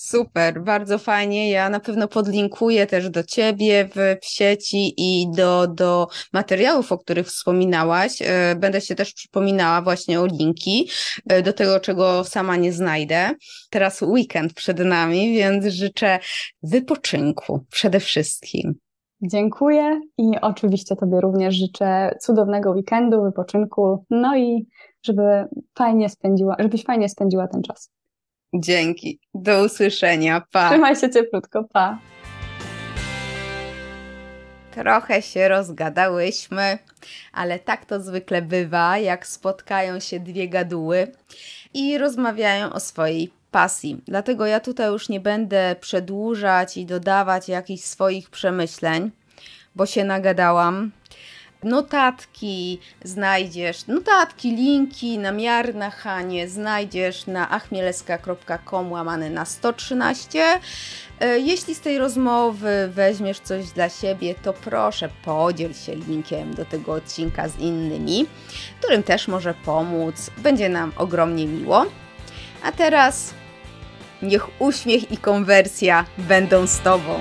Super, 0.00 0.62
bardzo 0.62 0.98
fajnie. 0.98 1.50
Ja 1.50 1.70
na 1.70 1.80
pewno 1.80 2.08
podlinkuję 2.08 2.86
też 2.86 3.10
do 3.10 3.24
Ciebie 3.24 3.88
w, 3.94 4.16
sieci 4.22 4.94
i 4.96 5.30
do, 5.36 5.66
do 5.66 6.08
materiałów, 6.32 6.92
o 6.92 6.98
których 6.98 7.26
wspominałaś. 7.26 8.22
E, 8.22 8.56
będę 8.56 8.80
się 8.80 8.94
też 8.94 9.12
przypominała 9.12 9.82
właśnie 9.82 10.20
o 10.20 10.26
linki 10.26 10.88
e, 11.28 11.42
do 11.42 11.52
tego, 11.52 11.80
czego 11.80 12.24
sama 12.24 12.56
nie 12.56 12.72
znajdę. 12.72 13.30
Teraz 13.70 14.02
weekend 14.02 14.54
przed 14.54 14.78
nami, 14.78 15.34
więc 15.34 15.66
życzę 15.66 16.18
wypoczynku 16.62 17.64
przede 17.70 18.00
wszystkim. 18.00 18.74
Dziękuję 19.22 20.00
i 20.18 20.40
oczywiście 20.42 20.96
Tobie 20.96 21.20
również 21.20 21.54
życzę 21.54 22.16
cudownego 22.20 22.70
weekendu, 22.70 23.22
wypoczynku, 23.22 24.04
no 24.10 24.36
i 24.36 24.66
żeby 25.02 25.22
fajnie 25.78 26.08
spędziła, 26.08 26.56
żebyś 26.58 26.84
fajnie 26.84 27.08
spędziła 27.08 27.48
ten 27.48 27.62
czas. 27.62 27.97
Dzięki. 28.54 29.20
Do 29.34 29.64
usłyszenia. 29.64 30.42
Pa. 30.52 30.68
Trzymaj 30.70 30.96
się 30.96 31.10
cieplutko. 31.10 31.64
Pa. 31.72 31.98
Trochę 34.70 35.22
się 35.22 35.48
rozgadałyśmy, 35.48 36.78
ale 37.32 37.58
tak 37.58 37.84
to 37.84 38.00
zwykle 38.00 38.42
bywa, 38.42 38.98
jak 38.98 39.26
spotkają 39.26 40.00
się 40.00 40.20
dwie 40.20 40.48
gaduły. 40.48 41.12
i 41.74 41.98
rozmawiają 41.98 42.72
o 42.72 42.80
swojej 42.80 43.30
pasji. 43.50 44.00
Dlatego 44.06 44.46
ja 44.46 44.60
tutaj 44.60 44.88
już 44.92 45.08
nie 45.08 45.20
będę 45.20 45.76
przedłużać 45.80 46.76
i 46.76 46.86
dodawać 46.86 47.48
jakichś 47.48 47.84
swoich 47.84 48.30
przemyśleń, 48.30 49.10
bo 49.74 49.86
się 49.86 50.04
nagadałam. 50.04 50.90
Notatki 51.62 52.80
znajdziesz, 53.04 53.86
notatki, 53.86 54.56
linki, 54.56 55.18
namiary 55.18 55.74
na 55.74 55.90
Hanie 55.90 56.48
znajdziesz 56.48 57.26
na 57.26 57.50
achmieleska.com 57.50 58.92
łamane 58.92 59.30
na 59.30 59.44
113. 59.44 60.60
E, 61.20 61.38
jeśli 61.38 61.74
z 61.74 61.80
tej 61.80 61.98
rozmowy 61.98 62.90
weźmiesz 62.92 63.40
coś 63.40 63.70
dla 63.70 63.88
siebie, 63.88 64.34
to 64.34 64.52
proszę 64.52 65.08
podziel 65.24 65.74
się 65.74 65.94
linkiem 65.94 66.54
do 66.54 66.64
tego 66.64 66.92
odcinka 66.92 67.48
z 67.48 67.58
innymi, 67.58 68.26
którym 68.80 69.02
też 69.02 69.28
może 69.28 69.54
pomóc. 69.54 70.30
Będzie 70.38 70.68
nam 70.68 70.92
ogromnie 70.96 71.46
miło. 71.46 71.86
A 72.62 72.72
teraz 72.72 73.34
niech 74.22 74.60
uśmiech 74.60 75.12
i 75.12 75.16
konwersja 75.16 76.04
będą 76.18 76.66
z 76.66 76.80
Tobą. 76.80 77.20